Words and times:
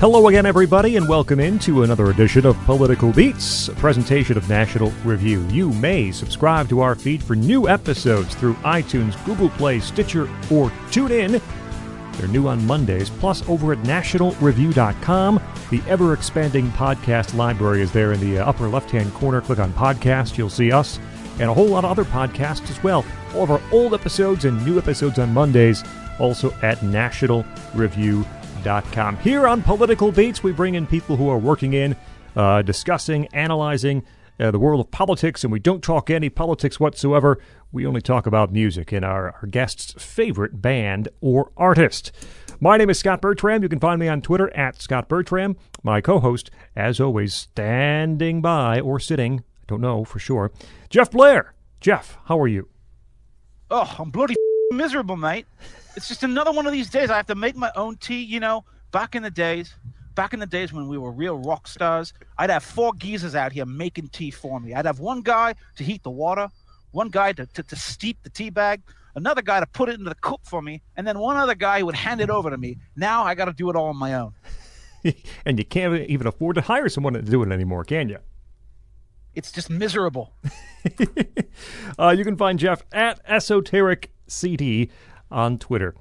Hello 0.00 0.28
again, 0.28 0.46
everybody, 0.46 0.94
and 0.94 1.08
welcome 1.08 1.40
into 1.40 1.82
another 1.82 2.10
edition 2.10 2.46
of 2.46 2.56
Political 2.66 3.12
Beats, 3.14 3.66
a 3.66 3.72
presentation 3.72 4.36
of 4.36 4.48
National 4.48 4.92
Review. 5.02 5.44
You 5.48 5.72
may 5.72 6.12
subscribe 6.12 6.68
to 6.68 6.78
our 6.78 6.94
feed 6.94 7.20
for 7.20 7.34
new 7.34 7.68
episodes 7.68 8.36
through 8.36 8.54
iTunes, 8.62 9.22
Google 9.24 9.48
Play, 9.48 9.80
Stitcher, 9.80 10.28
or 10.52 10.70
TuneIn. 10.92 11.42
They're 12.12 12.28
new 12.28 12.46
on 12.46 12.64
Mondays. 12.64 13.10
Plus, 13.10 13.46
over 13.48 13.72
at 13.72 13.78
nationalreview.com, 13.78 15.42
the 15.70 15.82
ever 15.88 16.12
expanding 16.12 16.70
podcast 16.70 17.34
library 17.34 17.82
is 17.82 17.90
there 17.90 18.12
in 18.12 18.20
the 18.20 18.38
uh, 18.38 18.48
upper 18.48 18.68
left 18.68 18.92
hand 18.92 19.12
corner. 19.14 19.40
Click 19.40 19.58
on 19.58 19.72
podcast, 19.72 20.38
you'll 20.38 20.48
see 20.48 20.70
us 20.70 21.00
and 21.40 21.50
a 21.50 21.54
whole 21.54 21.66
lot 21.66 21.84
of 21.84 21.90
other 21.90 22.04
podcasts 22.04 22.70
as 22.70 22.80
well. 22.84 23.04
All 23.34 23.42
of 23.42 23.50
our 23.50 23.60
old 23.72 23.94
episodes 23.94 24.44
and 24.44 24.64
new 24.64 24.78
episodes 24.78 25.18
on 25.18 25.34
Mondays, 25.34 25.82
also 26.20 26.54
at 26.62 26.78
nationalreview.com. 26.78 28.37
Here 29.18 29.46
on 29.46 29.62
Political 29.62 30.12
Beats, 30.12 30.42
we 30.42 30.52
bring 30.52 30.74
in 30.74 30.86
people 30.86 31.16
who 31.16 31.28
are 31.28 31.38
working 31.38 31.74
in, 31.74 31.96
uh, 32.34 32.62
discussing, 32.62 33.26
analyzing 33.28 34.04
uh, 34.40 34.50
the 34.50 34.58
world 34.58 34.80
of 34.80 34.90
politics, 34.90 35.44
and 35.44 35.52
we 35.52 35.60
don't 35.60 35.82
talk 35.82 36.10
any 36.10 36.28
politics 36.28 36.80
whatsoever. 36.80 37.38
We 37.72 37.86
only 37.86 38.00
talk 38.00 38.26
about 38.26 38.52
music 38.52 38.92
and 38.92 39.04
our, 39.04 39.32
our 39.32 39.46
guest's 39.46 39.92
favorite 39.92 40.60
band 40.60 41.08
or 41.20 41.52
artist. 41.56 42.12
My 42.60 42.76
name 42.76 42.90
is 42.90 42.98
Scott 42.98 43.20
Bertram. 43.20 43.62
You 43.62 43.68
can 43.68 43.80
find 43.80 44.00
me 44.00 44.08
on 44.08 44.22
Twitter 44.22 44.54
at 44.56 44.80
Scott 44.80 45.08
Bertram. 45.08 45.56
My 45.82 46.00
co 46.00 46.18
host, 46.18 46.50
as 46.74 47.00
always, 47.00 47.34
standing 47.34 48.40
by 48.42 48.80
or 48.80 48.98
sitting, 48.98 49.40
I 49.40 49.64
don't 49.68 49.80
know 49.80 50.04
for 50.04 50.18
sure, 50.18 50.50
Jeff 50.90 51.10
Blehar. 51.10 51.50
Jeff, 51.80 52.18
how 52.24 52.40
are 52.40 52.48
you? 52.48 52.68
Oh, 53.70 53.94
I'm 53.98 54.10
bloody 54.10 54.34
miserable, 54.72 55.16
mate. 55.16 55.46
It's 55.98 56.06
just 56.06 56.22
another 56.22 56.52
one 56.52 56.64
of 56.64 56.72
these 56.72 56.88
days. 56.88 57.10
I 57.10 57.16
have 57.16 57.26
to 57.26 57.34
make 57.34 57.56
my 57.56 57.72
own 57.74 57.96
tea. 57.96 58.22
You 58.22 58.38
know, 58.38 58.64
back 58.92 59.16
in 59.16 59.24
the 59.24 59.32
days, 59.32 59.74
back 60.14 60.32
in 60.32 60.38
the 60.38 60.46
days 60.46 60.72
when 60.72 60.86
we 60.86 60.96
were 60.96 61.10
real 61.10 61.38
rock 61.38 61.66
stars, 61.66 62.12
I'd 62.38 62.50
have 62.50 62.62
four 62.62 62.94
geezers 62.94 63.34
out 63.34 63.50
here 63.50 63.66
making 63.66 64.10
tea 64.10 64.30
for 64.30 64.60
me. 64.60 64.74
I'd 64.74 64.86
have 64.86 65.00
one 65.00 65.22
guy 65.22 65.56
to 65.74 65.82
heat 65.82 66.04
the 66.04 66.10
water, 66.10 66.50
one 66.92 67.08
guy 67.08 67.32
to, 67.32 67.46
to, 67.46 67.64
to 67.64 67.74
steep 67.74 68.22
the 68.22 68.30
tea 68.30 68.48
bag, 68.48 68.82
another 69.16 69.42
guy 69.42 69.58
to 69.58 69.66
put 69.66 69.88
it 69.88 69.98
into 69.98 70.08
the 70.08 70.14
cup 70.14 70.42
for 70.44 70.62
me, 70.62 70.82
and 70.96 71.04
then 71.04 71.18
one 71.18 71.36
other 71.36 71.56
guy 71.56 71.82
would 71.82 71.96
hand 71.96 72.20
it 72.20 72.30
over 72.30 72.48
to 72.48 72.56
me. 72.56 72.78
Now 72.94 73.24
I 73.24 73.34
got 73.34 73.46
to 73.46 73.52
do 73.52 73.68
it 73.68 73.74
all 73.74 73.88
on 73.88 73.96
my 73.96 74.14
own. 74.14 74.34
and 75.44 75.58
you 75.58 75.64
can't 75.64 76.08
even 76.08 76.28
afford 76.28 76.54
to 76.54 76.60
hire 76.60 76.88
someone 76.88 77.14
to 77.14 77.22
do 77.22 77.42
it 77.42 77.50
anymore, 77.50 77.82
can 77.82 78.08
you? 78.08 78.18
It's 79.34 79.50
just 79.50 79.68
miserable. 79.68 80.32
uh, 81.98 82.14
you 82.16 82.24
can 82.24 82.36
find 82.36 82.56
Jeff 82.56 82.84
at 82.92 83.20
Esoteric 83.26 84.12
CD 84.28 84.90
on 85.30 85.58
Twitter. 85.58 85.94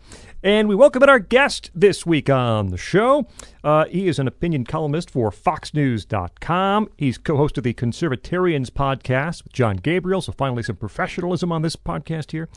And 0.43 0.67
we 0.67 0.75
welcome 0.75 1.03
in 1.03 1.09
our 1.09 1.19
guest 1.19 1.71
this 1.73 2.05
week 2.05 2.29
on 2.29 2.67
the 2.67 2.77
show. 2.77 3.27
Uh, 3.63 3.85
he 3.85 4.07
is 4.07 4.19
an 4.19 4.27
opinion 4.27 4.63
columnist 4.63 5.09
for 5.09 5.31
FoxNews.com. 5.31 6.89
He's 6.97 7.17
co 7.17 7.37
host 7.37 7.57
of 7.57 7.63
the 7.63 7.73
Conservatarians 7.73 8.69
podcast 8.69 9.43
with 9.43 9.53
John 9.53 9.77
Gabriel, 9.77 10.21
so 10.21 10.31
finally 10.31 10.63
some 10.63 10.75
professionalism 10.75 11.51
on 11.51 11.61
this 11.61 11.75
podcast 11.75 12.31
here. 12.31 12.49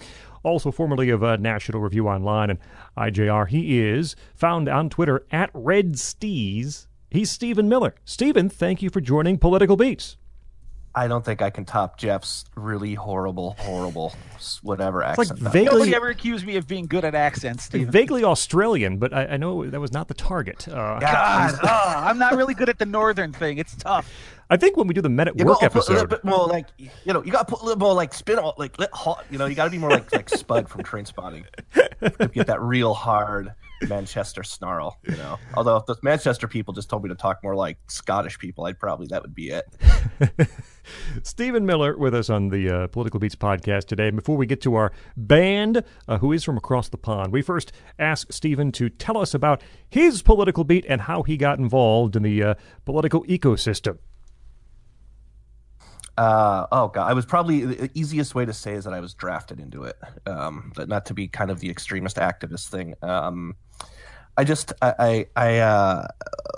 Also, 0.43 0.71
formerly 0.71 1.11
of 1.11 1.23
uh, 1.23 1.37
National 1.37 1.81
Review 1.81 2.09
Online 2.09 2.51
and 2.51 2.59
IJR, 2.97 3.49
he 3.49 3.81
is 3.81 4.17
found 4.35 4.69
on 4.69 4.89
Twitter 4.89 5.27
at 5.31 5.51
Red 5.53 5.95
Steez. 5.95 6.87
He's 7.11 7.31
Stephen 7.31 7.69
Miller. 7.69 7.95
Stephen, 8.05 8.49
thank 8.49 8.83
you 8.83 8.91
for 8.91 9.01
joining 9.01 9.37
Political 9.37 9.77
Beats. 9.77 10.17
I 10.95 11.07
don't 11.07 11.25
think 11.25 11.41
I 11.41 11.51
can 11.51 11.65
top 11.65 11.99
Jeff's 11.99 12.45
really 12.57 12.95
horrible, 12.95 13.55
horrible, 13.59 14.13
whatever 14.63 15.03
It's 15.03 15.19
accent. 15.19 15.41
like 15.43 15.53
vaguely, 15.53 15.79
Nobody 15.79 15.95
ever 15.95 16.09
accused 16.09 16.45
me 16.45 16.57
of 16.57 16.67
being 16.67 16.87
good 16.87 17.05
at 17.05 17.15
accents, 17.15 17.65
Stephen. 17.65 17.91
vaguely 17.93 18.25
Australian, 18.25 18.99
but 18.99 19.13
I, 19.13 19.27
I 19.27 19.37
know 19.37 19.69
that 19.69 19.81
was 19.81 19.93
not 19.93 20.09
the 20.09 20.15
target. 20.15 20.67
Uh, 20.67 20.99
God, 20.99 21.59
oh, 21.63 21.69
I'm 21.97 22.19
not 22.19 22.35
really 22.35 22.55
good 22.55 22.69
at 22.69 22.79
the 22.79 22.87
northern 22.87 23.33
thing. 23.33 23.59
It's 23.59 23.77
tough. 23.77 24.11
I 24.51 24.57
think 24.57 24.77
when 24.77 24.89
we 24.89 24.95
do 24.95 25.01
the 25.01 25.09
Men 25.09 25.29
at 25.29 25.39
You 25.39 25.45
Work 25.45 25.61
gotta 25.61 25.71
put 25.71 25.89
a 25.89 25.93
little 25.93 26.09
bit 26.09 26.25
more 26.25 26.49
like 26.49 26.67
you 26.77 27.13
know. 27.13 27.23
You 27.23 27.31
got 27.31 27.47
to 27.47 27.55
put 27.55 27.63
a 27.63 27.65
little 27.65 27.79
more 27.79 27.95
like 27.95 28.13
spin 28.13 28.41
on 28.41 28.53
like 28.59 28.77
lit 28.81 28.91
hot. 28.93 29.25
You 29.31 29.39
know, 29.39 29.47
you 29.47 29.55
got 29.55 29.67
to 29.67 29.71
be 29.71 29.79
more 29.79 29.91
like 29.91 30.13
like 30.13 30.29
Spud 30.29 30.69
from 30.69 30.83
Trainspotting. 30.83 31.45
Get 32.33 32.49
that 32.49 32.61
real 32.61 32.93
hard 32.93 33.55
Manchester 33.89 34.43
snarl. 34.43 34.99
You 35.07 35.17
know, 35.17 35.39
although 35.55 35.77
if 35.77 35.87
those 35.87 36.03
Manchester 36.03 36.49
people 36.49 36.75
just 36.75 36.89
told 36.89 37.03
me 37.03 37.09
to 37.09 37.15
talk 37.15 37.43
more 37.43 37.55
like 37.57 37.79
Scottish 37.89 38.39
people, 38.39 38.67
I'd 38.67 38.79
probably 38.79 39.07
that 39.09 39.23
would 39.23 39.35
be 39.35 39.51
it. 39.51 39.65
Stephen 41.23 41.67
Miller 41.67 41.97
with 41.97 42.15
us 42.15 42.31
on 42.31 42.49
the 42.49 42.69
uh, 42.71 42.87
Political 42.89 43.21
Beats 43.21 43.37
podcast 43.37 43.87
today. 43.87 44.11
Before 44.11 44.37
we 44.37 44.47
get 44.47 44.61
to 44.63 44.75
our 44.75 44.93
band, 45.17 45.85
uh, 46.09 46.19
who 46.19 46.33
is 46.33 46.45
from 46.45 46.57
across 46.57 46.89
the 46.89 46.99
pond, 46.99 47.33
we 47.33 47.43
first 47.43 47.73
ask 47.99 48.33
Stephen 48.33 48.73
to 48.73 48.89
tell 48.89 49.19
us 49.19 49.35
about 49.35 49.63
his 49.89 50.23
political 50.23 50.65
beat 50.65 50.85
and 50.89 51.03
how 51.03 51.23
he 51.23 51.37
got 51.37 51.59
involved 51.59 52.17
in 52.17 52.23
the 52.23 52.43
uh, 52.43 52.55
political 52.85 53.25
ecosystem. 53.25 53.99
Uh, 56.21 56.67
oh 56.71 56.89
god, 56.89 57.09
I 57.09 57.15
was 57.15 57.25
probably 57.25 57.65
the 57.65 57.91
easiest 57.95 58.35
way 58.35 58.45
to 58.45 58.53
say 58.53 58.75
is 58.75 58.85
that 58.85 58.93
I 58.93 59.01
was 59.01 59.15
drafted 59.15 59.59
into 59.59 59.85
it. 59.85 59.97
Um, 60.27 60.71
but 60.77 60.87
not 60.87 61.07
to 61.07 61.15
be 61.15 61.27
kind 61.29 61.51
of 61.51 61.61
the 61.61 61.71
extremist 61.71 62.17
activist 62.17 62.69
thing. 62.69 62.95
Um, 63.01 63.57
I 64.37 64.45
just 64.45 64.75
I 64.83 64.95
I, 64.99 65.27
I 65.35 65.59
uh, 65.61 66.07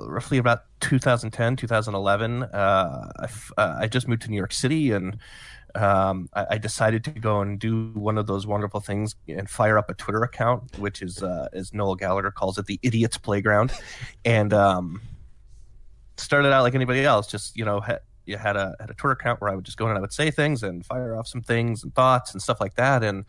roughly 0.01 0.39
about 0.39 0.65
2010 0.81 1.55
2011 1.55 2.43
uh, 2.43 2.47
I, 3.21 3.23
f- 3.23 3.53
uh, 3.57 3.77
I 3.79 3.87
just 3.87 4.09
moved 4.09 4.23
to 4.23 4.31
New 4.31 4.37
York 4.37 4.53
City 4.53 4.91
and 4.91 5.17
um, 5.77 6.29
I, 6.35 6.47
I 6.51 6.59
decided 6.59 7.05
to 7.05 7.13
go 7.13 7.41
and 7.41 7.57
do 7.57 7.93
one 7.95 8.19
of 8.19 8.27
those 8.27 8.49
wonderful 8.49 8.81
things 8.81 9.15
and 9.29 9.49
fire 9.49 9.79
up 9.79 9.89
a 9.89 9.95
Twitter 9.95 10.25
account, 10.25 10.77
which 10.81 11.03
is 11.03 11.23
uh, 11.23 11.47
as 11.53 11.73
Noel 11.73 11.95
Gallagher 11.95 12.33
calls 12.33 12.59
it, 12.59 12.67
the 12.67 12.81
idiots 12.83 13.17
playground, 13.17 13.73
and 14.25 14.53
um, 14.53 15.01
started 16.17 16.53
out 16.53 16.65
like 16.65 16.75
anybody 16.75 17.05
else, 17.05 17.29
just 17.29 17.57
you 17.57 17.65
know. 17.65 17.81
Ha- 17.81 18.01
you 18.27 18.37
had 18.37 18.57
a 18.57 18.75
had 18.81 18.91
a 18.91 18.95
Twitter 18.95 19.13
account 19.13 19.41
where 19.41 19.51
I 19.51 19.55
would 19.55 19.65
just 19.65 19.77
go 19.77 19.87
in 19.87 19.91
and 19.91 19.99
I 19.99 20.01
would 20.01 20.13
say 20.13 20.31
things 20.31 20.63
and 20.63 20.85
fire 20.85 21.17
off 21.17 21.27
some 21.27 21.43
things 21.43 21.83
and 21.83 21.95
thoughts 21.95 22.33
and 22.33 22.43
stuff 22.43 22.61
like 22.61 22.75
that, 22.75 23.03
and 23.03 23.25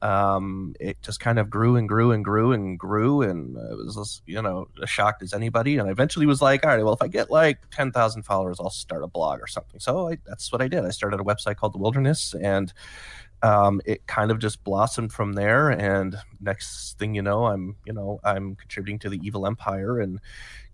um, 0.00 0.76
it 0.78 0.96
just 1.02 1.18
kind 1.18 1.40
of 1.40 1.50
grew 1.50 1.74
and 1.74 1.88
grew 1.88 2.12
and 2.12 2.24
grew 2.24 2.52
and 2.52 2.78
grew, 2.78 3.22
and 3.22 3.56
it 3.56 3.76
was 3.76 3.96
just, 3.96 4.22
you 4.26 4.40
know 4.40 4.68
as 4.80 4.88
shocked 4.88 5.22
as 5.22 5.32
anybody. 5.32 5.76
And 5.76 5.88
I 5.88 5.90
eventually 5.90 6.26
was 6.26 6.40
like, 6.40 6.64
all 6.64 6.70
right, 6.70 6.84
well, 6.84 6.94
if 6.94 7.02
I 7.02 7.08
get 7.08 7.30
like 7.30 7.58
ten 7.70 7.90
thousand 7.90 8.22
followers, 8.22 8.58
I'll 8.60 8.70
start 8.70 9.02
a 9.02 9.08
blog 9.08 9.40
or 9.40 9.48
something. 9.48 9.80
So 9.80 10.10
I, 10.10 10.18
that's 10.24 10.52
what 10.52 10.62
I 10.62 10.68
did. 10.68 10.84
I 10.84 10.90
started 10.90 11.20
a 11.20 11.24
website 11.24 11.56
called 11.56 11.74
The 11.74 11.78
Wilderness, 11.78 12.34
and 12.40 12.72
um, 13.42 13.80
it 13.84 14.06
kind 14.06 14.30
of 14.30 14.38
just 14.38 14.64
blossomed 14.64 15.12
from 15.12 15.34
there. 15.34 15.70
And 15.70 16.16
next 16.40 16.98
thing 16.98 17.14
you 17.14 17.22
know, 17.22 17.46
I'm 17.46 17.76
you 17.84 17.92
know 17.92 18.20
I'm 18.24 18.56
contributing 18.56 18.98
to 19.00 19.08
the 19.08 19.20
Evil 19.22 19.46
Empire 19.46 20.00
and 20.00 20.20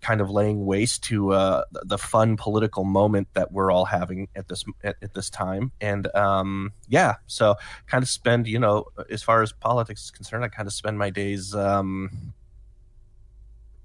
kind 0.01 0.21
of 0.21 0.29
laying 0.29 0.65
waste 0.65 1.03
to 1.05 1.31
uh, 1.31 1.63
the 1.71 1.97
fun 1.97 2.37
political 2.37 2.83
moment 2.83 3.27
that 3.33 3.51
we're 3.51 3.71
all 3.71 3.85
having 3.85 4.27
at 4.35 4.47
this 4.47 4.63
at, 4.83 4.95
at 5.01 5.13
this 5.13 5.29
time. 5.29 5.71
And 5.81 6.13
um, 6.15 6.73
yeah, 6.87 7.15
so 7.27 7.55
kind 7.87 8.03
of 8.03 8.09
spend 8.09 8.47
you 8.47 8.59
know 8.59 8.85
as 9.09 9.23
far 9.23 9.41
as 9.41 9.51
politics 9.51 10.05
is 10.05 10.11
concerned, 10.11 10.43
I 10.43 10.49
kind 10.49 10.67
of 10.67 10.73
spend 10.73 10.97
my 10.97 11.09
days. 11.09 11.53
Um, 11.53 12.33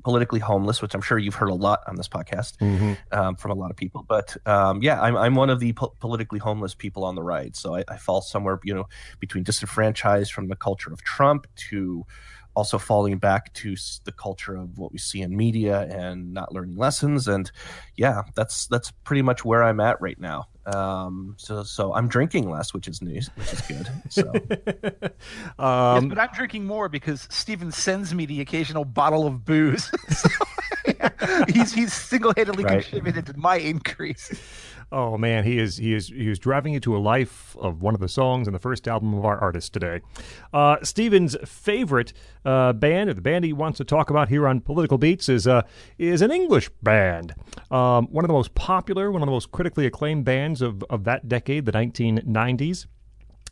politically 0.03 0.41
homeless, 0.41 0.83
which 0.83 0.94
I'm 0.94 1.00
sure 1.00 1.19
you've 1.19 1.34
heard 1.34 1.50
a 1.50 1.55
lot 1.55 1.81
on 1.87 1.97
this 1.97 2.09
podcast 2.09 2.61
um, 3.12 3.37
from 3.37 3.50
a 3.50 3.55
lot 3.55 3.71
of 3.71 3.77
people. 3.77 4.05
But 4.09 4.37
um, 4.47 4.83
yeah, 4.83 5.00
I'm, 5.00 5.16
I'm 5.16 5.34
one 5.34 5.50
of 5.50 5.61
the 5.61 5.72
po- 5.72 5.94
politically 6.00 6.38
homeless 6.38 6.75
people 6.75 7.05
on 7.05 7.15
the 7.15 7.22
right. 7.22 7.55
So 7.56 7.77
I, 7.77 7.84
I 7.88 7.97
fall 7.97 8.21
somewhere, 8.21 8.61
you 8.65 8.75
know, 8.75 8.88
between 9.19 9.44
disenfranchised 9.44 10.33
from 10.33 10.49
the 10.49 10.56
culture 10.56 10.93
of 10.93 11.03
Trump 11.03 11.47
to 11.71 12.06
also 12.55 12.78
falling 12.78 13.19
back 13.19 13.53
to 13.55 13.77
the 14.05 14.12
culture 14.12 14.56
of 14.56 14.78
what 14.78 14.93
we 14.93 14.99
see 14.99 15.22
in 15.22 15.37
media 15.37 15.83
and 15.83 16.32
not 16.34 16.53
learning 16.53 16.77
lessons. 16.77 17.28
And 17.28 17.50
yeah, 17.97 18.22
that's 18.34 18.67
that's 18.67 18.91
pretty 18.91 19.22
much 19.22 19.44
where 19.44 19.62
I'm 19.62 19.81
at 19.81 20.00
right 20.00 20.19
now. 20.19 20.49
Um, 20.75 21.34
so 21.38 21.62
so 21.62 21.94
I'm 21.94 22.08
drinking 22.08 22.50
less, 22.50 22.72
which 22.75 22.86
is 22.88 23.00
news, 23.03 23.31
which 23.36 23.53
is 23.53 23.60
good. 23.62 23.88
So 24.08 24.32
yes, 24.50 25.12
but 25.58 26.19
I'm 26.19 26.28
drinking 26.34 26.64
more 26.67 26.88
because 26.88 27.26
Stephen 27.31 27.72
sends 27.72 28.14
me 28.14 28.26
the 28.26 28.40
occasional 28.40 28.84
bottle 28.84 29.26
of 29.26 29.44
booze. 29.44 29.90
So, 30.11 30.28
he's 31.49 31.72
he's 31.72 31.93
single 31.93 32.32
handedly 32.37 32.64
Right. 32.64 32.82
contributed 32.82 33.26
to 33.26 33.37
my 33.38 33.56
increase. 33.56 34.31
Oh 34.92 35.16
man, 35.16 35.44
he 35.44 35.58
is 35.58 35.76
he 35.76 35.94
is 35.94 36.08
he 36.08 36.28
is 36.28 36.38
driving 36.38 36.75
you 36.75 36.81
to 36.81 36.96
a 36.96 36.98
life 36.98 37.56
of 37.60 37.81
one 37.81 37.94
of 37.94 38.00
the 38.00 38.08
songs 38.08 38.48
in 38.48 38.52
the 38.52 38.58
first 38.58 38.88
album 38.88 39.14
of 39.14 39.25
our 39.25 39.38
artist 39.38 39.72
today. 39.72 40.00
Uh, 40.52 40.78
Steven's 40.82 41.37
favorite 41.44 42.12
uh, 42.44 42.72
band, 42.72 43.08
or 43.08 43.14
the 43.14 43.20
band 43.20 43.44
he 43.44 43.52
wants 43.52 43.78
to 43.78 43.84
talk 43.84 44.10
about 44.10 44.28
here 44.28 44.48
on 44.48 44.60
Political 44.60 44.98
Beats, 44.98 45.28
is 45.28 45.46
uh, 45.46 45.62
is 45.96 46.22
an 46.22 46.32
English 46.32 46.70
band. 46.82 47.34
Um, 47.70 48.08
one 48.08 48.25
of 48.25 48.28
the 48.28 48.34
most 48.34 48.54
popular, 48.56 49.12
one 49.12 49.22
of 49.22 49.26
the 49.26 49.32
most 49.32 49.52
critically 49.52 49.87
acclaimed 49.87 50.25
bands 50.25 50.60
of 50.60 50.82
of 50.90 51.04
that 51.04 51.28
decade, 51.28 51.66
the 51.66 51.72
1990s 51.72 52.87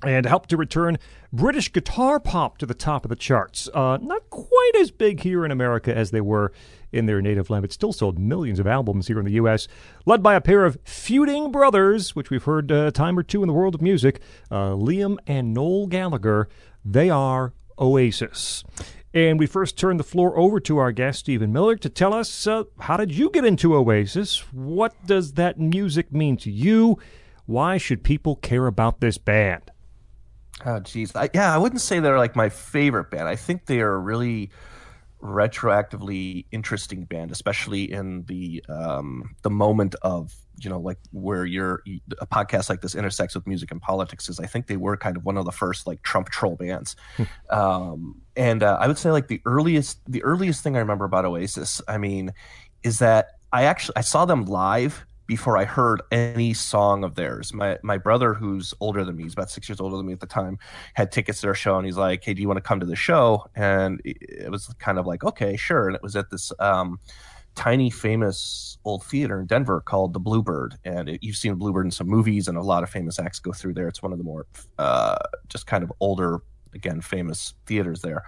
and 0.05 0.27
helped 0.27 0.49
to 0.49 0.57
return 0.57 0.97
British 1.33 1.73
guitar 1.73 2.21
pop 2.21 2.59
to 2.59 2.67
the 2.67 2.75
top 2.75 3.05
of 3.05 3.09
the 3.09 3.17
charts. 3.17 3.69
Uh, 3.75 3.99
not 4.01 4.31
quite 4.31 4.73
as 4.81 4.91
big 4.91 5.21
here 5.21 5.45
in 5.45 5.51
America 5.51 5.95
as 5.95 6.11
they 6.13 6.21
were 6.21 6.53
in 6.93 7.07
their 7.07 7.21
native 7.21 7.51
land, 7.51 7.63
but 7.63 7.73
still 7.73 7.93
sold 7.93 8.19
millions 8.19 8.59
of 8.59 8.67
albums 8.67 9.09
here 9.09 9.19
in 9.19 9.25
the 9.25 9.33
U.S. 9.33 9.69
Led 10.07 10.23
by 10.23 10.35
a 10.35 10.41
pair 10.41 10.65
of 10.65 10.79
feuding 10.85 11.53
brothers, 11.53 12.17
which 12.17 12.31
we've 12.31 12.45
heard 12.45 12.73
uh, 12.73 12.87
a 12.87 12.91
time 12.91 13.19
or 13.19 13.23
two 13.23 13.43
in 13.43 13.47
the 13.47 13.53
world 13.53 13.75
of 13.75 13.83
music, 13.83 14.21
uh, 14.51 14.71
Liam 14.71 15.19
and 15.27 15.53
Noel 15.53 15.87
Gallagher. 15.87 16.49
They 16.85 17.11
are 17.11 17.53
Oasis. 17.79 18.65
And 19.15 19.39
we 19.39 19.47
first 19.47 19.79
turn 19.79 19.97
the 19.97 20.05
floor 20.05 20.39
over 20.39 20.61
to 20.61 20.79
our 20.79 20.93
guest, 20.93 21.21
Stephen 21.21 21.53
Miller, 21.53 21.77
to 21.77 21.89
tell 21.89 22.13
us 22.13 22.47
uh, 22.47 22.65
how 22.81 22.97
did 22.97 23.13
you 23.13 23.31
get 23.31 23.45
into 23.45 23.75
Oasis? 23.75 24.41
What 24.53 24.95
does 25.07 25.33
that 25.33 25.59
music 25.59 26.13
mean 26.13 26.37
to 26.39 26.51
you? 26.51 26.99
Why 27.47 27.79
should 27.79 28.05
people 28.05 28.37
care 28.37 28.67
about 28.67 29.01
this 29.01 29.17
band? 29.17 29.71
Oh, 30.67 30.81
geez. 30.81 31.15
I, 31.15 31.31
yeah, 31.33 31.55
I 31.55 31.59
wouldn't 31.59 31.81
say 31.81 32.01
they're 32.01 32.19
like 32.19 32.37
my 32.37 32.49
favorite 32.49 33.11
band. 33.11 33.29
I 33.29 33.37
think 33.37 33.67
they 33.67 33.81
are 33.81 33.99
really 33.99 34.51
retroactively 35.23 36.47
interesting 36.53 37.05
band, 37.05 37.31
especially 37.31 37.91
in 37.91 38.25
the 38.25 38.65
um, 38.69 39.35
the 39.43 39.51
moment 39.51 39.95
of 40.03 40.35
you 40.61 40.71
know 40.71 40.79
like 40.79 40.99
where 41.13 41.45
you're 41.45 41.83
a 42.21 42.27
podcast 42.27 42.69
like 42.69 42.81
this 42.81 42.95
intersects 42.95 43.35
with 43.35 43.47
music 43.47 43.71
and 43.71 43.81
politics. 43.81 44.29
Is 44.29 44.41
I 44.41 44.47
think 44.47 44.67
they 44.67 44.77
were 44.77 44.97
kind 44.97 45.17
of 45.17 45.25
one 45.25 45.37
of 45.37 45.45
the 45.45 45.53
first 45.53 45.87
like 45.87 46.03
Trump 46.03 46.31
troll 46.31 46.57
bands, 46.57 46.97
hmm. 47.17 47.25
um, 47.51 48.21
and 48.37 48.63
uh, 48.63 48.79
I 48.81 48.87
would 48.87 48.99
say 48.99 49.11
like 49.11 49.29
the 49.29 49.41
earliest 49.45 50.01
the 50.11 50.23
earliest 50.23 50.63
thing 50.63 50.77
I 50.77 50.81
remember 50.81 51.05
about 51.05 51.25
Oasis. 51.25 51.81
I 51.89 51.99
mean, 51.99 52.33
is 52.83 52.99
that 52.99 53.33
I 53.53 53.65
actually 53.65 53.97
I 53.97 54.03
saw 54.03 54.25
them 54.25 54.45
live 54.45 55.05
before 55.29 55.59
I 55.59 55.65
heard 55.65 56.03
any 56.11 56.55
song 56.55 57.05
of 57.05 57.15
theirs. 57.15 57.53
My 57.53 57.79
my 57.85 57.99
brother, 57.99 58.35
who's 58.35 58.75
older 58.81 59.05
than 59.05 59.15
me, 59.15 59.23
he's 59.25 59.35
about 59.35 59.51
six 59.51 59.69
years 59.69 59.79
older 59.79 59.97
than 59.97 60.07
me 60.07 60.15
at 60.15 60.21
the 60.21 60.27
time, 60.27 60.59
had 60.95 61.13
tickets 61.13 61.41
to 61.41 61.47
their 61.47 61.55
show, 61.55 61.77
and 61.77 61.87
he's 61.87 61.99
like, 61.99 62.25
"Hey, 62.25 62.35
do 62.35 62.43
you 62.43 62.49
want 62.49 62.57
to 62.57 62.63
come 62.63 62.81
to 62.81 62.87
the 62.87 62.97
show?" 62.97 63.47
And 63.55 64.01
it 64.05 64.51
was 64.51 64.75
kind 64.81 64.99
of 64.99 65.07
like, 65.07 65.23
"Okay, 65.23 65.57
sure." 65.57 65.87
And 65.87 65.95
it 65.95 66.03
was 66.03 66.17
at 66.17 66.31
this 66.31 66.51
um, 66.59 66.99
tiny, 67.55 67.91
famous 67.91 68.79
old 68.85 69.05
theater 69.05 69.39
in 69.39 69.47
Denver 69.47 69.81
called 69.83 70.15
the 70.15 70.21
Bluebird, 70.21 70.77
and 70.85 71.11
it, 71.11 71.23
you've 71.23 71.37
seen 71.37 71.55
Bluebird 71.55 71.85
in 71.85 71.91
some 71.93 72.09
movies, 72.09 72.49
and 72.49 72.57
a 72.57 72.63
lot 72.63 72.83
of 72.83 72.91
famous 72.91 73.19
acts 73.19 73.39
go 73.39 73.53
through 73.53 73.75
there. 73.75 73.87
It's 73.87 74.03
one 74.03 74.13
of 74.13 74.19
the 74.19 74.25
more 74.25 74.47
uh, 74.79 75.19
just 75.49 75.67
kind 75.67 75.85
of 75.85 75.93
older, 76.01 76.41
again, 76.75 77.03
famous 77.03 77.55
theaters 77.67 78.01
there 78.01 78.25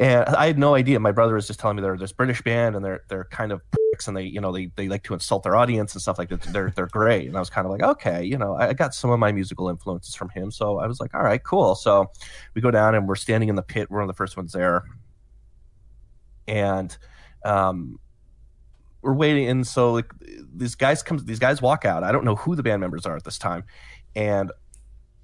and 0.00 0.24
I 0.30 0.46
had 0.46 0.58
no 0.58 0.74
idea. 0.74 0.98
My 0.98 1.12
brother 1.12 1.34
was 1.34 1.46
just 1.46 1.60
telling 1.60 1.76
me 1.76 1.82
they're 1.82 1.98
this 1.98 2.10
British 2.10 2.40
band 2.40 2.74
and 2.74 2.82
they're 2.82 3.02
they're 3.08 3.26
kind 3.26 3.52
of 3.52 3.60
pricks 3.70 4.08
and 4.08 4.16
they 4.16 4.22
you 4.22 4.40
know 4.40 4.50
they, 4.50 4.72
they 4.74 4.88
like 4.88 5.02
to 5.04 5.14
insult 5.14 5.42
their 5.42 5.54
audience 5.54 5.92
and 5.92 6.00
stuff 6.00 6.18
like 6.18 6.30
that. 6.30 6.40
They're 6.40 6.72
they're 6.74 6.86
great, 6.86 7.28
and 7.28 7.36
I 7.36 7.40
was 7.40 7.50
kind 7.50 7.66
of 7.66 7.70
like, 7.70 7.82
okay, 7.82 8.24
you 8.24 8.38
know, 8.38 8.54
I 8.54 8.72
got 8.72 8.94
some 8.94 9.10
of 9.10 9.18
my 9.18 9.30
musical 9.30 9.68
influences 9.68 10.14
from 10.14 10.30
him, 10.30 10.50
so 10.50 10.78
I 10.78 10.86
was 10.86 11.00
like, 11.00 11.14
all 11.14 11.22
right, 11.22 11.42
cool. 11.44 11.74
So 11.74 12.10
we 12.54 12.62
go 12.62 12.70
down 12.70 12.94
and 12.94 13.06
we're 13.06 13.14
standing 13.14 13.50
in 13.50 13.56
the 13.56 13.62
pit. 13.62 13.90
We're 13.90 13.98
one 13.98 14.08
of 14.08 14.14
the 14.14 14.16
first 14.16 14.38
ones 14.38 14.52
there, 14.52 14.84
and 16.48 16.96
um, 17.44 18.00
we're 19.02 19.12
waiting. 19.12 19.48
And 19.48 19.66
so 19.66 19.92
like 19.92 20.10
these 20.56 20.76
guys 20.76 21.02
come, 21.02 21.18
these 21.26 21.38
guys 21.38 21.60
walk 21.60 21.84
out. 21.84 22.04
I 22.04 22.10
don't 22.10 22.24
know 22.24 22.36
who 22.36 22.56
the 22.56 22.62
band 22.62 22.80
members 22.80 23.04
are 23.04 23.16
at 23.16 23.24
this 23.24 23.36
time, 23.36 23.64
and 24.16 24.50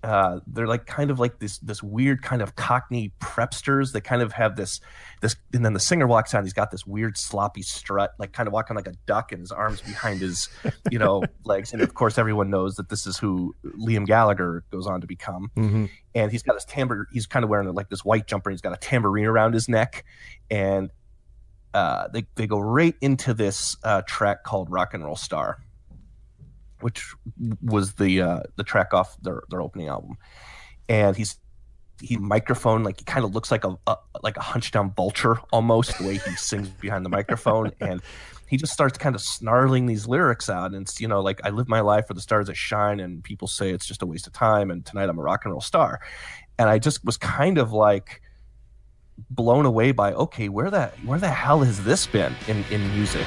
uh, 0.06 0.38
they're 0.46 0.68
like 0.68 0.86
kind 0.86 1.10
of 1.10 1.18
like 1.18 1.40
this 1.40 1.58
this 1.58 1.82
weird 1.82 2.22
kind 2.22 2.40
of 2.40 2.54
cockney 2.54 3.12
prepsters 3.20 3.92
they 3.92 4.00
kind 4.00 4.22
of 4.22 4.32
have 4.32 4.54
this 4.54 4.80
this 5.20 5.34
and 5.52 5.64
then 5.64 5.72
the 5.72 5.80
singer 5.80 6.06
walks 6.06 6.32
on 6.32 6.44
he's 6.44 6.52
got 6.52 6.70
this 6.70 6.86
weird 6.86 7.18
sloppy 7.18 7.60
strut 7.60 8.12
like 8.20 8.32
kind 8.32 8.46
of 8.46 8.52
walking 8.52 8.76
like 8.76 8.86
a 8.86 8.92
duck 9.06 9.32
and 9.32 9.40
his 9.40 9.50
arms 9.50 9.80
behind 9.80 10.20
his 10.20 10.48
you 10.92 10.98
know 11.00 11.24
legs. 11.44 11.72
And 11.72 11.82
of 11.82 11.94
course 11.94 12.18
everyone 12.18 12.50
knows 12.50 12.76
that 12.76 12.88
this 12.88 13.04
is 13.04 13.18
who 13.18 13.52
liam 13.64 14.06
gallagher 14.06 14.62
goes 14.70 14.86
on 14.86 15.00
to 15.00 15.08
become. 15.08 15.50
Mm-hmm. 15.56 15.86
and 16.14 16.30
he's 16.30 16.44
got 16.44 16.54
his 16.54 16.64
tambourine 16.64 17.06
he's 17.10 17.26
kind 17.26 17.42
of 17.42 17.50
wearing 17.50 17.72
like 17.74 17.88
this 17.88 18.04
white 18.04 18.28
jumper. 18.28 18.50
And 18.50 18.54
he's 18.54 18.62
got 18.62 18.74
a 18.74 18.76
tambourine 18.76 19.26
around 19.26 19.54
his 19.54 19.68
neck. 19.68 20.04
And 20.52 20.92
uh, 21.74 22.06
they, 22.12 22.26
they 22.36 22.46
go 22.46 22.60
right 22.60 22.94
into 23.00 23.34
this 23.34 23.76
uh, 23.82 24.02
track 24.06 24.44
called 24.44 24.70
rock 24.70 24.94
and 24.94 25.04
roll 25.04 25.16
star 25.16 25.58
which 26.86 27.16
was 27.60 27.94
the 27.94 28.22
uh, 28.22 28.40
the 28.54 28.62
track 28.62 28.94
off 28.94 29.16
their 29.20 29.42
their 29.50 29.60
opening 29.60 29.88
album, 29.88 30.16
and 30.88 31.16
he's 31.16 31.36
he 32.00 32.16
microphone 32.16 32.84
like 32.84 33.00
he 33.00 33.04
kind 33.04 33.24
of 33.24 33.34
looks 33.34 33.50
like 33.50 33.64
a, 33.64 33.76
a, 33.88 33.96
like 34.22 34.36
a 34.36 34.40
hunched 34.40 34.74
down 34.74 34.92
vulture 34.92 35.40
almost 35.50 35.98
the 35.98 36.06
way 36.06 36.18
he 36.18 36.30
sings 36.36 36.68
behind 36.68 37.04
the 37.04 37.08
microphone. 37.10 37.72
And 37.80 38.00
he 38.46 38.56
just 38.56 38.72
starts 38.72 38.96
kind 38.98 39.16
of 39.16 39.20
snarling 39.20 39.86
these 39.86 40.06
lyrics 40.06 40.48
out. 40.48 40.74
And 40.74 40.82
it's 40.82 41.00
you 41.00 41.08
know 41.08 41.20
like 41.20 41.40
i 41.42 41.50
live 41.50 41.68
my 41.68 41.80
life 41.80 42.06
for 42.06 42.14
the 42.14 42.20
stars 42.20 42.46
that 42.46 42.56
shine 42.56 43.00
and 43.00 43.24
people 43.24 43.48
say 43.48 43.70
it's 43.70 43.84
just 43.84 44.02
a 44.02 44.06
waste 44.06 44.28
of 44.28 44.32
time 44.32 44.70
and 44.70 44.86
tonight 44.86 45.08
i'm 45.08 45.18
a 45.18 45.22
rock 45.22 45.44
and 45.44 45.50
roll 45.50 45.60
star. 45.60 45.98
And 46.56 46.68
i 46.68 46.78
just 46.78 47.04
was 47.04 47.16
kind 47.16 47.58
of 47.58 47.72
like 47.72 48.22
blown 49.30 49.66
away 49.66 49.90
by 49.90 50.12
okay 50.12 50.48
where 50.48 50.70
that 50.70 50.92
where 51.04 51.18
the 51.18 51.30
hell 51.30 51.62
has 51.62 51.82
this 51.82 52.06
been 52.06 52.32
in 52.46 52.64
in 52.70 52.88
music 52.94 53.26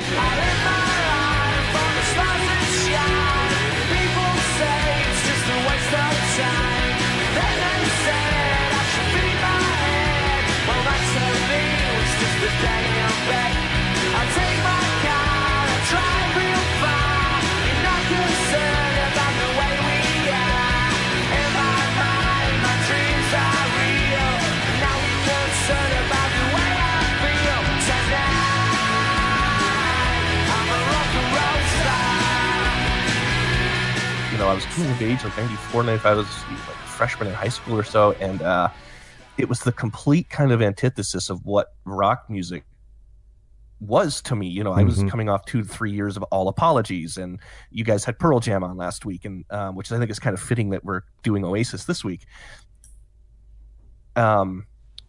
I 34.49 34.55
was 34.55 34.65
coming 34.65 34.91
of 34.91 35.01
age, 35.01 35.23
like 35.23 35.37
94, 35.37 35.83
95. 35.83 36.05
I 36.05 36.13
was 36.15 36.27
like 36.27 36.59
a 36.59 36.87
freshman 36.87 37.27
in 37.27 37.33
high 37.33 37.49
school 37.49 37.77
or 37.77 37.83
so. 37.83 38.13
And 38.13 38.41
uh, 38.41 38.69
it 39.37 39.47
was 39.47 39.59
the 39.61 39.71
complete 39.71 40.29
kind 40.29 40.51
of 40.51 40.61
antithesis 40.61 41.29
of 41.29 41.45
what 41.45 41.73
rock 41.85 42.25
music 42.29 42.63
was 43.79 44.21
to 44.23 44.35
me. 44.35 44.47
You 44.47 44.63
know, 44.63 44.71
I 44.71 44.83
was 44.83 44.97
mm-hmm. 44.97 45.07
coming 45.07 45.29
off 45.29 45.45
two 45.45 45.61
to 45.61 45.67
three 45.67 45.91
years 45.91 46.17
of 46.17 46.23
all 46.23 46.47
apologies, 46.47 47.17
and 47.17 47.39
you 47.71 47.83
guys 47.83 48.03
had 48.03 48.19
Pearl 48.19 48.39
Jam 48.39 48.63
on 48.63 48.75
last 48.75 49.05
week, 49.05 49.23
and 49.23 49.45
um, 49.51 49.75
which 49.75 49.91
I 49.91 49.97
think 49.97 50.11
is 50.11 50.19
kind 50.19 50.33
of 50.33 50.41
fitting 50.41 50.71
that 50.71 50.83
we're 50.83 51.01
doing 51.23 51.45
Oasis 51.45 51.85
this 51.85 52.03
week. 52.03 52.25
Um, 54.15 54.65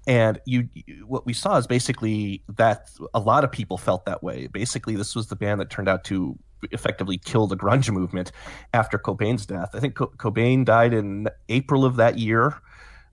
and 0.07 0.41
you, 0.47 0.69
what 1.07 1.27
we 1.27 1.33
saw 1.33 1.57
is 1.57 1.67
basically 1.67 2.43
that 2.57 2.91
a 3.13 3.21
lot 3.21 3.45
of 3.45 3.53
people 3.53 3.77
felt 3.77 4.05
that 4.07 4.23
way. 4.23 4.47
Basically, 4.47 4.97
this 4.97 5.15
was 5.15 5.27
the 5.27 5.37
band 5.37 5.61
that 5.61 5.71
turned 5.71 5.89
out 5.89 6.05
to 6.05 6.39
effectively 6.71 7.19
kill 7.19 7.47
the 7.47 7.57
grunge 7.57 7.91
movement 7.91 8.33
after 8.73 8.99
Cobain's 8.99 9.47
death. 9.47 9.71
I 9.75 9.81
think 9.81 9.95
Co- 9.95 10.13
Cobain 10.17 10.65
died 10.65 10.93
in 10.93 11.29
April 11.49 11.85
of 11.85 11.97
that 11.97 12.19
year, 12.19 12.55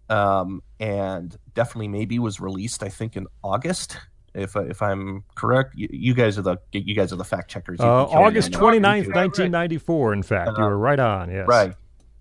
um, 0.09 0.61
and 0.79 1.35
definitely 1.53 1.87
maybe 1.87 2.19
was 2.19 2.39
released. 2.39 2.83
I 2.83 2.89
think 2.89 3.15
in 3.15 3.27
August. 3.43 3.97
If, 4.33 4.55
if 4.55 4.83
I'm 4.83 5.23
correct, 5.33 5.73
you, 5.75 5.87
you 5.91 6.13
guys 6.13 6.37
are 6.37 6.43
the 6.43 6.57
you 6.71 6.93
guys 6.93 7.11
are 7.11 7.15
the 7.15 7.25
fact 7.25 7.49
checkers. 7.49 7.79
Uh, 7.79 8.03
August 8.03 8.51
29th, 8.51 9.11
1994. 9.11 10.13
In 10.13 10.21
fact, 10.21 10.49
uh, 10.49 10.53
you 10.57 10.63
were 10.63 10.77
right 10.77 10.99
on. 10.99 11.31
Yes, 11.31 11.47
right. 11.47 11.73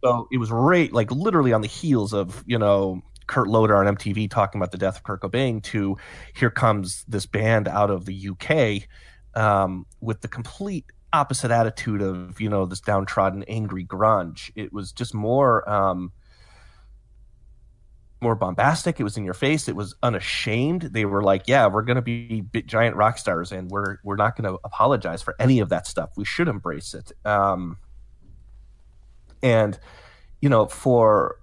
So 0.02 0.26
it 0.32 0.38
was 0.38 0.50
right, 0.50 0.90
like 0.90 1.10
literally 1.10 1.52
on 1.52 1.60
the 1.60 1.68
heels 1.68 2.14
of 2.14 2.42
you 2.46 2.58
know 2.58 3.02
Kurt 3.26 3.48
Loder 3.48 3.76
on 3.76 3.96
MTV 3.96 4.30
talking 4.30 4.60
about 4.60 4.72
the 4.72 4.78
death 4.78 4.96
of 4.96 5.02
Kurt 5.02 5.20
Cobain 5.20 5.62
to 5.64 5.96
here 6.34 6.50
comes 6.50 7.04
this 7.08 7.26
band 7.26 7.68
out 7.68 7.90
of 7.90 8.04
the 8.04 8.30
UK 8.30 8.88
um, 9.40 9.86
with 10.00 10.20
the 10.20 10.28
complete 10.28 10.86
opposite 11.16 11.50
attitude 11.50 12.02
of 12.02 12.40
you 12.40 12.48
know 12.48 12.66
this 12.66 12.80
downtrodden 12.80 13.42
angry 13.44 13.84
grunge. 13.84 14.50
It 14.54 14.72
was 14.72 14.92
just 14.92 15.14
more 15.14 15.68
um 15.68 16.12
more 18.20 18.34
bombastic. 18.34 18.98
It 18.98 19.04
was 19.04 19.16
in 19.16 19.24
your 19.24 19.34
face. 19.34 19.68
It 19.68 19.76
was 19.76 19.94
unashamed. 20.02 20.82
They 20.82 21.04
were 21.04 21.22
like 21.22 21.44
yeah 21.46 21.66
we're 21.66 21.82
going 21.82 21.96
to 21.96 22.02
be 22.02 22.44
giant 22.66 22.96
rock 22.96 23.18
stars 23.18 23.52
and 23.52 23.70
we're 23.70 23.98
we're 24.04 24.16
not 24.16 24.36
going 24.36 24.52
to 24.52 24.60
apologize 24.62 25.22
for 25.22 25.34
any 25.38 25.60
of 25.60 25.70
that 25.70 25.86
stuff. 25.86 26.10
We 26.16 26.24
should 26.24 26.48
embrace 26.48 26.94
it. 26.94 27.12
Um 27.24 27.78
and 29.42 29.78
you 30.40 30.48
know 30.48 30.66
for 30.66 31.36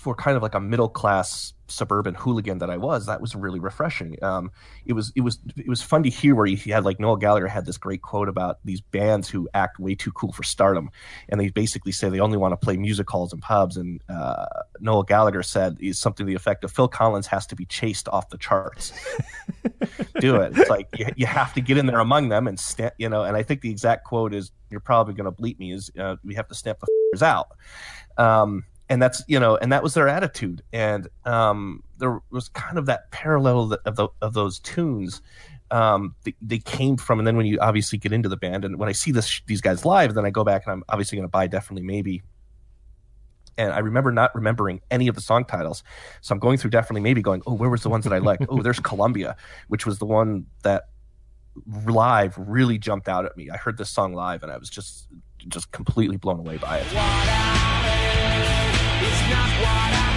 for 0.00 0.14
kind 0.14 0.34
of 0.34 0.42
like 0.42 0.54
a 0.54 0.60
middle 0.60 0.88
class 0.88 1.52
suburban 1.68 2.14
hooligan 2.14 2.58
that 2.58 2.70
I 2.70 2.78
was, 2.78 3.04
that 3.04 3.20
was 3.20 3.36
really 3.36 3.60
refreshing. 3.60 4.16
Um, 4.22 4.50
it 4.86 4.94
was 4.94 5.12
it 5.14 5.20
was 5.20 5.38
it 5.58 5.68
was 5.68 5.82
fun 5.82 6.02
to 6.04 6.08
hear 6.08 6.34
where 6.34 6.46
he 6.46 6.70
had 6.70 6.86
like 6.86 6.98
Noel 6.98 7.16
Gallagher 7.16 7.48
had 7.48 7.66
this 7.66 7.76
great 7.76 8.00
quote 8.00 8.26
about 8.26 8.60
these 8.64 8.80
bands 8.80 9.28
who 9.28 9.46
act 9.52 9.78
way 9.78 9.94
too 9.94 10.10
cool 10.12 10.32
for 10.32 10.42
stardom, 10.42 10.90
and 11.28 11.38
they 11.38 11.50
basically 11.50 11.92
say 11.92 12.08
they 12.08 12.18
only 12.18 12.38
want 12.38 12.52
to 12.52 12.56
play 12.56 12.78
music 12.78 13.10
halls 13.10 13.34
and 13.34 13.42
pubs. 13.42 13.76
And 13.76 14.00
uh, 14.08 14.46
Noel 14.80 15.02
Gallagher 15.02 15.42
said 15.42 15.76
is 15.80 15.98
something 15.98 16.24
to 16.24 16.30
the 16.30 16.34
effect 16.34 16.64
of 16.64 16.72
Phil 16.72 16.88
Collins 16.88 17.26
has 17.26 17.46
to 17.48 17.54
be 17.54 17.66
chased 17.66 18.08
off 18.08 18.30
the 18.30 18.38
charts. 18.38 18.94
Do 20.20 20.36
it. 20.36 20.56
It's 20.56 20.70
like 20.70 20.88
you, 20.98 21.08
you 21.14 21.26
have 21.26 21.52
to 21.52 21.60
get 21.60 21.76
in 21.76 21.84
there 21.84 22.00
among 22.00 22.30
them 22.30 22.48
and 22.48 22.58
stand. 22.58 22.92
You 22.96 23.10
know, 23.10 23.24
and 23.24 23.36
I 23.36 23.42
think 23.42 23.60
the 23.60 23.70
exact 23.70 24.04
quote 24.06 24.32
is 24.32 24.50
"You're 24.70 24.80
probably 24.80 25.12
going 25.12 25.30
to 25.30 25.42
bleep 25.42 25.58
me." 25.58 25.72
Is 25.72 25.90
uh, 25.98 26.16
we 26.24 26.36
have 26.36 26.48
to 26.48 26.54
stamp 26.54 26.78
the 26.80 26.88
out. 27.22 27.48
Um, 28.16 28.64
and 28.90 29.00
that's 29.00 29.22
you 29.28 29.40
know 29.40 29.56
and 29.56 29.72
that 29.72 29.82
was 29.82 29.94
their 29.94 30.08
attitude 30.08 30.62
and 30.72 31.08
um, 31.24 31.82
there 31.98 32.20
was 32.30 32.48
kind 32.50 32.76
of 32.76 32.86
that 32.86 33.10
parallel 33.12 33.72
of, 33.86 33.96
the, 33.96 34.08
of 34.20 34.34
those 34.34 34.58
tunes 34.58 35.22
um, 35.70 36.16
they, 36.24 36.34
they, 36.42 36.58
came 36.58 36.96
from 36.96 37.20
and 37.20 37.26
then 37.26 37.36
when 37.36 37.46
you 37.46 37.58
obviously 37.60 37.96
get 37.96 38.12
into 38.12 38.28
the 38.28 38.36
band 38.36 38.64
and 38.64 38.76
when 38.76 38.88
i 38.88 38.92
see 38.92 39.12
this 39.12 39.40
these 39.46 39.60
guys 39.60 39.84
live 39.84 40.14
then 40.14 40.26
i 40.26 40.30
go 40.30 40.42
back 40.42 40.66
and 40.66 40.72
i'm 40.72 40.84
obviously 40.88 41.16
going 41.16 41.24
to 41.26 41.30
buy 41.30 41.46
definitely 41.46 41.86
maybe 41.86 42.22
and 43.58 43.72
I 43.74 43.80
remember 43.80 44.10
not 44.10 44.34
remembering 44.34 44.80
any 44.90 45.06
of 45.06 45.16
the 45.16 45.20
song 45.20 45.44
titles. 45.44 45.82
So 46.22 46.32
I'm 46.32 46.38
going 46.38 46.56
through 46.56 46.70
definitely 46.70 47.02
maybe 47.02 47.20
going, 47.20 47.42
oh, 47.46 47.52
where 47.52 47.68
was 47.68 47.82
the 47.82 47.90
ones 47.90 48.04
that 48.04 48.12
I 48.12 48.18
liked? 48.18 48.46
oh, 48.48 48.62
there's 48.62 48.80
Columbia, 48.80 49.36
which 49.68 49.84
was 49.84 49.98
the 49.98 50.06
one 50.06 50.46
that 50.62 50.84
live 51.86 52.34
really 52.38 52.78
jumped 52.78 53.06
out 53.06 53.26
at 53.26 53.36
me. 53.36 53.50
I 53.50 53.58
heard 53.58 53.76
this 53.76 53.90
song 53.90 54.14
live 54.14 54.42
and 54.42 54.50
I 54.50 54.56
was 54.56 54.70
just 54.70 55.08
just 55.46 55.72
completely 55.72 56.16
blown 56.16 56.38
away 56.38 56.56
by 56.56 56.78
it 56.78 57.59
not 59.30 59.48
what 59.62 59.94
I 59.94 60.09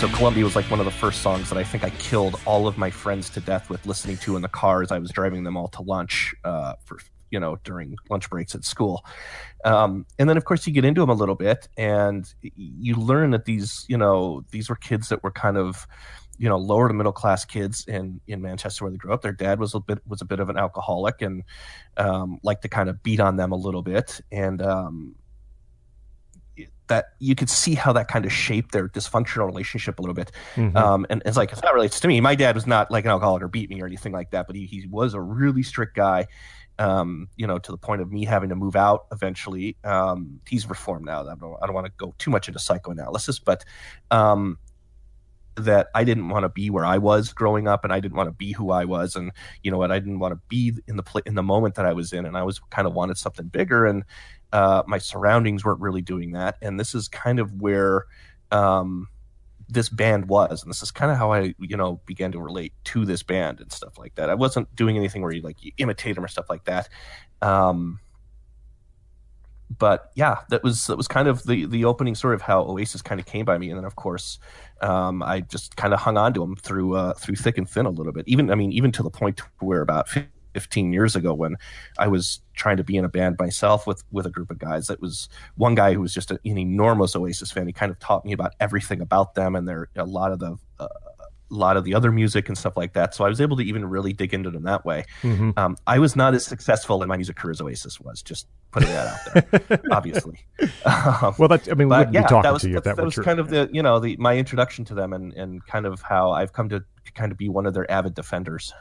so 0.00 0.08
Columbia 0.08 0.44
was 0.44 0.56
like 0.56 0.64
one 0.70 0.80
of 0.80 0.86
the 0.86 0.92
first 0.92 1.20
songs 1.20 1.50
that 1.50 1.58
I 1.58 1.62
think 1.62 1.84
I 1.84 1.90
killed 1.90 2.40
all 2.46 2.66
of 2.66 2.78
my 2.78 2.88
friends 2.88 3.28
to 3.30 3.40
death 3.40 3.68
with 3.68 3.84
listening 3.84 4.16
to 4.18 4.34
in 4.34 4.40
the 4.40 4.48
car 4.48 4.82
as 4.82 4.90
I 4.90 4.98
was 4.98 5.10
driving 5.10 5.44
them 5.44 5.58
all 5.58 5.68
to 5.68 5.82
lunch 5.82 6.34
uh, 6.42 6.72
for 6.86 7.00
you 7.30 7.38
know 7.38 7.58
during 7.64 7.96
lunch 8.08 8.30
breaks 8.30 8.54
at 8.54 8.64
school. 8.64 9.04
Um, 9.62 10.06
and 10.18 10.26
then 10.26 10.38
of 10.38 10.46
course 10.46 10.66
you 10.66 10.72
get 10.72 10.86
into 10.86 11.02
them 11.02 11.10
a 11.10 11.14
little 11.14 11.34
bit 11.34 11.68
and 11.76 12.32
you 12.56 12.94
learn 12.94 13.32
that 13.32 13.44
these 13.44 13.84
you 13.90 13.98
know 13.98 14.42
these 14.52 14.70
were 14.70 14.76
kids 14.76 15.10
that 15.10 15.22
were 15.22 15.30
kind 15.30 15.58
of 15.58 15.86
you 16.38 16.48
know 16.48 16.56
lower 16.56 16.88
to 16.88 16.94
middle 16.94 17.12
class 17.12 17.44
kids 17.44 17.84
in 17.86 18.22
in 18.26 18.40
Manchester 18.40 18.86
where 18.86 18.92
they 18.92 18.96
grew 18.96 19.12
up. 19.12 19.20
Their 19.20 19.32
dad 19.32 19.60
was 19.60 19.74
a 19.74 19.80
bit 19.80 19.98
was 20.08 20.22
a 20.22 20.24
bit 20.24 20.40
of 20.40 20.48
an 20.48 20.56
alcoholic 20.56 21.20
and 21.20 21.42
um, 21.98 22.38
liked 22.42 22.62
to 22.62 22.70
kind 22.70 22.88
of 22.88 23.02
beat 23.02 23.20
on 23.20 23.36
them 23.36 23.52
a 23.52 23.56
little 23.56 23.82
bit 23.82 24.18
and 24.32 24.62
um, 24.62 25.14
that 26.90 27.12
you 27.20 27.34
could 27.34 27.48
see 27.48 27.74
how 27.74 27.92
that 27.94 28.08
kind 28.08 28.26
of 28.26 28.32
shaped 28.32 28.72
their 28.72 28.88
dysfunctional 28.88 29.46
relationship 29.46 29.98
a 29.98 30.02
little 30.02 30.14
bit. 30.14 30.32
Mm-hmm. 30.56 30.76
Um, 30.76 31.06
and 31.08 31.22
it's 31.24 31.36
like, 31.36 31.52
it's 31.52 31.62
not 31.62 31.72
related 31.72 32.02
to 32.02 32.08
me. 32.08 32.20
My 32.20 32.34
dad 32.34 32.54
was 32.54 32.66
not 32.66 32.90
like 32.90 33.04
an 33.04 33.10
alcoholic 33.10 33.42
or 33.42 33.48
beat 33.48 33.70
me 33.70 33.80
or 33.80 33.86
anything 33.86 34.12
like 34.12 34.32
that, 34.32 34.46
but 34.46 34.56
he, 34.56 34.66
he 34.66 34.86
was 34.90 35.14
a 35.14 35.20
really 35.20 35.62
strict 35.62 35.94
guy, 35.94 36.26
um, 36.80 37.28
you 37.36 37.46
know, 37.46 37.58
to 37.58 37.70
the 37.70 37.78
point 37.78 38.02
of 38.02 38.12
me 38.12 38.24
having 38.24 38.48
to 38.48 38.56
move 38.56 38.74
out 38.74 39.06
eventually. 39.12 39.76
Um, 39.84 40.40
he's 40.48 40.68
reformed 40.68 41.06
now. 41.06 41.22
I 41.22 41.34
don't, 41.36 41.56
I 41.62 41.66
don't 41.66 41.74
want 41.74 41.86
to 41.86 41.92
go 41.96 42.12
too 42.18 42.30
much 42.30 42.48
into 42.48 42.58
psychoanalysis, 42.58 43.38
but 43.38 43.64
um, 44.10 44.58
that 45.56 45.88
I 45.94 46.04
didn't 46.04 46.28
want 46.28 46.42
to 46.42 46.48
be 46.48 46.70
where 46.70 46.84
I 46.84 46.98
was 46.98 47.32
growing 47.32 47.68
up, 47.68 47.84
and 47.84 47.92
I 47.92 48.00
didn't 48.00 48.16
want 48.16 48.28
to 48.28 48.34
be 48.34 48.52
who 48.52 48.70
I 48.70 48.84
was, 48.84 49.14
and 49.14 49.30
you 49.62 49.70
know 49.70 49.78
what, 49.78 49.92
I 49.92 49.98
didn't 49.98 50.18
want 50.18 50.32
to 50.32 50.40
be 50.48 50.72
in 50.86 50.96
the 50.96 51.02
pl- 51.02 51.22
in 51.26 51.34
the 51.34 51.42
moment 51.42 51.74
that 51.74 51.86
I 51.86 51.92
was 51.92 52.12
in, 52.12 52.24
and 52.24 52.36
I 52.36 52.42
was 52.42 52.60
kind 52.70 52.86
of 52.86 52.94
wanted 52.94 53.18
something 53.18 53.46
bigger, 53.46 53.84
and 53.86 54.04
uh, 54.52 54.82
my 54.86 54.98
surroundings 54.98 55.64
weren't 55.64 55.80
really 55.80 56.02
doing 56.02 56.32
that, 56.32 56.56
and 56.62 56.78
this 56.78 56.94
is 56.94 57.08
kind 57.08 57.38
of 57.38 57.60
where 57.60 58.06
um, 58.50 59.08
this 59.68 59.88
band 59.88 60.28
was, 60.28 60.62
and 60.62 60.70
this 60.70 60.82
is 60.82 60.90
kind 60.90 61.10
of 61.12 61.18
how 61.18 61.32
I, 61.32 61.54
you 61.58 61.76
know, 61.76 62.00
began 62.06 62.32
to 62.32 62.40
relate 62.40 62.72
to 62.84 63.04
this 63.04 63.22
band 63.22 63.60
and 63.60 63.72
stuff 63.72 63.98
like 63.98 64.14
that. 64.16 64.28
I 64.28 64.34
wasn't 64.34 64.74
doing 64.74 64.96
anything 64.96 65.22
where 65.22 65.32
you 65.32 65.42
like 65.42 65.62
you 65.62 65.72
imitate 65.78 66.16
them 66.16 66.24
or 66.24 66.28
stuff 66.28 66.50
like 66.50 66.64
that. 66.64 66.88
Um, 67.40 68.00
but 69.78 70.10
yeah, 70.16 70.38
that 70.48 70.64
was 70.64 70.86
that 70.88 70.96
was 70.96 71.06
kind 71.06 71.28
of 71.28 71.44
the 71.44 71.66
the 71.66 71.84
opening 71.84 72.14
story 72.16 72.34
of 72.34 72.42
how 72.42 72.62
Oasis 72.62 73.02
kind 73.02 73.20
of 73.20 73.26
came 73.26 73.44
by 73.44 73.56
me, 73.56 73.70
and 73.70 73.78
then 73.78 73.84
of 73.84 73.94
course 73.94 74.38
um, 74.80 75.22
I 75.22 75.40
just 75.40 75.76
kind 75.76 75.94
of 75.94 76.00
hung 76.00 76.16
on 76.16 76.34
to 76.34 76.40
them 76.40 76.56
through 76.56 76.96
uh, 76.96 77.14
through 77.14 77.36
thick 77.36 77.56
and 77.56 77.68
thin 77.68 77.86
a 77.86 77.90
little 77.90 78.12
bit. 78.12 78.26
Even 78.26 78.50
I 78.50 78.56
mean, 78.56 78.72
even 78.72 78.90
to 78.92 79.02
the 79.02 79.10
point 79.10 79.40
where 79.60 79.82
about 79.82 80.08
15 80.54 80.92
years 80.92 81.16
ago 81.16 81.34
when 81.34 81.56
I 81.98 82.08
was 82.08 82.40
trying 82.54 82.76
to 82.76 82.84
be 82.84 82.96
in 82.96 83.04
a 83.04 83.08
band 83.08 83.36
myself 83.38 83.86
with 83.86 84.02
with 84.10 84.26
a 84.26 84.30
group 84.30 84.50
of 84.50 84.58
guys. 84.58 84.86
That 84.88 85.00
was 85.00 85.28
one 85.56 85.74
guy 85.74 85.94
who 85.94 86.00
was 86.00 86.14
just 86.14 86.30
a, 86.30 86.38
an 86.44 86.58
enormous 86.58 87.16
Oasis 87.16 87.50
fan. 87.50 87.66
He 87.66 87.72
kind 87.72 87.90
of 87.90 87.98
taught 87.98 88.24
me 88.24 88.32
about 88.32 88.54
everything 88.60 89.00
about 89.00 89.34
them 89.34 89.56
and 89.56 89.66
their 89.66 89.88
a 89.96 90.04
lot 90.04 90.32
of 90.32 90.38
the 90.38 90.56
uh, 90.78 90.88
a 91.50 91.54
lot 91.54 91.76
of 91.76 91.84
the 91.84 91.94
other 91.94 92.12
music 92.12 92.48
and 92.48 92.56
stuff 92.56 92.76
like 92.76 92.92
that. 92.92 93.14
So 93.14 93.24
I 93.24 93.28
was 93.28 93.40
able 93.40 93.56
to 93.56 93.62
even 93.62 93.84
really 93.84 94.12
dig 94.12 94.32
into 94.32 94.50
them 94.50 94.62
that 94.64 94.84
way. 94.84 95.04
Mm-hmm. 95.22 95.50
Um, 95.56 95.76
I 95.86 95.98
was 95.98 96.14
not 96.14 96.34
as 96.34 96.44
successful 96.44 97.02
in 97.02 97.08
my 97.08 97.16
music 97.16 97.36
career 97.36 97.52
as 97.52 97.60
Oasis 97.60 98.00
was. 98.00 98.22
Just 98.22 98.46
putting 98.70 98.88
that 98.90 99.06
out 99.08 99.68
there, 99.68 99.80
obviously. 99.90 100.38
Um, 100.84 101.34
well, 101.38 101.48
that 101.48 101.68
I 101.70 101.74
mean, 101.74 101.88
yeah, 101.90 102.22
that 102.28 102.52
was, 102.52 102.62
to 102.62 102.68
you 102.68 102.76
if 102.76 102.84
that, 102.84 102.96
that, 102.96 103.04
was 103.04 103.14
true. 103.14 103.24
kind 103.24 103.40
of 103.40 103.50
the 103.50 103.68
you 103.72 103.82
know 103.82 103.98
the 103.98 104.16
my 104.18 104.36
introduction 104.36 104.84
to 104.86 104.94
them 104.94 105.12
and 105.12 105.32
and 105.34 105.64
kind 105.66 105.86
of 105.86 106.00
how 106.02 106.30
I've 106.30 106.52
come 106.52 106.68
to 106.68 106.84
kind 107.14 107.32
of 107.32 107.38
be 107.38 107.48
one 107.48 107.66
of 107.66 107.74
their 107.74 107.90
avid 107.90 108.14
defenders 108.14 108.72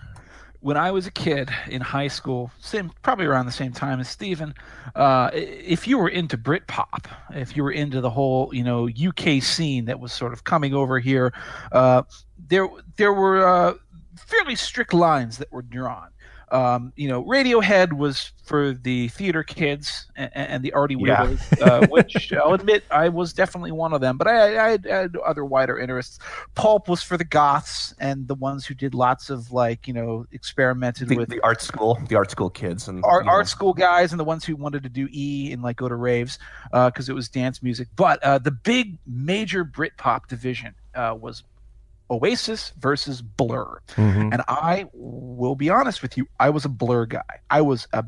when 0.61 0.77
I 0.77 0.91
was 0.91 1.07
a 1.07 1.11
kid 1.11 1.49
in 1.69 1.81
high 1.81 2.09
school, 2.09 2.51
same 2.59 2.91
probably 3.01 3.25
around 3.25 3.45
the 3.45 3.51
same 3.51 3.71
time 3.71 3.99
as 3.99 4.09
Stephen, 4.09 4.53
uh, 4.95 5.29
if 5.33 5.87
you 5.87 5.97
were 5.97 6.09
into 6.09 6.37
Britpop, 6.37 7.05
if 7.33 7.55
you 7.55 7.63
were 7.63 7.71
into 7.71 8.01
the 8.01 8.09
whole 8.09 8.49
you 8.53 8.63
know 8.63 8.87
UK 8.89 9.41
scene 9.41 9.85
that 9.85 9.99
was 9.99 10.11
sort 10.11 10.33
of 10.33 10.43
coming 10.43 10.73
over 10.73 10.99
here, 10.99 11.33
uh, 11.71 12.03
there 12.47 12.67
there 12.97 13.13
were 13.13 13.45
uh, 13.47 13.73
fairly 14.17 14.55
strict 14.55 14.93
lines 14.93 15.37
that 15.37 15.51
were 15.51 15.61
drawn. 15.61 16.09
Um, 16.51 16.93
you 16.95 17.07
know, 17.07 17.23
Radiohead 17.23 17.93
was 17.93 18.31
for 18.43 18.73
the 18.73 19.09
theater 19.09 19.43
kids 19.43 20.07
and, 20.15 20.31
and 20.33 20.63
the 20.63 20.73
arty 20.73 20.95
weirdos, 20.95 21.59
yeah. 21.59 21.65
uh, 21.65 21.87
which 21.87 22.33
I'll 22.33 22.53
admit 22.53 22.83
I 22.89 23.09
was 23.09 23.33
definitely 23.33 23.71
one 23.71 23.93
of 23.93 24.01
them. 24.01 24.17
But 24.17 24.27
I, 24.27 24.65
I, 24.65 24.69
had, 24.71 24.87
I, 24.87 24.95
had, 25.01 25.15
other 25.17 25.45
wider 25.45 25.77
interests. 25.77 26.17
Pulp 26.55 26.87
was 26.89 27.03
for 27.03 27.17
the 27.17 27.23
goths 27.23 27.93
and 27.99 28.27
the 28.27 28.35
ones 28.35 28.65
who 28.65 28.73
did 28.73 28.95
lots 28.95 29.29
of 29.29 29.51
like 29.51 29.87
you 29.87 29.93
know 29.93 30.25
experimented 30.31 31.09
the, 31.09 31.17
with 31.17 31.29
the 31.29 31.39
art 31.41 31.61
school, 31.61 31.99
the 32.07 32.15
art 32.15 32.31
school 32.31 32.49
kids 32.49 32.87
and 32.87 33.03
art, 33.05 33.27
art 33.27 33.47
school 33.47 33.73
guys, 33.73 34.11
and 34.11 34.19
the 34.19 34.25
ones 34.25 34.43
who 34.43 34.55
wanted 34.55 34.83
to 34.83 34.89
do 34.89 35.07
E 35.11 35.51
and 35.51 35.61
like 35.61 35.77
go 35.77 35.87
to 35.87 35.95
raves 35.95 36.39
because 36.71 37.09
uh, 37.09 37.13
it 37.13 37.15
was 37.15 37.29
dance 37.29 37.61
music. 37.61 37.87
But 37.95 38.23
uh, 38.23 38.39
the 38.39 38.51
big 38.51 38.97
major 39.05 39.63
Britpop 39.63 40.27
division 40.27 40.73
uh, 40.95 41.15
was 41.19 41.43
Oasis 42.11 42.73
versus 42.79 43.21
Blur. 43.21 43.81
Mm-hmm. 43.95 44.33
And 44.33 44.41
I 44.47 44.85
will 44.93 45.55
be 45.55 45.69
honest 45.69 46.01
with 46.01 46.17
you, 46.17 46.27
I 46.39 46.49
was 46.49 46.65
a 46.65 46.69
Blur 46.69 47.05
guy. 47.05 47.23
I 47.49 47.61
was 47.61 47.87
a 47.93 48.03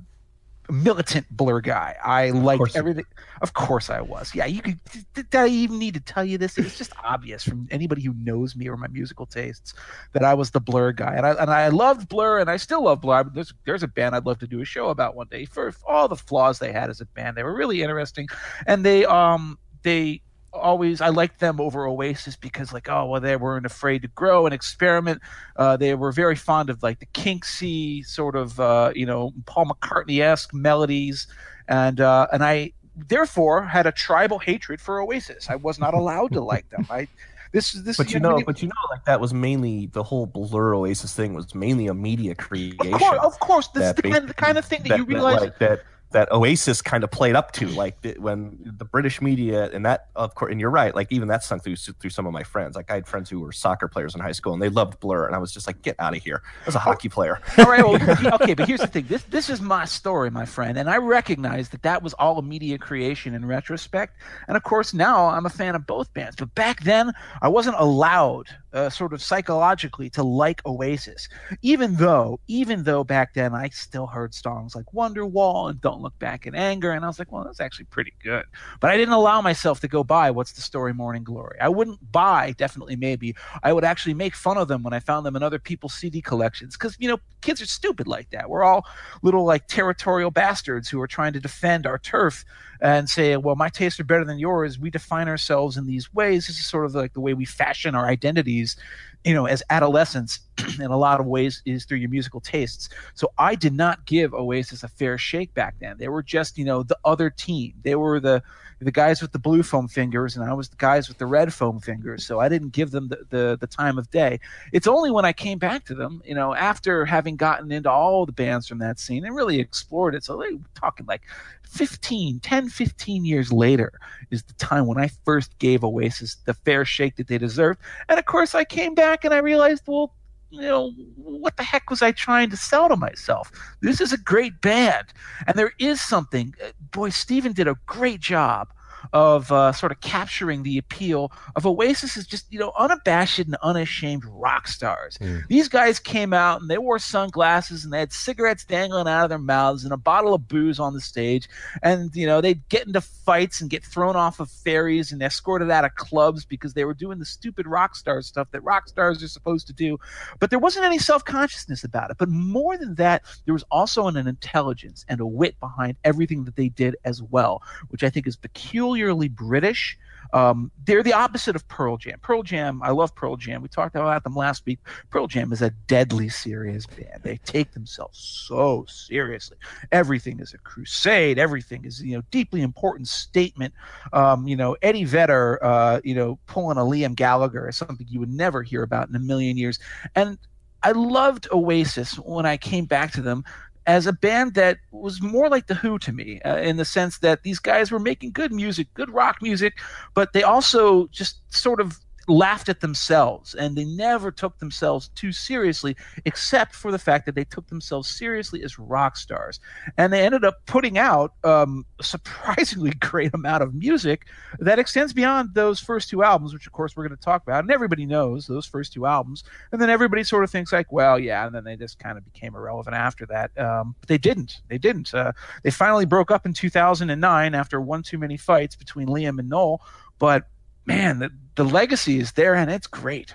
militant 0.72 1.26
Blur 1.30 1.62
guy. 1.62 1.96
I 2.04 2.30
liked 2.32 2.76
everything. 2.76 3.06
Of 3.42 3.54
course 3.54 3.90
I 3.90 4.02
was. 4.02 4.34
Yeah, 4.34 4.46
you 4.46 4.62
could. 4.62 4.80
Did 5.14 5.36
I 5.36 5.48
even 5.48 5.80
need 5.80 5.94
to 5.96 6.00
tell 6.00 6.24
you 6.24 6.38
this? 6.38 6.58
It's 6.58 6.78
just 6.78 6.94
obvious 7.04 7.44
from 7.44 7.68
anybody 7.72 8.02
who 8.02 8.14
knows 8.14 8.56
me 8.56 8.68
or 8.68 8.78
my 8.78 8.88
musical 8.88 9.26
tastes 9.26 9.74
that 10.14 10.24
I 10.24 10.34
was 10.34 10.52
the 10.52 10.62
Blur 10.62 10.92
guy, 10.94 11.16
and 11.16 11.26
I 11.26 11.32
and 11.32 11.50
I 11.52 11.68
loved 11.68 12.08
Blur, 12.10 12.40
and 12.40 12.50
I 12.50 12.58
still 12.58 12.84
love 12.84 13.02
Blur. 13.02 13.26
There's 13.26 13.54
there's 13.66 13.84
a 13.84 13.88
band 13.88 14.16
I'd 14.16 14.26
love 14.26 14.40
to 14.40 14.48
do 14.48 14.62
a 14.62 14.66
show 14.66 14.90
about 14.90 15.16
one 15.16 15.28
day 15.28 15.46
for 15.46 15.74
all 15.88 16.08
the 16.08 16.16
flaws 16.16 16.60
they 16.60 16.72
had 16.72 16.90
as 16.90 17.02
a 17.02 17.06
band. 17.06 17.38
They 17.38 17.44
were 17.44 17.56
really 17.56 17.82
interesting, 17.82 18.28
and 18.66 18.86
they 18.86 19.06
um 19.06 19.60
they 19.84 20.22
always 20.54 21.02
I 21.02 21.10
liked 21.10 21.40
them 21.40 21.60
over 21.60 21.88
Oasis 21.88 22.36
because 22.36 22.74
like 22.74 22.90
oh 22.90 23.06
well 23.06 23.22
they 23.22 23.36
weren't 23.36 23.66
afraid 23.66 24.02
to 24.04 24.08
grow 24.10 24.46
and 24.46 24.54
experiment. 24.54 25.22
Uh, 25.56 25.78
they 25.78 25.94
were 25.96 26.12
very 26.12 26.36
fond 26.36 26.70
of 26.70 26.84
like 26.84 27.00
the 27.00 27.06
Kinksy 27.08 28.06
sort 28.06 28.36
of 28.36 28.60
uh, 28.60 28.92
you 28.96 29.06
know 29.06 29.34
Paul 29.46 29.66
McCartney 29.66 30.22
esque 30.22 30.54
melodies, 30.54 31.28
and 31.68 32.00
uh, 32.00 32.28
and 32.32 32.44
I 32.44 32.74
therefore 32.96 33.64
had 33.64 33.88
a 33.88 33.92
tribal 33.92 34.40
hatred 34.40 34.82
for 34.82 35.02
Oasis. 35.02 35.50
I 35.50 35.56
was 35.56 35.80
not 35.80 35.94
allowed 35.94 36.34
to 36.34 36.42
like 36.54 36.70
them. 36.70 36.86
I 36.90 37.08
this 37.52 37.76
is 37.76 37.84
this 37.84 37.98
but 37.98 38.14
you 38.14 38.20
know 38.20 38.42
but 38.46 38.62
you 38.62 38.68
know 38.68 38.74
like 38.92 39.04
that 39.06 39.20
was 39.20 39.34
mainly 39.34 39.88
the 39.88 40.04
whole 40.04 40.26
blur 40.26 40.74
oasis 40.74 41.14
thing 41.14 41.34
was 41.34 41.54
mainly 41.54 41.88
a 41.88 41.94
media 41.94 42.34
creation 42.34 42.94
of 42.94 43.00
course, 43.00 43.20
of 43.24 43.40
course 43.40 43.68
this 43.70 43.88
is 43.88 43.94
the 43.96 44.02
kind, 44.04 44.30
the 44.30 44.34
kind 44.34 44.58
of 44.58 44.64
thing 44.64 44.82
that, 44.84 44.90
that 44.90 44.98
you 44.98 45.04
realize 45.04 45.36
that, 45.36 45.42
like, 45.42 45.60
that 45.60 45.84
that 46.12 46.32
Oasis 46.32 46.82
kind 46.82 47.04
of 47.04 47.12
played 47.12 47.36
up 47.36 47.52
to, 47.54 47.68
mm. 47.68 47.76
like 47.76 47.98
when 48.18 48.58
the 48.78 48.86
British 48.86 49.22
media 49.22 49.70
and 49.72 49.86
that, 49.86 50.08
of 50.16 50.36
course, 50.36 50.52
and 50.52 50.60
you're 50.60 50.70
right, 50.70 50.94
like 50.96 51.12
even 51.12 51.28
that 51.30 51.44
sunk 51.44 51.64
through 51.64 51.76
through 51.76 52.10
some 52.10 52.26
of 52.26 52.34
my 52.34 52.44
friends. 52.44 52.76
Like 52.76 52.92
I 52.92 52.96
had 52.96 53.08
friends 53.08 53.30
who 53.30 53.40
were 53.40 53.52
soccer 53.52 53.88
players 53.88 54.16
in 54.16 54.22
high 54.22 54.32
school 54.32 54.54
and 54.54 54.62
they 54.62 54.70
loved 54.70 55.00
Blur, 55.00 55.26
and 55.26 55.36
I 55.36 55.40
was 55.40 55.52
just 55.52 55.68
like, 55.68 55.82
get 55.82 55.96
out 56.00 56.16
of 56.16 56.24
here. 56.24 56.42
I 56.64 56.66
was 56.66 56.76
a 56.76 56.80
hockey 56.80 57.10
oh, 57.10 57.16
player. 57.16 57.40
all 57.58 57.66
right, 57.66 57.84
well, 57.84 58.34
okay, 58.42 58.54
but 58.54 58.68
here's 58.68 58.82
the 58.82 58.88
thing. 58.88 59.06
This 59.08 59.24
this 59.24 59.50
is 59.50 59.62
my 59.62 59.86
story, 59.86 60.30
my 60.30 60.46
friend, 60.46 60.78
and 60.78 60.90
I 60.90 60.98
recognize 60.98 61.70
that 61.70 61.84
that 61.84 62.04
was 62.04 62.14
all 62.14 62.38
a 62.38 62.44
media 62.44 62.78
creation 62.78 63.34
in 63.34 63.46
retrospect. 63.46 64.18
And 64.48 64.58
of 64.58 64.64
course, 64.64 64.94
now 64.94 65.28
I'm 65.28 65.46
a 65.46 65.50
fan 65.50 65.76
of 65.76 65.86
both 65.88 66.14
bands, 66.14 66.36
but 66.38 66.54
back 66.56 66.84
then 66.84 67.12
I 67.42 67.48
wasn't 67.48 67.76
allowed 67.80 68.48
uh, 68.74 68.90
sort 68.90 69.14
of 69.14 69.22
psychologically 69.22 70.10
to 70.12 70.24
like 70.24 70.66
Oasis, 70.66 71.28
even 71.62 71.96
though 71.96 72.40
even 72.48 72.84
though 72.84 73.04
back 73.04 73.34
then 73.34 73.54
I 73.54 73.70
still 73.70 74.08
heard 74.08 74.34
songs 74.34 74.76
like 74.76 74.86
Wonderwall 74.94 75.70
and 75.70 75.82
Don't 75.82 76.02
Look 76.02 76.18
Back 76.20 76.46
in 76.46 76.56
Anger, 76.56 76.92
and 76.92 77.04
I 77.04 77.08
was 77.08 77.20
like, 77.20 77.32
well, 77.32 77.44
that's 77.44 77.60
actually 77.60 77.86
pretty 77.86 78.14
good. 78.24 78.46
But 78.80 78.92
I 78.92 78.98
didn't 78.98 79.14
allow 79.14 79.42
myself 79.42 79.80
to 79.82 79.88
go 79.88 80.04
buy 80.04 80.32
What's 80.32 80.54
the 80.54 80.62
Story, 80.62 80.94
Morning 80.94 81.24
Glory. 81.24 81.58
I 81.60 81.70
wouldn't 81.70 82.12
buy, 82.12 82.54
definitely, 82.58 82.96
maybe. 82.96 83.36
I 83.64 83.74
would 83.74 83.84
actually 83.84 84.14
make 84.14 84.36
fun 84.36 84.58
of 84.58 84.68
them 84.68 84.84
when 84.84 84.94
I 84.94 85.00
found 85.00 85.26
them 85.26 85.36
in 85.36 85.44
other 85.44 85.60
people's 85.60 85.94
CD 85.94 86.22
collections 86.22 86.78
because 86.78 86.96
you 87.00 87.08
know 87.08 87.20
kids 87.42 87.62
are 87.62 87.66
stupid 87.66 88.08
like 88.08 88.30
that. 88.32 88.50
We're 88.50 88.64
all 88.64 88.86
little 89.22 89.44
like 89.44 89.68
territorial 89.68 90.32
bastards 90.32 90.90
who 90.90 91.02
are 91.02 91.08
trying 91.08 91.34
to 91.34 91.40
defend 91.40 91.86
our 91.86 91.98
turf 91.98 92.46
and 92.82 93.08
say, 93.08 93.38
well, 93.38 93.56
my 93.56 93.70
tastes 93.70 94.00
are 94.00 94.04
better 94.04 94.26
than 94.26 94.40
yours. 94.40 94.80
We 94.80 94.90
define 94.90 95.28
ourselves 95.28 95.78
in 95.78 95.86
these 95.86 96.12
ways. 96.14 96.48
This 96.48 96.58
is 96.58 96.66
sort 96.66 96.86
of 96.86 96.96
like 96.96 97.14
the 97.14 97.22
way 97.22 97.36
we 97.36 97.46
fashion 97.46 97.94
our 97.94 98.08
identities, 98.08 98.76
you 99.24 99.36
know, 99.36 99.46
as 99.46 99.62
adolescents 99.70 100.40
in 100.80 100.90
a 100.90 100.98
lot 100.98 101.20
of 101.20 101.28
ways 101.28 101.62
is 101.66 101.86
through 101.86 102.00
your 102.00 102.10
musical 102.10 102.42
tastes. 102.42 102.90
So 103.14 103.32
I 103.38 103.54
did 103.54 103.74
not 103.74 104.06
give 104.08 104.34
Oasis 104.34 104.82
a 104.82 104.88
fair 104.88 105.20
shake 105.20 105.54
back 105.54 105.76
then. 105.80 105.98
They 106.00 106.08
were 106.08 106.24
just, 106.24 106.58
you 106.58 106.66
know, 106.66 106.82
the 106.82 106.98
other 107.06 107.30
team. 107.30 107.74
They 107.84 107.96
were 107.96 108.20
the 108.20 108.42
the 108.82 108.92
guys 108.92 109.22
with 109.22 109.32
the 109.32 109.40
blue 109.40 109.62
foam 109.62 109.88
fingers, 109.88 110.36
and 110.36 110.44
I 110.44 110.54
was 110.54 110.70
the 110.70 110.76
guys 110.76 111.08
with 111.08 111.20
the 111.20 111.28
red 111.28 111.54
foam 111.54 111.80
fingers. 111.80 112.26
So 112.26 112.40
I 112.40 112.50
didn't 112.50 112.70
give 112.70 112.92
them 112.92 113.10
the, 113.10 113.20
the, 113.30 113.58
the 113.60 113.68
time 113.68 114.00
of 114.00 114.10
day. 114.10 114.40
It's 114.72 114.88
only 114.88 115.12
when 115.12 115.24
I 115.24 115.34
came 115.34 115.60
back 115.60 115.86
to 115.86 115.96
them, 115.96 116.22
you 116.26 116.34
know, 116.34 116.56
after 116.56 117.06
having 117.06 117.36
gotten 117.36 117.72
into 117.72 117.92
all 117.92 118.26
the 118.26 118.32
bands 118.32 118.68
from 118.68 118.80
that 118.80 119.00
scene 119.00 119.24
and 119.24 119.36
really 119.36 119.60
explored 119.60 120.16
it. 120.16 120.24
So 120.24 120.38
we're 120.38 120.58
talking 120.74 121.06
like 121.06 121.22
15, 121.70 122.40
10, 122.40 122.70
15 122.70 123.24
years 123.24 123.54
later 123.54 123.94
is 124.32 124.44
the 124.44 124.54
time 124.54 124.88
when 124.88 124.98
I 124.98 125.10
first 125.26 125.58
gave 125.60 125.84
Oasis 125.84 126.38
the 126.46 126.54
fair 126.54 126.84
shake 126.84 127.18
that 127.18 127.28
they 127.28 127.38
deserved. 127.38 127.80
And 128.10 128.18
of 128.18 128.26
course, 128.26 128.56
I 128.56 128.64
came 128.64 128.96
back 128.96 129.24
and 129.24 129.34
I 129.34 129.38
realized, 129.38 129.84
well, 129.86 130.14
you 130.52 130.62
know, 130.62 130.92
what 131.16 131.58
the 131.58 131.64
heck 131.64 131.90
was 131.90 132.02
I 132.02 132.12
trying 132.12 132.50
to 132.50 132.58
sell 132.58 132.90
to 132.90 132.96
myself? 132.96 133.52
This 133.82 134.02
is 134.02 134.14
a 134.14 134.18
great 134.18 134.62
band. 134.62 135.08
And 135.48 135.58
there 135.58 135.72
is 135.80 136.02
something, 136.02 136.54
uh, 136.64 136.72
boy, 136.92 137.10
Steven 137.10 137.54
did 137.54 137.68
a 137.68 137.78
great 137.86 138.20
job 138.20 138.68
of 139.14 139.52
uh, 139.52 139.72
sort 139.72 139.92
of 139.92 140.00
capturing 140.02 140.64
the 140.64 140.78
appeal 140.78 141.32
of 141.56 141.66
Oasis 141.66 142.18
is 142.18 142.28
just 142.28 142.52
you 142.52 142.60
know 142.60 142.72
unabashed 142.78 143.40
and 143.40 143.56
unashamed 143.62 144.24
rock 144.26 144.68
stars. 144.68 145.18
Mm. 145.20 145.48
These 145.48 145.68
guys 145.68 146.00
came 146.00 146.34
out 146.34 146.62
and 146.62 146.70
they 146.70 146.78
wore 146.78 147.00
sunglasses 147.00 147.84
and 147.84 147.94
they 147.94 148.00
had 148.00 148.14
cigarettes 148.14 148.66
dangling 148.66 149.08
out 149.08 149.24
of 149.24 149.30
their 149.30 149.40
mouths 149.40 149.84
and 149.84 149.94
a 149.94 149.98
bottle 149.98 150.34
of 150.34 150.48
booze 150.48 150.80
on 150.80 150.94
the 150.94 151.02
stage, 151.02 151.50
and 151.82 152.16
you 152.16 152.26
know 152.26 152.42
they'd 152.42 152.68
get 152.70 152.88
into 152.88 153.02
fights 153.02 153.62
and 153.62 153.70
get 153.70 153.84
thrown 153.84 154.16
off 154.16 154.40
of 154.40 154.50
ferries 154.50 155.12
and 155.12 155.22
escorted 155.22 155.72
out 155.72 155.86
of 155.86 155.96
clubs 155.96 156.46
because 156.46 156.74
they 156.74 156.86
were 156.86 156.94
doing 156.94 157.20
the 157.20 157.26
stupid 157.26 157.68
rock 157.68 157.96
star 157.96 158.22
stuff 158.22 158.48
that 158.52 158.62
rock 158.62 158.88
stars 158.88 159.24
are 159.24 159.28
supposed 159.28 159.68
to 159.68 159.74
do. 159.74 159.98
But 160.40 160.50
there 160.50 160.60
wasn't 160.60 160.86
any 160.86 161.00
self 161.00 161.26
consciousness 161.26 161.84
about 161.84 162.12
it. 162.12 162.18
But 162.18 162.30
more 162.30 162.78
than 162.78 162.96
that, 162.96 163.24
there 163.46 163.54
was 163.54 163.64
also 163.72 164.08
an, 164.08 164.18
an 164.18 164.28
intelligence 164.28 165.06
and 165.08 165.20
a 165.20 165.26
wit 165.26 165.60
behind 165.60 165.98
everything 166.04 166.44
that 166.46 166.56
they 166.56 166.70
did 166.70 166.96
as 167.06 167.22
well, 167.22 167.62
which 167.90 168.04
I 168.04 168.10
think 168.10 168.28
is 168.28 168.36
peculiar 168.36 168.91
peculiarly 168.92 169.30
British. 169.30 169.98
Um, 170.34 170.72
they're 170.86 171.04
the 171.04 171.14
opposite 171.14 171.58
of 171.58 171.68
Pearl 171.68 171.98
Jam. 171.98 172.18
Pearl 172.22 172.42
Jam, 172.42 172.82
I 172.84 172.92
love 172.92 173.14
Pearl 173.16 173.36
Jam. 173.36 173.62
We 173.62 173.68
talked 173.68 173.96
about 173.98 174.24
them 174.24 174.34
last 174.34 174.66
week. 174.66 174.80
Pearl 175.10 175.28
Jam 175.28 175.52
is 175.52 175.62
a 175.62 175.72
deadly 175.88 176.30
serious 176.30 176.86
band. 176.86 177.22
They 177.24 177.38
take 177.38 177.74
themselves 177.74 178.18
so 178.48 178.86
seriously. 178.88 179.58
Everything 179.92 180.40
is 180.40 180.54
a 180.54 180.58
crusade. 180.60 181.38
Everything 181.38 181.84
is 181.84 182.02
you 182.02 182.16
know 182.16 182.24
deeply 182.32 182.62
important 182.62 183.10
statement. 183.10 183.74
Um, 184.14 184.48
you 184.48 184.56
know 184.56 184.78
Eddie 184.82 185.04
Vedder, 185.04 185.60
uh, 185.62 186.00
you 186.04 186.16
know 186.16 186.40
pulling 186.46 186.78
a 186.78 186.82
Liam 186.82 187.14
Gallagher 187.14 187.68
is 187.68 187.76
something 187.76 188.08
you 188.10 188.22
would 188.22 188.32
never 188.32 188.64
hear 188.64 188.84
about 188.84 189.10
in 189.10 189.16
a 189.16 189.20
million 189.20 189.58
years. 189.58 189.80
And 190.16 190.38
I 190.84 190.94
loved 190.94 191.48
Oasis 191.52 192.16
when 192.16 192.46
I 192.46 192.56
came 192.56 192.86
back 192.86 193.12
to 193.14 193.22
them 193.22 193.44
as 193.88 194.08
a 194.08 194.14
band 194.14 194.54
that 194.54 194.78
was 194.92 195.22
more 195.22 195.50
like 195.50 195.68
the 195.68 195.76
Who 195.76 195.98
to 196.00 196.12
me, 196.12 196.42
uh, 196.42 196.58
in 196.58 196.78
the 196.78 196.86
sense 196.86 197.20
that 197.20 197.44
these 197.44 197.60
guys 197.60 197.92
were 197.92 198.00
making 198.00 198.32
good 198.32 198.52
music, 198.52 198.88
good 198.94 199.10
rock 199.10 199.38
music, 199.42 199.74
but 200.14 200.34
they 200.34 200.44
also 200.44 201.08
just 201.08 201.42
sort 201.54 201.80
of 201.80 202.00
laughed 202.32 202.70
at 202.70 202.80
themselves 202.80 203.54
and 203.54 203.76
they 203.76 203.86
never 203.86 204.32
took 204.32 204.58
themselves 204.60 205.10
too 205.16 205.32
seriously 205.32 205.96
except 206.26 206.74
for 206.74 206.92
the 206.92 207.00
fact 207.00 207.26
that 207.26 207.36
they 207.36 207.44
took 207.44 207.68
themselves 207.68 208.10
seriously 208.10 208.64
as 208.64 208.80
rock 208.80 209.18
stars. 209.18 209.60
And 209.98 210.12
they 210.12 210.26
ended 210.26 210.46
up 210.46 210.66
putting 210.66 210.98
out 210.98 211.34
um, 211.44 211.86
a 212.00 212.04
surprisingly 212.04 212.92
great 213.00 213.34
amount 213.34 213.64
of 213.64 213.74
music 213.74 214.28
that 214.60 214.80
extends 214.80 215.14
beyond 215.14 215.54
those 215.54 215.80
first 215.80 216.10
two 216.10 216.24
albums 216.24 216.54
which 216.54 216.68
of 216.68 216.74
course 216.74 216.96
we're 216.96 217.08
going 217.08 217.18
to 217.18 217.24
talk 217.24 217.44
about. 217.44 217.64
And 217.64 217.72
everybody 217.72 218.06
knows 218.06 218.48
those 218.48 218.66
first 218.66 218.94
two 218.94 219.06
albums. 219.06 219.44
And 219.72 219.82
then 219.82 219.90
everybody 219.90 220.24
sort 220.24 220.44
of 220.44 220.50
thinks 220.50 220.72
like 220.72 220.92
well 220.92 221.20
yeah 221.20 221.46
and 221.46 221.54
then 221.54 221.64
they 221.64 221.76
just 221.76 222.00
kind 222.00 222.18
of 222.18 222.26
became 222.26 222.56
irrelevant 222.56 222.96
after 222.96 223.26
that. 223.28 223.58
Um, 223.58 223.96
but 224.00 224.08
they 224.08 224.18
didn't. 224.18 224.62
They 224.70 224.78
didn't. 224.78 225.14
Uh, 225.14 225.34
they 225.64 225.72
finally 225.72 226.06
broke 226.06 226.32
up 226.32 226.46
in 226.46 226.54
2009 226.54 227.56
after 227.56 227.82
one 227.82 228.04
too 228.04 228.18
many 228.18 228.38
fights 228.38 228.76
between 228.76 229.08
liam 229.08 229.40
and 229.40 229.50
noel. 229.50 229.82
But 230.20 230.48
man, 230.86 231.20
the, 231.20 231.32
the 231.56 231.66
legacy 231.66 232.20
is 232.20 232.34
there 232.34 232.56
and 232.56 232.72
it's 232.72 232.88
great. 232.88 233.34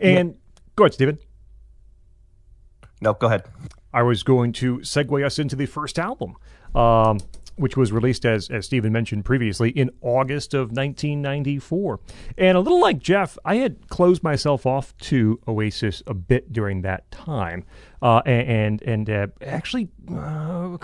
And 0.00 0.30
yeah. 0.30 0.60
go 0.76 0.84
ahead, 0.84 0.94
Stephen. 0.94 1.18
No, 3.00 3.14
go 3.14 3.26
ahead. 3.26 3.44
I 3.92 4.02
was 4.02 4.22
going 4.22 4.52
to 4.54 4.78
segue 4.78 5.24
us 5.24 5.38
into 5.38 5.54
the 5.54 5.66
first 5.66 5.98
album, 5.98 6.36
um, 6.74 7.20
which 7.56 7.76
was 7.76 7.92
released, 7.92 8.26
as, 8.26 8.50
as 8.50 8.66
Stephen 8.66 8.92
mentioned 8.92 9.24
previously, 9.24 9.70
in 9.70 9.90
August 10.00 10.52
of 10.52 10.72
1994. 10.72 12.00
And 12.36 12.56
a 12.56 12.60
little 12.60 12.80
like 12.80 12.98
Jeff, 12.98 13.38
I 13.44 13.56
had 13.56 13.88
closed 13.88 14.24
myself 14.24 14.66
off 14.66 14.96
to 14.98 15.38
Oasis 15.46 16.02
a 16.08 16.14
bit 16.14 16.52
during 16.52 16.82
that 16.82 17.08
time. 17.12 17.64
Uh, 18.02 18.20
and 18.26 18.82
and 18.82 19.08
uh, 19.08 19.28
actually, 19.42 19.88
uh, 20.12 20.76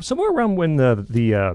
somewhere 0.00 0.30
around 0.30 0.56
when 0.56 0.76
the, 0.76 1.06
the 1.08 1.34
uh, 1.34 1.54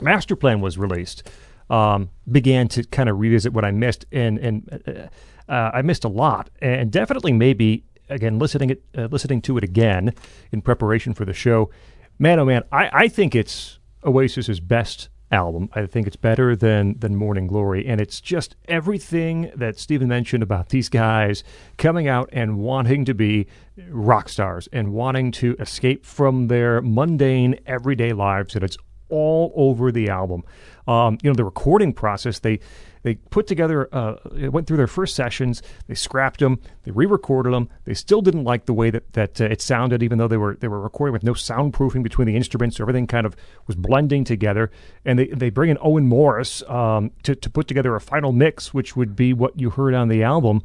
master 0.00 0.36
plan 0.36 0.60
was 0.60 0.78
released, 0.78 1.28
um, 1.70 2.10
began 2.30 2.68
to 2.68 2.84
kind 2.84 3.08
of 3.08 3.18
revisit 3.18 3.52
what 3.52 3.64
I 3.64 3.70
missed, 3.70 4.04
and 4.12 4.38
and 4.38 4.82
uh, 4.86 5.52
uh, 5.52 5.70
I 5.72 5.82
missed 5.82 6.04
a 6.04 6.08
lot, 6.08 6.50
and 6.60 6.90
definitely 6.90 7.32
maybe 7.32 7.84
again 8.08 8.38
listening 8.38 8.70
it 8.70 8.82
uh, 8.98 9.08
listening 9.10 9.40
to 9.42 9.56
it 9.56 9.64
again 9.64 10.12
in 10.52 10.60
preparation 10.60 11.14
for 11.14 11.24
the 11.24 11.32
show. 11.32 11.70
Man, 12.18 12.38
oh 12.38 12.44
man, 12.44 12.64
I, 12.70 12.90
I 12.92 13.08
think 13.08 13.34
it's 13.34 13.78
Oasis's 14.04 14.60
best 14.60 15.08
album. 15.30 15.68
I 15.74 15.86
think 15.86 16.06
it's 16.06 16.16
better 16.16 16.56
than 16.56 16.98
than 16.98 17.14
Morning 17.14 17.46
Glory, 17.46 17.86
and 17.86 18.00
it's 18.00 18.20
just 18.20 18.56
everything 18.66 19.52
that 19.54 19.78
Stephen 19.78 20.08
mentioned 20.08 20.42
about 20.42 20.70
these 20.70 20.88
guys 20.88 21.44
coming 21.78 22.08
out 22.08 22.28
and 22.32 22.58
wanting 22.58 23.04
to 23.04 23.14
be 23.14 23.46
rock 23.88 24.28
stars 24.28 24.68
and 24.72 24.92
wanting 24.92 25.30
to 25.32 25.54
escape 25.60 26.04
from 26.04 26.48
their 26.48 26.82
mundane 26.82 27.58
everyday 27.64 28.12
lives, 28.12 28.54
and 28.54 28.64
it's 28.64 28.76
all 29.10 29.52
over 29.54 29.92
the 29.92 30.08
album. 30.08 30.44
Um, 30.86 31.18
you 31.22 31.30
know, 31.30 31.34
the 31.34 31.44
recording 31.44 31.92
process, 31.92 32.38
they 32.38 32.60
they 33.02 33.14
put 33.14 33.46
together, 33.46 33.88
uh, 33.94 34.16
went 34.50 34.66
through 34.66 34.76
their 34.76 34.86
first 34.86 35.14
sessions, 35.16 35.62
they 35.86 35.94
scrapped 35.94 36.40
them, 36.40 36.60
they 36.82 36.90
re-recorded 36.90 37.54
them. 37.54 37.70
They 37.84 37.94
still 37.94 38.20
didn't 38.20 38.44
like 38.44 38.66
the 38.66 38.74
way 38.74 38.90
that, 38.90 39.14
that 39.14 39.40
uh, 39.40 39.44
it 39.44 39.62
sounded, 39.62 40.02
even 40.02 40.18
though 40.18 40.28
they 40.28 40.36
were 40.36 40.56
they 40.60 40.68
were 40.68 40.80
recording 40.80 41.12
with 41.12 41.22
no 41.22 41.32
soundproofing 41.32 42.02
between 42.02 42.26
the 42.26 42.36
instruments, 42.36 42.76
so 42.76 42.84
everything 42.84 43.06
kind 43.06 43.26
of 43.26 43.36
was 43.66 43.76
blending 43.76 44.24
together. 44.24 44.70
And 45.04 45.18
they, 45.18 45.28
they 45.28 45.50
bring 45.50 45.70
in 45.70 45.78
Owen 45.80 46.06
Morris 46.06 46.62
um, 46.68 47.10
to 47.22 47.34
to 47.34 47.50
put 47.50 47.68
together 47.68 47.94
a 47.94 48.00
final 48.00 48.32
mix, 48.32 48.74
which 48.74 48.96
would 48.96 49.16
be 49.16 49.32
what 49.32 49.58
you 49.58 49.70
heard 49.70 49.94
on 49.94 50.08
the 50.08 50.22
album 50.22 50.62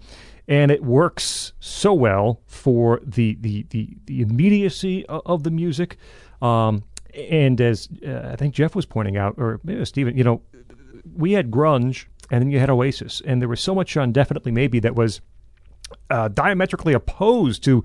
and 0.48 0.70
it 0.70 0.84
works 0.84 1.54
so 1.60 1.94
well 1.94 2.42
for 2.46 3.02
the 3.04 3.38
the 3.42 3.66
the, 3.70 3.98
the 4.06 4.22
immediacy 4.22 5.06
of 5.08 5.44
the 5.44 5.52
music. 5.52 5.98
Um, 6.42 6.84
and 7.16 7.60
as 7.62 7.90
uh, 8.06 8.30
I 8.32 8.36
think 8.36 8.54
Jeff 8.54 8.76
was 8.76 8.86
pointing 8.86 9.18
out, 9.18 9.36
or 9.38 9.60
maybe 9.64 9.84
Stephen, 9.86 10.18
you 10.18 10.24
know, 10.24 10.42
we 11.16 11.34
had 11.34 11.52
grunge, 11.52 12.06
and 12.30 12.42
then 12.42 12.52
you 12.52 12.60
had 12.60 12.70
Oasis, 12.70 13.22
and 13.26 13.42
there 13.42 13.50
was 13.50 13.62
so 13.62 13.74
much 13.74 13.96
on 13.98 14.12
Definitely 14.12 14.52
Maybe 14.52 14.80
that 14.80 14.96
was 14.96 15.22
uh, 16.10 16.28
diametrically 16.30 16.94
opposed 16.94 17.64
to 17.66 17.84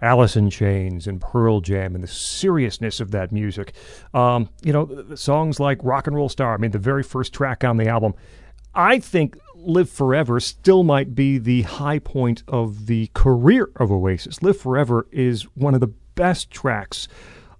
Alice 0.00 0.36
in 0.36 0.50
Chains 0.50 1.06
and 1.06 1.20
Pearl 1.20 1.60
Jam 1.60 1.94
and 1.94 2.02
the 2.04 2.08
seriousness 2.08 3.00
of 3.00 3.10
that 3.12 3.32
music. 3.32 3.72
Um, 4.14 4.48
you 4.62 4.72
know, 4.72 5.14
songs 5.14 5.58
like 5.58 5.78
Rock 5.82 6.06
and 6.06 6.14
Roll 6.14 6.28
Star, 6.28 6.54
I 6.54 6.56
mean, 6.58 6.70
the 6.70 6.78
very 6.78 7.02
first 7.02 7.32
track 7.32 7.64
on 7.64 7.76
the 7.76 7.88
album, 7.88 8.14
I 8.74 9.00
think 9.00 9.38
Live 9.54 9.90
Forever 9.90 10.38
still 10.40 10.84
might 10.84 11.14
be 11.14 11.38
the 11.38 11.62
high 11.62 11.98
point 11.98 12.44
of 12.46 12.86
the 12.86 13.10
career 13.14 13.70
of 13.76 13.90
Oasis. 13.90 14.42
Live 14.42 14.58
Forever 14.58 15.06
is 15.10 15.42
one 15.56 15.74
of 15.74 15.80
the 15.80 15.92
best 16.14 16.50
tracks 16.50 17.08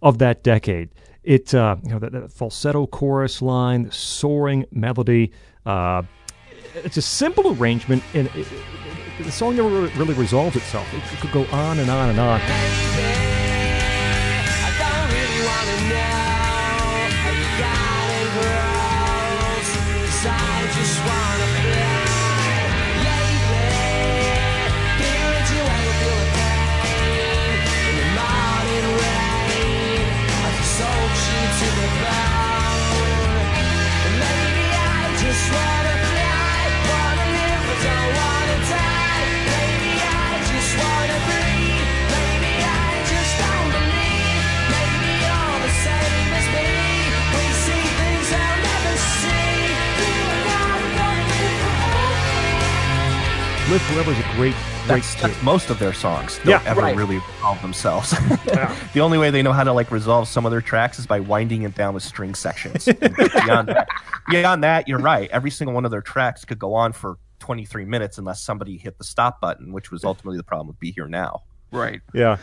of 0.02 0.18
that 0.18 0.42
decade. 0.42 0.90
It, 1.22 1.54
uh, 1.54 1.76
you 1.84 1.90
know, 1.90 1.98
that, 1.98 2.12
that, 2.12 2.32
falsetto 2.32 2.86
chorus 2.86 3.42
line, 3.42 3.90
soaring 3.90 4.64
melody. 4.70 5.32
Uh, 5.66 6.02
it's 6.76 6.96
a 6.96 7.02
simple 7.02 7.54
arrangement, 7.56 8.02
and 8.14 8.28
it, 8.28 8.50
it, 8.50 9.24
the 9.24 9.32
song 9.32 9.56
never 9.56 9.68
really, 9.68 9.92
really 9.94 10.14
resolves 10.14 10.56
itself. 10.56 10.86
It, 10.94 11.02
it 11.12 11.20
could 11.20 11.32
go 11.32 11.44
on 11.54 11.78
and 11.78 11.90
on 11.90 12.10
and 12.10 12.20
on. 12.20 13.17
Live 53.70 53.82
Forever 53.82 54.12
is 54.12 54.18
a 54.18 54.22
great, 54.22 54.34
great 54.36 54.54
That's, 54.86 55.14
that's 55.20 55.42
most 55.42 55.68
of 55.68 55.78
their 55.78 55.92
songs 55.92 56.38
don't 56.38 56.48
Yeah, 56.48 56.62
ever 56.64 56.80
right. 56.80 56.96
really 56.96 57.18
resolve 57.18 57.60
themselves. 57.60 58.14
Yeah. 58.46 58.74
the 58.94 59.00
only 59.00 59.18
way 59.18 59.30
they 59.30 59.42
know 59.42 59.52
how 59.52 59.62
to 59.62 59.74
like 59.74 59.90
resolve 59.90 60.26
some 60.26 60.46
of 60.46 60.50
their 60.50 60.62
tracks 60.62 60.98
is 60.98 61.06
by 61.06 61.20
winding 61.20 61.64
it 61.64 61.74
down 61.74 61.92
with 61.92 62.02
string 62.02 62.34
sections. 62.34 62.84
Beyond 62.86 63.68
that, 63.68 63.88
beyond 64.30 64.64
that, 64.64 64.88
you're 64.88 64.98
right. 64.98 65.28
Every 65.30 65.50
single 65.50 65.74
one 65.74 65.84
of 65.84 65.90
their 65.90 66.00
tracks 66.00 66.46
could 66.46 66.58
go 66.58 66.72
on 66.74 66.94
for 66.94 67.18
23 67.40 67.84
minutes 67.84 68.16
unless 68.16 68.40
somebody 68.40 68.78
hit 68.78 68.96
the 68.96 69.04
stop 69.04 69.38
button, 69.38 69.70
which 69.72 69.90
was 69.90 70.02
ultimately 70.02 70.38
the 70.38 70.44
problem 70.44 70.68
with 70.68 70.80
"Be 70.80 70.90
Here 70.92 71.06
Now." 71.06 71.42
Right. 71.70 72.00
Yeah. 72.14 72.38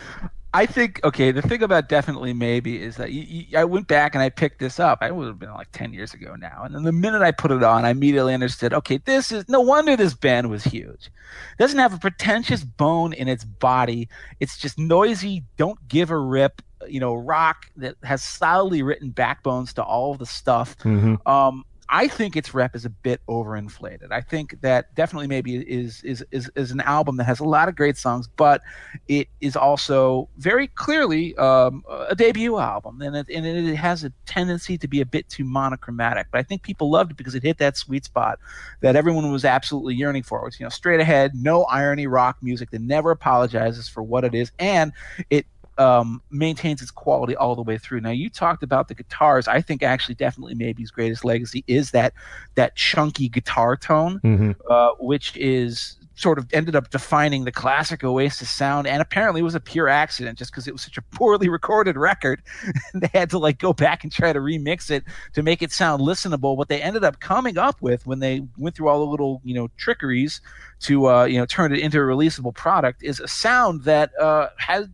I 0.56 0.66
think 0.66 1.02
okay. 1.04 1.32
The 1.32 1.42
thing 1.42 1.62
about 1.64 1.90
definitely 1.90 2.34
maybe 2.34 2.82
is 2.82 2.96
that 2.96 3.12
you, 3.12 3.24
you, 3.24 3.58
I 3.58 3.66
went 3.66 3.90
back 3.90 4.16
and 4.16 4.22
I 4.22 4.30
picked 4.30 4.60
this 4.60 4.80
up. 4.80 5.00
I 5.02 5.12
would 5.12 5.28
have 5.28 5.38
been 5.38 5.54
like 5.54 5.72
ten 5.74 5.94
years 5.94 6.14
ago 6.14 6.36
now, 6.36 6.62
and 6.64 6.74
then 6.74 6.84
the 6.84 6.94
minute 6.94 7.22
I 7.22 7.32
put 7.32 7.52
it 7.52 7.62
on, 7.62 7.84
I 7.84 7.90
immediately 7.90 8.34
understood. 8.34 8.74
Okay, 8.74 8.98
this 8.98 9.34
is 9.34 9.50
no 9.50 9.60
wonder 9.60 9.98
this 9.98 10.14
band 10.14 10.50
was 10.50 10.64
huge. 10.64 11.12
doesn't 11.60 11.78
have 11.78 11.94
a 11.94 11.98
pretentious 11.98 12.64
bone 12.64 13.12
in 13.12 13.28
its 13.28 13.44
body. 13.44 14.08
It's 14.40 14.58
just 14.58 14.80
noisy. 14.80 15.44
Don't 15.58 15.86
give 15.90 16.10
a 16.10 16.18
rip. 16.18 16.62
You 16.88 17.02
know, 17.02 17.16
rock 17.16 17.66
that 17.78 17.96
has 18.04 18.24
solidly 18.24 18.82
written 18.82 19.10
backbones 19.10 19.74
to 19.74 19.84
all 19.84 20.14
of 20.14 20.20
the 20.20 20.26
stuff. 20.26 20.80
hmm 20.82 21.16
Um, 21.26 21.66
I 21.90 22.08
think 22.08 22.36
its 22.36 22.54
rep 22.54 22.76
is 22.76 22.86
a 22.86 22.90
bit 22.90 23.22
overinflated. 23.28 24.12
I 24.12 24.22
think 24.22 24.60
that 24.62 24.94
definitely 24.96 25.28
maybe 25.28 25.56
is 25.56 26.04
is 26.04 26.26
is 26.32 26.50
is 26.56 26.72
an 26.72 26.82
album 26.82 27.18
that 27.18 27.26
has 27.26 27.40
a 27.40 27.44
lot 27.44 27.70
of 27.70 27.76
great 27.76 27.96
songs, 27.96 28.28
but 28.28 28.62
it 29.08 29.28
is 29.40 29.56
also 29.56 30.28
very 30.38 30.68
clearly 30.68 31.36
um, 31.38 31.84
a 32.10 32.16
debut 32.16 32.58
album, 32.58 33.02
and 33.02 33.16
it, 33.16 33.28
and 33.30 33.46
it 33.46 33.76
has 33.76 34.04
a 34.04 34.12
tendency 34.26 34.78
to 34.80 34.88
be 34.88 35.02
a 35.02 35.06
bit 35.06 35.30
too 35.30 35.44
monochromatic. 35.44 36.28
But 36.32 36.40
I 36.40 36.44
think 36.44 36.64
people 36.64 36.90
loved 36.90 37.12
it 37.12 37.18
because 37.18 37.36
it 37.36 37.44
hit 37.44 37.60
that 37.60 37.78
sweet 37.78 38.06
spot 38.06 38.40
that 38.82 38.96
everyone 38.96 39.32
was 39.32 39.46
absolutely 39.46 39.96
yearning 39.96 40.24
for. 40.24 40.42
It 40.42 40.46
was 40.46 40.60
you 40.60 40.66
know 40.66 40.70
straight 40.70 41.00
ahead, 41.00 41.34
no 41.36 41.66
irony, 41.66 42.08
rock 42.08 42.38
music 42.42 42.72
that 42.72 42.82
never 42.82 43.12
apologizes 43.12 43.88
for 43.88 44.02
what 44.02 44.24
it 44.24 44.34
is, 44.34 44.52
and 44.58 44.92
it 45.30 45.46
um, 45.78 46.22
maintains 46.32 46.82
its 46.82 46.92
quality 46.92 47.36
all 47.36 47.56
the 47.56 47.62
way 47.62 47.78
through. 47.78 48.02
Now, 48.02 48.12
you 48.12 48.30
talked 48.30 48.64
about 48.64 48.88
the 48.88 48.96
guitars. 48.96 49.48
I 49.48 49.62
think 49.62 49.84
actually, 49.84 50.16
definitely, 50.16 50.56
maybe 50.56 50.84
his 50.84 50.92
greatest 50.92 51.26
legacy 51.26 51.64
is 51.68 51.92
that 51.92 52.14
that 52.56 52.76
chunky 52.76 53.30
guitar 53.30 53.76
tone, 53.76 54.20
hmm 54.24 54.52
uh, 54.70 54.92
which 55.00 55.36
is 55.38 55.98
sort 56.18 56.38
of 56.38 56.48
ended 56.54 56.78
up 56.78 56.90
defining 56.90 57.44
the 57.44 57.52
classic 57.52 58.04
Oasis 58.04 58.50
sound, 58.50 58.88
and 58.88 59.02
apparently 59.02 59.42
it 59.42 59.44
was 59.44 59.56
a 59.56 59.60
pure 59.60 59.90
accident, 59.90 60.38
just 60.38 60.52
because 60.52 60.66
it 60.68 60.72
was 60.72 60.82
such 60.82 60.98
a 60.98 61.02
poorly 61.02 61.50
recorded 61.60 61.98
record. 61.98 62.42
they 62.94 63.10
had 63.14 63.30
to 63.30 63.38
like 63.38 63.60
go 63.60 63.74
back 63.74 64.04
and 64.04 64.12
try 64.12 64.32
to 64.32 64.40
remix 64.40 64.90
it 64.90 65.04
to 65.34 65.44
make 65.44 65.62
it 65.62 65.72
sound 65.72 66.02
listenable. 66.02 66.56
What 66.56 66.70
they 66.70 66.82
ended 66.82 67.04
up 67.04 67.20
coming 67.20 67.58
up 67.58 67.82
with 67.82 68.08
when 68.08 68.20
they 68.20 68.48
went 68.58 68.76
through 68.76 68.88
all 68.88 69.00
the 69.06 69.12
little 69.12 69.42
you 69.44 69.54
know 69.54 69.70
trickeries 69.78 70.42
to 70.82 71.10
uh, 71.10 71.26
you 71.26 71.38
know 71.38 71.46
turn 71.46 71.74
it 71.74 71.80
into 71.80 71.98
a 71.98 72.02
releasable 72.02 72.56
product 72.56 73.04
is 73.04 73.20
a 73.20 73.28
sound 73.28 73.84
that 73.84 74.12
uh, 74.20 74.48
has 74.58 74.88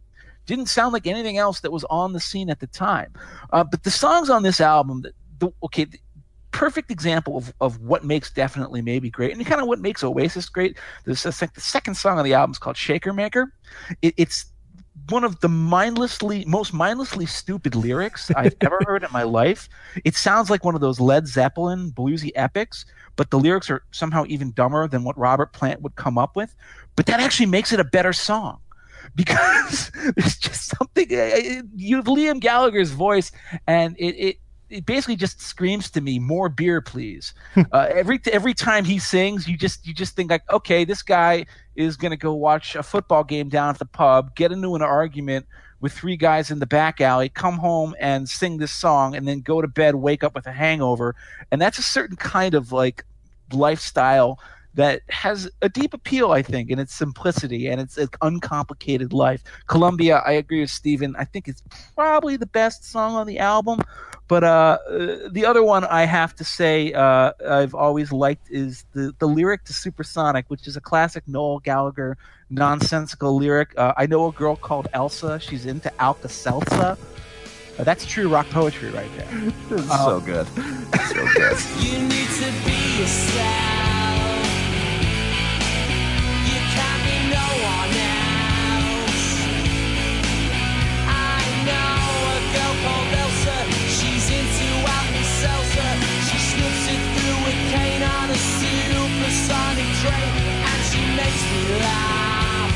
didn't 0.45 0.67
sound 0.67 0.93
like 0.93 1.08
anything 1.08 1.38
else 1.38 1.60
that 1.62 1.71
was 1.71 1.84
on 1.86 2.13
the 2.13 2.19
scene 2.19 2.49
at 2.49 2.60
the 2.60 2.67
time. 2.67 3.13
Uh, 3.51 3.63
but 3.63 3.84
the 3.84 3.91
songs 3.91 4.30
on 4.30 4.43
this 4.43 4.60
album, 4.60 5.01
the, 5.01 5.13
the, 5.39 5.54
okay, 5.63 5.86
the 5.86 5.99
perfect 6.51 6.91
example 6.91 7.38
of, 7.38 7.54
of 7.62 7.82
what 7.82 8.04
makes 8.04 8.32
definitely 8.32 8.82
maybe 8.82 9.10
great, 9.10 9.36
and 9.36 9.45
kind 9.45 9.62
of 9.62 9.67
what 9.67 9.80
makes 9.80 10.04
Oasis 10.04 10.49
great. 10.49 10.77
This 11.06 11.25
I 11.25 11.32
think 11.32 11.54
the 11.54 11.62
second 11.62 11.95
song 11.95 12.17
on 12.17 12.25
the 12.25 12.34
album 12.34 12.51
is 12.51 12.60
called 12.60 12.77
Shaker 12.77 13.13
Maker. 13.13 13.54
It, 14.01 14.13
it's 14.17 14.45
one 15.10 15.23
of 15.23 15.39
the 15.39 15.49
mindlessly 15.49 16.45
most 16.45 16.73
mindlessly 16.73 17.25
stupid 17.25 17.75
lyrics 17.75 18.30
I've 18.36 18.56
ever 18.62 18.80
heard 18.86 19.04
in 19.04 19.12
my 19.12 19.23
life. 19.23 19.69
It 20.04 20.15
sounds 20.15 20.49
like 20.49 20.63
one 20.63 20.75
of 20.75 20.82
those 20.82 20.99
Led 20.99 21.27
Zeppelin 21.27 21.91
bluesy 21.91 22.32
epics, 22.36 22.86
but 23.15 23.32
the 23.32 23.39
lyrics 23.39 23.69
are 23.69 23.84
somehow 23.91 24.25
even 24.27 24.51
dumber 24.51 24.88
than 24.88 25.04
what 25.04 25.17
Robert 25.17 25.54
Plant 25.54 25.82
would 25.82 25.95
come 25.95 26.17
up 26.17 26.36
with. 26.36 26.54
But 26.95 27.06
that 27.06 27.19
actually 27.19 27.45
makes 27.45 27.71
it 27.71 27.80
a 27.80 27.86
better 27.86 28.13
song 28.13 28.60
because 29.16 29.92
there's 30.16 30.38
just 30.38 30.74
something. 30.78 31.10
You 31.76 31.98
have 31.98 32.06
Liam 32.06 32.40
Gallagher's 32.40 32.92
voice, 32.92 33.32
and 33.68 33.96
it, 33.98 34.16
it 34.16 34.38
it 34.70 34.86
basically 34.86 35.18
just 35.18 35.42
screams 35.42 35.90
to 35.92 36.02
me, 36.02 36.18
"More 36.20 36.50
beer, 36.50 36.82
please." 36.82 37.34
uh, 37.72 37.88
every 37.90 38.20
every 38.32 38.54
time 38.54 38.86
he 38.86 39.00
sings, 39.00 39.48
you 39.48 39.58
just 39.58 39.86
you 39.86 39.94
just 39.94 40.16
think 40.16 40.32
like, 40.32 40.50
okay, 40.52 40.86
this 40.86 41.02
guy 41.02 41.46
is 41.76 41.98
gonna 41.98 42.18
go 42.18 42.34
watch 42.34 42.76
a 42.76 42.84
football 42.84 43.24
game 43.24 43.50
down 43.50 43.70
at 43.70 43.80
the 43.80 43.86
pub, 43.86 44.36
get 44.36 44.52
into 44.52 44.76
an 44.76 44.82
argument 44.82 45.46
with 45.82 45.94
three 45.94 46.16
guys 46.16 46.52
in 46.52 46.60
the 46.60 46.68
back 46.68 47.02
alley, 47.02 47.28
come 47.28 47.58
home 47.58 47.96
and 48.00 48.30
sing 48.30 48.58
this 48.58 48.72
song, 48.72 49.16
and 49.16 49.28
then 49.28 49.42
go 49.42 49.62
to 49.62 49.68
bed, 49.68 49.96
wake 49.96 50.24
up 50.24 50.36
with 50.36 50.46
a 50.46 50.52
hangover, 50.52 51.16
and 51.52 51.62
that's 51.62 51.80
a 51.80 51.84
certain 51.84 52.16
kind 52.16 52.54
of 52.54 52.72
like 52.72 53.04
lifestyle 53.52 54.40
that 54.76 55.02
has 55.10 55.50
a 55.62 55.70
deep 55.70 55.94
appeal, 55.94 56.32
I 56.32 56.42
think, 56.42 56.70
in 56.70 56.80
its 56.80 56.94
simplicity 56.94 57.68
and 57.68 57.82
its, 57.82 57.98
its 57.98 58.14
uncomplicated 58.22 59.12
life. 59.14 59.44
Columbia, 59.68 60.18
I 60.26 60.32
agree 60.34 60.62
with 60.62 60.70
Steven. 60.70 61.16
I 61.18 61.26
think 61.26 61.48
it's 61.48 61.62
probably 61.96 62.38
the 62.38 62.46
best 62.46 62.86
song 62.86 63.16
on 63.16 63.28
the 63.28 63.40
album. 63.40 63.80
But 64.30 64.46
uh, 64.46 64.78
uh, 64.90 65.18
the 65.30 65.46
other 65.46 65.62
one 65.62 65.84
I 65.84 66.06
have 66.06 66.34
to 66.38 66.46
say 66.46 66.94
uh, 66.94 67.34
I've 67.46 67.76
always 67.76 68.14
liked 68.14 68.50
is 68.50 68.86
the, 68.94 69.14
the 69.20 69.28
lyric 69.28 69.66
to 69.66 69.74
Supersonic, 69.74 70.46
which 70.48 70.68
is 70.68 70.78
a 70.78 70.82
classic 70.82 71.28
Noel 71.28 71.60
Gallagher 71.60 72.18
nonsensical 72.50 73.36
lyric. 73.36 73.74
Uh, 73.78 73.94
I 73.98 74.06
know 74.06 74.28
a 74.28 74.32
girl 74.32 74.56
called 74.56 74.88
Elsa. 74.94 75.38
She's 75.42 75.66
into 75.66 75.92
Alka 76.02 76.30
Seltzer. 76.30 76.98
Uh, 77.78 77.84
that's 77.84 78.06
true 78.06 78.30
rock 78.30 78.48
poetry 78.52 78.90
right 78.92 79.10
there. 79.18 79.28
This 79.70 79.82
is 79.82 79.90
Oh. 79.92 80.20
so 80.20 80.26
good, 80.26 80.48
so 81.10 81.28
good. 81.36 81.58
Called 92.84 93.12
Elsa. 93.24 93.58
She's 93.98 94.26
into 94.30 94.67
Alka-Seltzer. 94.98 95.91
She 96.30 96.38
sniffs 96.50 96.86
it 96.94 97.02
through 97.15 97.41
a 97.52 97.54
cane 97.74 98.04
on 98.04 98.28
a 98.30 98.39
supersonic 98.60 99.89
train, 100.02 100.34
and 100.70 100.80
she 100.89 101.02
makes 101.20 101.44
me 101.52 101.62
laugh. 101.82 102.72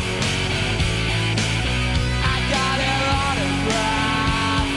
I 2.34 2.36
got 2.56 2.78
her 2.88 3.04
autograph. 3.26 4.68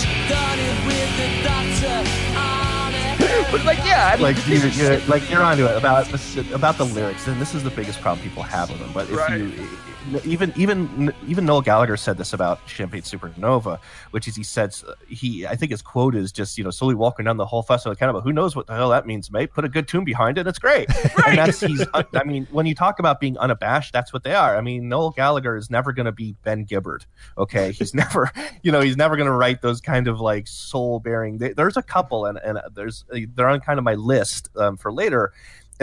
She 0.00 0.12
done 0.28 0.58
it 0.68 0.78
with 0.88 1.10
the 1.20 1.28
doctor. 1.48 1.98
But 3.50 3.64
like, 3.64 3.78
yeah, 3.84 4.10
I 4.12 4.16
mean, 4.16 4.22
like 4.22 4.48
you're, 4.48 4.66
you're 4.66 4.98
like 5.06 5.30
you're 5.30 5.42
onto 5.42 5.64
it 5.66 5.76
about 5.76 6.08
about 6.52 6.76
the 6.76 6.84
lyrics, 6.86 7.28
and 7.28 7.40
this 7.40 7.54
is 7.54 7.62
the 7.62 7.70
biggest 7.70 8.00
problem 8.00 8.20
people 8.22 8.42
have 8.42 8.68
with 8.70 8.80
them. 8.80 8.90
But 8.92 9.08
if 9.08 9.16
Right. 9.16 9.38
you 9.38 9.52
even 10.24 10.52
even 10.56 11.14
even 11.26 11.46
Noel 11.46 11.60
Gallagher 11.60 11.96
said 11.96 12.16
this 12.16 12.32
about 12.32 12.60
Champagne 12.66 13.02
Supernova, 13.02 13.78
which 14.10 14.28
is 14.28 14.36
he 14.36 14.42
said 14.42 14.74
he 15.08 15.46
I 15.46 15.56
think 15.56 15.70
his 15.70 15.82
quote 15.82 16.14
is 16.14 16.32
just 16.32 16.58
you 16.58 16.64
know 16.64 16.70
slowly 16.70 16.94
walking 16.94 17.24
down 17.24 17.36
the 17.36 17.46
whole 17.46 17.62
festival, 17.62 17.94
kind 17.96 18.14
of 18.14 18.22
who 18.22 18.32
knows 18.32 18.54
what 18.54 18.66
the 18.66 18.74
hell 18.74 18.90
that 18.90 19.06
means, 19.06 19.30
mate. 19.30 19.52
Put 19.52 19.64
a 19.64 19.68
good 19.68 19.88
tune 19.88 20.04
behind 20.04 20.38
it, 20.38 20.46
it's 20.46 20.58
great. 20.58 20.88
And 21.26 21.38
that's 21.38 21.60
he's 21.60 21.86
I 21.94 22.24
mean 22.24 22.46
when 22.50 22.66
you 22.66 22.74
talk 22.74 22.98
about 22.98 23.18
being 23.18 23.38
unabashed, 23.38 23.92
that's 23.92 24.12
what 24.12 24.24
they 24.24 24.34
are. 24.34 24.56
I 24.56 24.60
mean 24.60 24.88
Noel 24.88 25.10
Gallagher 25.10 25.56
is 25.56 25.70
never 25.70 25.92
going 25.92 26.06
to 26.06 26.12
be 26.12 26.34
Ben 26.42 26.64
Gibbard. 26.64 27.06
Okay, 27.38 27.72
he's 27.72 27.94
never 28.04 28.30
you 28.62 28.70
know 28.70 28.80
he's 28.80 28.96
never 28.96 29.16
going 29.16 29.28
to 29.28 29.32
write 29.32 29.62
those 29.62 29.80
kind 29.80 30.06
of 30.06 30.20
like 30.20 30.46
soul 30.46 31.00
bearing. 31.00 31.38
There's 31.38 31.76
a 31.76 31.82
couple 31.82 32.26
and 32.26 32.38
and 32.38 32.60
there's 32.74 33.04
they're 33.34 33.48
on 33.48 33.60
kind 33.60 33.78
of 33.78 33.84
my 33.84 33.94
list 33.94 34.50
um, 34.56 34.76
for 34.76 34.92
later 34.92 35.32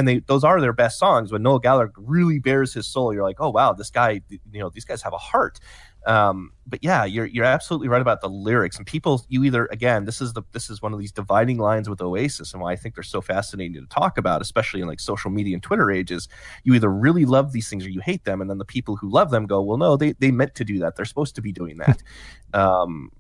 and 0.02 0.08
they 0.08 0.20
those 0.20 0.44
are 0.44 0.60
their 0.60 0.74
best 0.74 0.98
songs 0.98 1.32
when 1.32 1.44
Noel 1.44 1.60
Gallagher 1.60 1.94
really 1.96 2.40
bears 2.40 2.74
his 2.74 2.88
soul. 2.88 3.14
You're 3.14 3.24
like, 3.24 3.40
oh 3.40 3.52
wow, 3.52 3.72
this 3.72 3.92
guy, 3.92 4.22
you 4.30 4.60
know, 4.60 4.70
these 4.70 4.84
guys 4.84 5.02
have 5.04 5.14
a 5.14 5.18
heart. 5.18 5.60
Um, 6.08 6.54
but 6.66 6.84
yeah, 6.84 7.06
you're 7.06 7.28
you're 7.28 7.46
absolutely 7.46 7.88
right 7.88 8.02
about 8.02 8.22
the 8.22 8.28
lyrics 8.28 8.78
and 8.78 8.88
people. 8.88 9.24
You 9.30 9.44
either 9.44 9.68
again, 9.68 10.06
this 10.06 10.20
is 10.20 10.34
the 10.34 10.42
this 10.54 10.72
is 10.72 10.82
one 10.82 10.92
of 10.92 11.00
these 11.00 11.12
dividing 11.12 11.60
lines 11.60 11.88
with 11.88 12.02
Oasis 12.02 12.54
and 12.54 12.62
why 12.64 12.72
I 12.72 12.76
think 12.76 12.96
they're 12.96 13.04
so 13.04 13.22
fascinating 13.22 13.76
to 13.76 13.86
talk 13.88 14.18
about, 14.18 14.42
especially 14.42 14.82
in 14.82 14.88
like 14.88 15.00
social 15.00 15.30
media 15.30 15.54
and 15.54 15.62
Twitter 15.62 15.92
ages. 15.92 16.28
You 16.64 16.74
either 16.74 16.90
really 16.90 17.26
love 17.26 17.52
these 17.52 17.70
things 17.70 17.86
or 17.86 17.90
you 17.90 18.02
hate 18.02 18.24
them, 18.24 18.42
and 18.42 18.50
then 18.50 18.58
the 18.58 18.66
people 18.66 18.96
who 18.96 19.08
love 19.08 19.30
them 19.30 19.46
go, 19.46 19.62
well, 19.62 19.78
no, 19.78 19.96
they 19.96 20.14
they 20.14 20.32
meant 20.32 20.56
to 20.56 20.66
do 20.66 20.80
that. 20.80 20.96
They're 20.96 21.06
supposed 21.06 21.36
to 21.36 21.42
be 21.42 21.52
doing 21.52 21.78
that. 21.78 22.02
um, 22.60 23.12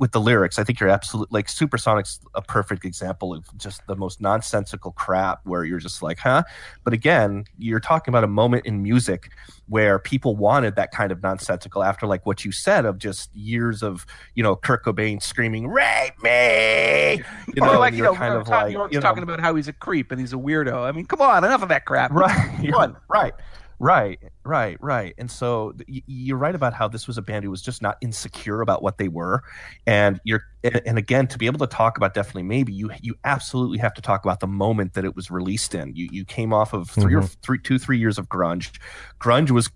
with 0.00 0.12
the 0.12 0.20
lyrics, 0.20 0.58
I 0.58 0.64
think 0.64 0.80
you're 0.80 0.88
absolutely 0.88 1.36
like 1.36 1.48
Supersonic's 1.50 2.20
a 2.34 2.40
perfect 2.40 2.86
example 2.86 3.34
of 3.34 3.46
just 3.58 3.86
the 3.86 3.94
most 3.94 4.18
nonsensical 4.18 4.92
crap 4.92 5.40
where 5.44 5.62
you're 5.62 5.78
just 5.78 6.02
like, 6.02 6.18
huh? 6.18 6.42
But 6.84 6.94
again, 6.94 7.44
you're 7.58 7.80
talking 7.80 8.10
about 8.10 8.24
a 8.24 8.28
moment 8.28 8.64
in 8.64 8.82
music 8.82 9.30
where 9.68 9.98
people 9.98 10.36
wanted 10.36 10.74
that 10.76 10.90
kind 10.90 11.12
of 11.12 11.22
nonsensical 11.22 11.84
after 11.84 12.06
like 12.06 12.24
what 12.24 12.46
you 12.46 12.50
said 12.50 12.86
of 12.86 12.96
just 12.96 13.32
years 13.36 13.82
of, 13.82 14.06
you 14.34 14.42
know, 14.42 14.56
Kurt 14.56 14.84
Cobain 14.84 15.22
screaming, 15.22 15.68
rape 15.68 16.20
me! 16.22 17.22
You 17.54 17.62
know, 17.62 17.74
or 17.74 17.78
like 17.78 17.94
you 17.94 18.04
know, 18.04 18.14
kind 18.14 18.34
of 18.34 18.46
Tom 18.46 18.62
like, 18.62 18.72
York's 18.72 18.94
you 18.94 19.00
know, 19.00 19.02
talking 19.02 19.24
about 19.24 19.40
how 19.40 19.56
he's 19.56 19.66
a 19.66 19.72
creep 19.72 20.12
and 20.12 20.20
he's 20.20 20.32
a 20.32 20.36
weirdo. 20.36 20.86
I 20.86 20.92
mean, 20.92 21.04
come 21.04 21.20
on, 21.20 21.44
enough 21.44 21.62
of 21.62 21.68
that 21.68 21.84
crap. 21.84 22.12
right, 22.12 22.94
right. 23.08 23.34
Right, 23.82 24.18
right, 24.44 24.76
right. 24.82 25.14
And 25.16 25.30
so 25.30 25.72
y- 25.88 26.02
you're 26.06 26.36
right 26.36 26.54
about 26.54 26.74
how 26.74 26.86
this 26.86 27.06
was 27.06 27.16
a 27.16 27.22
band 27.22 27.44
who 27.44 27.50
was 27.50 27.62
just 27.62 27.80
not 27.80 27.96
insecure 28.02 28.60
about 28.60 28.82
what 28.82 28.98
they 28.98 29.08
were, 29.08 29.42
and 29.86 30.20
you're 30.22 30.42
and, 30.62 30.82
and 30.84 30.98
again 30.98 31.26
to 31.28 31.38
be 31.38 31.46
able 31.46 31.60
to 31.60 31.66
talk 31.66 31.96
about 31.96 32.12
definitely 32.12 32.42
maybe 32.42 32.74
you 32.74 32.90
you 33.00 33.14
absolutely 33.24 33.78
have 33.78 33.94
to 33.94 34.02
talk 34.02 34.22
about 34.22 34.40
the 34.40 34.46
moment 34.46 34.92
that 34.92 35.06
it 35.06 35.16
was 35.16 35.30
released 35.30 35.74
in. 35.74 35.96
You 35.96 36.10
you 36.12 36.26
came 36.26 36.52
off 36.52 36.74
of 36.74 36.90
3 36.90 37.14
or 37.14 37.22
three 37.22 37.58
two 37.58 37.78
three 37.78 37.98
years 37.98 38.18
of 38.18 38.28
grunge. 38.28 38.78
Grunge 39.18 39.50
was 39.50 39.70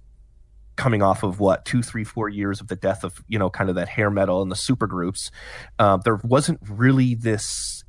coming 0.77 1.01
off 1.03 1.23
of 1.23 1.40
what 1.40 1.64
two 1.64 1.83
three 1.83 2.05
four 2.05 2.29
years 2.29 2.61
of 2.61 2.69
the 2.69 2.77
death 2.77 3.05
of 3.05 3.25
you 3.27 3.38
know 3.38 3.49
kind 3.49 3.71
of 3.71 3.77
that 3.77 3.88
hair 3.88 4.11
metal 4.11 4.43
and 4.43 4.53
the 4.53 4.57
super 4.57 4.87
groups. 4.87 5.31
Um, 5.79 6.03
there 6.05 6.21
wasn't 6.23 6.61
really 6.69 7.14
this 7.14 7.85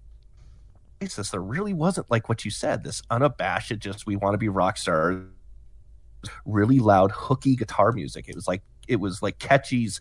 basis. 0.99 1.31
There 1.31 1.41
really 1.41 1.73
wasn't 1.73 2.09
like 2.09 2.29
what 2.29 2.45
you 2.45 2.51
said. 2.51 2.85
This 2.85 3.01
unabashed, 3.09 3.77
just 3.79 4.07
we 4.07 4.15
want 4.15 4.33
to 4.33 4.37
be 4.37 4.47
rock 4.47 4.77
stars 4.77 5.25
really 6.45 6.79
loud 6.79 7.11
hooky 7.11 7.55
guitar 7.55 7.91
music 7.91 8.27
it 8.27 8.35
was 8.35 8.47
like 8.47 8.61
it 8.87 8.97
was 8.97 9.21
like 9.21 9.39
catchies 9.39 9.99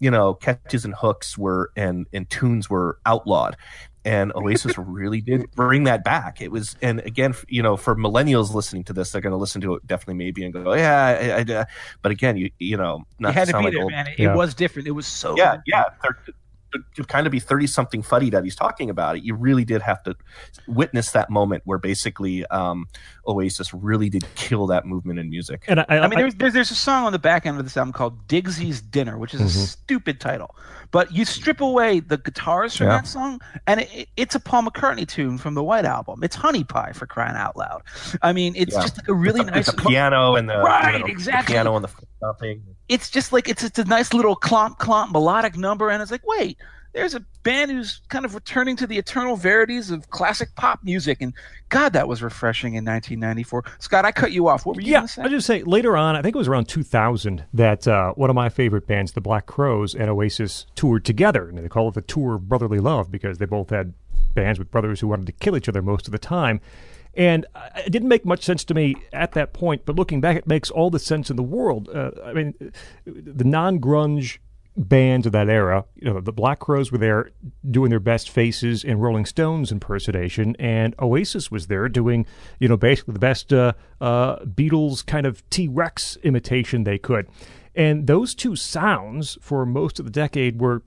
you 0.00 0.10
know 0.10 0.34
catches 0.34 0.84
and 0.84 0.94
hooks 0.94 1.38
were 1.38 1.70
and 1.76 2.06
and 2.12 2.28
tunes 2.30 2.68
were 2.68 2.98
outlawed 3.06 3.56
and 4.04 4.30
oasis 4.36 4.76
really 4.78 5.20
did 5.20 5.50
bring 5.52 5.84
that 5.84 6.04
back 6.04 6.40
it 6.40 6.50
was 6.52 6.76
and 6.82 7.00
again 7.00 7.34
you 7.48 7.62
know 7.62 7.76
for 7.76 7.96
millennials 7.96 8.52
listening 8.54 8.84
to 8.84 8.92
this 8.92 9.10
they're 9.10 9.20
going 9.22 9.30
to 9.32 9.36
listen 9.38 9.60
to 9.60 9.74
it 9.74 9.86
definitely 9.86 10.14
maybe 10.14 10.44
and 10.44 10.52
go 10.52 10.74
yeah 10.74 11.44
I, 11.48 11.60
I, 11.60 11.64
but 12.02 12.12
again 12.12 12.36
you 12.36 12.50
you 12.58 12.76
know 12.76 13.04
not 13.18 13.30
You 13.30 13.34
had 13.34 13.44
to 13.46 13.50
sound 13.52 13.62
be 13.62 13.66
like 13.68 13.74
there, 13.74 13.82
old- 13.84 13.92
man. 13.92 14.06
It, 14.08 14.18
Yeah. 14.18 14.34
was 14.34 14.54
different. 14.54 14.86
It 14.86 14.92
was 14.92 15.06
so 15.06 15.36
yeah 15.36 15.56
yeah 15.66 15.84
they're- 16.02 16.34
to, 16.72 16.80
to 16.94 17.04
kind 17.04 17.26
of 17.26 17.30
be 17.30 17.38
30 17.40 17.66
something 17.66 18.02
fuddy 18.02 18.30
that 18.30 18.44
he's 18.44 18.56
talking 18.56 18.90
about 18.90 19.16
it 19.16 19.22
you 19.22 19.34
really 19.34 19.64
did 19.64 19.82
have 19.82 20.02
to 20.02 20.14
witness 20.66 21.10
that 21.12 21.30
moment 21.30 21.62
where 21.64 21.78
basically 21.78 22.44
um 22.46 22.86
oasis 23.26 23.72
really 23.74 24.08
did 24.10 24.24
kill 24.34 24.66
that 24.66 24.84
movement 24.86 25.18
in 25.18 25.30
music 25.30 25.64
And 25.68 25.80
I, 25.80 25.86
I, 25.88 25.98
I 26.00 26.08
mean, 26.08 26.18
there's, 26.18 26.34
there's 26.34 26.52
there's 26.52 26.70
a 26.70 26.74
song 26.74 27.04
on 27.04 27.12
the 27.12 27.18
back 27.18 27.46
end 27.46 27.58
of 27.58 27.64
this 27.64 27.76
album 27.76 27.92
called 27.92 28.26
Digsy's 28.28 28.80
Dinner, 28.80 29.18
which 29.18 29.34
is 29.34 29.40
a 29.40 29.44
Mm-hmm. 29.44 29.64
stupid 29.64 30.20
title. 30.20 30.54
But 30.96 31.12
you 31.12 31.26
strip 31.26 31.60
away 31.60 32.00
the 32.00 32.16
guitars 32.16 32.74
from 32.74 32.86
Yeah. 32.86 32.92
that 32.96 33.06
song, 33.06 33.38
and 33.66 33.80
it, 33.80 33.90
it- 33.92 34.08
it's 34.16 34.34
a 34.34 34.40
Paul 34.40 34.62
McCartney 34.62 35.06
tune 35.06 35.36
from 35.36 35.52
the 35.52 35.62
White 35.62 35.84
Album. 35.84 36.24
It's 36.24 36.34
Honey 36.34 36.64
Pie 36.64 36.92
for 36.94 37.06
crying 37.06 37.36
out 37.36 37.54
loud. 37.54 37.82
I 38.22 38.32
mean, 38.32 38.54
it's 38.56 38.74
Yeah. 38.74 38.80
just 38.80 38.96
like 38.96 39.08
a 39.08 39.12
really 39.12 39.44
the- 39.44 39.50
nice. 39.50 39.66
the 39.66 39.74
piano 39.74 40.36
and 40.36 40.48
the 40.48 40.56
Right, 40.56 40.94
you 40.94 41.00
know, 41.00 41.04
the 41.04 41.12
exactly. 41.12 41.52
piano 41.52 41.76
and 41.76 41.84
the 41.84 41.90
thumping 42.22 42.62
It's 42.88 43.10
just 43.10 43.30
like 43.30 43.46
it's 43.46 43.62
it's 43.62 43.78
a 43.78 43.84
nice 43.84 44.14
little 44.14 44.36
clomp 44.36 44.78
clomp 44.78 45.12
melodic 45.12 45.54
number, 45.58 45.90
and 45.90 46.00
it's 46.00 46.10
like, 46.10 46.26
wait, 46.26 46.56
there's 46.96 47.14
a 47.14 47.20
band 47.42 47.70
who's 47.70 48.00
kind 48.08 48.24
of 48.24 48.34
returning 48.34 48.74
to 48.76 48.86
the 48.86 48.96
eternal 48.96 49.36
verities 49.36 49.90
of 49.90 50.08
classic 50.08 50.54
pop 50.56 50.82
music, 50.82 51.18
and 51.20 51.34
God, 51.68 51.92
that 51.92 52.08
was 52.08 52.22
refreshing 52.22 52.74
in 52.74 52.86
1994. 52.86 53.64
Scott, 53.80 54.06
I 54.06 54.12
cut 54.12 54.32
you 54.32 54.48
off. 54.48 54.64
What 54.64 54.76
were 54.76 54.82
you 54.82 54.92
yeah, 54.92 55.00
going 55.00 55.06
to 55.08 55.12
say? 55.12 55.22
I 55.22 55.28
just 55.28 55.46
say 55.46 55.62
later 55.62 55.94
on, 55.94 56.16
I 56.16 56.22
think 56.22 56.34
it 56.34 56.38
was 56.38 56.48
around 56.48 56.68
2000 56.68 57.44
that 57.52 57.86
uh, 57.86 58.12
one 58.14 58.30
of 58.30 58.34
my 58.34 58.48
favorite 58.48 58.86
bands, 58.86 59.12
the 59.12 59.20
Black 59.20 59.44
Crowes 59.44 59.94
and 59.94 60.08
Oasis, 60.08 60.64
toured 60.74 61.04
together, 61.04 61.48
and 61.48 61.58
they 61.58 61.68
call 61.68 61.88
it 61.88 61.94
the 61.94 62.00
Tour 62.00 62.36
of 62.36 62.48
Brotherly 62.48 62.78
Love 62.78 63.10
because 63.10 63.36
they 63.36 63.46
both 63.46 63.68
had 63.68 63.92
bands 64.34 64.58
with 64.58 64.70
brothers 64.70 65.00
who 65.00 65.08
wanted 65.08 65.26
to 65.26 65.32
kill 65.32 65.56
each 65.56 65.68
other 65.68 65.82
most 65.82 66.08
of 66.08 66.12
the 66.12 66.18
time. 66.18 66.62
And 67.12 67.44
it 67.76 67.90
didn't 67.90 68.08
make 68.08 68.24
much 68.24 68.42
sense 68.42 68.64
to 68.64 68.74
me 68.74 68.94
at 69.12 69.32
that 69.32 69.52
point, 69.52 69.82
but 69.84 69.96
looking 69.96 70.22
back, 70.22 70.36
it 70.36 70.46
makes 70.46 70.70
all 70.70 70.90
the 70.90 70.98
sense 70.98 71.28
in 71.28 71.36
the 71.36 71.42
world. 71.42 71.88
Uh, 71.88 72.10
I 72.24 72.32
mean, 72.32 72.54
the 73.04 73.44
non-grunge 73.44 74.38
bands 74.76 75.26
of 75.26 75.32
that 75.32 75.48
era, 75.48 75.84
you 75.94 76.12
know, 76.12 76.20
the 76.20 76.32
Black 76.32 76.58
Crowes 76.58 76.92
were 76.92 76.98
there 76.98 77.30
doing 77.70 77.90
their 77.90 78.00
best 78.00 78.28
faces 78.28 78.84
in 78.84 78.98
Rolling 78.98 79.24
Stones 79.24 79.72
impersonation, 79.72 80.54
and 80.58 80.94
Oasis 81.00 81.50
was 81.50 81.66
there 81.66 81.88
doing, 81.88 82.26
you 82.60 82.68
know, 82.68 82.76
basically 82.76 83.14
the 83.14 83.20
best 83.20 83.52
uh, 83.52 83.72
uh, 84.00 84.36
Beatles 84.40 85.04
kind 85.04 85.26
of 85.26 85.48
T 85.50 85.68
Rex 85.68 86.16
imitation 86.22 86.84
they 86.84 86.98
could. 86.98 87.26
And 87.74 88.06
those 88.06 88.34
two 88.34 88.56
sounds 88.56 89.38
for 89.40 89.66
most 89.66 89.98
of 89.98 90.04
the 90.04 90.10
decade 90.10 90.60
were 90.60 90.82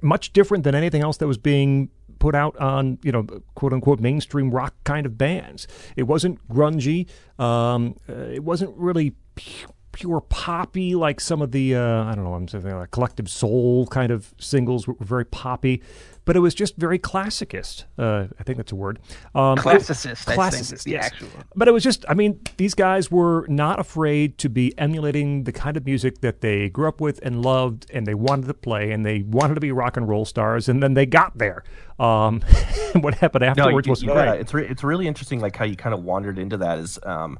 much 0.00 0.32
different 0.32 0.64
than 0.64 0.74
anything 0.74 1.02
else 1.02 1.16
that 1.18 1.26
was 1.26 1.38
being 1.38 1.90
put 2.18 2.34
out 2.36 2.56
on 2.58 2.98
you 3.02 3.10
know 3.10 3.26
quote 3.56 3.72
unquote 3.72 3.98
mainstream 3.98 4.50
rock 4.50 4.74
kind 4.84 5.06
of 5.06 5.18
bands. 5.18 5.66
It 5.96 6.04
wasn't 6.04 6.46
grungy. 6.48 7.08
Um, 7.38 7.96
uh, 8.08 8.12
it 8.12 8.44
wasn't 8.44 8.76
really 8.76 9.14
pure 9.92 10.20
poppy 10.20 10.94
like 10.94 11.20
some 11.20 11.42
of 11.42 11.52
the 11.52 11.76
uh, 11.76 12.04
I 12.04 12.14
don't 12.14 12.24
know 12.24 12.34
I'm 12.34 12.48
saying 12.48 12.64
like 12.64 12.90
collective 12.90 13.28
soul 13.28 13.86
kind 13.86 14.10
of 14.10 14.34
singles 14.38 14.86
were, 14.86 14.94
were 14.94 15.06
very 15.06 15.24
poppy, 15.24 15.82
but 16.24 16.36
it 16.36 16.40
was 16.40 16.54
just 16.54 16.76
very 16.76 16.98
classicist. 16.98 17.84
Uh, 17.98 18.26
I 18.38 18.42
think 18.44 18.56
that's 18.56 18.72
a 18.72 18.76
word. 18.76 19.00
Um, 19.34 19.56
Classicist, 19.56 20.28
I 20.28 20.36
think, 20.36 20.40
Classicist, 20.40 20.72
is 20.72 20.84
the 20.84 20.92
yes. 20.92 21.06
actual. 21.06 21.28
But 21.56 21.68
it 21.68 21.72
was 21.72 21.82
just, 21.82 22.04
I 22.08 22.14
mean, 22.14 22.40
these 22.56 22.74
guys 22.74 23.10
were 23.10 23.46
not 23.48 23.80
afraid 23.80 24.38
to 24.38 24.48
be 24.48 24.76
emulating 24.78 25.44
the 25.44 25.52
kind 25.52 25.76
of 25.76 25.84
music 25.84 26.20
that 26.20 26.40
they 26.40 26.68
grew 26.68 26.88
up 26.88 27.00
with 27.00 27.18
and 27.22 27.42
loved, 27.42 27.86
and 27.92 28.06
they 28.06 28.14
wanted 28.14 28.46
to 28.46 28.54
play, 28.54 28.92
and 28.92 29.04
they 29.04 29.22
wanted 29.22 29.54
to 29.54 29.60
be 29.60 29.72
rock 29.72 29.96
and 29.96 30.08
roll 30.08 30.24
stars, 30.24 30.68
and 30.68 30.82
then 30.82 30.94
they 30.94 31.06
got 31.06 31.36
there. 31.38 31.64
Um, 31.98 32.40
what 32.94 33.14
happened 33.14 33.44
afterwards 33.44 33.86
you- 33.86 33.90
was 33.90 34.02
yeah, 34.02 34.12
great. 34.12 34.40
It's 34.40 34.54
re- 34.54 34.66
it's 34.66 34.84
really 34.84 35.08
interesting, 35.08 35.40
like 35.40 35.56
how 35.56 35.64
you 35.64 35.76
kind 35.76 35.94
of 35.94 36.04
wandered 36.04 36.38
into 36.38 36.56
that. 36.58 36.78
Is 36.78 36.98
um, 37.02 37.38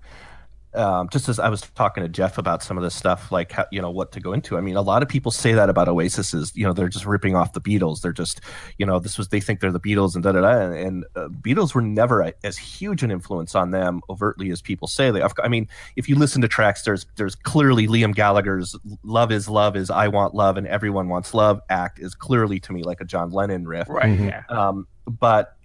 um, 0.75 1.09
just 1.11 1.29
as 1.29 1.39
I 1.39 1.49
was 1.49 1.63
talking 1.75 2.03
to 2.03 2.09
Jeff 2.09 2.39
about 2.39 2.63
some 2.63 2.77
of 2.79 2.83
this 2.83 2.95
stuff, 2.95 3.31
like 3.31 3.53
how, 3.53 3.67
you 3.71 3.81
know 3.83 3.91
what 3.91 4.13
to 4.13 4.21
go 4.21 4.33
into. 4.33 4.57
I 4.57 4.61
mean, 4.61 4.77
a 4.77 4.83
lot 4.83 5.03
of 5.03 5.09
people 5.09 5.31
say 5.31 5.53
that 5.53 5.69
about 5.69 5.89
Oasis 5.89 6.33
is 6.33 6.55
you 6.57 6.65
know 6.65 6.73
they're 6.73 6.89
just 6.89 7.05
ripping 7.07 7.37
off 7.37 7.53
the 7.53 7.61
Beatles. 7.61 8.01
They're 8.01 8.13
just 8.13 8.41
you 8.79 8.87
know 8.87 8.99
this 8.99 9.19
was 9.19 9.29
they 9.29 9.41
think 9.41 9.61
they're 9.61 9.73
the 9.73 9.81
Beatles 9.81 10.15
and 10.15 10.25
da 10.25 10.33
da 10.33 10.41
da. 10.41 10.61
And, 10.61 10.75
and 10.75 11.05
uh, 11.17 11.29
Beatles 11.29 11.75
were 11.75 11.83
never 11.83 12.23
a, 12.23 12.33
as 12.45 12.57
huge 12.57 13.03
an 13.03 13.11
influence 13.11 13.55
on 13.55 13.71
them 13.71 14.01
overtly 14.09 14.51
as 14.51 14.63
people 14.63 14.89
say. 14.89 15.11
They, 15.11 15.23
I 15.43 15.49
mean, 15.49 15.69
if 15.97 16.09
you 16.09 16.17
listen 16.17 16.41
to 16.43 16.49
tracks, 16.49 16.83
there's 16.83 17.07
there's 17.17 17.35
clearly 17.35 17.87
Liam 17.87 18.15
Gallagher's 18.15 18.77
"Love 19.03 19.31
is 19.31 19.49
Love" 19.49 19.77
is 19.77 19.91
"I 19.91 20.09
Want 20.09 20.35
Love" 20.35 20.57
and 20.57 20.67
"Everyone 20.67 21.09
Wants 21.09 21.35
Love" 21.35 21.61
act 21.69 21.99
is 21.99 22.15
clearly 22.15 22.61
to 22.61 22.73
me 22.73 22.83
like 22.83 23.01
a 23.01 23.05
John 23.05 23.31
Lennon 23.31 23.67
riff. 23.67 23.89
Right. 23.89 24.19
Mhm. 24.19 24.29
Yeah. 24.29 24.43
Um, 24.49 24.87
but 25.07 25.57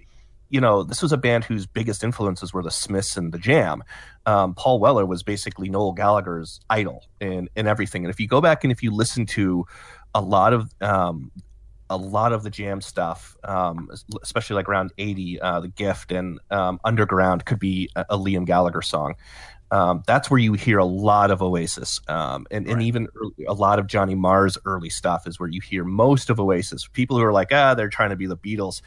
you 0.49 0.61
know, 0.61 0.83
this 0.83 1.01
was 1.01 1.11
a 1.11 1.17
band 1.17 1.43
whose 1.43 1.65
biggest 1.65 2.03
influences 2.03 2.53
were 2.53 2.63
the 2.63 2.71
Smiths 2.71 3.17
and 3.17 3.33
the 3.33 3.37
Jam. 3.37 3.83
Um, 4.25 4.53
Paul 4.53 4.79
Weller 4.79 5.05
was 5.05 5.23
basically 5.23 5.69
Noel 5.69 5.93
Gallagher's 5.93 6.59
idol 6.69 7.03
in 7.19 7.49
in 7.55 7.67
everything. 7.67 8.03
And 8.05 8.09
if 8.13 8.19
you 8.19 8.27
go 8.27 8.41
back 8.41 8.63
and 8.63 8.71
if 8.71 8.81
you 8.83 8.91
listen 8.91 9.25
to 9.27 9.65
a 10.13 10.21
lot 10.21 10.53
of 10.53 10.73
um, 10.81 11.31
a 11.89 11.97
lot 11.97 12.33
of 12.33 12.43
the 12.43 12.49
Jam 12.49 12.81
stuff, 12.81 13.37
um, 13.43 13.89
especially 14.21 14.55
like 14.55 14.67
around 14.69 14.91
eighty, 14.97 15.39
uh, 15.39 15.59
the 15.61 15.69
Gift 15.69 16.11
and 16.11 16.39
um, 16.51 16.79
Underground 16.83 17.45
could 17.45 17.59
be 17.59 17.89
a, 17.95 18.05
a 18.09 18.17
Liam 18.17 18.45
Gallagher 18.45 18.81
song. 18.81 19.15
Um, 19.69 20.01
that's 20.07 20.31
where 20.31 20.39
you 20.39 20.53
hear 20.53 20.77
a 20.77 20.85
lot 20.85 21.29
of 21.29 21.41
Oasis, 21.41 21.99
um, 22.07 22.47
and, 22.49 22.67
and 22.67 22.77
Right. 22.77 22.85
even 22.85 23.09
early, 23.17 23.45
a 23.49 23.53
lot 23.53 23.79
of 23.79 23.87
Johnny 23.87 24.15
Marr's 24.15 24.57
early 24.63 24.89
stuff 24.89 25.27
is 25.27 25.41
where 25.41 25.49
you 25.49 25.59
hear 25.59 25.83
most 25.83 26.29
of 26.29 26.39
Oasis. 26.39 26.87
People 26.87 27.17
who 27.17 27.23
are 27.25 27.33
like, 27.33 27.49
ah, 27.51 27.73
they're 27.73 27.89
trying 27.89 28.11
to 28.11 28.15
be 28.15 28.27
the 28.27 28.37
Beatles 28.37 28.81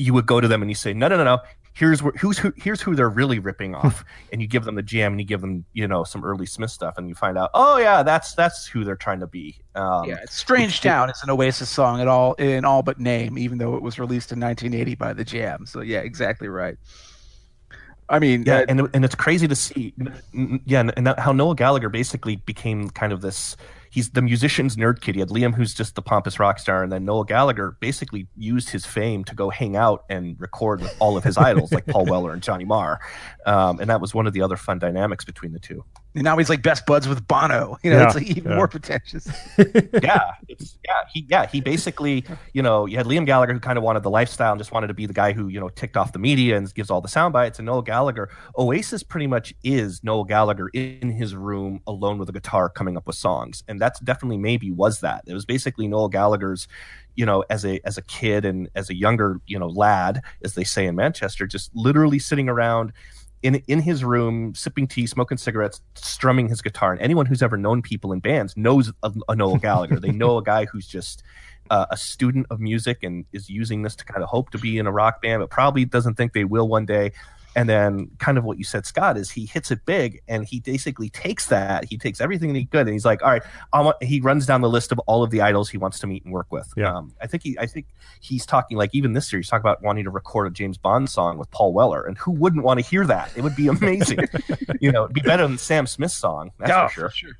you 0.00 0.14
would 0.14 0.26
go 0.26 0.40
to 0.40 0.48
them 0.48 0.62
and 0.62 0.70
you 0.70 0.74
say, 0.74 0.92
no, 0.92 1.08
no, 1.08 1.16
no, 1.16 1.24
no. 1.24 1.38
Here's 1.72 2.02
where, 2.02 2.12
who's 2.14 2.36
who. 2.36 2.52
Here's 2.56 2.80
who 2.80 2.96
they're 2.96 3.08
really 3.08 3.38
ripping 3.38 3.76
off, 3.76 4.04
and 4.32 4.42
you 4.42 4.48
give 4.48 4.64
them 4.64 4.74
the 4.74 4.82
jam, 4.82 5.12
and 5.12 5.20
you 5.20 5.26
give 5.26 5.40
them, 5.40 5.64
you 5.72 5.86
know, 5.86 6.02
some 6.02 6.24
early 6.24 6.44
Smith 6.44 6.72
stuff, 6.72 6.98
and 6.98 7.08
you 7.08 7.14
find 7.14 7.38
out, 7.38 7.50
oh 7.54 7.78
yeah, 7.78 8.02
that's 8.02 8.34
that's 8.34 8.66
who 8.66 8.82
they're 8.82 8.96
trying 8.96 9.20
to 9.20 9.28
be. 9.28 9.56
Um, 9.76 10.04
yeah, 10.04 10.16
it's 10.20 10.34
Strange 10.34 10.80
Town. 10.80 11.08
is 11.10 11.22
an 11.22 11.30
Oasis 11.30 11.70
song 11.70 12.00
at 12.00 12.08
all 12.08 12.34
in 12.34 12.64
all 12.64 12.82
but 12.82 12.98
name, 12.98 13.38
even 13.38 13.58
though 13.58 13.76
it 13.76 13.82
was 13.82 14.00
released 14.00 14.32
in 14.32 14.40
1980 14.40 14.96
by 14.96 15.12
the 15.12 15.24
Jam. 15.24 15.64
So 15.64 15.80
yeah, 15.80 16.00
exactly 16.00 16.48
right. 16.48 16.76
I 18.08 18.18
mean, 18.18 18.42
yeah, 18.42 18.58
uh, 18.58 18.66
and 18.68 18.90
and 18.92 19.04
it's 19.04 19.14
crazy 19.14 19.46
to 19.46 19.54
see, 19.54 19.94
yeah, 20.66 20.90
and 20.96 21.06
that, 21.06 21.20
how 21.20 21.30
Noel 21.30 21.54
Gallagher 21.54 21.88
basically 21.88 22.36
became 22.36 22.90
kind 22.90 23.12
of 23.12 23.20
this. 23.20 23.56
He's 23.90 24.10
the 24.10 24.22
musician's 24.22 24.76
nerd 24.76 25.00
kid. 25.00 25.16
He 25.16 25.20
had 25.20 25.30
Liam, 25.30 25.54
who's 25.54 25.74
just 25.74 25.96
the 25.96 26.02
pompous 26.02 26.38
rock 26.38 26.58
star, 26.58 26.82
and 26.82 26.92
then 26.92 27.04
Noel 27.04 27.24
Gallagher 27.24 27.76
basically 27.80 28.28
used 28.36 28.70
his 28.70 28.86
fame 28.86 29.24
to 29.24 29.34
go 29.34 29.50
hang 29.50 29.76
out 29.76 30.04
and 30.08 30.40
record 30.40 30.80
with 30.80 30.94
all 31.00 31.16
of 31.16 31.24
his 31.24 31.36
idols, 31.36 31.72
like 31.72 31.86
Paul 31.86 32.04
Weller 32.06 32.32
and 32.32 32.42
Johnny 32.42 32.64
Marr, 32.64 33.00
um, 33.46 33.80
and 33.80 33.90
that 33.90 34.00
was 34.00 34.14
one 34.14 34.26
of 34.26 34.32
the 34.32 34.42
other 34.42 34.56
fun 34.56 34.78
dynamics 34.78 35.24
between 35.24 35.52
the 35.52 35.58
two. 35.58 35.84
And 36.14 36.24
now 36.24 36.36
he's 36.38 36.48
like 36.48 36.62
best 36.62 36.86
buds 36.86 37.06
with 37.06 37.26
Bono. 37.26 37.78
You 37.84 37.90
know, 37.90 37.98
Yeah, 37.98 38.06
it's 38.06 38.14
like 38.14 38.26
even 38.26 38.50
yeah. 38.50 38.56
more 38.56 38.68
pretentious. 38.68 39.26
yeah, 40.02 40.32
it's, 40.48 40.78
yeah, 40.84 41.02
he 41.12 41.26
yeah 41.28 41.46
he 41.46 41.60
basically 41.60 42.24
you 42.52 42.62
know 42.62 42.86
you 42.86 42.96
had 42.96 43.06
Liam 43.06 43.24
Gallagher 43.24 43.52
who 43.52 43.60
kind 43.60 43.78
of 43.78 43.84
wanted 43.84 44.02
the 44.02 44.10
lifestyle 44.10 44.52
and 44.52 44.60
just 44.60 44.72
wanted 44.72 44.88
to 44.88 44.94
be 44.94 45.06
the 45.06 45.14
guy 45.14 45.32
who 45.32 45.48
you 45.48 45.60
know 45.60 45.68
ticked 45.70 45.96
off 45.96 46.12
the 46.12 46.18
media 46.18 46.56
and 46.56 46.72
gives 46.74 46.90
all 46.90 47.00
the 47.00 47.08
sound 47.08 47.32
bites. 47.32 47.58
And 47.58 47.66
Noel 47.66 47.82
Gallagher, 47.82 48.28
Oasis 48.58 49.02
pretty 49.02 49.26
much 49.26 49.54
is 49.62 50.02
Noel 50.04 50.24
Gallagher 50.24 50.68
in 50.68 51.10
his 51.10 51.34
room 51.34 51.80
alone 51.86 52.18
with 52.18 52.28
a 52.28 52.32
guitar 52.32 52.68
coming 52.68 52.96
up 52.96 53.06
with 53.06 53.16
songs, 53.16 53.62
and 53.68 53.80
that's 53.80 54.00
definitely 54.00 54.38
maybe 54.38 54.70
was 54.70 55.00
that. 55.00 55.24
It 55.26 55.34
was 55.34 55.44
basically 55.44 55.88
Noel 55.88 56.08
Gallagher's 56.08 56.68
you 57.14 57.26
know 57.26 57.44
as 57.50 57.64
a 57.64 57.80
as 57.86 57.98
a 57.98 58.02
kid 58.02 58.44
and 58.44 58.68
as 58.74 58.90
a 58.90 58.94
younger 58.94 59.40
you 59.46 59.58
know 59.58 59.68
lad 59.68 60.22
as 60.44 60.54
they 60.54 60.64
say 60.64 60.86
in 60.86 60.96
Manchester, 60.96 61.46
just 61.46 61.70
literally 61.74 62.18
sitting 62.18 62.48
around 62.48 62.92
in 63.42 63.56
in 63.66 63.80
his 63.80 64.04
room, 64.04 64.54
sipping 64.54 64.86
tea, 64.86 65.06
smoking 65.06 65.38
cigarettes, 65.38 65.80
strumming 65.94 66.48
his 66.48 66.60
guitar. 66.60 66.92
And 66.92 67.00
anyone 67.00 67.26
who's 67.26 67.42
ever 67.42 67.56
known 67.56 67.82
people 67.82 68.12
in 68.12 68.20
bands 68.20 68.56
knows 68.56 68.92
a, 69.02 69.12
a 69.28 69.36
Noel 69.36 69.56
Gallagher. 69.56 69.98
they 70.00 70.12
know 70.12 70.38
a 70.38 70.42
guy 70.42 70.66
who's 70.66 70.86
just 70.86 71.22
uh, 71.70 71.86
a 71.90 71.96
student 71.96 72.46
of 72.50 72.60
music 72.60 73.02
and 73.02 73.24
is 73.32 73.48
using 73.48 73.82
this 73.82 73.96
to 73.96 74.04
kind 74.04 74.22
of 74.22 74.28
hope 74.28 74.50
to 74.50 74.58
be 74.58 74.78
in 74.78 74.86
a 74.86 74.92
rock 74.92 75.22
band, 75.22 75.40
but 75.40 75.50
probably 75.50 75.84
doesn't 75.84 76.14
think 76.14 76.32
they 76.32 76.44
will 76.44 76.68
one 76.68 76.84
day. 76.84 77.12
And 77.56 77.68
then 77.68 78.10
kind 78.18 78.38
of 78.38 78.44
what 78.44 78.58
you 78.58 78.64
said, 78.64 78.86
Scott, 78.86 79.16
is 79.16 79.30
he 79.30 79.46
hits 79.46 79.70
it 79.70 79.84
big, 79.84 80.20
and 80.28 80.44
he 80.44 80.60
basically 80.60 81.08
takes 81.10 81.46
that. 81.46 81.84
He 81.84 81.98
takes 81.98 82.20
everything 82.20 82.52
that 82.52 82.58
he 82.58 82.66
could, 82.66 82.82
and 82.82 82.90
he's 82.90 83.04
like, 83.04 83.22
all 83.22 83.30
right, 83.30 83.42
I 83.72 83.80
want. 83.80 84.02
He 84.02 84.20
runs 84.20 84.46
down 84.46 84.60
the 84.60 84.68
list 84.68 84.92
of 84.92 84.98
all 85.00 85.22
of 85.22 85.30
the 85.30 85.40
idols 85.40 85.68
he 85.68 85.78
wants 85.78 85.98
to 86.00 86.06
meet 86.06 86.24
and 86.24 86.32
work 86.32 86.46
with. 86.50 86.72
Yeah. 86.76 86.94
Um, 86.94 87.14
I 87.20 87.26
think 87.26 87.42
he, 87.42 87.58
I 87.58 87.66
think 87.66 87.86
he's 88.20 88.46
talking 88.46 88.76
like 88.76 88.90
even 88.92 89.12
this 89.12 89.32
year, 89.32 89.40
he's 89.40 89.48
talking 89.48 89.62
about 89.62 89.82
wanting 89.82 90.04
to 90.04 90.10
record 90.10 90.46
a 90.46 90.50
James 90.50 90.78
Bond 90.78 91.10
song 91.10 91.38
with 91.38 91.50
Paul 91.50 91.72
Weller, 91.72 92.04
and 92.04 92.16
who 92.18 92.32
wouldn't 92.32 92.64
want 92.64 92.80
to 92.80 92.86
hear 92.86 93.06
that? 93.06 93.32
It 93.36 93.42
would 93.42 93.56
be 93.56 93.68
amazing. 93.68 94.20
you 94.80 94.92
know, 94.92 95.04
it'd 95.04 95.14
be 95.14 95.20
better 95.20 95.46
than 95.46 95.58
Sam 95.58 95.86
Smith's 95.86 96.14
song. 96.14 96.52
That's 96.58 96.70
Yeah, 96.70 96.88
for 96.88 97.10
sure. 97.10 97.32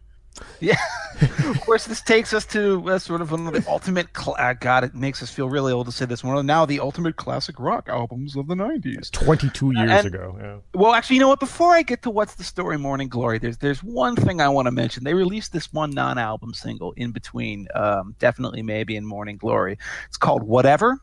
Yeah. 0.61 0.76
of 1.20 1.61
course, 1.62 1.87
this 1.87 2.00
takes 2.00 2.33
us 2.33 2.44
to 2.46 2.88
uh, 2.90 2.98
sort 2.98 3.20
of 3.20 3.31
one 3.31 3.46
of 3.46 3.53
the 3.53 3.64
ultimate. 3.68 4.09
Cl- 4.16 4.37
uh, 4.38 4.53
God, 4.55 4.85
it 4.85 4.94
makes 4.94 5.22
us 5.22 5.31
feel 5.31 5.48
really 5.48 5.72
old 5.72 5.87
to 5.87 5.92
say 5.92 6.05
this. 6.07 6.22
One 6.24 6.37
of 6.37 6.44
now 6.44 6.64
the 6.66 6.81
ultimate 6.81 7.16
classic 7.16 7.59
rock 7.59 7.88
albums 7.88 8.37
of 8.37 8.46
the 8.46 8.55
'90s. 8.55 9.11
22 9.11 9.72
years 9.76 9.90
And- 9.90 10.07
ago. 10.07 10.37
Yeah. 10.40 10.57
Well, 10.74 10.92
actually, 10.92 11.16
you 11.16 11.20
know 11.20 11.29
what? 11.29 11.40
Before 11.40 11.72
I 11.72 11.83
get 11.83 12.03
to 12.03 12.11
what's 12.11 12.35
the 12.35 12.44
story, 12.44 12.79
Morning 12.79 13.09
Glory, 13.09 13.38
there's 13.38 13.59
there's 13.59 13.83
one 13.83 14.16
thing 14.16 14.40
I 14.40 14.48
want 14.48 14.66
to 14.66 14.70
mention. 14.72 15.05
They 15.05 15.14
released 15.14 15.53
this 15.53 15.72
one 15.72 15.90
non-album 15.90 16.55
single 16.55 16.92
in 16.92 17.11
between, 17.11 17.66
um, 17.74 18.14
definitely 18.18 18.62
maybe 18.62 18.96
in 18.96 19.05
Morning 19.05 19.37
Glory. 19.37 19.79
It's 20.09 20.16
called 20.16 20.42
Whatever, 20.42 21.00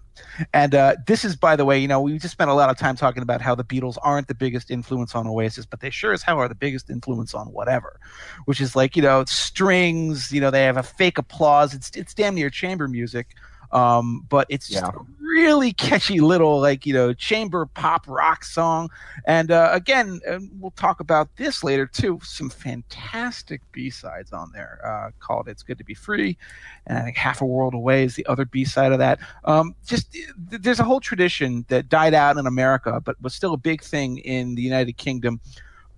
and 0.54 0.76
uh, 0.76 0.96
this 1.06 1.26
is, 1.26 1.36
by 1.36 1.56
the 1.56 1.66
way, 1.66 1.80
you 1.80 1.88
know, 1.88 2.02
we 2.02 2.18
just 2.18 2.32
spent 2.32 2.50
a 2.50 2.54
lot 2.54 2.70
of 2.70 2.78
time 2.78 2.96
talking 2.96 3.24
about 3.24 3.42
how 3.42 3.56
the 3.56 3.64
Beatles 3.64 3.98
aren't 4.02 4.28
the 4.28 4.36
biggest 4.36 4.72
influence 4.72 5.16
on 5.16 5.28
Oasis, 5.28 5.66
but 5.66 5.80
they 5.80 5.90
sure 5.90 6.14
as 6.14 6.24
hell 6.24 6.38
are 6.38 6.48
the 6.48 6.56
biggest 6.56 6.90
influence 6.90 7.34
on 7.34 7.48
Whatever, 7.48 8.00
which 8.46 8.62
is 8.62 8.76
like 8.76 8.96
you 8.96 9.02
know 9.02 9.24
strings. 9.26 10.32
You 10.32 10.42
know, 10.42 10.52
they 10.52 10.64
have 10.64 10.78
a 10.78 10.84
fake 10.84 11.18
applause. 11.18 11.74
It's 11.74 11.90
it's 11.96 12.14
damn 12.14 12.36
near 12.36 12.50
chamber 12.50 12.88
music. 12.88 13.36
Um, 13.72 14.26
but 14.30 14.48
it's 14.50 14.68
just 14.68 14.84
Yeah. 14.84 14.90
a 14.90 15.04
really 15.20 15.74
catchy 15.74 16.20
little 16.22 16.60
like 16.60 16.86
you 16.86 16.94
know 16.94 17.14
chamber 17.14 17.66
pop 17.66 18.06
rock 18.08 18.44
song 18.46 18.90
and 19.26 19.52
uh, 19.52 19.70
again, 19.74 20.20
and 20.26 20.50
we'll 20.60 20.72
talk 20.72 21.00
about 21.00 21.28
this 21.36 21.64
later 21.64 21.86
too. 21.86 22.20
Some 22.24 22.50
fantastic 22.50 23.62
B 23.72 23.90
sides 23.90 24.32
on 24.32 24.52
there 24.54 24.80
uh, 24.86 25.12
called 25.20 25.48
"It's 25.48 25.64
Good 25.64 25.78
to 25.80 25.84
Be 25.84 25.94
Free," 25.94 26.38
and 26.88 26.98
I 26.98 27.02
think 27.04 27.18
"Half 27.18 27.42
a 27.42 27.46
World 27.46 27.74
Away" 27.74 28.04
is 28.06 28.16
the 28.16 28.26
other 28.28 28.46
B 28.46 28.64
side 28.66 28.92
of 28.92 29.00
that. 29.00 29.20
Um, 29.44 29.76
just 29.86 30.12
th- 30.14 30.30
there's 30.62 30.80
a 30.80 30.84
whole 30.86 31.00
tradition 31.02 31.66
that 31.68 31.90
died 31.90 32.14
out 32.14 32.38
in 32.38 32.48
America, 32.48 33.02
but 33.04 33.22
was 33.22 33.34
still 33.34 33.54
a 33.54 33.58
big 33.58 33.82
thing 33.84 34.18
in 34.20 34.56
the 34.56 34.62
United 34.62 34.98
Kingdom 34.98 35.40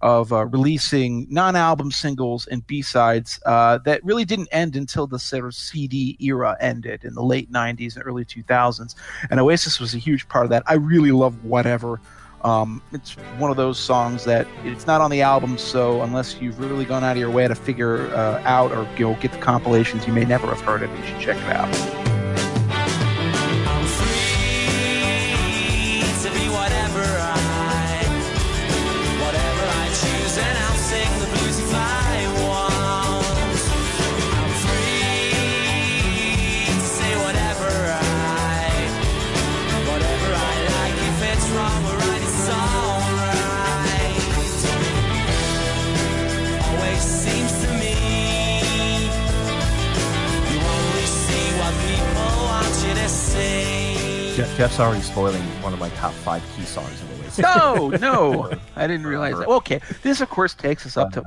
of 0.01 0.31
uh, 0.31 0.45
releasing 0.45 1.27
non-album 1.29 1.91
singles 1.91 2.47
and 2.47 2.65
B-sides 2.65 3.39
uh, 3.45 3.79
that 3.79 4.03
really 4.03 4.25
didn't 4.25 4.49
end 4.51 4.75
until 4.75 5.07
the 5.07 5.19
sort 5.19 5.45
of 5.45 5.55
CD 5.55 6.15
era 6.19 6.55
ended 6.61 7.03
in 7.03 7.13
the 7.13 7.23
late 7.23 7.51
90s 7.51 7.95
and 7.95 8.05
early 8.05 8.23
2000s. 8.23 8.95
And 9.29 9.39
Oasis 9.39 9.79
was 9.79 9.93
a 9.93 9.97
huge 9.97 10.27
part 10.29 10.45
of 10.45 10.49
that. 10.51 10.63
I 10.67 10.75
really 10.75 11.11
love 11.11 11.43
Whatever. 11.43 11.99
Um, 12.43 12.81
it's 12.93 13.13
one 13.37 13.51
of 13.51 13.57
those 13.57 13.77
songs 13.77 14.23
that 14.25 14.47
it's 14.63 14.87
not 14.87 15.01
on 15.01 15.11
the 15.11 15.21
album, 15.21 15.57
so 15.57 16.01
unless 16.03 16.39
you've 16.39 16.59
really 16.59 16.85
gone 16.85 17.03
out 17.03 17.13
of 17.13 17.17
your 17.17 17.31
way 17.31 17.47
to 17.47 17.55
figure 17.55 18.07
uh, 18.15 18.41
out 18.45 18.71
or 18.71 18.87
you 18.97 19.09
know, 19.09 19.19
get 19.19 19.31
the 19.31 19.39
compilations, 19.39 20.07
you 20.07 20.13
may 20.13 20.25
never 20.25 20.47
have 20.47 20.61
heard 20.61 20.81
it. 20.81 20.89
You 20.97 21.05
should 21.05 21.19
check 21.19 21.37
it 21.37 21.55
out. 21.55 22.18
Jeff's 54.59 54.81
already 54.81 54.99
spoiling 54.99 55.41
one 55.63 55.71
of 55.71 55.79
my 55.79 55.87
top 55.91 56.11
five 56.11 56.43
key 56.53 56.63
songs 56.63 57.01
of 57.01 57.07
the 57.07 57.23
Oasis. 57.23 57.39
No, 57.39 57.87
no, 58.01 58.51
I 58.75 58.87
didn't 58.87 59.07
realize 59.07 59.37
that. 59.37 59.47
Okay, 59.47 59.79
this 60.01 60.19
of 60.19 60.29
course 60.29 60.53
takes 60.53 60.85
us 60.85 60.97
up 60.97 61.13
to 61.13 61.23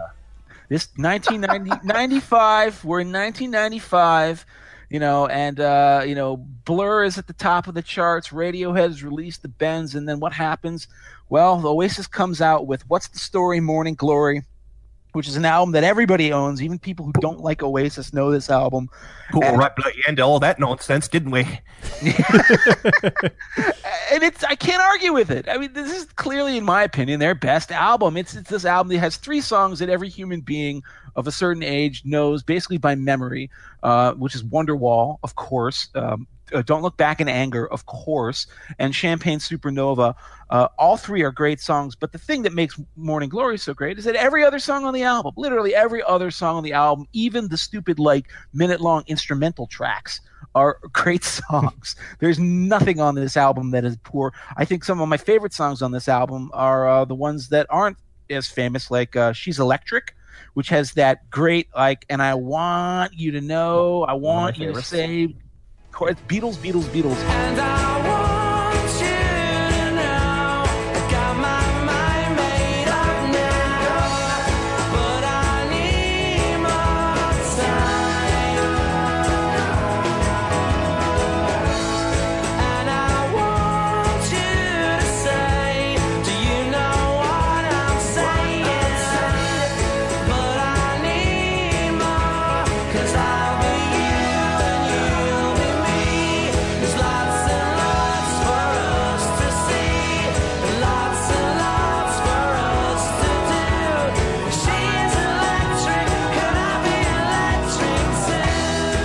this 0.69 0.91
1995. 0.97 2.85
We're 2.85 3.01
in 3.01 3.11
1995, 3.11 4.45
you 4.91 5.01
know, 5.01 5.29
and 5.29 5.59
uh, 5.61 6.03
you 6.07 6.15
know, 6.15 6.37
Blur 6.37 7.05
is 7.05 7.17
at 7.17 7.27
the 7.27 7.33
top 7.33 7.69
of 7.69 7.73
the 7.73 7.81
charts. 7.81 8.29
Radiohead 8.29 8.89
has 8.89 9.03
released 9.03 9.41
the 9.41 9.49
Bends, 9.49 9.95
and 9.95 10.07
then 10.07 10.21
what 10.21 10.35
happens? 10.35 10.87
Well, 11.31 11.57
the 11.57 11.73
Oasis 11.73 12.07
comes 12.07 12.43
out 12.43 12.67
with 12.67 12.87
"What's 12.91 13.09
the 13.09 13.19
Story?" 13.19 13.61
Morning 13.61 13.95
Glory. 13.95 14.43
Which 15.13 15.29
is 15.29 15.37
an 15.37 15.45
album 15.45 15.73
that 15.73 15.85
everybody 15.85 16.33
owns, 16.33 16.63
even 16.63 16.79
people 16.79 17.05
who 17.05 17.13
don't 17.21 17.41
like 17.41 17.63
Oasis 17.63 18.15
know 18.15 18.31
this 18.31 18.49
album. 18.49 18.89
Cool, 19.31 19.45
And- 19.45 19.59
right 19.59 19.75
bloody 19.77 20.01
end 20.09 20.21
all 20.21 20.41
that 20.41 20.59
nonsense, 20.59 21.07
didn't 21.09 21.31
we? 21.33 21.43
and 24.11 24.23
it's 24.23 24.45
I 24.45 24.55
can't 24.55 24.83
argue 24.83 25.13
with 25.13 25.31
it. 25.31 25.49
I 25.49 25.59
mean, 25.59 25.73
this 25.73 25.93
is 25.93 26.05
clearly, 26.13 26.57
in 26.57 26.65
my 26.65 26.83
opinion, 26.83 27.21
their 27.21 27.35
best 27.35 27.71
album. 27.73 28.17
It's 28.17 28.35
it's 28.35 28.51
this 28.51 28.65
album 28.65 28.93
that 28.93 29.01
has 29.01 29.17
three 29.17 29.41
songs 29.41 29.79
that 29.81 29.89
every 29.89 30.09
human 30.09 30.41
being 30.41 30.83
of 31.17 31.27
a 31.27 31.33
certain 31.33 31.63
age 31.63 32.03
knows 32.05 32.43
basically 32.43 32.79
by 32.79 32.95
memory, 32.95 33.51
uh, 33.83 34.13
which 34.15 34.35
is 34.35 34.43
Wonderwall, 34.43 35.19
of 35.23 35.35
course. 35.37 35.89
Um, 35.95 36.27
uh, 36.53 36.63
Don't 36.63 36.83
Look 36.83 36.97
Back 36.97 37.21
in 37.21 37.29
Anger, 37.29 37.67
of 37.67 37.87
course, 37.87 38.47
and 38.79 38.95
Champagne 38.95 39.39
Supernova. 39.39 40.15
Uh, 40.51 40.69
all 40.79 40.97
three 40.97 41.23
are 41.23 41.33
great 41.33 41.61
songs, 41.61 41.95
but 41.95 42.13
the 42.13 42.19
thing 42.19 42.43
that 42.43 42.53
makes 42.53 42.79
Morning 42.97 43.29
Glory 43.29 43.59
so 43.59 43.75
great 43.75 43.99
is 43.99 44.05
that 44.05 44.15
every 44.15 44.45
other 44.45 44.59
song 44.59 44.85
on 44.85 44.95
the 44.95 45.03
album, 45.03 45.33
literally 45.37 45.75
every 45.75 46.03
other 46.03 46.31
song 46.31 46.57
on 46.57 46.63
the 46.63 46.73
album, 46.73 47.07
even 47.13 47.49
the 47.49 47.57
stupid 47.57 47.99
like 47.99 48.27
minute 48.53 48.81
long 48.81 49.05
instrumental 49.07 49.67
tracks, 49.67 50.21
are 50.55 50.79
great 50.93 51.25
songs. 51.25 51.97
There's 52.19 52.39
nothing 52.39 53.01
on 53.01 53.15
this 53.15 53.37
album 53.37 53.71
that 53.71 53.85
is 53.85 53.97
poor. 54.05 54.33
I 54.57 54.65
think 54.65 54.85
some 54.85 55.01
of 55.01 55.09
my 55.09 55.17
favorite 55.17 55.53
songs 55.53 55.83
on 55.83 55.93
this 55.93 56.09
album 56.09 56.51
are 56.53 56.89
uh, 56.89 57.05
the 57.05 57.15
ones 57.15 57.49
that 57.49 57.67
aren't 57.71 57.97
as 58.31 58.49
famous, 58.49 58.91
like 58.91 59.17
uh, 59.17 59.33
"She's 59.33 59.59
Electric," 59.59 60.15
which 60.55 60.69
has 60.69 60.93
that 60.93 61.29
great 61.31 61.69
like, 61.75 62.05
and 62.09 62.23
I 62.23 62.35
want 62.35 63.15
you 63.15 63.33
to 63.33 63.41
know, 63.41 64.05
I 64.05 64.15
want 64.15 64.59
you 64.59 64.73
to 64.73 64.83
say, 64.83 65.35
Beatles, 66.27 66.57
Beatles, 66.57 66.87
Beatles. 66.89 67.19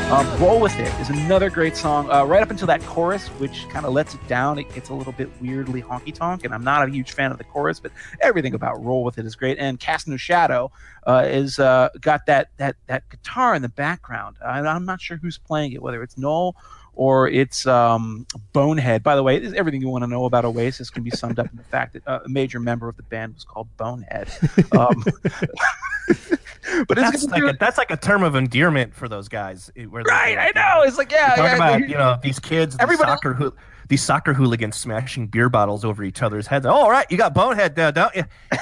Um, 0.10 0.26
Roll 0.41 0.62
with 0.62 0.74
It 0.80 0.88
is 1.02 1.10
another 1.10 1.50
great 1.50 1.76
song. 1.76 2.10
Uh, 2.10 2.24
right 2.24 2.41
up 2.41 2.50
until 2.50 2.67
that 2.67 2.82
chorus, 2.84 3.28
which 3.39 3.67
kind 3.67 3.86
of 3.86 3.91
lets 3.91 4.15
it 4.15 4.26
down, 4.30 4.58
it 4.58 4.74
gets 4.74 4.88
a 4.88 4.93
little 4.93 5.12
bit 5.12 5.30
weirdly 5.41 5.82
honky 5.82 6.13
tonk, 6.13 6.46
and 6.46 6.54
I'm 6.54 6.63
not 6.63 6.88
a 6.88 6.91
huge 6.91 7.12
fan 7.12 7.30
of 7.30 7.38
the 7.38 7.43
chorus, 7.43 7.82
but 7.82 7.91
everything 8.22 8.54
about 8.54 8.82
Roll 8.82 9.04
with 9.04 9.17
It 9.17 9.26
is 9.26 9.36
great. 9.36 9.58
And 9.60 9.78
Cast 9.82 10.08
No 10.08 10.16
Shadow 10.16 10.72
uh, 11.05 11.26
is 11.28 11.60
uh, 11.60 11.89
got 11.99 12.26
that 12.28 12.51
that 12.55 12.78
that 12.88 13.10
guitar 13.10 13.53
in 13.53 13.62
the 13.62 13.68
background, 13.70 14.38
uh, 14.41 14.47
I'm 14.47 14.86
not 14.86 15.01
sure 15.01 15.18
who's 15.18 15.38
playing 15.38 15.74
it, 15.74 15.82
whether 15.82 16.01
it's 16.01 16.18
Noel 16.18 16.55
or 16.95 17.28
it's 17.28 17.68
um, 17.68 18.26
Bonehead. 18.53 19.03
By 19.03 19.18
the 19.18 19.24
way, 19.24 19.39
this- 19.39 19.53
everything 19.53 19.82
you 19.82 19.89
want 19.89 20.05
to 20.05 20.10
know 20.10 20.24
about 20.24 20.45
Oasis 20.45 20.89
can 20.89 21.03
be 21.03 21.12
summed 21.12 21.38
up 21.38 21.51
in 21.51 21.58
the 21.58 21.64
fact 21.64 21.93
that 21.93 22.08
uh, 22.08 22.20
a 22.24 22.30
major 22.30 22.62
member 22.62 22.88
of 22.88 22.95
the 22.95 23.03
band 23.03 23.34
was 23.36 23.43
called 23.43 23.68
Bonehead. 23.76 24.30
Um, 24.72 25.03
but 26.88 26.97
it's 26.97 27.11
That's 27.11 27.26
like, 27.26 27.43
a, 27.43 27.57
that's 27.59 27.78
like 27.78 27.91
a 27.91 27.97
term 27.97 28.24
of 28.24 28.36
endearment 28.36 28.93
for 28.93 29.07
those 29.07 29.28
guys. 29.30 29.72
eh, 29.76 29.86
Where 29.86 30.03
right. 30.03 30.38
I 30.38 30.51
know. 30.55 30.84
It's 30.84 30.97
like 30.97 31.11
yeah, 31.11 31.30
Talk 31.30 31.38
yeah, 31.39 31.55
about 31.55 31.80
you 31.89 31.95
know 31.95 32.18
these 32.22 32.39
kids, 32.39 32.76
the 32.78 32.95
soccer 32.97 33.34
hoop, 33.34 33.57
these 33.88 34.03
soccer 34.03 34.34
hooligans 34.34 34.76
smashing 34.76 35.28
beer 35.28 35.49
bottles 35.49 35.86
over 35.86 36.03
each 36.03 36.22
other's 36.22 36.47
heads. 36.47 36.65
Oh, 36.65 36.72
all 36.72 36.91
right, 36.91 37.05
you 37.09 37.18
got 37.18 37.34
Bonehead 37.34 37.78
now, 37.78 37.91
don't 37.91 38.15
you? 38.15 38.24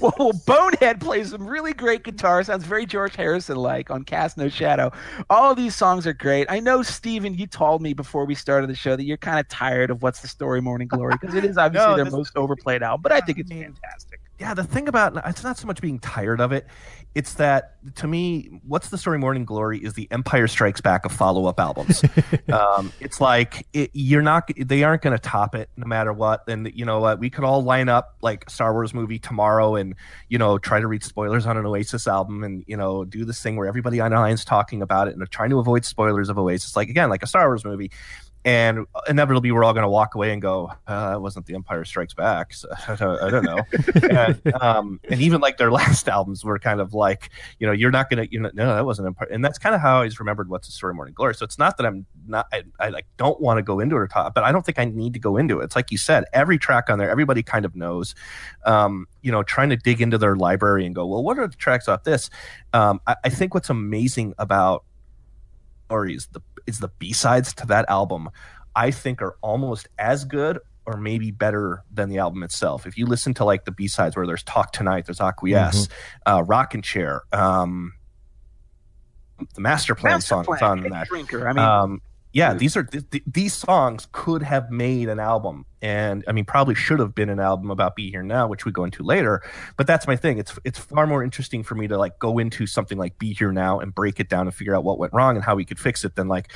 Well, 0.00 0.14
well, 0.18 0.32
Bonehead 0.46 1.00
plays 1.00 1.30
some 1.30 1.46
really 1.46 1.72
great 1.74 2.02
guitar. 2.04 2.42
Sounds 2.44 2.64
very 2.64 2.86
George 2.86 3.14
Harrison 3.16 3.56
like 3.56 3.90
on 3.90 4.04
Cast 4.04 4.38
No 4.38 4.48
Shadow. 4.48 4.92
All 5.28 5.54
these 5.56 5.74
songs 5.74 6.06
are 6.06 6.12
great. 6.12 6.46
I 6.50 6.60
know, 6.60 6.82
Steven, 6.82 7.34
you 7.34 7.46
told 7.46 7.82
me 7.82 7.92
before 7.92 8.24
we 8.24 8.34
started 8.34 8.70
the 8.70 8.74
show 8.76 8.94
that 8.96 9.04
you're 9.04 9.16
kind 9.16 9.38
of 9.40 9.48
tired 9.48 9.90
of 9.90 10.02
What's 10.02 10.20
the 10.20 10.28
Story 10.28 10.62
Morning 10.62 10.86
Glory 10.88 11.14
because 11.20 11.34
it 11.34 11.44
is 11.44 11.58
obviously 11.58 11.90
No, 11.90 11.96
their 11.96 12.10
most 12.10 12.36
overplayed 12.36 12.82
album, 12.82 13.02
but 13.02 13.10
I 13.12 13.20
think 13.20 13.38
it's 13.38 13.50
fantastic. 13.50 14.20
yeah, 14.38 14.54
the 14.54 14.64
thing 14.64 14.86
about 14.88 15.20
it's 15.26 15.42
not 15.42 15.58
so 15.58 15.66
much 15.66 15.80
being 15.80 15.98
tired 15.98 16.40
of 16.40 16.52
it. 16.52 16.66
It's 17.14 17.34
that 17.34 17.76
to 17.96 18.06
me, 18.06 18.60
what's 18.66 18.88
the 18.88 18.96
story? 18.96 19.18
Morning 19.18 19.44
Glory 19.44 19.78
is 19.78 19.94
the 19.94 20.08
Empire 20.10 20.46
Strikes 20.46 20.80
Back 20.80 21.04
of 21.04 21.12
follow 21.12 21.46
up 21.46 21.58
albums. 21.60 22.02
um, 22.52 22.92
it's 23.00 23.20
like 23.20 23.66
it, 23.72 23.90
you're 23.92 24.22
not, 24.22 24.48
they 24.56 24.82
aren't 24.82 25.02
going 25.02 25.16
to 25.16 25.20
top 25.20 25.54
it 25.54 25.68
no 25.76 25.86
matter 25.86 26.12
what. 26.12 26.48
And 26.48 26.70
you 26.74 26.84
know 26.84 27.00
what? 27.00 27.18
We 27.18 27.28
could 27.28 27.44
all 27.44 27.62
line 27.62 27.88
up 27.88 28.16
like 28.22 28.48
Star 28.48 28.72
Wars 28.72 28.94
movie 28.94 29.18
tomorrow, 29.18 29.74
and 29.74 29.94
you 30.28 30.38
know 30.38 30.58
try 30.58 30.80
to 30.80 30.86
read 30.86 31.02
spoilers 31.02 31.44
on 31.44 31.56
an 31.56 31.66
Oasis 31.66 32.06
album, 32.06 32.44
and 32.44 32.64
you 32.66 32.76
know 32.76 33.04
do 33.04 33.24
this 33.24 33.42
thing 33.42 33.56
where 33.56 33.66
everybody 33.66 34.00
online's 34.00 34.44
talking 34.44 34.80
about 34.80 35.08
it 35.08 35.12
and 35.12 35.20
they're 35.20 35.26
trying 35.26 35.50
to 35.50 35.58
avoid 35.58 35.84
spoilers 35.84 36.28
of 36.28 36.38
Oasis. 36.38 36.76
Like 36.76 36.88
again, 36.88 37.10
like 37.10 37.22
a 37.22 37.26
Star 37.26 37.46
Wars 37.48 37.64
movie. 37.64 37.90
And 38.44 38.86
inevitably, 39.08 39.52
we're 39.52 39.62
all 39.62 39.72
going 39.72 39.84
to 39.84 39.88
walk 39.88 40.16
away 40.16 40.32
and 40.32 40.42
go, 40.42 40.72
uh, 40.88 41.10
"That 41.10 41.22
wasn't 41.22 41.46
The 41.46 41.54
Empire 41.54 41.84
Strikes 41.84 42.12
Back." 42.12 42.52
So, 42.54 42.68
I 42.88 42.96
don't 43.30 43.44
know. 43.44 43.60
and, 44.10 44.54
um, 44.60 45.00
and 45.08 45.20
even 45.20 45.40
like 45.40 45.58
their 45.58 45.70
last 45.72 46.08
albums 46.08 46.44
were 46.44 46.58
kind 46.58 46.80
of 46.80 46.92
like, 46.92 47.30
you 47.60 47.66
know, 47.68 47.72
you're 47.72 47.92
not 47.92 48.10
gonna, 48.10 48.26
you 48.30 48.40
know, 48.40 48.50
no, 48.52 48.74
that 48.74 48.84
wasn't 48.84 49.06
Empire. 49.06 49.28
And 49.30 49.44
that's 49.44 49.58
kind 49.58 49.76
of 49.76 49.80
how 49.80 49.92
I 49.92 49.96
always 49.96 50.18
remembered 50.18 50.48
what's 50.48 50.66
the 50.66 50.72
story, 50.72 50.92
Morning 50.92 51.14
Glory. 51.14 51.36
So 51.36 51.44
it's 51.44 51.58
not 51.58 51.76
that 51.76 51.86
I'm 51.86 52.04
not, 52.26 52.48
I, 52.52 52.64
I 52.80 52.88
like 52.88 53.06
don't 53.16 53.40
want 53.40 53.58
to 53.58 53.62
go 53.62 53.78
into 53.78 53.94
it 53.94 54.00
or 54.00 54.08
talk, 54.08 54.34
but 54.34 54.42
I 54.42 54.50
don't 54.50 54.66
think 54.66 54.78
I 54.80 54.86
need 54.86 55.12
to 55.12 55.20
go 55.20 55.36
into 55.36 55.60
it. 55.60 55.64
It's 55.64 55.76
like 55.76 55.92
you 55.92 55.98
said, 55.98 56.24
every 56.32 56.58
track 56.58 56.90
on 56.90 56.98
there, 56.98 57.10
everybody 57.10 57.44
kind 57.44 57.64
of 57.64 57.76
knows. 57.76 58.16
Um, 58.64 59.06
you 59.22 59.30
know, 59.30 59.44
trying 59.44 59.70
to 59.70 59.76
dig 59.76 60.00
into 60.00 60.18
their 60.18 60.34
library 60.34 60.84
and 60.84 60.96
go, 60.96 61.06
well, 61.06 61.22
what 61.22 61.38
are 61.38 61.46
the 61.46 61.56
tracks 61.56 61.86
off 61.86 62.02
this? 62.02 62.28
Um, 62.72 63.00
I, 63.06 63.14
I 63.24 63.28
think 63.28 63.54
what's 63.54 63.70
amazing 63.70 64.34
about 64.38 64.84
Stories 65.92 66.26
the 66.32 66.40
is 66.66 66.80
the 66.80 66.88
B 66.98 67.12
sides 67.12 67.54
to 67.54 67.66
that 67.66 67.86
album. 67.88 68.30
I 68.74 68.90
think 68.90 69.20
are 69.20 69.36
almost 69.42 69.88
as 69.98 70.24
good 70.24 70.58
or 70.86 70.96
maybe 70.96 71.30
better 71.30 71.84
than 71.92 72.08
the 72.08 72.18
album 72.18 72.42
itself. 72.42 72.86
If 72.86 72.98
you 72.98 73.06
listen 73.06 73.34
to 73.34 73.44
like 73.44 73.64
the 73.64 73.70
B 73.70 73.86
sides 73.86 74.16
where 74.16 74.26
there's 74.26 74.42
Talk 74.42 74.72
Tonight, 74.72 75.06
there's 75.06 75.20
Acquiesce, 75.20 75.88
uh, 76.26 76.42
Rockin' 76.44 76.82
Chair, 76.82 77.22
um, 77.32 77.92
the 79.54 79.60
Master 79.60 79.94
Plan 79.94 80.14
Master 80.14 80.28
song 80.28 80.44
Plan, 80.44 80.62
on 80.62 80.80
that. 80.90 81.08
Drinker. 81.08 81.48
I 81.48 81.52
mean, 81.52 81.64
um, 81.64 82.02
yeah, 82.32 82.54
mm. 82.54 82.58
these 82.58 82.76
are 82.76 82.82
th- 82.82 83.10
th- 83.10 83.24
these 83.26 83.52
songs 83.52 84.08
could 84.12 84.42
have 84.42 84.70
made 84.70 85.08
an 85.08 85.18
album, 85.18 85.66
and 85.82 86.24
I 86.26 86.32
mean 86.32 86.44
probably 86.44 86.74
should 86.74 86.98
have 86.98 87.14
been 87.14 87.28
an 87.28 87.40
album 87.40 87.70
about 87.70 87.94
Be 87.94 88.10
Here 88.10 88.22
Now, 88.22 88.48
which 88.48 88.64
we 88.64 88.72
go 88.72 88.84
into 88.84 89.02
later. 89.02 89.42
But 89.76 89.86
that's 89.86 90.06
my 90.06 90.16
thing. 90.16 90.38
It's 90.38 90.58
it's 90.64 90.78
far 90.78 91.06
more 91.06 91.22
interesting 91.22 91.62
for 91.62 91.74
me 91.74 91.88
to 91.88 91.98
like 91.98 92.18
go 92.18 92.38
into 92.38 92.66
something 92.66 92.96
like 92.96 93.18
Be 93.18 93.34
Here 93.34 93.52
Now 93.52 93.80
and 93.80 93.94
break 93.94 94.18
it 94.18 94.28
down 94.28 94.46
and 94.46 94.54
figure 94.54 94.74
out 94.74 94.84
what 94.84 94.98
went 94.98 95.12
wrong 95.12 95.36
and 95.36 95.44
how 95.44 95.54
we 95.54 95.64
could 95.64 95.78
fix 95.78 96.04
it 96.04 96.14
than 96.14 96.28
like 96.28 96.50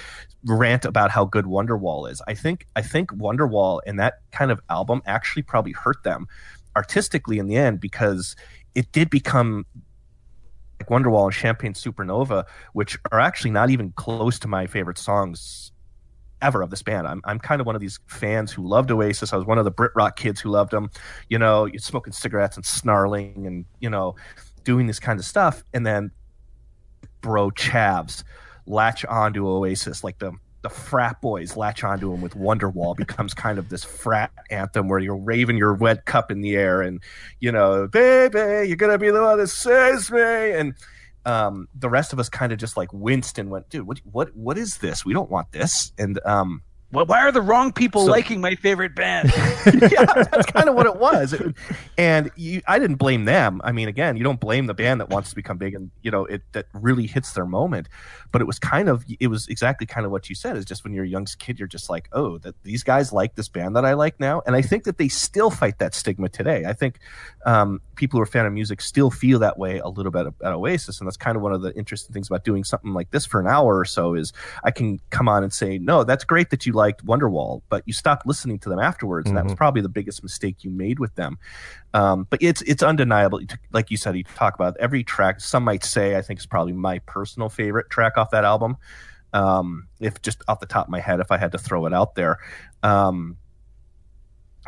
rant 0.44 0.84
about 0.84 1.10
how 1.10 1.24
good 1.24 1.44
Wonderwall 1.44 2.10
is. 2.10 2.22
I 2.26 2.34
think 2.34 2.66
I 2.74 2.82
think 2.82 3.10
Wonderwall 3.10 3.80
and 3.86 3.98
that 4.00 4.14
kind 4.32 4.50
of 4.50 4.60
album 4.70 5.02
actually 5.06 5.42
probably 5.42 5.72
hurt 5.72 6.02
them 6.04 6.26
artistically 6.74 7.38
in 7.38 7.48
the 7.48 7.56
end 7.56 7.80
because 7.80 8.36
it 8.74 8.92
did 8.92 9.08
become 9.10 9.64
like 10.80 10.88
Wonderwall 10.88 11.24
and 11.24 11.34
Champagne 11.34 11.74
Supernova, 11.74 12.44
which 12.72 12.98
are 13.12 13.20
actually 13.20 13.50
not 13.50 13.70
even 13.70 13.92
close 13.92 14.38
to 14.40 14.48
my 14.48 14.66
favorite 14.66 14.98
songs 14.98 15.72
ever 16.42 16.62
of 16.62 16.70
this 16.70 16.82
band. 16.82 17.06
I'm 17.06 17.20
I'm 17.24 17.38
kind 17.38 17.60
of 17.60 17.66
one 17.66 17.74
of 17.74 17.80
these 17.80 17.98
fans 18.06 18.52
who 18.52 18.66
loved 18.66 18.90
Oasis. 18.90 19.32
I 19.32 19.36
was 19.36 19.46
one 19.46 19.58
of 19.58 19.64
the 19.64 19.70
Brit 19.70 19.92
rock 19.94 20.16
kids 20.16 20.40
who 20.40 20.50
loved 20.50 20.70
them. 20.70 20.90
You 21.28 21.38
know, 21.38 21.68
smoking 21.76 22.12
cigarettes 22.12 22.56
and 22.56 22.64
snarling 22.64 23.46
and 23.46 23.64
you 23.80 23.90
know 23.90 24.16
doing 24.64 24.86
this 24.86 25.00
kind 25.00 25.18
of 25.18 25.24
stuff, 25.24 25.64
and 25.72 25.86
then 25.86 26.10
bro 27.20 27.50
chavs 27.50 28.22
latch 28.66 29.04
onto 29.04 29.48
Oasis 29.48 30.04
like 30.04 30.18
the 30.18 30.32
the 30.66 30.74
frat 30.74 31.20
boys 31.20 31.56
latch 31.56 31.84
onto 31.84 32.12
him 32.12 32.20
with 32.20 32.34
Wonderwall 32.34 32.96
becomes 32.96 33.32
kind 33.34 33.56
of 33.56 33.68
this 33.68 33.84
frat 33.84 34.32
anthem 34.50 34.88
where 34.88 34.98
you're 34.98 35.14
waving 35.14 35.56
your 35.56 35.74
wet 35.74 36.06
cup 36.06 36.28
in 36.32 36.40
the 36.40 36.56
air 36.56 36.82
and 36.82 37.00
you 37.38 37.52
know, 37.52 37.86
baby, 37.86 38.66
you're 38.66 38.76
gonna 38.76 38.98
be 38.98 39.10
the 39.10 39.22
one 39.22 39.38
that 39.38 39.46
saves 39.46 40.10
me 40.10 40.20
and 40.20 40.74
um, 41.24 41.68
the 41.72 41.88
rest 41.88 42.12
of 42.12 42.18
us 42.18 42.28
kind 42.28 42.52
of 42.52 42.58
just 42.58 42.76
like 42.76 42.92
winced 42.92 43.38
and 43.38 43.48
went, 43.48 43.68
dude, 43.68 43.86
what, 43.86 44.00
what, 44.10 44.34
what 44.34 44.58
is 44.58 44.78
this? 44.78 45.04
We 45.04 45.12
don't 45.12 45.30
want 45.30 45.52
this. 45.52 45.92
And 45.98 46.18
um, 46.24 46.62
well, 46.92 47.04
why 47.06 47.20
are 47.20 47.32
the 47.32 47.42
wrong 47.42 47.72
people 47.72 48.06
so- 48.06 48.10
liking 48.10 48.40
my 48.40 48.54
favorite 48.54 48.94
band? 48.94 49.32
yeah, 49.66 50.04
that's 50.04 50.46
kind 50.46 50.68
of 50.68 50.74
what 50.74 50.86
it 50.86 50.96
was. 50.96 51.32
It- 51.32 51.54
and 51.98 52.30
you, 52.36 52.62
I 52.66 52.78
didn't 52.78 52.96
blame 52.96 53.24
them. 53.24 53.60
I 53.64 53.72
mean, 53.72 53.88
again, 53.88 54.16
you 54.16 54.22
don't 54.24 54.38
blame 54.40 54.66
the 54.66 54.74
band 54.74 55.00
that 55.00 55.08
wants 55.08 55.30
to 55.30 55.36
become 55.36 55.58
big 55.58 55.74
and 55.74 55.90
you 56.02 56.10
know 56.10 56.24
it 56.26 56.42
that 56.52 56.66
really 56.72 57.06
hits 57.06 57.32
their 57.32 57.46
moment. 57.46 57.88
But 58.32 58.40
it 58.40 58.44
was 58.44 58.58
kind 58.58 58.88
of, 58.88 59.04
it 59.20 59.28
was 59.28 59.48
exactly 59.48 59.86
kind 59.86 60.04
of 60.04 60.12
what 60.12 60.28
you 60.28 60.34
said. 60.34 60.56
Is 60.56 60.64
just 60.64 60.84
when 60.84 60.92
you're 60.92 61.04
a 61.04 61.08
young 61.08 61.26
kid, 61.38 61.58
you're 61.58 61.68
just 61.68 61.88
like, 61.88 62.08
oh, 62.12 62.38
that 62.38 62.54
these 62.62 62.82
guys 62.82 63.12
like 63.12 63.34
this 63.34 63.48
band 63.48 63.76
that 63.76 63.84
I 63.84 63.94
like 63.94 64.20
now, 64.20 64.42
and 64.46 64.54
I 64.54 64.62
think 64.62 64.84
that 64.84 64.98
they 64.98 65.08
still 65.08 65.50
fight 65.50 65.78
that 65.78 65.94
stigma 65.94 66.28
today. 66.28 66.64
I 66.66 66.72
think 66.72 66.98
um, 67.46 67.80
people 67.96 68.18
who 68.18 68.20
are 68.20 68.24
a 68.24 68.28
fan 68.28 68.46
of 68.46 68.52
music 68.52 68.80
still 68.80 69.10
feel 69.10 69.38
that 69.40 69.58
way 69.58 69.78
a 69.78 69.88
little 69.88 70.12
bit 70.12 70.26
at 70.26 70.52
Oasis, 70.52 71.00
and 71.00 71.06
that's 71.08 71.16
kind 71.16 71.36
of 71.36 71.42
one 71.42 71.52
of 71.52 71.62
the 71.62 71.74
interesting 71.76 72.12
things 72.12 72.28
about 72.28 72.44
doing 72.44 72.64
something 72.64 72.92
like 72.92 73.10
this 73.10 73.26
for 73.26 73.40
an 73.40 73.46
hour 73.46 73.78
or 73.78 73.84
so 73.84 74.14
is 74.14 74.32
I 74.64 74.70
can 74.70 75.00
come 75.10 75.28
on 75.28 75.42
and 75.42 75.52
say, 75.52 75.78
no, 75.78 76.04
that's 76.04 76.24
great 76.24 76.50
that 76.50 76.66
you 76.66 76.72
liked 76.86 77.04
Wonderwall, 77.04 77.62
but 77.68 77.82
you 77.86 77.92
stopped 77.92 78.26
listening 78.26 78.58
to 78.60 78.68
them 78.68 78.78
afterwards, 78.78 79.28
and 79.28 79.36
that 79.36 79.44
was 79.44 79.54
probably 79.54 79.82
the 79.82 79.88
biggest 79.88 80.22
mistake 80.22 80.62
you 80.62 80.70
made 80.70 80.98
with 80.98 81.14
them. 81.16 81.38
Um, 81.92 82.26
but 82.30 82.40
it's 82.40 82.62
it's 82.62 82.82
undeniable, 82.82 83.40
like 83.72 83.90
you 83.90 83.96
said, 83.96 84.16
you 84.16 84.22
talk 84.22 84.54
about 84.54 84.76
every 84.78 85.02
track. 85.02 85.40
Some 85.40 85.64
might 85.64 85.84
say 85.84 86.16
I 86.16 86.22
think 86.22 86.38
is 86.38 86.46
probably 86.46 86.72
my 86.72 87.00
personal 87.00 87.48
favorite 87.48 87.90
track 87.90 88.16
off 88.16 88.30
that 88.30 88.44
album. 88.44 88.76
Um, 89.32 89.88
if 90.00 90.22
just 90.22 90.42
off 90.46 90.60
the 90.60 90.66
top 90.66 90.86
of 90.86 90.90
my 90.90 91.00
head, 91.00 91.18
if 91.20 91.32
I 91.32 91.38
had 91.38 91.52
to 91.52 91.58
throw 91.58 91.86
it 91.86 91.92
out 91.92 92.14
there. 92.14 92.38
Um, 92.82 93.36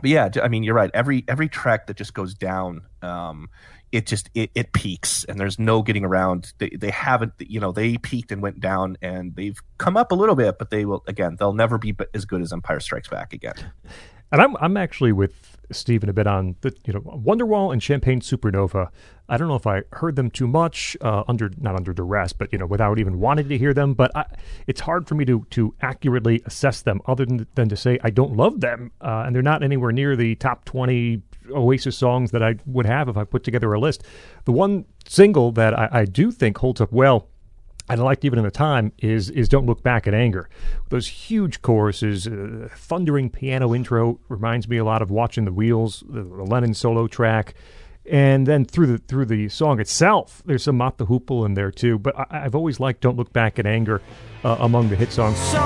but 0.00 0.10
yeah, 0.10 0.28
I 0.42 0.48
mean, 0.48 0.62
you're 0.62 0.74
right. 0.74 0.90
Every 0.94 1.24
every 1.28 1.48
track 1.48 1.86
that 1.86 1.96
just 1.96 2.14
goes 2.14 2.34
down, 2.34 2.82
um, 3.02 3.48
it 3.92 4.06
just 4.06 4.30
it, 4.34 4.50
it 4.54 4.72
peaks, 4.72 5.24
and 5.24 5.38
there's 5.38 5.58
no 5.58 5.82
getting 5.82 6.04
around. 6.04 6.52
They 6.58 6.70
they 6.70 6.90
haven't, 6.90 7.32
you 7.38 7.60
know, 7.60 7.72
they 7.72 7.96
peaked 7.98 8.32
and 8.32 8.42
went 8.42 8.60
down, 8.60 8.96
and 9.02 9.34
they've 9.34 9.58
come 9.78 9.96
up 9.96 10.12
a 10.12 10.14
little 10.14 10.34
bit, 10.34 10.58
but 10.58 10.70
they 10.70 10.84
will 10.84 11.04
again. 11.06 11.36
They'll 11.38 11.52
never 11.52 11.78
be 11.78 11.96
as 12.14 12.24
good 12.24 12.42
as 12.42 12.52
Empire 12.52 12.80
Strikes 12.80 13.08
Back 13.08 13.32
again. 13.32 13.54
And 14.30 14.42
I'm 14.42 14.56
I'm 14.58 14.76
actually 14.76 15.12
with 15.12 15.58
Steven 15.70 16.08
a 16.08 16.12
bit 16.12 16.26
on 16.26 16.56
the 16.60 16.74
you 16.84 16.92
know 16.92 17.00
Wonderwall 17.00 17.72
and 17.72 17.82
Champagne 17.82 18.20
Supernova. 18.20 18.88
I 19.30 19.36
don't 19.36 19.48
know 19.48 19.56
if 19.56 19.66
I 19.66 19.82
heard 19.92 20.16
them 20.16 20.30
too 20.30 20.46
much 20.46 20.96
uh, 21.00 21.24
under 21.28 21.50
not 21.58 21.76
under 21.76 21.92
duress, 21.92 22.32
but 22.32 22.52
you 22.52 22.58
know 22.58 22.66
without 22.66 22.98
even 22.98 23.20
wanting 23.20 23.48
to 23.48 23.58
hear 23.58 23.72
them. 23.72 23.94
But 23.94 24.14
I, 24.14 24.26
it's 24.66 24.80
hard 24.80 25.08
for 25.08 25.14
me 25.14 25.24
to 25.26 25.46
to 25.50 25.74
accurately 25.80 26.42
assess 26.44 26.82
them, 26.82 27.00
other 27.06 27.24
than 27.24 27.46
than 27.54 27.68
to 27.68 27.76
say 27.76 27.98
I 28.02 28.10
don't 28.10 28.36
love 28.36 28.60
them, 28.60 28.92
uh, 29.00 29.24
and 29.26 29.34
they're 29.34 29.42
not 29.42 29.62
anywhere 29.62 29.92
near 29.92 30.14
the 30.16 30.34
top 30.34 30.64
twenty 30.64 31.22
Oasis 31.50 31.96
songs 31.96 32.30
that 32.30 32.42
I 32.42 32.56
would 32.66 32.86
have 32.86 33.08
if 33.08 33.16
I 33.16 33.24
put 33.24 33.44
together 33.44 33.72
a 33.72 33.80
list. 33.80 34.02
The 34.44 34.52
one 34.52 34.84
single 35.06 35.52
that 35.52 35.78
I, 35.78 35.88
I 35.92 36.04
do 36.04 36.30
think 36.30 36.58
holds 36.58 36.80
up 36.80 36.92
well 36.92 37.28
and 37.88 38.00
I 38.00 38.04
liked 38.04 38.24
even 38.24 38.38
in 38.38 38.44
the 38.44 38.50
time 38.50 38.92
is 38.98 39.30
is 39.30 39.48
don't 39.48 39.66
look 39.66 39.82
back 39.82 40.06
in 40.06 40.14
anger. 40.14 40.48
Those 40.90 41.06
huge 41.08 41.62
choruses, 41.62 42.26
uh, 42.26 42.68
thundering 42.74 43.30
piano 43.30 43.74
intro 43.74 44.20
reminds 44.28 44.68
me 44.68 44.76
a 44.76 44.84
lot 44.84 45.02
of 45.02 45.10
watching 45.10 45.44
the 45.44 45.52
wheels, 45.52 46.04
the, 46.08 46.22
the 46.22 46.44
Lennon 46.44 46.74
solo 46.74 47.06
track, 47.06 47.54
and 48.10 48.46
then 48.46 48.64
through 48.64 48.86
the 48.86 48.98
through 48.98 49.26
the 49.26 49.48
song 49.48 49.80
itself, 49.80 50.42
there's 50.44 50.62
some 50.64 50.76
Mott 50.76 50.98
the 50.98 51.06
Hoople 51.06 51.46
in 51.46 51.54
there 51.54 51.70
too. 51.70 51.98
But 51.98 52.18
I, 52.18 52.44
I've 52.44 52.54
always 52.54 52.78
liked 52.80 53.00
"Don't 53.00 53.16
Look 53.16 53.32
Back 53.32 53.58
in 53.58 53.66
Anger" 53.66 54.02
uh, 54.44 54.56
among 54.60 54.88
the 54.90 54.96
hit 54.96 55.12
songs. 55.12 55.38
So 55.38 55.58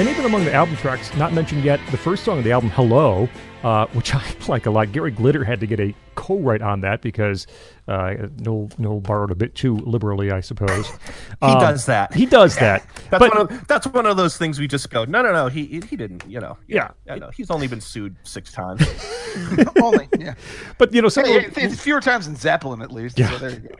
and 0.00 0.08
even 0.08 0.24
among 0.24 0.46
the 0.46 0.54
album 0.54 0.74
tracks, 0.76 1.14
not 1.16 1.34
mentioned 1.34 1.62
yet, 1.62 1.78
the 1.90 1.96
first 1.98 2.24
song 2.24 2.38
of 2.38 2.44
the 2.44 2.50
album, 2.50 2.70
Hello, 2.70 3.28
uh, 3.62 3.84
which 3.88 4.14
I 4.14 4.24
like 4.48 4.64
a 4.64 4.70
lot. 4.70 4.92
Gary 4.92 5.10
Glitter 5.10 5.44
had 5.44 5.60
to 5.60 5.66
get 5.66 5.78
a 5.78 5.94
co-write 6.20 6.60
on 6.62 6.80
that 6.82 7.00
because 7.00 7.46
uh, 7.88 8.14
Noel, 8.38 8.70
Noel 8.78 9.00
borrowed 9.00 9.30
a 9.30 9.34
bit 9.34 9.54
too 9.54 9.76
liberally, 9.78 10.30
I 10.30 10.40
suppose. 10.40 10.86
He 11.42 11.46
Um, 11.46 11.58
does 11.58 11.86
that. 11.86 12.12
He 12.12 12.26
does 12.26 12.54
that. 12.64 12.84
That's 13.10 13.18
but 13.20 13.34
one 13.34 13.38
of 13.50 13.66
that's 13.66 13.86
one 13.86 14.04
of 14.04 14.16
those 14.18 14.36
things 14.36 14.58
we 14.60 14.68
just 14.68 14.90
go, 14.90 15.04
no, 15.06 15.22
no, 15.22 15.32
no. 15.32 15.48
He 15.48 15.64
he 15.88 15.96
didn't. 15.96 16.24
You 16.28 16.40
know. 16.40 16.58
Yeah. 16.68 16.90
I 17.08 17.18
know. 17.18 17.30
He's 17.30 17.50
only 17.50 17.66
been 17.66 17.80
sued 17.80 18.14
six 18.24 18.52
times. 18.52 18.82
Only, 19.82 20.08
yeah. 20.18 20.34
but 20.78 20.92
you 20.92 21.00
know, 21.02 21.08
some 21.08 21.24
of 21.24 21.30
Hey, 21.30 21.66
the- 21.68 21.76
fewer 21.76 22.00
times 22.00 22.26
than 22.26 22.34
Zeppelin, 22.36 22.82
at 22.82 22.90
least. 22.92 23.18
Yeah. 23.18 23.30
So 23.30 23.38
there 23.38 23.50
you 23.50 23.58
go. 23.60 23.74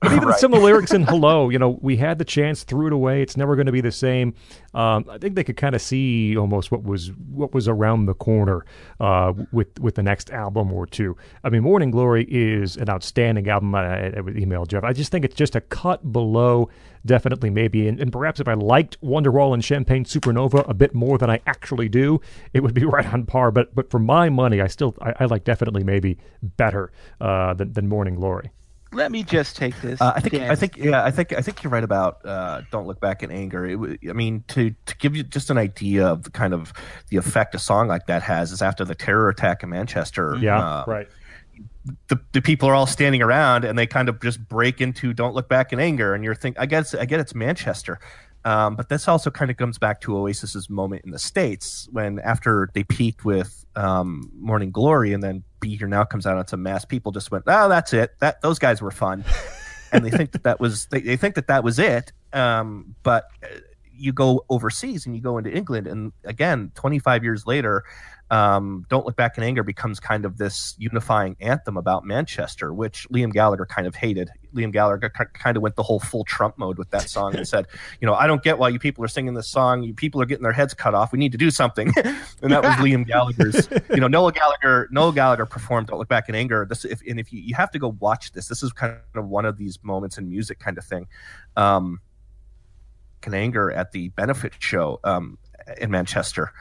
But 0.00 0.12
even 0.12 0.28
Right. 0.28 0.38
some 0.38 0.52
of 0.54 0.60
the 0.60 0.64
lyrics 0.64 0.92
in 0.92 1.02
"Hello," 1.02 1.50
you 1.50 1.58
know, 1.58 1.78
we 1.82 1.96
had 1.96 2.18
the 2.18 2.24
chance, 2.24 2.62
threw 2.62 2.86
it 2.86 2.92
away. 2.92 3.20
It's 3.22 3.36
never 3.36 3.56
going 3.56 3.66
to 3.66 3.72
be 3.72 3.80
the 3.80 3.90
same. 3.92 4.34
Um, 4.74 5.04
I 5.10 5.18
think 5.18 5.34
they 5.34 5.44
could 5.44 5.56
kind 5.56 5.74
of 5.74 5.82
see 5.82 6.36
almost 6.36 6.70
what 6.70 6.84
was 6.84 7.10
what 7.30 7.52
was 7.52 7.66
around 7.68 8.06
the 8.06 8.14
corner 8.14 8.64
uh, 9.00 9.32
with 9.52 9.78
with 9.80 9.96
the 9.96 10.02
next 10.02 10.30
album 10.30 10.72
or 10.72 10.86
two. 10.86 11.16
I 11.44 11.50
mean, 11.50 11.64
"Morning 11.82 11.90
Glory" 11.90 12.26
is 12.30 12.76
an 12.76 12.88
outstanding 12.88 13.48
album. 13.48 13.74
I, 13.74 14.12
I 14.16 14.20
would 14.20 14.38
email 14.38 14.66
Jeff. 14.66 14.84
I 14.84 14.92
just 14.92 15.10
think 15.10 15.24
it's 15.24 15.34
just 15.34 15.56
a 15.56 15.60
cut 15.60 16.12
below, 16.12 16.70
definitely 17.04 17.50
maybe, 17.50 17.88
and, 17.88 17.98
and 17.98 18.12
perhaps 18.12 18.38
if 18.38 18.46
I 18.46 18.54
liked 18.54 19.00
Wonderwall 19.00 19.52
and 19.52 19.64
Champagne 19.64 20.04
Supernova 20.04 20.68
a 20.68 20.74
bit 20.74 20.94
more 20.94 21.18
than 21.18 21.28
I 21.28 21.40
actually 21.44 21.88
do, 21.88 22.20
it 22.52 22.60
would 22.60 22.72
be 22.72 22.84
right 22.96 23.12
on 23.12 23.26
par. 23.26 23.50
But 23.50 23.74
but 23.74 23.90
for 23.90 23.98
my 23.98 24.28
money, 24.28 24.60
I 24.60 24.68
still 24.68 24.94
I, 25.02 25.14
I 25.18 25.24
like 25.24 25.42
definitely 25.42 25.82
maybe 25.82 26.18
better 26.40 26.92
uh, 27.20 27.54
than 27.54 27.72
than 27.72 27.88
"Morning 27.88 28.14
Glory." 28.14 28.52
Let 28.94 29.10
me 29.10 29.22
just 29.22 29.56
take 29.56 29.80
this. 29.80 30.00
Uh, 30.00 30.12
I 30.14 30.20
think 30.20 30.34
I 30.34 30.54
think 30.54 30.76
yeah 30.76 31.02
I 31.02 31.10
think 31.10 31.32
I 31.32 31.40
think 31.40 31.62
you're 31.64 31.70
right 31.72 31.82
about 31.82 32.24
uh, 32.26 32.60
don't 32.70 32.86
look 32.86 33.00
back 33.00 33.22
in 33.22 33.30
anger. 33.32 33.64
It, 33.64 33.72
w- 33.72 33.98
I 34.08 34.12
mean 34.12 34.44
to 34.48 34.74
to 34.86 34.96
give 34.98 35.16
you 35.16 35.22
just 35.22 35.50
an 35.50 35.56
idea 35.58 36.06
of 36.06 36.24
the 36.24 36.30
kind 36.30 36.52
of 36.52 36.74
the 37.08 37.16
effect 37.16 37.54
a 37.54 37.58
song 37.58 37.88
like 37.88 38.06
that 38.06 38.22
has 38.22 38.52
is 38.52 38.60
after 38.60 38.84
the 38.84 38.94
terror 38.94 39.30
attack 39.30 39.62
in 39.62 39.70
Manchester. 39.70 40.36
Yeah, 40.38 40.58
uh, 40.58 40.84
right. 40.86 41.08
The, 42.08 42.20
the 42.32 42.40
people 42.40 42.68
are 42.68 42.74
all 42.74 42.86
standing 42.86 43.22
around 43.22 43.64
and 43.64 43.76
they 43.76 43.86
kind 43.86 44.08
of 44.08 44.20
just 44.20 44.46
break 44.48 44.80
into 44.80 45.12
don't 45.12 45.34
look 45.34 45.48
back 45.48 45.72
in 45.72 45.80
anger. 45.80 46.14
And 46.14 46.22
you're 46.22 46.34
thinking 46.34 46.60
I 46.60 46.66
guess 46.66 46.94
I 46.94 47.04
get 47.04 47.20
it's 47.20 47.34
Manchester. 47.34 47.98
Um, 48.44 48.74
but 48.74 48.88
this 48.88 49.06
also 49.06 49.30
kind 49.30 49.50
of 49.50 49.56
comes 49.56 49.78
back 49.78 50.00
to 50.02 50.12
Oasis's 50.12 50.68
moment 50.68 51.04
in 51.04 51.12
the 51.12 51.18
states 51.18 51.88
when 51.92 52.18
after 52.20 52.70
they 52.74 52.82
peaked 52.82 53.24
with 53.24 53.64
um, 53.76 54.30
Morning 54.36 54.72
Glory 54.72 55.12
and 55.12 55.22
then 55.22 55.44
Be 55.60 55.76
Here 55.76 55.86
Now 55.86 56.04
comes 56.04 56.26
out 56.26 56.36
onto 56.36 56.56
mass 56.56 56.84
people 56.84 57.12
just 57.12 57.30
went 57.30 57.44
oh 57.46 57.68
that's 57.68 57.92
it. 57.92 58.12
That 58.20 58.42
those 58.42 58.58
guys 58.58 58.82
were 58.82 58.90
fun. 58.90 59.24
And 59.92 60.06
they 60.06 60.10
think 60.10 60.32
that 60.32 60.44
that 60.44 60.58
was 60.58 60.86
they, 60.86 61.00
they 61.00 61.16
think 61.16 61.34
that 61.34 61.48
that 61.48 61.62
was 61.62 61.78
it. 61.78 62.12
Um, 62.32 62.96
but 63.02 63.28
uh, 63.42 63.58
you 63.94 64.12
go 64.12 64.44
overseas 64.48 65.04
and 65.06 65.14
you 65.14 65.20
go 65.20 65.38
into 65.38 65.54
England 65.54 65.86
and 65.86 66.12
again 66.24 66.72
25 66.74 67.22
years 67.22 67.46
later 67.46 67.84
um, 68.32 68.86
Don't 68.88 69.04
Look 69.04 69.14
Back 69.14 69.36
in 69.36 69.44
Anger 69.44 69.62
becomes 69.62 70.00
kind 70.00 70.24
of 70.24 70.38
this 70.38 70.74
unifying 70.78 71.36
anthem 71.38 71.76
about 71.76 72.06
Manchester, 72.06 72.72
which 72.72 73.06
Liam 73.10 73.30
Gallagher 73.30 73.66
kind 73.66 73.86
of 73.86 73.94
hated. 73.94 74.30
Liam 74.54 74.72
Gallagher 74.72 75.10
kind 75.10 75.54
of 75.54 75.62
went 75.62 75.76
the 75.76 75.82
whole 75.82 76.00
full 76.00 76.24
Trump 76.24 76.56
mode 76.56 76.78
with 76.78 76.88
that 76.90 77.10
song 77.10 77.36
and 77.36 77.46
said, 77.46 77.66
you 78.00 78.06
know, 78.06 78.14
I 78.14 78.26
don't 78.26 78.42
get 78.42 78.56
why 78.56 78.70
you 78.70 78.78
people 78.78 79.04
are 79.04 79.08
singing 79.08 79.34
this 79.34 79.48
song. 79.48 79.82
You 79.82 79.92
people 79.92 80.22
are 80.22 80.24
getting 80.24 80.44
their 80.44 80.52
heads 80.52 80.72
cut 80.72 80.94
off. 80.94 81.12
We 81.12 81.18
need 81.18 81.32
to 81.32 81.38
do 81.38 81.50
something. 81.50 81.92
and 82.42 82.50
that 82.50 82.62
was 82.62 82.72
Liam 82.76 83.06
Gallagher's, 83.06 83.68
you 83.90 84.00
know, 84.00 84.08
Noel 84.08 84.30
Gallagher, 84.30 84.88
Noel 84.90 85.12
Gallagher 85.12 85.44
performed 85.44 85.88
Don't 85.88 85.98
Look 85.98 86.08
Back 86.08 86.30
in 86.30 86.34
Anger. 86.34 86.64
This, 86.66 86.86
if, 86.86 87.02
and 87.06 87.20
if 87.20 87.34
you, 87.34 87.42
you 87.42 87.54
have 87.54 87.70
to 87.72 87.78
go 87.78 87.96
watch 88.00 88.32
this, 88.32 88.48
this 88.48 88.62
is 88.62 88.72
kind 88.72 88.96
of 89.14 89.28
one 89.28 89.44
of 89.44 89.58
these 89.58 89.78
moments 89.82 90.16
in 90.16 90.30
music 90.30 90.58
kind 90.58 90.78
of 90.78 90.86
thing. 90.86 91.06
Um, 91.58 92.00
anger 93.30 93.70
at 93.70 93.92
the 93.92 94.08
benefit 94.08 94.52
show 94.58 94.98
um, 95.04 95.38
in 95.78 95.90
Manchester, 95.90 96.52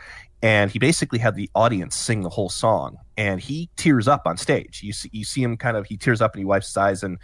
and 0.42 0.72
he 0.72 0.80
basically 0.80 1.20
had 1.20 1.36
the 1.36 1.50
audience 1.54 1.96
sing 1.96 2.22
the 2.22 2.30
whole 2.30 2.50
song, 2.50 2.98
and 3.18 3.40
he 3.40 3.70
tears 3.76 4.08
up 4.08 4.24
on 4.26 4.38
stage. 4.38 4.82
You 4.84 4.94
see, 4.94 5.10
you 5.12 5.24
see 5.24 5.44
him 5.44 5.58
kind 5.58 5.78
of 5.78 5.86
he 5.86 5.98
tears 5.98 6.22
up 6.22 6.34
and 6.34 6.40
he 6.40 6.46
wipes 6.46 6.68
his 6.68 6.78
eyes, 6.78 7.04
and 7.04 7.20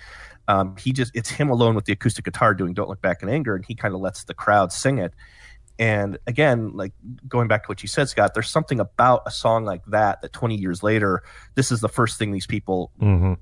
um, 0.47 0.75
he 0.77 0.91
just 0.93 1.11
it's 1.15 1.29
him 1.29 1.49
alone 1.49 1.75
with 1.75 1.85
the 1.85 1.93
acoustic 1.93 2.25
guitar 2.25 2.53
doing 2.53 2.73
"Don't 2.73 2.89
Look 2.89 3.01
Back 3.01 3.23
in 3.23 3.29
Anger," 3.29 3.55
and 3.55 3.65
he 3.65 3.75
kind 3.75 3.93
of 3.93 4.01
lets 4.01 4.23
the 4.23 4.33
crowd 4.33 4.71
sing 4.71 4.99
it. 4.99 5.13
And 5.79 6.17
again, 6.25 6.71
like 6.73 6.93
going 7.27 7.47
back 7.47 7.63
to 7.63 7.67
what 7.67 7.83
you 7.83 7.87
said, 7.87 8.09
Scott, 8.09 8.33
there's 8.33 8.49
something 8.49 8.79
about 8.79 9.21
a 9.27 9.31
song 9.31 9.63
like 9.63 9.85
that 9.85 10.21
that 10.23 10.33
20 10.33 10.55
years 10.55 10.81
later, 10.81 11.21
this 11.53 11.71
is 11.71 11.81
the 11.81 11.89
first 11.89 12.17
thing 12.17 12.31
these 12.31 12.47
people 12.47 12.91
Mm-hmm. 12.99 13.33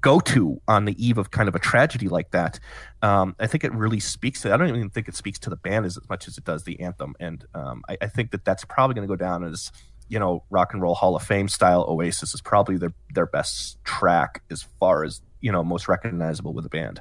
Go 0.00 0.20
to 0.20 0.60
on 0.66 0.84
the 0.84 1.04
eve 1.04 1.18
of 1.18 1.30
kind 1.30 1.48
of 1.48 1.54
a 1.54 1.58
tragedy 1.58 2.08
like 2.08 2.30
that. 2.30 2.58
Um, 3.02 3.36
I 3.38 3.46
think 3.46 3.64
it 3.64 3.72
really 3.74 4.00
speaks 4.00 4.40
to. 4.42 4.52
I 4.52 4.56
don't 4.56 4.68
even 4.68 4.90
think 4.90 5.08
it 5.08 5.16
speaks 5.16 5.38
to 5.40 5.50
the 5.50 5.56
band 5.56 5.86
as 5.86 5.98
much 6.08 6.28
as 6.28 6.38
it 6.38 6.44
does 6.44 6.64
the 6.64 6.80
anthem, 6.80 7.14
and 7.20 7.44
um, 7.54 7.82
I, 7.88 7.98
I 8.02 8.06
think 8.06 8.30
that 8.30 8.44
that's 8.44 8.64
probably 8.64 8.94
going 8.94 9.06
to 9.06 9.12
go 9.12 9.16
down 9.16 9.44
as 9.44 9.70
you 10.08 10.18
know 10.18 10.44
rock 10.50 10.72
and 10.72 10.82
roll 10.82 10.94
Hall 10.94 11.16
of 11.16 11.22
Fame 11.22 11.48
style. 11.48 11.84
Oasis 11.88 12.34
is 12.34 12.40
probably 12.40 12.76
their 12.76 12.94
their 13.14 13.26
best 13.26 13.82
track 13.84 14.42
as 14.50 14.62
far 14.80 15.04
as 15.04 15.20
you 15.40 15.52
know 15.52 15.62
most 15.62 15.88
recognizable 15.88 16.52
with 16.52 16.64
the 16.64 16.70
band. 16.70 17.00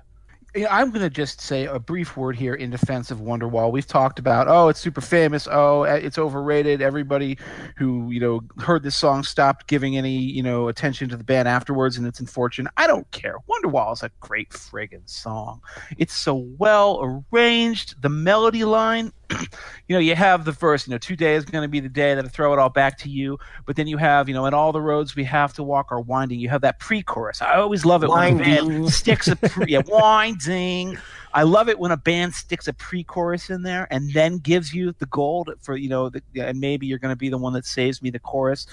Yeah, 0.53 0.67
I'm 0.69 0.89
going 0.89 1.01
to 1.01 1.09
just 1.09 1.39
say 1.39 1.65
a 1.65 1.79
brief 1.79 2.17
word 2.17 2.35
here 2.35 2.53
in 2.53 2.71
defense 2.71 3.09
of 3.09 3.19
Wonderwall. 3.19 3.71
We've 3.71 3.87
talked 3.87 4.19
about, 4.19 4.49
oh, 4.49 4.67
it's 4.67 4.81
super 4.81 4.99
famous. 4.99 5.47
Oh, 5.49 5.83
eh, 5.83 5.95
it's 5.95 6.17
overrated. 6.17 6.81
Everybody 6.81 7.37
who 7.77 8.11
you 8.11 8.19
know 8.19 8.41
heard 8.59 8.83
this 8.83 8.97
song 8.97 9.23
stopped 9.23 9.67
giving 9.67 9.95
any 9.95 10.17
you 10.17 10.43
know 10.43 10.67
attention 10.67 11.07
to 11.07 11.15
the 11.15 11.23
band 11.23 11.47
afterwards, 11.47 11.97
and 11.97 12.05
it's 12.05 12.19
unfortunate. 12.19 12.73
I 12.75 12.85
don't 12.85 13.09
care. 13.11 13.37
Wonderwall 13.49 13.93
is 13.93 14.03
a 14.03 14.11
great 14.19 14.49
friggin' 14.49 15.09
song. 15.09 15.61
It's 15.97 16.13
so 16.13 16.45
well 16.57 17.23
arranged. 17.31 18.01
The 18.01 18.09
melody 18.09 18.65
line, 18.65 19.13
you 19.87 19.95
know, 19.95 19.99
you 19.99 20.15
have 20.15 20.45
the 20.45 20.51
verse. 20.51 20.87
You 20.87 20.91
know, 20.91 20.97
today 20.97 21.35
is 21.35 21.45
going 21.45 21.63
to 21.63 21.67
be 21.67 21.79
the 21.79 21.89
day 21.89 22.15
that 22.15 22.23
I 22.23 22.27
throw 22.27 22.53
it 22.53 22.59
all 22.59 22.69
back 22.69 22.97
to 22.99 23.09
you. 23.09 23.37
But 23.65 23.75
then 23.75 23.87
you 23.87 23.97
have, 23.97 24.27
you 24.27 24.33
know, 24.33 24.45
and 24.45 24.55
all 24.55 24.71
the 24.71 24.81
roads 24.81 25.15
we 25.15 25.23
have 25.25 25.53
to 25.53 25.63
walk 25.63 25.91
are 25.91 25.99
winding. 25.99 26.39
You 26.39 26.49
have 26.49 26.61
that 26.61 26.79
pre-chorus. 26.79 27.41
I 27.41 27.55
always 27.55 27.85
love 27.85 28.03
it 28.03 28.09
when 28.09 28.39
a 28.39 28.43
band 28.43 28.89
sticks 28.93 29.27
a 29.27 29.35
pre- 29.35 29.71
yeah, 29.71 29.81
winding. 29.87 30.97
I 31.33 31.43
love 31.43 31.69
it 31.69 31.79
when 31.79 31.91
a 31.91 31.97
band 31.97 32.33
sticks 32.33 32.67
a 32.67 32.73
pre-chorus 32.73 33.49
in 33.49 33.63
there 33.63 33.87
and 33.89 34.11
then 34.13 34.37
gives 34.37 34.73
you 34.73 34.93
the 34.99 35.05
gold 35.07 35.49
for 35.61 35.77
you 35.77 35.89
know, 35.89 36.09
the, 36.09 36.21
and 36.35 36.59
maybe 36.59 36.87
you're 36.87 36.99
going 36.99 37.13
to 37.13 37.19
be 37.19 37.29
the 37.29 37.37
one 37.37 37.53
that 37.53 37.65
saves 37.65 38.01
me 38.01 38.09
the 38.09 38.19
chorus. 38.19 38.67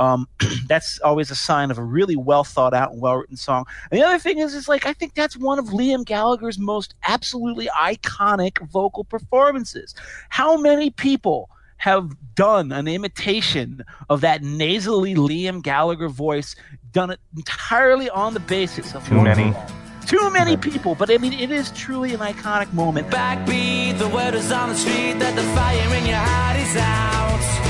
Um, 0.00 0.26
that's 0.66 0.98
always 1.00 1.30
a 1.30 1.36
sign 1.36 1.70
of 1.70 1.78
a 1.78 1.84
really 1.84 2.16
well 2.16 2.42
thought 2.42 2.74
out 2.74 2.90
and 2.90 3.00
well 3.00 3.16
written 3.16 3.36
song. 3.36 3.66
And 3.90 4.00
the 4.00 4.04
other 4.04 4.18
thing 4.18 4.38
is, 4.38 4.54
is 4.54 4.66
like 4.66 4.86
I 4.86 4.92
think 4.92 5.14
that's 5.14 5.36
one 5.36 5.58
of 5.58 5.66
Liam 5.66 6.04
Gallagher's 6.04 6.58
most 6.58 6.94
absolutely 7.06 7.68
iconic 7.78 8.58
vocal 8.70 9.04
performances. 9.04 9.94
How 10.30 10.56
many 10.56 10.90
people 10.90 11.50
have 11.76 12.14
done 12.34 12.72
an 12.72 12.86
imitation 12.88 13.82
of 14.10 14.20
that 14.20 14.42
nasally 14.42 15.14
Liam 15.14 15.62
Gallagher 15.62 16.08
voice, 16.08 16.54
done 16.92 17.10
it 17.10 17.20
entirely 17.36 18.10
on 18.10 18.34
the 18.34 18.40
basis 18.40 18.94
of 18.94 19.06
Too 19.08 19.22
many. 19.22 19.54
Too 20.06 20.30
many 20.30 20.56
people, 20.56 20.94
but 20.94 21.10
I 21.10 21.18
mean, 21.18 21.32
it 21.32 21.50
is 21.50 21.70
truly 21.70 22.12
an 22.12 22.20
iconic 22.20 22.72
moment. 22.72 23.08
Backbeat, 23.08 23.98
the 23.98 24.08
word 24.08 24.34
is 24.34 24.50
on 24.52 24.70
the 24.70 24.74
street 24.74 25.14
that 25.20 25.36
the 25.36 25.42
fire 25.54 25.96
in 25.96 26.06
your 26.06 26.16
heart 26.16 26.56
is 26.58 26.76
out. 26.76 27.69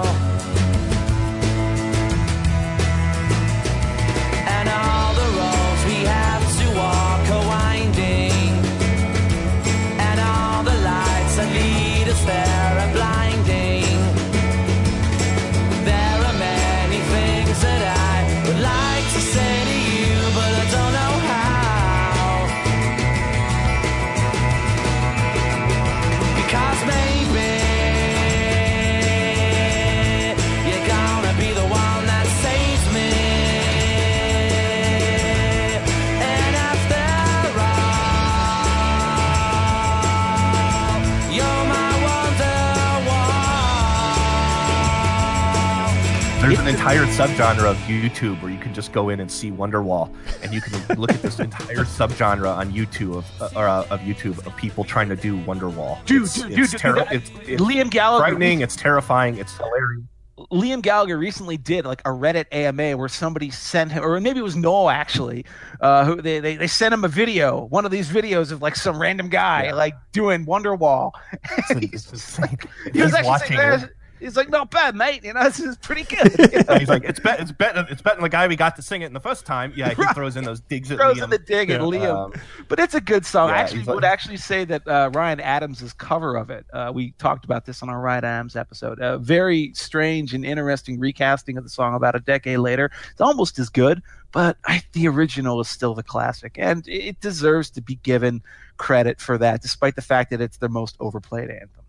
Entire 46.71 47.03
subgenre 47.05 47.65
of 47.65 47.77
YouTube 47.79 48.41
where 48.41 48.51
you 48.51 48.57
can 48.57 48.73
just 48.73 48.91
go 48.93 49.09
in 49.09 49.19
and 49.19 49.29
see 49.31 49.51
Wonderwall, 49.51 50.13
and 50.41 50.53
you 50.53 50.61
can 50.61 50.97
look 50.97 51.11
at 51.11 51.21
this 51.21 51.39
entire 51.39 51.83
subgenre 51.83 52.47
on 52.55 52.71
YouTube 52.71 53.17
of 53.17 53.41
uh, 53.41 53.49
or, 53.59 53.67
uh, 53.67 53.85
of 53.89 53.99
YouTube 54.01 54.45
of 54.45 54.55
people 54.55 54.83
trying 54.83 55.09
to 55.09 55.15
do 55.15 55.37
Wonderwall. 55.43 56.03
Dude, 56.05 56.23
it's, 56.23 56.41
dude, 56.41 56.57
it's, 56.59 56.71
dude, 56.71 56.79
terri- 56.81 57.09
dude, 57.09 57.21
it's, 57.21 57.49
it's 57.49 57.61
Liam 57.61 57.89
Gallagher. 57.89 58.23
frightening. 58.25 58.61
It's 58.61 58.75
terrifying. 58.75 59.37
It's 59.37 59.55
hilarious. 59.57 60.03
Liam 60.51 60.81
Gallagher 60.81 61.17
recently 61.19 61.55
did 61.57 61.85
like 61.85 62.01
a 62.01 62.09
Reddit 62.09 62.45
AMA 62.51 62.97
where 62.97 63.07
somebody 63.09 63.51
sent 63.51 63.91
him, 63.91 64.03
or 64.03 64.19
maybe 64.19 64.39
it 64.39 64.43
was 64.43 64.55
Noel 64.55 64.89
actually, 64.89 65.45
uh, 65.81 66.03
who 66.05 66.19
they, 66.19 66.39
they, 66.39 66.55
they 66.55 66.65
sent 66.67 66.93
him 66.95 67.03
a 67.03 67.07
video, 67.07 67.65
one 67.65 67.85
of 67.85 67.91
these 67.91 68.09
videos 68.09 68.51
of 68.51 68.59
like 68.61 68.75
some 68.75 68.99
random 68.99 69.29
guy 69.29 69.65
Yeah. 69.65 69.73
like 69.75 69.93
doing 70.13 70.45
Wonderwall. 70.47 71.11
It's 71.59 71.69
insane. 72.11 72.57
he 72.91 73.01
was 73.01 73.11
He's 73.11 73.13
actually 73.13 73.27
watching 73.27 73.57
saying, 73.57 73.79
it. 73.81 73.83
"Eh, 73.83 73.87
he's 74.21 74.37
like, 74.37 74.49
not 74.49 74.71
bad, 74.71 74.95
mate. 74.95 75.23
You 75.25 75.33
know, 75.33 75.43
this 75.45 75.59
is 75.59 75.75
pretty 75.77 76.03
good. 76.03 76.35
You 76.53 76.63
know? 76.63 76.75
He's 76.79 76.87
like, 76.87 77.03
it's 77.03 77.19
better, 77.19 77.41
it's 77.41 77.51
better, 77.51 77.85
it's 77.89 78.01
betting 78.01 78.23
the 78.23 78.29
guy 78.29 78.47
we 78.47 78.55
got 78.55 78.75
to 78.77 78.81
sing 78.81 79.01
it 79.01 79.07
in 79.07 79.13
the 79.13 79.19
first 79.19 79.45
time. 79.45 79.73
Yeah, 79.75 79.89
he 79.89 79.95
Right. 80.01 80.15
throws 80.15 80.37
in 80.37 80.43
those 80.45 80.61
digs 80.61 80.89
at 80.91 80.97
throws 80.97 81.17
Liam. 81.17 81.23
in 81.25 81.29
the 81.31 81.37
dig 81.39 81.69
at 81.69 81.81
Yeah. 81.81 81.85
Liam. 81.87 82.25
Um, 82.25 82.33
but 82.69 82.79
it's 82.79 82.93
a 82.93 83.01
good 83.01 83.25
song. 83.25 83.49
I 83.49 83.57
actually 83.57 83.83
like- 83.83 83.95
would 83.95 84.05
actually 84.05 84.37
say 84.37 84.63
that 84.65 84.87
uh, 84.87 85.09
Ryan 85.13 85.39
Adams' 85.41 85.93
cover 85.93 86.35
of 86.37 86.49
it. 86.49 86.65
Uh, 86.71 86.91
we 86.93 87.11
talked 87.17 87.43
about 87.45 87.65
this 87.65 87.81
on 87.83 87.89
our 87.89 87.99
Ryan 87.99 88.23
Adams 88.25 88.55
episode. 88.55 88.99
A 88.99 89.17
very 89.17 89.73
strange 89.73 90.33
and 90.33 90.45
interesting 90.45 90.99
recasting 90.99 91.57
of 91.57 91.63
the 91.63 91.69
song 91.69 91.95
about 91.95 92.15
a 92.15 92.19
decade 92.19 92.59
later. 92.59 92.91
It's 93.11 93.21
almost 93.21 93.59
as 93.59 93.69
good, 93.69 94.01
but 94.31 94.57
I, 94.65 94.83
the 94.93 95.07
original 95.07 95.59
is 95.59 95.67
still 95.67 95.93
the 95.93 96.03
classic, 96.03 96.53
and 96.57 96.87
it 96.87 97.19
deserves 97.19 97.69
to 97.71 97.81
be 97.81 97.95
given 97.95 98.41
credit 98.77 99.19
for 99.19 99.37
that, 99.37 99.61
despite 99.61 99.95
the 99.95 100.01
fact 100.01 100.29
that 100.31 100.41
it's 100.41 100.57
their 100.57 100.69
most 100.69 100.95
overplayed 100.99 101.49
anthem. 101.49 101.80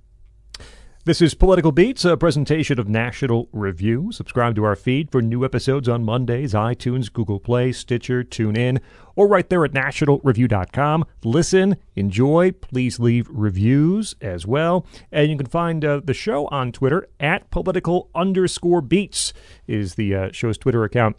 This 1.05 1.20
is 1.20 1.34
Political 1.34 1.72
Beats, 1.72 2.05
a 2.05 2.16
presentation 2.16 2.78
of 2.78 2.88
National 2.88 3.48
Review. 3.50 4.12
Subscribe 4.12 4.55
to 4.55 4.62
our 4.62 4.76
feed 4.76 5.11
for 5.11 5.20
new 5.20 5.44
episodes 5.44 5.88
on 5.88 6.05
Mondays, 6.05 6.55
iTunes, 6.55 7.12
Google 7.12 7.40
Play, 7.40 7.72
Stitcher, 7.72 8.22
TuneIn, 8.22 8.80
or 9.16 9.26
right 9.26 9.50
there 9.50 9.64
at 9.64 9.72
nationalreview.com. 9.72 11.05
Listen, 11.24 11.76
enjoy, 11.96 12.53
please 12.53 13.00
leave 13.00 13.26
reviews 13.32 14.14
as 14.20 14.46
well. 14.46 14.86
And 15.11 15.28
you 15.28 15.36
can 15.36 15.46
find 15.46 15.84
uh, 15.84 16.03
the 16.05 16.14
show 16.14 16.46
on 16.53 16.70
Twitter 16.70 17.09
at 17.18 17.50
political 17.50 18.09
underscore 18.14 18.80
beats 18.80 19.32
is 19.66 19.96
the 19.96 20.14
uh, 20.14 20.28
show's 20.30 20.57
Twitter 20.57 20.84
account. 20.84 21.16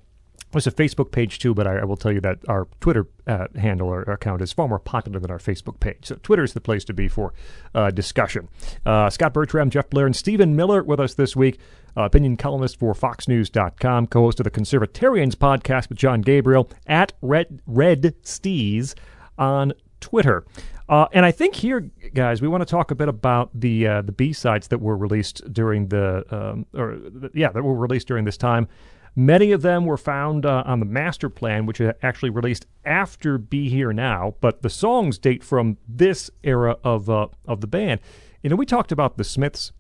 There's 0.53 0.67
a 0.67 0.71
Facebook 0.71 1.11
page 1.11 1.39
too, 1.39 1.53
but 1.53 1.67
I, 1.67 1.79
I 1.79 1.83
will 1.83 1.97
tell 1.97 2.11
you 2.11 2.21
that 2.21 2.39
our 2.47 2.67
Twitter 2.79 3.07
uh, 3.25 3.47
handle 3.55 3.89
or 3.89 4.03
account 4.03 4.41
is 4.41 4.53
far 4.53 4.67
more 4.67 4.79
popular 4.79 5.19
than 5.19 5.31
our 5.31 5.39
Facebook 5.39 5.79
page. 5.79 6.05
So 6.05 6.15
Twitter 6.21 6.43
is 6.43 6.53
the 6.53 6.61
place 6.61 6.85
to 6.85 6.93
be 6.93 7.07
for 7.07 7.33
uh, 7.73 7.89
discussion. 7.89 8.47
Uh, 8.85 9.09
Scott 9.09 9.33
Bertram, 9.33 9.69
Jeff 9.69 9.89
Blehar, 9.89 10.05
and 10.05 10.15
Stephen 10.15 10.55
Miller 10.55 10.83
with 10.83 10.99
us 10.99 11.15
this 11.15 11.35
week. 11.35 11.59
Uh, 11.97 12.03
opinion 12.03 12.37
columnist 12.37 12.77
for 12.77 12.93
FoxNews.com, 12.93 14.07
co-host 14.07 14.39
of 14.39 14.43
the 14.45 14.51
Conservatarians 14.51 15.35
podcast 15.35 15.89
with 15.89 15.97
John 15.97 16.21
Gabriel 16.21 16.69
at 16.87 17.13
Red 17.21 17.61
Red 17.67 18.15
Stees 18.23 18.95
on 19.37 19.73
Twitter. 19.99 20.45
Uh, 20.89 21.07
and 21.13 21.25
I 21.25 21.31
think 21.31 21.55
here, 21.55 21.79
guys, 22.13 22.41
we 22.41 22.47
want 22.47 22.61
to 22.61 22.69
talk 22.69 22.91
a 22.91 22.95
bit 22.95 23.07
about 23.07 23.49
the 23.53 23.87
uh, 23.87 24.01
the 24.01 24.11
B 24.11 24.33
sides 24.33 24.67
that 24.67 24.79
were 24.79 24.97
released 24.97 25.51
during 25.51 25.87
the 25.87 26.25
um, 26.29 26.65
or 26.73 26.97
the, 26.97 27.31
yeah 27.33 27.49
that 27.51 27.63
were 27.63 27.75
released 27.75 28.07
during 28.07 28.25
this 28.25 28.37
time. 28.37 28.67
Many 29.15 29.51
of 29.51 29.61
them 29.61 29.85
were 29.85 29.97
found 29.97 30.45
uh, 30.45 30.63
on 30.65 30.79
the 30.79 30.85
master 30.85 31.29
plan, 31.29 31.65
which 31.67 31.79
actually 32.01 32.31
released 32.31 32.65
after 32.83 33.37
"Be 33.37 33.69
Here 33.69 33.93
Now," 33.93 34.35
but 34.41 34.63
the 34.63 34.69
songs 34.69 35.19
date 35.19 35.43
from 35.43 35.77
this 35.87 36.31
era 36.43 36.77
of 36.83 37.09
uh, 37.09 37.27
of 37.45 37.61
the 37.61 37.67
band. 37.67 38.01
You 38.41 38.49
know, 38.49 38.55
we 38.55 38.65
talked 38.65 38.91
about 38.91 39.17
the 39.17 39.23
Smiths 39.23 39.71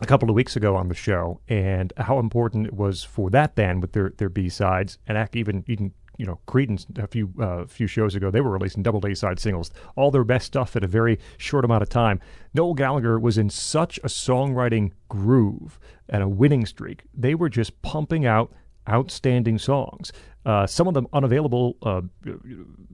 a 0.00 0.06
couple 0.06 0.28
of 0.28 0.34
weeks 0.34 0.56
ago 0.56 0.74
on 0.74 0.88
the 0.88 0.94
show 0.94 1.40
and 1.48 1.92
how 1.96 2.18
important 2.18 2.66
it 2.66 2.74
was 2.74 3.04
for 3.04 3.30
that 3.30 3.54
band 3.54 3.80
with 3.80 3.92
their 3.92 4.12
their 4.18 4.28
B 4.28 4.48
sides, 4.48 4.98
and 5.06 5.28
even 5.34 5.64
even 5.68 5.92
you 6.16 6.26
know 6.26 6.40
Creedence 6.48 6.86
a 6.98 7.06
few 7.06 7.32
uh, 7.40 7.66
few 7.66 7.86
shows 7.86 8.16
ago 8.16 8.30
they 8.30 8.40
were 8.40 8.50
releasing 8.50 8.82
double 8.82 9.06
A 9.06 9.14
side 9.14 9.38
singles, 9.38 9.70
all 9.94 10.10
their 10.10 10.24
best 10.24 10.46
stuff 10.46 10.74
at 10.74 10.82
a 10.82 10.88
very 10.88 11.20
short 11.38 11.64
amount 11.64 11.82
of 11.82 11.88
time. 11.88 12.20
Noel 12.52 12.74
Gallagher 12.74 13.20
was 13.20 13.38
in 13.38 13.50
such 13.50 13.98
a 13.98 14.08
songwriting 14.08 14.90
groove 15.08 15.78
and 16.08 16.24
a 16.24 16.28
winning 16.28 16.66
streak; 16.66 17.04
they 17.14 17.36
were 17.36 17.48
just 17.48 17.80
pumping 17.82 18.26
out 18.26 18.52
outstanding 18.88 19.58
songs. 19.58 20.12
Uh, 20.46 20.66
some 20.66 20.86
of 20.86 20.94
them 20.94 21.06
unavailable 21.12 21.76
uh, 21.82 22.02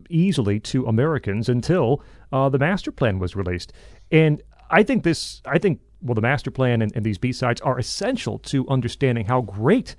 easily 0.09 0.61
to 0.61 0.87
Americans 0.87 1.49
until 1.49 2.03
uh, 2.33 2.49
the 2.49 2.59
master 2.59 2.93
plan 2.93 3.19
was 3.19 3.35
released. 3.35 3.73
And 4.13 4.43
I 4.71 4.83
think 4.83 5.03
this, 5.03 5.43
I 5.45 5.59
think, 5.59 5.81
well, 6.01 6.15
the 6.15 6.21
master 6.21 6.51
plan 6.51 6.81
and, 6.81 6.93
and 6.95 7.05
these 7.05 7.19
B 7.19 7.33
sides 7.33 7.61
are 7.63 7.79
essential 7.79 8.39
to 8.39 8.69
understanding 8.69 9.27
how 9.27 9.41
great 9.41 9.97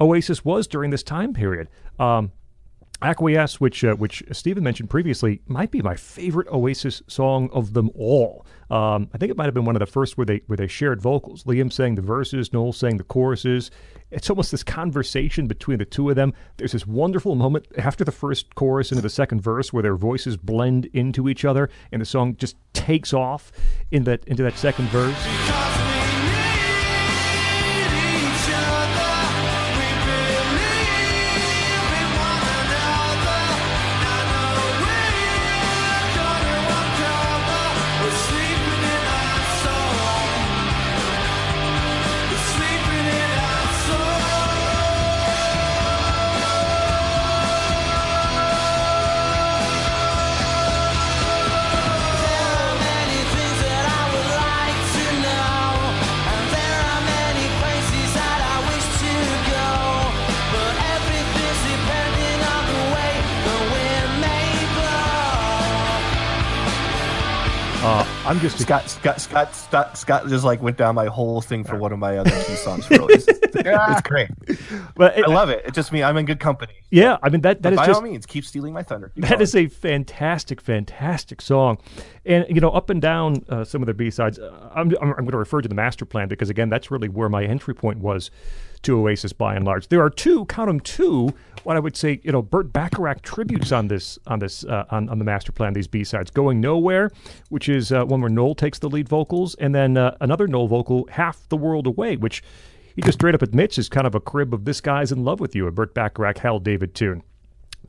Oasis 0.00 0.44
was 0.44 0.66
during 0.66 0.90
this 0.90 1.02
time 1.02 1.32
period. 1.32 1.68
Um, 1.98 2.32
Acquiesce, 3.02 3.60
which 3.60 3.84
uh, 3.84 3.94
which 3.94 4.22
Stephen 4.32 4.64
mentioned 4.64 4.90
previously, 4.90 5.40
might 5.46 5.70
be 5.70 5.82
my 5.82 5.96
favorite 5.96 6.48
Oasis 6.48 7.02
song 7.06 7.50
of 7.52 7.74
them 7.74 7.90
all. 7.94 8.46
Um, 8.70 9.10
I 9.12 9.18
think 9.18 9.30
it 9.30 9.36
might 9.36 9.44
have 9.44 9.54
been 9.54 9.64
one 9.64 9.76
of 9.76 9.80
the 9.80 9.86
first 9.86 10.16
where 10.16 10.24
they 10.24 10.42
where 10.46 10.56
they 10.56 10.66
shared 10.66 11.02
vocals. 11.02 11.44
Liam 11.44 11.72
sang 11.72 11.94
the 11.94 12.02
verses, 12.02 12.52
Noel 12.52 12.72
sang 12.72 12.96
the 12.96 13.04
choruses. 13.04 13.70
It's 14.10 14.30
almost 14.30 14.50
this 14.50 14.62
conversation 14.62 15.46
between 15.46 15.78
the 15.78 15.84
two 15.84 16.10
of 16.10 16.16
them. 16.16 16.34
There's 16.56 16.72
this 16.72 16.86
wonderful 16.86 17.34
moment 17.34 17.66
after 17.78 18.04
the 18.04 18.12
first 18.12 18.54
chorus 18.54 18.92
into 18.92 19.02
the 19.02 19.10
second 19.10 19.40
verse 19.40 19.72
where 19.72 19.82
their 19.82 19.96
voices 19.96 20.36
blend 20.36 20.86
into 20.86 21.28
each 21.28 21.44
other, 21.44 21.70
and 21.90 22.00
the 22.00 22.06
song 22.06 22.36
just 22.36 22.56
takes 22.72 23.12
off 23.12 23.52
in 23.90 24.04
that 24.04 24.24
into 24.26 24.42
that 24.42 24.56
second 24.56 24.88
verse. 24.88 25.71
I'm 68.32 68.40
just 68.40 68.58
Scott, 68.58 68.88
Scott, 68.88 69.20
Scott, 69.20 69.54
Scott, 69.54 69.98
Scott 69.98 70.26
just 70.26 70.42
like 70.42 70.62
went 70.62 70.78
down 70.78 70.94
my 70.94 71.04
whole 71.04 71.42
thing 71.42 71.64
for 71.64 71.76
one 71.76 71.92
of 71.92 71.98
my 71.98 72.16
other 72.16 72.30
key 72.30 72.54
songs 72.54 72.86
for 72.86 72.94
it's 73.10 74.00
great. 74.08 74.30
but 74.96 75.18
it- 75.18 75.26
I 75.26 75.30
love 75.30 75.50
it. 75.50 75.62
It 75.66 75.74
just 75.74 75.92
means 75.92 76.04
I'm 76.04 76.16
in 76.16 76.24
good 76.24 76.40
company. 76.40 76.72
yeah, 76.90 77.18
I 77.22 77.28
mean 77.28 77.42
that 77.42 77.60
that 77.60 77.74
is 77.74 77.76
by 77.78 77.84
just 77.86 78.00
all 78.00 78.02
means, 78.08 78.24
keep 78.24 78.46
stealing 78.46 78.72
my 78.72 78.82
thunder. 78.82 79.10
Keep 79.14 79.24
That 79.24 79.30
going. 79.32 79.42
is 79.42 79.54
a 79.54 79.66
fantastic, 79.66 80.62
fantastic 80.62 81.42
song, 81.42 81.76
and 82.24 82.46
you 82.48 82.62
know, 82.62 82.70
up 82.70 82.88
and 82.88 83.02
down 83.02 83.44
uh, 83.50 83.64
some 83.64 83.82
of 83.82 83.86
their 83.86 83.92
B 83.94 84.10
sides. 84.10 84.38
Uh, 84.38 84.70
I'm, 84.74 84.88
I'm, 85.02 85.10
I'm 85.10 85.14
going 85.24 85.32
to 85.32 85.36
refer 85.36 85.60
to 85.60 85.68
the 85.68 85.74
master 85.74 86.06
plan 86.06 86.28
because 86.28 86.48
again, 86.48 86.70
that's 86.70 86.90
really 86.90 87.10
where 87.10 87.28
my 87.28 87.44
entry 87.44 87.74
point 87.74 87.98
was 87.98 88.30
to 88.82 88.98
Oasis 88.98 89.32
by 89.32 89.54
and 89.54 89.64
large. 89.64 89.88
There 89.88 90.02
are 90.02 90.10
two, 90.10 90.44
count 90.46 90.68
them 90.68 90.80
two, 90.80 91.32
what 91.64 91.76
I 91.76 91.80
would 91.80 91.96
say, 91.96 92.20
you 92.24 92.32
know, 92.32 92.42
Burt 92.42 92.72
Bacharach 92.72 93.22
tributes 93.22 93.72
on 93.72 93.88
this 93.88 94.18
on 94.26 94.38
this 94.38 94.64
uh, 94.64 94.84
on, 94.90 95.08
on 95.08 95.18
the 95.18 95.24
master 95.24 95.52
plan. 95.52 95.72
These 95.72 95.86
B 95.86 96.04
sides, 96.04 96.30
"Going 96.30 96.60
Nowhere," 96.60 97.10
which 97.48 97.68
is 97.68 97.92
uh, 97.92 98.04
one 98.04 98.20
where 98.20 98.30
Noel 98.30 98.54
takes 98.54 98.78
the 98.78 98.90
lead 98.90 99.08
vocals, 99.08 99.54
and 99.56 99.74
then 99.74 99.96
uh, 99.96 100.16
another 100.20 100.46
Noel 100.46 100.68
vocal, 100.68 101.08
"Half 101.10 101.48
the 101.48 101.56
World 101.56 101.86
Away," 101.86 102.16
which 102.16 102.42
he 102.94 103.02
just 103.02 103.18
straight 103.18 103.34
up 103.34 103.42
admits 103.42 103.78
is 103.78 103.88
kind 103.88 104.06
of 104.06 104.14
a 104.14 104.20
crib 104.20 104.52
of 104.52 104.64
"This 104.64 104.80
Guy's 104.80 105.12
in 105.12 105.24
Love 105.24 105.40
with 105.40 105.54
You," 105.54 105.66
a 105.66 105.70
Burt 105.70 105.94
Bacharach 105.94 106.38
Hal 106.38 106.58
David 106.58 106.94
tune 106.94 107.22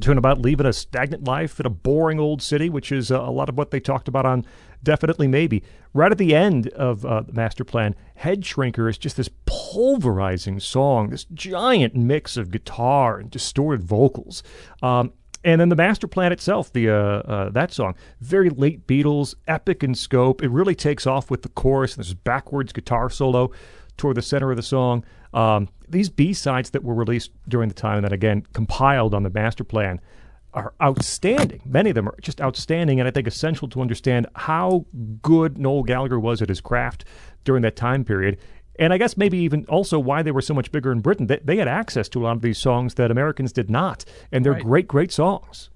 tune 0.01 0.17
about 0.17 0.41
leaving 0.41 0.65
a 0.65 0.73
stagnant 0.73 1.23
life 1.23 1.59
in 1.59 1.65
a 1.65 1.69
boring 1.69 2.19
old 2.19 2.41
city, 2.41 2.69
which 2.69 2.91
is 2.91 3.11
uh, 3.11 3.21
a 3.21 3.31
lot 3.31 3.49
of 3.49 3.57
what 3.57 3.71
they 3.71 3.79
talked 3.79 4.07
about 4.07 4.25
on 4.25 4.45
Definitely 4.83 5.27
Maybe. 5.27 5.63
Right 5.93 6.11
at 6.11 6.17
the 6.17 6.35
end 6.35 6.67
of 6.69 7.05
uh, 7.05 7.21
the 7.21 7.33
master 7.33 7.63
plan, 7.63 7.95
Head 8.15 8.41
Shrinker 8.41 8.89
is 8.89 8.97
just 8.97 9.15
this 9.15 9.29
pulverizing 9.45 10.59
song, 10.59 11.09
this 11.09 11.25
giant 11.25 11.95
mix 11.95 12.35
of 12.35 12.51
guitar 12.51 13.19
and 13.19 13.29
distorted 13.29 13.83
vocals. 13.83 14.43
Um, 14.81 15.13
and 15.45 15.59
then 15.59 15.69
the 15.69 15.75
master 15.75 16.07
plan 16.07 16.31
itself, 16.31 16.71
the 16.71 16.89
uh, 16.89 16.95
uh, 16.95 17.49
that 17.49 17.73
song, 17.73 17.95
very 18.21 18.49
late 18.49 18.87
Beatles, 18.87 19.35
epic 19.47 19.83
in 19.83 19.93
scope. 19.93 20.41
It 20.41 20.49
really 20.49 20.75
takes 20.75 21.05
off 21.05 21.29
with 21.29 21.41
the 21.41 21.49
chorus. 21.49 21.95
There's 21.95 22.07
this 22.07 22.13
backwards 22.13 22.71
guitar 22.71 23.09
solo 23.09 23.51
toward 23.97 24.17
the 24.17 24.21
center 24.21 24.51
of 24.51 24.57
the 24.57 24.63
song. 24.63 25.03
Um, 25.33 25.69
these 25.87 26.09
B 26.09 26.33
sides 26.33 26.71
that 26.71 26.83
were 26.83 26.93
released 26.93 27.31
during 27.47 27.69
the 27.69 27.75
time 27.75 27.97
and 27.97 28.05
then 28.05 28.13
again 28.13 28.45
compiled 28.53 29.13
on 29.13 29.23
the 29.23 29.29
master 29.29 29.63
plan 29.63 29.99
are 30.53 30.73
outstanding. 30.81 31.61
Many 31.65 31.89
of 31.89 31.95
them 31.95 32.07
are 32.07 32.15
just 32.21 32.39
outstanding, 32.39 32.99
and 32.99 33.07
I 33.07 33.11
think 33.11 33.27
essential 33.27 33.67
to 33.69 33.81
understand 33.81 34.27
how 34.35 34.85
good 35.23 35.57
Noel 35.57 35.83
Gallagher 35.83 36.19
was 36.19 36.41
at 36.41 36.49
his 36.49 36.61
craft 36.61 37.05
during 37.43 37.63
that 37.63 37.75
time 37.75 38.03
period. 38.03 38.37
And 38.79 38.91
I 38.93 38.97
guess 38.97 39.17
maybe 39.17 39.37
even 39.39 39.65
also 39.65 39.99
why 39.99 40.21
they 40.23 40.31
were 40.31 40.41
so 40.41 40.53
much 40.53 40.71
bigger 40.71 40.91
in 40.91 40.99
Britain. 41.01 41.27
They, 41.27 41.39
they 41.43 41.57
had 41.57 41.67
access 41.67 42.09
to 42.09 42.21
a 42.21 42.23
lot 42.23 42.35
of 42.35 42.41
these 42.41 42.57
songs 42.57 42.95
that 42.95 43.11
Americans 43.11 43.51
did 43.51 43.69
not, 43.69 44.05
and 44.31 44.43
they're 44.45 44.53
Right. 44.53 44.63
great, 44.63 44.87
great 44.87 45.11
songs. 45.11 45.69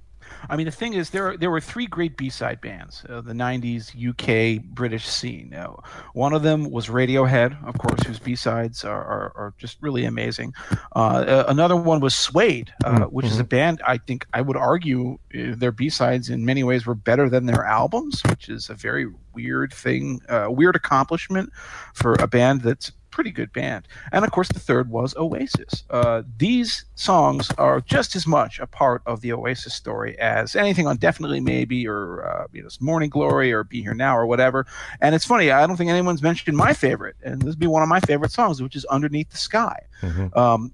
I 0.49 0.55
mean, 0.55 0.65
the 0.65 0.71
thing 0.71 0.93
is, 0.93 1.09
there 1.09 1.37
there 1.37 1.51
were 1.51 1.61
three 1.61 1.87
great 1.87 2.17
B-side 2.17 2.61
bands, 2.61 3.05
uh, 3.09 3.21
the 3.21 3.33
'90s 3.33 3.93
UK 3.95 4.63
British 4.63 5.07
scene. 5.07 5.53
Uh, 5.53 5.73
one 6.13 6.33
of 6.33 6.43
them 6.43 6.71
was 6.71 6.87
Radiohead, 6.87 7.63
of 7.65 7.77
course, 7.77 8.01
whose 8.05 8.19
B-sides 8.19 8.83
are 8.83 9.03
are, 9.03 9.33
are 9.35 9.53
just 9.57 9.77
really 9.81 10.05
amazing. 10.05 10.53
Uh, 10.95 11.43
another 11.47 11.75
one 11.75 11.99
was 11.99 12.15
Suede, 12.15 12.73
uh, 12.85 12.91
mm-hmm. 12.91 13.03
which 13.05 13.25
is 13.25 13.39
a 13.39 13.43
band 13.43 13.81
I 13.85 13.97
think 13.97 14.25
I 14.33 14.41
would 14.41 14.57
argue 14.57 15.19
uh, 15.35 15.55
their 15.55 15.71
B-sides 15.71 16.29
in 16.29 16.45
many 16.45 16.63
ways 16.63 16.85
were 16.85 16.95
better 16.95 17.29
than 17.29 17.45
their 17.45 17.65
albums, 17.65 18.21
which 18.29 18.49
is 18.49 18.69
a 18.69 18.73
very 18.73 19.07
weird 19.33 19.73
thing, 19.73 20.21
uh, 20.29 20.47
weird 20.49 20.75
accomplishment 20.75 21.51
for 21.93 22.13
a 22.15 22.27
band 22.27 22.61
that's 22.61 22.91
pretty 23.17 23.31
good 23.31 23.51
band. 23.51 23.87
And 24.11 24.23
of 24.23 24.29
course, 24.29 24.47
the 24.49 24.59
third 24.59 24.91
was 24.91 25.15
Oasis. 25.17 25.83
Uh, 25.89 26.21
these 26.37 26.85
songs 26.93 27.49
are 27.57 27.81
just 27.81 28.15
as 28.15 28.27
much 28.27 28.59
a 28.59 28.67
part 28.67 29.01
of 29.07 29.21
the 29.21 29.33
Oasis 29.33 29.73
story 29.73 30.15
as 30.19 30.55
anything 30.55 30.85
on 30.85 30.97
Definitely 30.97 31.39
Maybe 31.39 31.87
or 31.87 32.23
uh, 32.23 32.45
you 32.53 32.61
know 32.61 32.69
Morning 32.79 33.09
Glory 33.09 33.51
or 33.51 33.63
Be 33.63 33.81
Here 33.81 33.95
Now 33.95 34.15
or 34.15 34.27
whatever. 34.27 34.67
And 35.01 35.15
it's 35.15 35.25
funny, 35.25 35.49
I 35.49 35.65
don't 35.65 35.77
think 35.77 35.89
anyone's 35.89 36.21
mentioned 36.21 36.55
my 36.55 36.73
favorite, 36.73 37.15
and 37.23 37.41
this 37.41 37.49
would 37.49 37.59
be 37.59 37.65
one 37.65 37.81
of 37.81 37.89
my 37.89 37.99
favorite 38.01 38.31
songs, 38.31 38.61
which 38.61 38.75
is 38.75 38.85
Underneath 38.85 39.31
the 39.31 39.37
Sky. 39.37 39.79
Mm-hmm. 40.03 40.37
Um, 40.37 40.71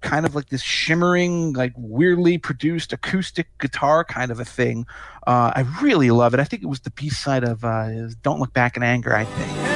kind 0.00 0.24
of 0.24 0.34
like 0.34 0.48
this 0.48 0.62
shimmering, 0.62 1.52
like 1.52 1.74
weirdly 1.76 2.38
produced 2.38 2.94
acoustic 2.94 3.46
guitar 3.58 4.04
kind 4.04 4.30
of 4.30 4.40
a 4.40 4.46
thing. 4.46 4.86
Uh, 5.26 5.52
I 5.54 5.66
really 5.82 6.10
love 6.10 6.32
it. 6.32 6.40
I 6.40 6.44
think 6.44 6.62
it 6.62 6.66
was 6.66 6.80
the 6.80 6.90
B 6.92 7.10
side 7.10 7.44
of 7.44 7.62
uh, 7.62 8.08
"Don't 8.22 8.40
Look 8.40 8.54
Back 8.54 8.78
in 8.78 8.82
Anger." 8.82 9.14
I 9.14 9.26
think. 9.26 9.71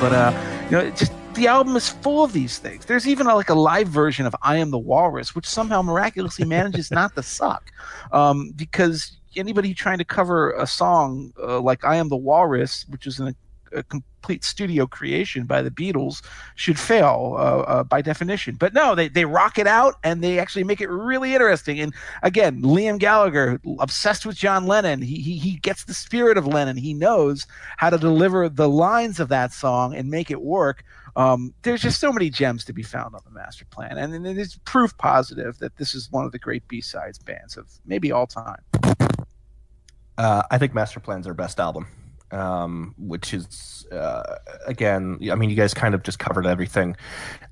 But 0.00 0.12
uh, 0.12 0.64
you 0.64 0.70
know, 0.70 0.90
just 0.90 1.12
the 1.34 1.46
album 1.46 1.76
is 1.76 1.88
full 1.88 2.24
of 2.24 2.32
these 2.32 2.58
things. 2.58 2.86
There's 2.86 3.06
even 3.06 3.26
a, 3.26 3.34
like 3.34 3.50
a 3.50 3.54
live 3.54 3.88
version 3.88 4.24
of 4.24 4.34
"I 4.42 4.56
Am 4.56 4.70
the 4.70 4.78
Walrus," 4.78 5.34
which 5.34 5.46
somehow 5.46 5.82
miraculously 5.82 6.46
manages 6.46 6.90
not 7.00 7.14
to 7.16 7.22
suck, 7.22 7.70
um, 8.10 8.52
because 8.56 9.18
anybody 9.36 9.74
trying 9.74 9.98
to 9.98 10.04
cover 10.04 10.52
a 10.52 10.66
song 10.66 11.32
uh, 11.38 11.60
like 11.60 11.84
"I 11.84 11.96
Am 11.96 12.08
the 12.08 12.16
Walrus," 12.16 12.86
which 12.88 13.06
is 13.06 13.20
an 13.20 13.36
a 13.72 13.82
complete 13.82 14.44
studio 14.44 14.86
creation 14.86 15.44
by 15.46 15.62
the 15.62 15.70
Beatles 15.70 16.22
should 16.54 16.78
fail 16.78 17.34
uh, 17.36 17.40
uh, 17.40 17.84
by 17.84 18.02
definition. 18.02 18.54
But 18.54 18.74
no, 18.74 18.94
they, 18.94 19.08
they 19.08 19.24
rock 19.24 19.58
it 19.58 19.66
out 19.66 19.94
and 20.04 20.22
they 20.22 20.38
actually 20.38 20.64
make 20.64 20.80
it 20.80 20.88
really 20.88 21.32
interesting. 21.32 21.80
And 21.80 21.94
again, 22.22 22.62
Liam 22.62 22.98
Gallagher, 22.98 23.60
obsessed 23.78 24.26
with 24.26 24.36
John 24.36 24.66
Lennon, 24.66 25.02
he, 25.02 25.16
he, 25.16 25.38
he 25.38 25.56
gets 25.56 25.84
the 25.84 25.94
spirit 25.94 26.36
of 26.36 26.46
Lennon. 26.46 26.76
He 26.76 26.94
knows 26.94 27.46
how 27.76 27.90
to 27.90 27.98
deliver 27.98 28.48
the 28.48 28.68
lines 28.68 29.20
of 29.20 29.28
that 29.28 29.52
song 29.52 29.94
and 29.94 30.10
make 30.10 30.30
it 30.30 30.42
work. 30.42 30.84
Um, 31.16 31.54
there's 31.62 31.82
just 31.82 32.00
so 32.00 32.12
many 32.12 32.30
gems 32.30 32.64
to 32.66 32.72
be 32.72 32.82
found 32.82 33.14
on 33.14 33.20
the 33.24 33.32
master 33.32 33.64
plan. 33.64 33.98
And, 33.98 34.14
and 34.14 34.26
it's 34.38 34.58
proof 34.64 34.96
positive 34.98 35.58
that 35.58 35.76
this 35.76 35.94
is 35.94 36.10
one 36.10 36.24
of 36.24 36.32
the 36.32 36.38
great 36.38 36.66
B-sides 36.68 37.18
bands 37.18 37.56
of 37.56 37.68
maybe 37.84 38.12
all 38.12 38.26
time. 38.26 38.62
Uh, 40.18 40.42
I 40.50 40.58
think 40.58 40.74
Master 40.74 41.00
Plan's 41.00 41.24
their 41.24 41.34
best 41.34 41.58
album 41.58 41.86
um, 42.32 42.94
which 42.98 43.34
is 43.34 43.86
uh, 43.92 44.36
again, 44.66 45.18
I 45.30 45.34
mean, 45.34 45.50
you 45.50 45.56
guys 45.56 45.74
kind 45.74 45.94
of 45.94 46.02
just 46.02 46.18
covered 46.18 46.46
everything. 46.46 46.96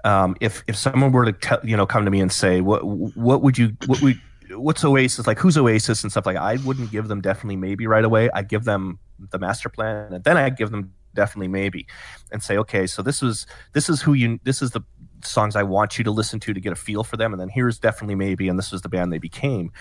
Um, 0.04 0.36
if 0.40 0.62
if 0.66 0.76
someone 0.76 1.12
were 1.12 1.24
to 1.24 1.32
tell, 1.32 1.60
you 1.64 1.76
know 1.76 1.86
come 1.86 2.04
to 2.04 2.10
me 2.10 2.20
and 2.20 2.32
say 2.32 2.60
what 2.60 2.84
what 2.84 3.42
would 3.42 3.58
you 3.58 3.76
what 3.86 4.00
would 4.02 4.20
what's 4.50 4.84
Oasis 4.84 5.26
like? 5.26 5.38
Who's 5.38 5.56
Oasis 5.56 6.02
and 6.02 6.10
stuff 6.10 6.26
like? 6.26 6.36
I 6.36 6.56
wouldn't 6.64 6.90
give 6.90 7.08
them 7.08 7.20
definitely 7.20 7.56
maybe 7.56 7.86
right 7.86 8.04
away. 8.04 8.30
I 8.32 8.42
give 8.42 8.64
them 8.64 8.98
the 9.30 9.38
master 9.38 9.68
plan, 9.68 10.12
and 10.12 10.24
then 10.24 10.36
I 10.36 10.50
give 10.50 10.70
them 10.70 10.92
definitely 11.14 11.48
maybe, 11.48 11.86
and 12.30 12.42
say 12.42 12.56
okay, 12.58 12.86
so 12.86 13.02
this 13.02 13.20
was 13.20 13.46
this 13.72 13.88
is 13.88 14.02
who 14.02 14.12
you 14.12 14.38
this 14.44 14.62
is 14.62 14.70
the 14.70 14.80
songs 15.22 15.56
I 15.56 15.62
want 15.62 15.98
you 15.98 16.04
to 16.04 16.10
listen 16.10 16.40
to 16.40 16.54
to 16.54 16.60
get 16.60 16.72
a 16.72 16.76
feel 16.76 17.04
for 17.04 17.16
them, 17.16 17.32
and 17.32 17.40
then 17.40 17.48
here's 17.48 17.78
definitely 17.78 18.14
maybe, 18.14 18.48
and 18.48 18.58
this 18.58 18.72
was 18.72 18.82
the 18.82 18.88
band 18.88 19.12
they 19.12 19.18
became. 19.18 19.72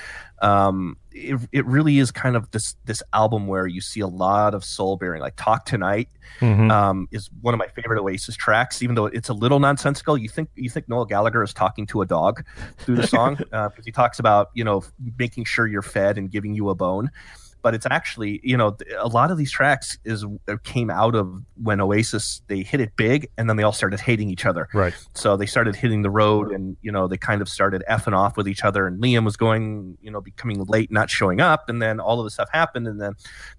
Um, 0.41 0.97
it, 1.11 1.39
it 1.51 1.65
really 1.65 1.99
is 1.99 2.11
kind 2.11 2.35
of 2.35 2.51
this 2.51 2.75
this 2.85 3.01
album 3.13 3.47
where 3.47 3.65
you 3.65 3.81
see 3.81 4.01
a 4.01 4.07
lot 4.07 4.53
of 4.53 4.63
soul 4.63 4.97
bearing. 4.97 5.21
Like 5.21 5.35
"Talk 5.35 5.65
Tonight" 5.65 6.09
mm-hmm. 6.39 6.69
um, 6.71 7.07
is 7.11 7.29
one 7.41 7.53
of 7.53 7.57
my 7.57 7.67
favorite 7.67 7.99
Oasis 7.99 8.35
tracks, 8.35 8.81
even 8.81 8.95
though 8.95 9.05
it's 9.05 9.29
a 9.29 9.33
little 9.33 9.59
nonsensical. 9.59 10.17
You 10.17 10.29
think 10.29 10.49
you 10.55 10.69
think 10.69 10.87
Noel 10.87 11.05
Gallagher 11.05 11.43
is 11.43 11.53
talking 11.53 11.87
to 11.87 12.01
a 12.01 12.05
dog 12.05 12.43
through 12.77 12.95
the 12.95 13.07
song 13.07 13.35
because 13.35 13.51
uh, 13.53 13.81
he 13.83 13.91
talks 13.91 14.19
about 14.19 14.49
you 14.53 14.63
know 14.63 14.83
making 15.17 15.45
sure 15.45 15.67
you're 15.67 15.81
fed 15.81 16.17
and 16.17 16.29
giving 16.29 16.53
you 16.53 16.69
a 16.69 16.75
bone 16.75 17.11
but 17.61 17.73
it's 17.73 17.85
actually 17.89 18.39
you 18.43 18.55
know 18.55 18.75
a 18.97 19.07
lot 19.07 19.31
of 19.31 19.37
these 19.37 19.51
tracks 19.51 19.97
is 20.03 20.25
uh, 20.47 20.57
came 20.63 20.89
out 20.89 21.15
of 21.15 21.43
when 21.61 21.81
Oasis 21.81 22.41
they 22.47 22.63
hit 22.63 22.79
it 22.79 22.95
big 22.95 23.29
and 23.37 23.49
then 23.49 23.57
they 23.57 23.63
all 23.63 23.73
started 23.73 23.99
hating 23.99 24.29
each 24.29 24.45
other. 24.45 24.67
Right. 24.73 24.93
So 25.13 25.37
they 25.37 25.45
started 25.45 25.75
hitting 25.75 26.01
the 26.01 26.09
road 26.09 26.51
and 26.51 26.77
you 26.81 26.91
know 26.91 27.07
they 27.07 27.17
kind 27.17 27.41
of 27.41 27.49
started 27.49 27.83
effing 27.89 28.13
off 28.13 28.37
with 28.37 28.47
each 28.47 28.63
other 28.63 28.87
and 28.87 29.01
Liam 29.01 29.25
was 29.25 29.37
going 29.37 29.97
you 30.01 30.11
know 30.11 30.21
becoming 30.21 30.63
late 30.65 30.91
not 30.91 31.09
showing 31.09 31.41
up 31.41 31.69
and 31.69 31.81
then 31.81 31.99
all 31.99 32.19
of 32.19 32.25
this 32.25 32.33
stuff 32.33 32.49
happened 32.51 32.87
and 32.87 33.01
then 33.01 33.13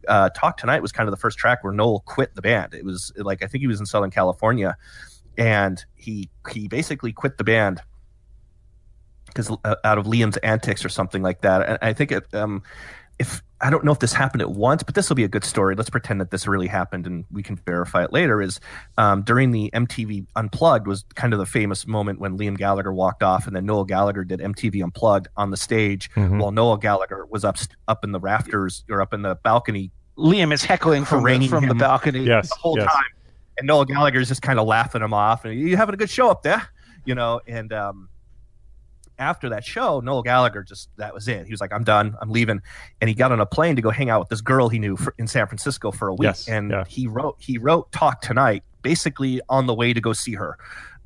uh, 0.06 0.30
Talk 0.30 0.56
Tonight 0.56 0.82
was 0.82 0.92
kind 0.92 1.08
of 1.08 1.12
the 1.12 1.20
first 1.20 1.38
track 1.38 1.64
where 1.64 1.72
Noel 1.72 2.00
quit 2.00 2.34
the 2.34 2.42
band. 2.42 2.74
It 2.74 2.84
was 2.84 3.12
like 3.16 3.42
I 3.42 3.46
think 3.46 3.62
he 3.62 3.66
was 3.66 3.80
in 3.80 3.86
Southern 3.86 4.10
California 4.10 4.76
and 5.36 5.84
he 5.94 6.30
he 6.50 6.68
basically 6.68 7.12
quit 7.12 7.38
the 7.38 7.44
band 7.44 7.80
because 9.28 9.50
uh, 9.64 9.76
out 9.84 9.98
of 9.98 10.06
Liam's 10.06 10.36
antics 10.38 10.84
or 10.84 10.88
something 10.88 11.22
like 11.22 11.42
that. 11.42 11.68
And 11.68 11.78
I 11.80 11.92
think 11.92 12.12
it, 12.12 12.34
um, 12.34 12.62
if 13.18 13.42
I 13.60 13.70
don't 13.70 13.84
know 13.84 13.90
if 13.90 13.98
this 13.98 14.12
happened 14.12 14.42
at 14.42 14.50
once, 14.50 14.82
but 14.82 14.94
this 14.94 15.08
will 15.08 15.16
be 15.16 15.24
a 15.24 15.28
good 15.28 15.44
story. 15.44 15.74
Let's 15.74 15.90
pretend 15.90 16.20
that 16.20 16.30
this 16.30 16.46
really 16.46 16.68
happened 16.68 17.06
and 17.06 17.24
we 17.30 17.42
can 17.42 17.56
verify 17.56 18.04
it 18.04 18.12
later. 18.12 18.40
Is 18.40 18.60
um, 18.96 19.22
during 19.22 19.50
the 19.50 19.70
MTV 19.74 20.26
Unplugged 20.36 20.86
was 20.86 21.04
kind 21.14 21.32
of 21.32 21.40
the 21.40 21.46
famous 21.46 21.86
moment 21.86 22.20
when 22.20 22.38
Liam 22.38 22.56
Gallagher 22.56 22.92
walked 22.92 23.22
off 23.22 23.46
and 23.46 23.56
then 23.56 23.66
Noel 23.66 23.84
Gallagher 23.84 24.24
did 24.24 24.40
MTV 24.40 24.82
Unplugged 24.82 25.28
on 25.36 25.50
the 25.50 25.56
stage 25.56 26.10
mm-hmm. 26.12 26.38
while 26.38 26.52
Noel 26.52 26.76
Gallagher 26.76 27.26
was 27.26 27.44
up 27.44 27.58
up 27.88 28.04
in 28.04 28.12
the 28.12 28.20
rafters 28.20 28.84
or 28.88 29.02
up 29.02 29.12
in 29.12 29.22
the 29.22 29.34
balcony. 29.36 29.90
Liam 30.16 30.52
is 30.52 30.64
heckling 30.64 31.04
from, 31.04 31.24
the, 31.24 31.48
from 31.48 31.66
the 31.66 31.74
balcony 31.74 32.24
yes, 32.24 32.48
the 32.48 32.56
whole 32.56 32.76
yes. 32.76 32.92
time, 32.92 33.04
and 33.56 33.66
Noel 33.66 33.84
Gallagher 33.84 34.20
is 34.20 34.28
just 34.28 34.42
kind 34.42 34.58
of 34.58 34.66
laughing 34.66 35.02
him 35.02 35.14
off. 35.14 35.44
And 35.44 35.58
you 35.58 35.76
having 35.76 35.94
a 35.94 35.98
good 35.98 36.10
show 36.10 36.30
up 36.30 36.42
there, 36.42 36.68
you 37.04 37.14
know, 37.14 37.40
and. 37.46 37.72
Um, 37.72 38.08
after 39.18 39.48
that 39.50 39.64
show, 39.64 40.00
Noel 40.00 40.22
Gallagher 40.22 40.62
just 40.62 40.88
that 40.96 41.12
was 41.12 41.28
it. 41.28 41.46
He 41.46 41.52
was 41.52 41.60
like, 41.60 41.72
"I'm 41.72 41.84
done. 41.84 42.16
I'm 42.20 42.30
leaving," 42.30 42.60
and 43.00 43.08
he 43.08 43.14
got 43.14 43.32
on 43.32 43.40
a 43.40 43.46
plane 43.46 43.76
to 43.76 43.82
go 43.82 43.90
hang 43.90 44.10
out 44.10 44.20
with 44.20 44.28
this 44.28 44.40
girl 44.40 44.68
he 44.68 44.78
knew 44.78 44.96
for, 44.96 45.14
in 45.18 45.26
San 45.26 45.46
Francisco 45.46 45.90
for 45.90 46.08
a 46.08 46.14
week. 46.14 46.22
Yes, 46.24 46.48
and 46.48 46.70
yeah. 46.70 46.84
he 46.86 47.06
wrote 47.06 47.36
he 47.38 47.58
wrote 47.58 47.90
"Talk 47.92 48.20
Tonight" 48.20 48.62
basically 48.82 49.40
on 49.48 49.66
the 49.66 49.74
way 49.74 49.92
to 49.92 50.00
go 50.00 50.12
see 50.12 50.34
her. 50.34 50.56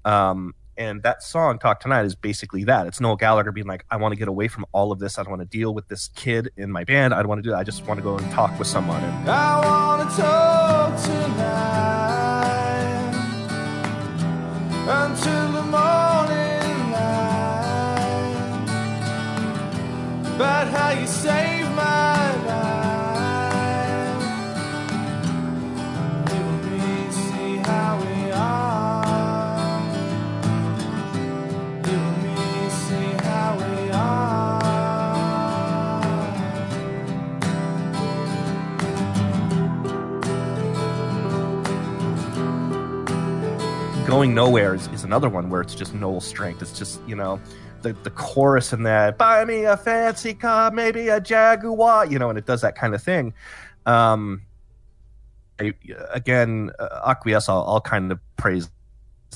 Um, 0.05 0.55
and 0.77 1.03
that 1.03 1.23
song 1.23 1.59
"Talk 1.59 1.81
Tonight" 1.81 2.05
is 2.05 2.15
basically 2.15 2.65
that. 2.65 2.87
It's 2.87 3.01
Noel 3.01 3.17
Gallagher 3.17 3.53
being 3.53 3.67
like, 3.67 3.85
"I 3.91 3.97
want 3.97 4.13
to 4.13 4.19
get 4.19 4.29
away 4.29 4.49
from 4.49 4.67
all 4.73 4.93
of 4.93 4.99
this. 4.99 5.19
I 5.19 5.23
don't 5.23 5.31
want 5.31 5.43
to 5.43 5.59
deal 5.59 5.75
with 5.75 5.89
this 5.89 6.09
kid 6.15 6.51
in 6.57 6.71
my 6.71 6.85
band. 6.85 7.15
I 7.15 7.19
don't 7.19 7.29
want 7.29 7.39
to 7.39 7.43
do 7.43 7.51
that. 7.51 7.59
I 7.59 7.65
just 7.65 7.87
want 7.87 7.99
to 7.99 8.05
go 8.05 8.17
and 8.17 8.31
talk 8.33 8.59
with 8.59 8.69
someone." 8.69 9.03
And, 9.03 9.31
I 9.31 9.67
want 9.67 10.11
to 10.11 10.17
talk 10.17 11.03
tonight 11.03 11.93
until 14.89 15.52
about 20.35 20.67
how 20.69 20.91
you 20.91 21.07
saved 21.07 21.71
my 21.71 22.37
life. 22.47 22.73
Let 26.27 26.65
me 26.65 27.11
see 27.11 27.57
how 27.59 27.99
we 28.01 28.31
are. 28.33 29.81
Let 31.83 32.17
me 32.25 32.37
see 32.71 33.09
how 33.27 33.57
we 33.59 33.91
are. 33.91 34.63
Going 44.07 44.35
nowhere 44.35 44.75
is, 44.75 44.89
is 44.89 45.05
another 45.05 45.29
one 45.29 45.51
where 45.51 45.61
it's 45.61 45.75
just 45.75 45.95
Noel's 45.95 46.27
strength. 46.27 46.63
It's 46.63 46.79
just 46.79 47.01
you 47.07 47.17
know 47.17 47.39
the, 47.83 47.93
the 48.05 48.11
chorus 48.11 48.73
in 48.73 48.83
that 48.85 49.19
buy 49.19 49.45
me 49.45 49.65
a 49.65 49.77
fancy 49.77 50.35
car 50.35 50.71
maybe 50.71 51.09
a 51.09 51.21
jaguar 51.21 52.07
you 52.07 52.19
know 52.19 52.29
and 52.29 52.39
it 52.39 52.47
does 52.47 52.61
that 52.61 52.75
kind 52.75 52.95
of 52.95 53.03
thing 53.03 53.35
um 53.87 54.43
again, 56.13 56.71
uh, 56.79 57.01
Acquiesce, 57.07 57.49
I'll, 57.49 57.65
I'll 57.67 57.81
kind 57.81 58.13
of 58.13 58.21
praise 58.37 58.71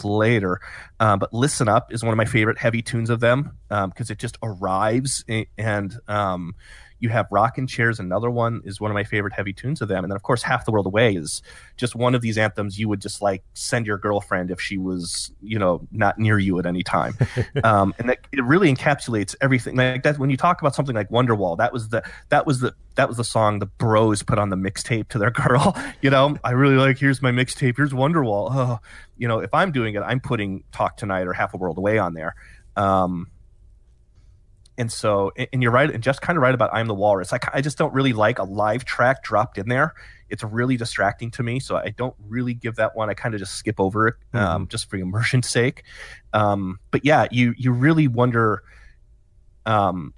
later. 0.03 0.61
Um, 1.01 1.19
but 1.19 1.33
Listen 1.33 1.69
Up 1.69 1.93
is 1.93 2.03
one 2.03 2.13
of 2.13 2.17
my 2.17 2.25
favorite 2.25 2.59
heavy 2.59 2.83
tunes 2.83 3.11
of 3.11 3.21
them 3.21 3.57
because 3.69 4.11
um, 4.11 4.13
it 4.13 4.19
just 4.19 4.39
arrives 4.43 5.25
and 5.57 5.99
um, 6.09 6.55
you 6.99 7.09
have 7.11 7.27
Rockin' 7.31 7.67
Chairs, 7.67 8.01
another 8.01 8.31
one 8.31 8.63
is 8.65 8.81
one 8.81 8.91
of 8.91 8.95
my 8.95 9.05
favorite 9.05 9.35
heavy 9.35 9.53
tunes 9.53 9.83
of 9.83 9.89
them. 9.89 10.05
And 10.05 10.11
then, 10.11 10.17
of 10.17 10.23
course, 10.23 10.43
Half 10.43 10.65
the 10.65 10.73
World 10.73 10.87
Away 10.87 11.15
is 11.15 11.43
just 11.77 11.95
one 11.95 12.15
of 12.15 12.23
these 12.23 12.39
anthems 12.39 12.79
you 12.79 12.89
would 12.89 13.01
just 13.01 13.21
like 13.21 13.43
send 13.55 13.87
your 13.87 13.99
girlfriend 13.99 14.51
if 14.51 14.61
she 14.61 14.79
was, 14.79 15.31
you 15.43 15.59
know, 15.59 15.87
not 15.93 16.19
near 16.19 16.39
you 16.39 16.59
at 16.59 16.67
any 16.67 16.83
time. 16.83 17.15
um, 17.65 17.95
and 17.99 18.09
that, 18.09 18.19
it 18.33 18.43
really 18.45 18.73
encapsulates 18.73 19.35
everything. 19.41 19.77
Like 19.77 20.03
that, 20.05 20.19
when 20.19 20.31
you 20.31 20.37
talk 20.37 20.61
about 20.61 20.75
something 20.75 20.95
like 20.95 21.11
Wonderwall, 21.11 21.59
that 21.59 21.73
was 21.73 21.91
the, 21.91 22.03
that 22.31 22.47
was 22.47 22.61
the, 22.61 22.75
that 22.95 23.09
was 23.09 23.19
the 23.19 23.25
song 23.25 23.59
the 23.59 23.67
bros 23.67 24.23
put 24.23 24.39
on 24.39 24.49
the 24.49 24.57
mixtape 24.57 25.09
to 25.09 25.19
their 25.19 25.31
girl. 25.47 25.77
You 26.01 26.11
know, 26.11 26.37
I 26.45 26.53
really 26.53 26.77
like, 26.77 26.99
here's 26.99 27.21
my 27.21 27.31
mixtape, 27.31 27.77
here's 27.77 27.93
Wonderwall. 27.93 28.49
Oh, 28.53 28.79
you 29.19 29.29
know, 29.29 29.41
if 29.41 29.53
I'm 29.53 29.73
doing 29.73 29.95
it, 29.95 30.01
I'm 30.01 30.21
putting 30.21 30.65
Talk 30.73 30.97
Tonight 30.97 31.27
or 31.27 31.33
Half 31.33 31.55
a 31.55 31.57
World 31.59 31.79
Away 31.79 31.99
on 31.99 32.15
there. 32.15 32.35
Um, 32.77 33.29
and 34.79 34.91
so 34.93 35.33
and 35.53 35.63
you're 35.63 35.73
right 35.73 35.91
and 35.91 36.03
just 36.03 36.21
kind 36.21 36.37
of 36.37 36.43
right 36.43 36.55
about 36.55 36.71
i'm 36.73 36.87
the 36.87 36.95
walrus. 36.95 37.33
I, 37.33 37.39
I 37.53 37.61
just 37.61 37.79
don't 37.79 37.93
really 37.93 38.13
like 38.13 38.39
a 38.39 38.45
live 38.45 38.85
track 38.85 39.23
dropped 39.23 39.59
in 39.59 39.69
there. 39.69 39.95
It's 40.29 40.43
really 40.43 40.77
distracting 40.77 41.31
to 41.33 41.43
me 41.43 41.61
so 41.61 41.77
i 41.77 41.91
don't 41.91 42.15
really 42.27 42.55
give 42.55 42.77
that 42.77 42.97
one 42.97 43.11
i 43.11 43.15
kind 43.15 43.35
of 43.35 43.41
just 43.41 43.55
skip 43.55 43.79
over 43.79 44.09
it 44.09 44.15
um, 44.33 44.41
mm-hmm. 44.41 44.69
just 44.69 44.91
for 44.91 44.97
immersion's 44.97 45.49
sake. 45.49 45.85
Um, 46.33 46.79
but 46.91 47.05
yeah 47.05 47.27
you 47.31 47.55
you 47.57 47.73
really 47.73 48.09
wonder 48.09 48.63
um, 49.67 50.15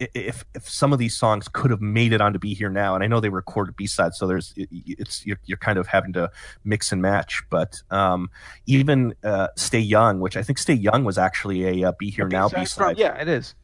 if 0.00 0.44
if 0.54 0.68
some 0.68 0.92
of 0.92 0.98
these 0.98 1.16
songs 1.16 1.48
could 1.48 1.70
have 1.70 1.80
made 1.80 2.12
it 2.12 2.20
on 2.20 2.32
to 2.32 2.38
be 2.38 2.54
here 2.54 2.70
now 2.70 2.94
and 2.94 3.04
i 3.04 3.06
know 3.06 3.20
they 3.20 3.28
recorded 3.28 3.76
b-sides 3.76 4.18
so 4.18 4.26
there's 4.26 4.52
it, 4.56 4.68
it's 4.72 5.24
you're, 5.26 5.38
you're, 5.46 5.58
kind 5.58 5.78
of 5.78 5.86
having 5.86 6.12
to 6.12 6.30
mix 6.64 6.92
and 6.92 7.02
match 7.02 7.42
but 7.50 7.82
um, 7.90 8.30
even 8.66 9.14
uh, 9.24 9.48
stay 9.56 9.78
young 9.78 10.20
which 10.20 10.36
i 10.36 10.42
think 10.42 10.58
stay 10.58 10.74
young 10.74 11.04
was 11.04 11.18
actually 11.18 11.82
a 11.82 11.88
uh, 11.88 11.92
be 11.98 12.10
here 12.10 12.28
now 12.28 12.48
b-side. 12.48 12.98
Yeah 12.98 13.20
it 13.20 13.28
is. 13.28 13.54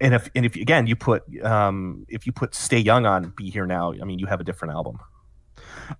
And 0.00 0.14
if 0.14 0.28
and 0.34 0.44
if 0.44 0.56
again 0.56 0.86
you 0.86 0.96
put 0.96 1.22
um, 1.44 2.06
if 2.08 2.26
you 2.26 2.32
put 2.32 2.54
stay 2.54 2.78
young 2.78 3.06
on 3.06 3.32
be 3.36 3.50
here 3.50 3.66
now 3.66 3.92
i 3.92 4.04
mean 4.04 4.18
you 4.18 4.26
have 4.26 4.40
a 4.40 4.44
different 4.44 4.74
album 4.74 4.98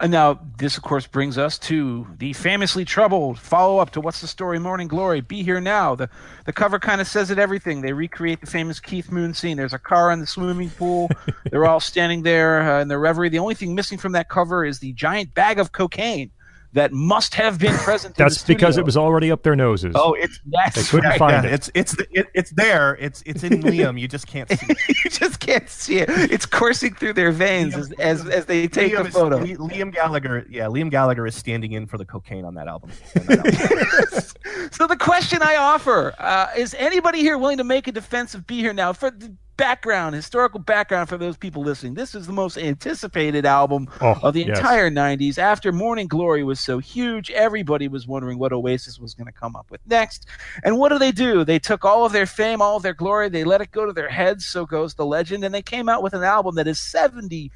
and 0.00 0.10
now, 0.10 0.40
this, 0.58 0.76
of 0.76 0.82
course, 0.82 1.06
brings 1.06 1.38
us 1.38 1.58
to 1.60 2.06
the 2.18 2.32
famously 2.32 2.84
troubled 2.84 3.38
follow 3.38 3.78
up 3.78 3.90
to 3.90 4.00
What's 4.00 4.20
the 4.20 4.26
Story 4.26 4.58
Morning 4.58 4.88
Glory. 4.88 5.20
Be 5.20 5.42
Here 5.42 5.60
Now. 5.60 5.94
The, 5.94 6.08
the 6.44 6.52
cover 6.52 6.78
kind 6.78 7.00
of 7.00 7.06
says 7.06 7.30
it 7.30 7.38
everything. 7.38 7.80
They 7.80 7.92
recreate 7.92 8.40
the 8.40 8.46
famous 8.46 8.80
Keith 8.80 9.10
Moon 9.10 9.34
scene. 9.34 9.56
There's 9.56 9.72
a 9.72 9.78
car 9.78 10.10
in 10.10 10.20
the 10.20 10.26
swimming 10.26 10.70
pool. 10.70 11.10
They're 11.50 11.66
all 11.66 11.80
standing 11.80 12.22
there 12.22 12.62
uh, 12.62 12.82
in 12.82 12.88
their 12.88 12.98
reverie. 12.98 13.28
The 13.28 13.38
only 13.38 13.54
thing 13.54 13.74
missing 13.74 13.98
from 13.98 14.12
that 14.12 14.28
cover 14.28 14.64
is 14.64 14.78
the 14.78 14.92
giant 14.92 15.34
bag 15.34 15.58
of 15.58 15.72
cocaine 15.72 16.30
that 16.72 16.92
must 16.92 17.34
have 17.34 17.58
been 17.58 17.74
present. 17.78 18.16
That's 18.16 18.42
because 18.42 18.78
it 18.78 18.84
was 18.84 18.96
already 18.96 19.30
up 19.30 19.42
their 19.42 19.56
noses. 19.56 19.94
Oh, 19.94 20.14
it's 20.14 20.40
that's 20.46 20.76
they 20.76 20.82
couldn't 20.82 21.10
right. 21.10 21.18
find 21.18 21.44
yeah, 21.44 21.50
it. 21.50 21.54
It's 21.54 21.70
it's 21.74 21.96
it, 22.10 22.26
it's 22.34 22.50
there. 22.52 22.96
It's 23.00 23.22
it's 23.26 23.44
in 23.44 23.52
Liam. 23.62 24.00
You 24.00 24.08
just 24.08 24.26
can't 24.26 24.48
see. 24.48 24.66
it. 24.68 24.78
you 25.04 25.10
just 25.10 25.40
can't 25.40 25.68
see 25.68 25.98
it. 25.98 26.08
It's 26.08 26.46
coursing 26.46 26.94
through 26.94 27.12
their 27.14 27.30
veins 27.30 27.74
Liam, 27.74 27.78
as, 27.78 27.92
as, 28.22 28.28
as 28.28 28.46
they 28.46 28.68
take 28.68 28.92
Liam 28.92 29.04
the 29.04 29.10
photo. 29.10 29.38
Is, 29.42 29.58
Liam 29.58 29.92
Gallagher, 29.92 30.46
yeah, 30.48 30.66
Liam 30.66 30.90
Gallagher 30.90 31.26
is 31.26 31.34
standing 31.34 31.72
in 31.72 31.86
for 31.86 31.98
the 31.98 32.04
cocaine 32.04 32.44
on 32.44 32.54
that 32.54 32.68
album. 32.68 32.90
On 33.16 33.26
that 33.26 34.10
album. 34.12 34.70
so 34.72 34.86
the 34.86 34.96
question 34.96 35.42
I 35.42 35.56
offer 35.56 36.14
uh, 36.18 36.48
is: 36.56 36.74
anybody 36.74 37.20
here 37.20 37.36
willing 37.36 37.58
to 37.58 37.64
make 37.64 37.86
a 37.86 37.92
defense 37.92 38.34
of 38.34 38.46
"Be 38.46 38.60
Here 38.60 38.72
Now"? 38.72 38.92
For 38.92 39.10
background, 39.56 40.14
historical 40.14 40.60
background 40.60 41.08
for 41.08 41.18
those 41.18 41.36
people 41.36 41.62
listening. 41.62 41.94
This 41.94 42.14
is 42.14 42.26
the 42.26 42.32
most 42.32 42.58
anticipated 42.58 43.46
album 43.46 43.88
oh, 44.00 44.18
of 44.22 44.34
the 44.34 44.44
yes. 44.44 44.58
entire 44.58 44.90
90s. 44.90 45.38
After 45.38 45.72
Morning 45.72 46.08
Glory 46.08 46.42
was 46.42 46.60
so 46.60 46.78
huge, 46.78 47.30
everybody 47.30 47.88
was 47.88 48.06
wondering 48.06 48.38
what 48.38 48.52
Oasis 48.52 48.98
was 48.98 49.14
going 49.14 49.26
to 49.26 49.32
come 49.32 49.56
up 49.56 49.70
with 49.70 49.80
next. 49.86 50.26
And 50.64 50.78
what 50.78 50.88
do 50.88 50.98
they 50.98 51.12
do? 51.12 51.44
They 51.44 51.58
took 51.58 51.84
all 51.84 52.04
of 52.04 52.12
their 52.12 52.26
fame, 52.26 52.62
all 52.62 52.76
of 52.76 52.82
their 52.82 52.94
glory, 52.94 53.28
they 53.28 53.44
let 53.44 53.60
it 53.60 53.70
go 53.70 53.86
to 53.86 53.92
their 53.92 54.08
heads, 54.08 54.46
so 54.46 54.66
goes 54.66 54.94
the 54.94 55.06
legend, 55.06 55.44
and 55.44 55.54
they 55.54 55.62
came 55.62 55.88
out 55.88 56.02
with 56.02 56.14
an 56.14 56.22
album 56.22 56.54
that 56.56 56.66
is 56.68 56.80
70 56.80 57.50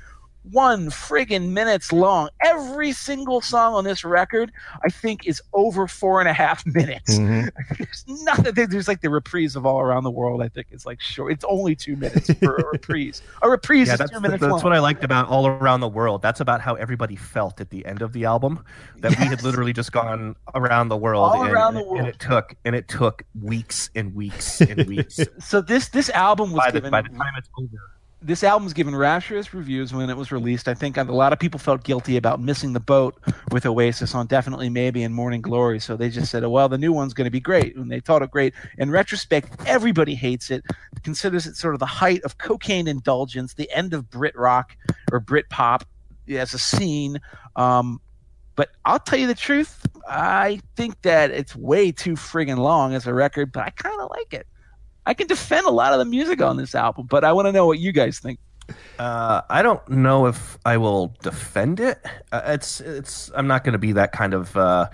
one 0.53 0.91
friggin' 0.91 1.51
minutes 1.51 1.93
long. 1.93 2.29
Every 2.43 2.93
single 2.93 3.41
song 3.41 3.75
on 3.75 3.85
this 3.85 4.05
record, 4.05 4.53
I 4.85 4.89
think, 4.89 5.27
is 5.27 5.43
over 5.53 5.87
four 5.87 6.21
and 6.21 6.29
a 6.29 6.33
half 6.33 6.65
minutes. 6.75 7.19
Mm-hmm. 7.19 7.49
There's 7.79 8.05
nothing. 8.25 8.69
There's 8.69 8.89
like 8.89 9.01
the 9.01 9.11
reprise 9.11 9.57
of 9.57 9.67
All 9.67 9.81
Around 9.81 10.05
the 10.05 10.11
World. 10.11 10.43
I 10.43 10.49
think 10.49 10.69
it's 10.71 10.87
like 10.87 11.01
short. 11.01 11.33
It's 11.33 11.45
only 11.45 11.75
two 11.75 11.97
minutes 11.97 12.33
for 12.35 12.57
a 12.57 12.67
reprise. 12.73 13.23
A 13.43 13.51
reprise 13.51 13.89
yeah, 13.89 13.97
that's, 13.97 14.11
two 14.11 14.21
minutes 14.21 14.41
That's 14.41 14.51
long. 14.51 14.63
what 14.63 14.73
I 14.73 14.79
liked 14.79 15.05
about 15.05 15.29
All 15.29 15.47
Around 15.47 15.81
the 15.81 15.89
World. 15.89 16.23
That's 16.23 16.41
about 16.41 16.61
how 16.61 16.75
everybody 16.75 17.17
felt 17.17 17.61
at 17.61 17.71
the 17.71 17.85
end 17.87 18.03
of 18.03 18.13
the 18.13 18.25
album. 18.25 18.65
That 18.99 19.13
yes. 19.13 19.21
we 19.21 19.27
had 19.27 19.43
literally 19.43 19.73
just 19.73 19.93
gone 19.93 20.37
around 20.55 20.89
the 20.89 20.97
world. 20.97 21.33
All 21.33 21.43
and, 21.43 21.53
around 21.53 21.75
the 21.75 21.83
world. 21.83 21.99
And 21.99 22.09
it 22.09 22.19
took 22.19 22.55
and 22.65 22.75
it 22.75 22.89
took 22.89 23.25
weeks 23.41 23.91
and 23.95 24.15
weeks 24.15 24.61
and 24.61 24.87
weeks. 24.87 25.21
so 25.41 25.61
this 25.61 25.89
this 25.89 26.11
album 26.11 26.53
was 26.53 26.59
by 26.59 26.71
given, 26.71 26.85
the, 26.85 26.91
by 26.91 27.03
the 27.03 27.09
time 27.09 27.33
it's 27.37 27.49
over 27.59 27.96
this 28.23 28.43
album 28.43 28.65
was 28.65 28.73
given 28.73 28.97
rapturous 28.97 29.53
reviews 29.53 29.93
when 29.93 30.09
it 30.09 30.17
was 30.17 30.33
released. 30.33 30.69
I 30.69 30.75
think 30.75 30.97
a 30.97 31.03
lot 31.05 31.33
of 31.33 31.39
people 31.39 31.61
felt 31.61 31.85
guilty 31.85 32.17
about 32.17 32.41
missing 32.41 32.73
the 32.73 32.81
boat 32.81 33.15
with 33.53 33.67
Oasis 33.67 34.15
on 34.15 34.27
Definitely 34.27 34.71
Maybe 34.71 35.03
and 35.03 35.15
Morning 35.15 35.43
Glory. 35.43 35.79
So 35.79 35.97
they 35.97 36.09
just 36.09 36.31
said, 36.31 36.43
oh, 36.43 36.51
well, 36.51 36.69
the 36.69 36.79
new 36.79 36.93
one's 36.93 37.13
going 37.15 37.27
to 37.27 37.31
be 37.31 37.41
great. 37.41 37.77
And 37.77 37.91
they 37.91 38.01
thought 38.01 38.23
it 38.23 38.31
great. 38.31 38.55
In 38.79 38.91
retrospect, 38.91 39.51
everybody 39.67 40.15
hates 40.15 40.51
it, 40.51 40.65
considers 41.03 41.47
it 41.47 41.57
sort 41.57 41.75
of 41.75 41.81
the 41.81 41.87
height 41.87 42.23
of 42.23 42.39
cocaine 42.39 42.89
indulgence, 42.89 43.55
the 43.55 43.71
end 43.71 43.93
of 43.93 44.11
Brit 44.11 44.37
rock 44.37 44.77
or 45.13 45.21
Brit 45.21 45.49
pop 45.51 45.85
as 46.29 46.55
a 46.55 46.59
scene. 46.59 47.21
Um, 47.55 48.01
but 48.57 48.71
I'll 48.87 48.99
tell 48.99 49.19
you 49.19 49.27
the 49.27 49.35
truth, 49.35 49.87
I 50.09 50.61
think 50.75 51.03
that 51.03 51.31
it's 51.31 51.55
way 51.55 51.93
too 51.93 52.15
friggin' 52.15 52.57
long 52.57 52.95
as 52.95 53.07
a 53.07 53.13
record, 53.13 53.53
but 53.53 53.65
I 53.65 53.71
kind 53.71 54.01
of 54.01 54.09
like 54.11 54.33
it. 54.33 54.47
I 55.07 55.15
can 55.15 55.29
defend 55.29 55.67
a 55.67 55.71
lot 55.71 55.93
of 55.93 55.99
the 56.01 56.05
music 56.05 56.43
on 56.43 56.57
this 56.57 56.75
album, 56.75 57.07
but 57.09 57.25
I 57.25 57.33
want 57.33 57.47
to 57.47 57.53
know 57.53 57.67
what 57.67 57.79
you 57.79 57.93
guys 57.93 58.19
think. 58.19 58.41
Uh, 58.99 59.43
I 59.49 59.63
don't 59.63 59.89
know 59.89 60.27
if 60.27 60.59
I 60.65 60.77
will 60.77 61.15
defend 61.23 61.79
it. 61.79 62.05
Uh, 62.33 62.43
it's 62.47 62.81
it's. 62.81 63.31
I'm 63.35 63.47
not 63.47 63.63
going 63.63 63.75
to 63.75 63.79
be 63.79 63.93
that 63.93 64.13
kind 64.13 64.35
of. 64.35 64.57
Uh, 64.57 64.89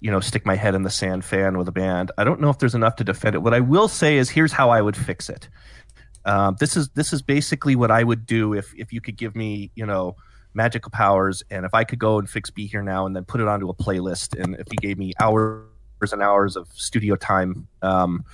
you 0.00 0.10
know, 0.10 0.20
stick 0.20 0.44
my 0.44 0.54
head 0.54 0.74
in 0.74 0.82
the 0.82 0.90
sand 0.90 1.24
fan 1.24 1.56
with 1.56 1.66
a 1.68 1.72
band. 1.72 2.12
I 2.18 2.24
don't 2.24 2.38
know 2.38 2.50
if 2.50 2.58
there's 2.58 2.74
enough 2.74 2.96
to 2.96 3.04
defend 3.04 3.34
it. 3.34 3.38
What 3.38 3.54
I 3.54 3.60
will 3.60 3.88
say 3.88 4.18
is, 4.18 4.28
here's 4.28 4.52
how 4.52 4.68
I 4.68 4.82
would 4.82 4.96
fix 4.96 5.30
it. 5.30 5.48
Um, 6.26 6.56
this 6.60 6.76
is 6.76 6.90
this 6.90 7.14
is 7.14 7.22
basically 7.22 7.76
what 7.76 7.90
I 7.90 8.04
would 8.04 8.26
do 8.26 8.52
if 8.52 8.74
if 8.76 8.92
you 8.92 9.00
could 9.00 9.16
give 9.16 9.34
me, 9.34 9.70
you 9.74 9.86
know, 9.86 10.16
magical 10.52 10.90
powers, 10.90 11.42
and 11.50 11.64
if 11.64 11.72
I 11.72 11.84
could 11.84 11.98
go 11.98 12.18
and 12.18 12.28
fix 12.28 12.50
"Be 12.50 12.66
Here 12.66 12.82
Now" 12.82 13.06
and 13.06 13.16
then 13.16 13.24
put 13.24 13.40
it 13.40 13.48
onto 13.48 13.70
a 13.70 13.74
playlist, 13.74 14.38
and 14.38 14.54
if 14.56 14.66
you 14.70 14.76
gave 14.82 14.98
me 14.98 15.12
hours 15.18 15.64
and 16.12 16.22
hours 16.22 16.56
of 16.56 16.68
studio 16.74 17.16
time. 17.16 17.66
Um, 17.80 18.24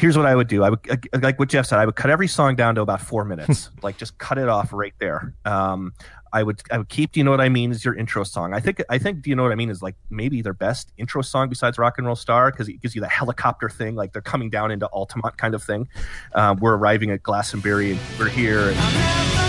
here's 0.00 0.16
what 0.16 0.26
I 0.26 0.34
would 0.34 0.48
do. 0.48 0.64
I 0.64 0.70
would 0.70 1.22
like 1.22 1.38
what 1.38 1.50
Jeff 1.50 1.66
said. 1.66 1.78
I 1.78 1.84
would 1.84 1.94
cut 1.94 2.10
every 2.10 2.26
song 2.26 2.56
down 2.56 2.74
to 2.76 2.80
about 2.80 3.02
four 3.02 3.24
minutes, 3.24 3.70
like 3.82 3.98
just 3.98 4.16
cut 4.18 4.38
it 4.38 4.48
off 4.48 4.72
right 4.72 4.94
there. 4.98 5.34
Um, 5.44 5.92
I 6.32 6.42
would 6.42 6.62
I 6.70 6.78
would 6.78 6.88
keep 6.88 7.12
"Do 7.12 7.20
You 7.20 7.24
Know 7.24 7.32
What 7.32 7.40
I 7.40 7.48
Mean" 7.48 7.70
Is 7.70 7.84
your 7.84 7.94
intro 7.94 8.24
song. 8.24 8.54
I 8.54 8.60
think 8.60 8.82
I 8.88 8.98
think 8.98 9.22
"Do 9.22 9.30
You 9.30 9.36
Know 9.36 9.42
What 9.42 9.52
I 9.52 9.56
Mean" 9.56 9.68
is 9.68 9.82
like 9.82 9.96
maybe 10.08 10.40
their 10.42 10.54
best 10.54 10.92
intro 10.96 11.22
song 11.22 11.48
besides 11.48 11.76
"Rock 11.76 11.98
and 11.98 12.06
Roll 12.06 12.16
Star" 12.16 12.50
because 12.50 12.68
it 12.68 12.80
gives 12.80 12.94
you 12.94 13.00
the 13.00 13.08
helicopter 13.08 13.68
thing, 13.68 13.94
like 13.94 14.12
they're 14.12 14.22
coming 14.22 14.48
down 14.48 14.70
into 14.70 14.86
Altamont 14.86 15.36
kind 15.36 15.54
of 15.54 15.62
thing. 15.62 15.88
Um, 16.34 16.56
we're 16.60 16.76
arriving 16.76 17.10
at 17.10 17.22
Glastonbury 17.22 17.92
and 17.92 18.00
we're 18.18 18.28
here. 18.28 18.70
And, 18.70 19.39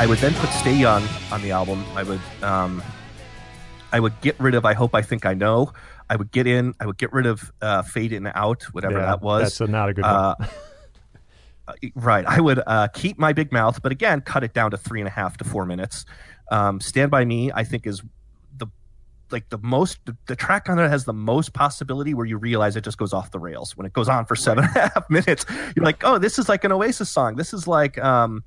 I 0.00 0.06
would 0.06 0.16
then 0.16 0.32
put 0.32 0.48
"Stay 0.48 0.72
Young" 0.72 1.06
on 1.30 1.42
the 1.42 1.50
album. 1.50 1.84
I 1.94 2.04
would 2.04 2.20
um, 2.40 2.82
I 3.92 4.00
would 4.00 4.18
get 4.22 4.40
rid 4.40 4.54
of 4.54 4.64
"I 4.64 4.72
Hope 4.72 4.94
I 4.94 5.02
Think 5.02 5.26
I 5.26 5.34
Know." 5.34 5.74
I 6.08 6.16
would 6.16 6.30
get 6.30 6.46
in. 6.46 6.72
I 6.80 6.86
would 6.86 6.96
get 6.96 7.12
rid 7.12 7.26
of 7.26 7.52
uh, 7.60 7.82
"Fade 7.82 8.14
In 8.14 8.26
Out," 8.26 8.62
whatever 8.72 8.94
yeah, 8.94 9.04
that 9.04 9.20
was. 9.20 9.42
That's 9.42 9.60
a, 9.60 9.66
not 9.66 9.90
a 9.90 9.92
good 9.92 10.04
one. 10.04 10.10
Uh, 10.10 10.34
uh, 11.68 11.72
right. 11.96 12.24
I 12.24 12.40
would 12.40 12.62
uh, 12.66 12.88
keep 12.94 13.18
my 13.18 13.34
big 13.34 13.52
mouth, 13.52 13.82
but 13.82 13.92
again, 13.92 14.22
cut 14.22 14.42
it 14.42 14.54
down 14.54 14.70
to 14.70 14.78
three 14.78 15.02
and 15.02 15.06
a 15.06 15.10
half 15.10 15.36
to 15.36 15.44
four 15.44 15.66
minutes. 15.66 16.06
Um, 16.50 16.80
"Stand 16.80 17.10
by 17.10 17.26
Me," 17.26 17.52
I 17.54 17.62
think, 17.62 17.86
is 17.86 18.02
the 18.56 18.68
like 19.30 19.50
the 19.50 19.58
most 19.58 19.98
the, 20.06 20.16
the 20.28 20.34
track 20.34 20.70
on 20.70 20.78
there 20.78 20.88
has 20.88 21.04
the 21.04 21.12
most 21.12 21.52
possibility 21.52 22.14
where 22.14 22.24
you 22.24 22.38
realize 22.38 22.74
it 22.74 22.84
just 22.84 22.96
goes 22.96 23.12
off 23.12 23.32
the 23.32 23.38
rails 23.38 23.76
when 23.76 23.84
it 23.84 23.92
goes 23.92 24.08
on 24.08 24.24
for 24.24 24.34
seven 24.34 24.64
and 24.64 24.76
a 24.76 24.80
half 24.88 25.10
minutes. 25.10 25.44
You're 25.76 25.84
like, 25.84 26.02
oh, 26.04 26.16
this 26.16 26.38
is 26.38 26.48
like 26.48 26.64
an 26.64 26.72
Oasis 26.72 27.10
song. 27.10 27.36
This 27.36 27.52
is 27.52 27.68
like 27.68 28.02
um 28.02 28.44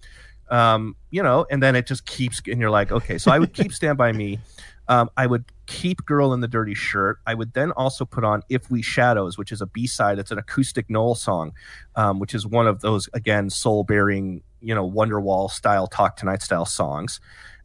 um 0.50 0.96
you 1.12 1.22
know, 1.24 1.46
and 1.50 1.62
then 1.62 1.76
it 1.76 1.88
just 1.88 2.06
keeps 2.06 2.42
and 2.48 2.60
you're 2.60 2.70
like, 2.70 2.92
okay, 2.92 3.18
so 3.18 3.32
I 3.32 3.40
would 3.40 3.54
keep 3.54 3.72
Stand 3.80 3.98
by 3.98 4.12
Me. 4.12 4.40
Um, 4.88 5.10
I 5.16 5.28
would 5.28 5.46
keep 5.66 6.06
Girl 6.06 6.34
in 6.34 6.42
the 6.42 6.48
Dirty 6.48 6.74
Shirt. 6.74 7.20
I 7.26 7.34
would 7.34 7.54
then 7.54 7.72
also 7.72 8.06
put 8.06 8.24
on 8.24 8.42
If 8.50 8.70
We 8.70 8.82
Shadows, 8.82 9.38
which 9.38 9.52
is 9.52 9.62
a 9.62 9.66
B 9.66 9.88
side. 9.88 10.20
It's 10.20 10.32
an 10.32 10.38
acoustic 10.38 10.90
Noel 10.90 11.16
song, 11.16 11.54
um, 11.96 12.20
which 12.20 12.34
is 12.36 12.46
one 12.46 12.68
of 12.68 12.82
those, 12.82 13.08
again, 13.14 13.50
soul 13.50 13.84
bearing, 13.84 14.42
you 14.62 14.76
know, 14.76 14.90
Wonderwall 14.90 15.50
style, 15.50 15.88
Talk 15.88 16.18
Tonight 16.18 16.42
style 16.42 16.66
songs. 16.66 17.22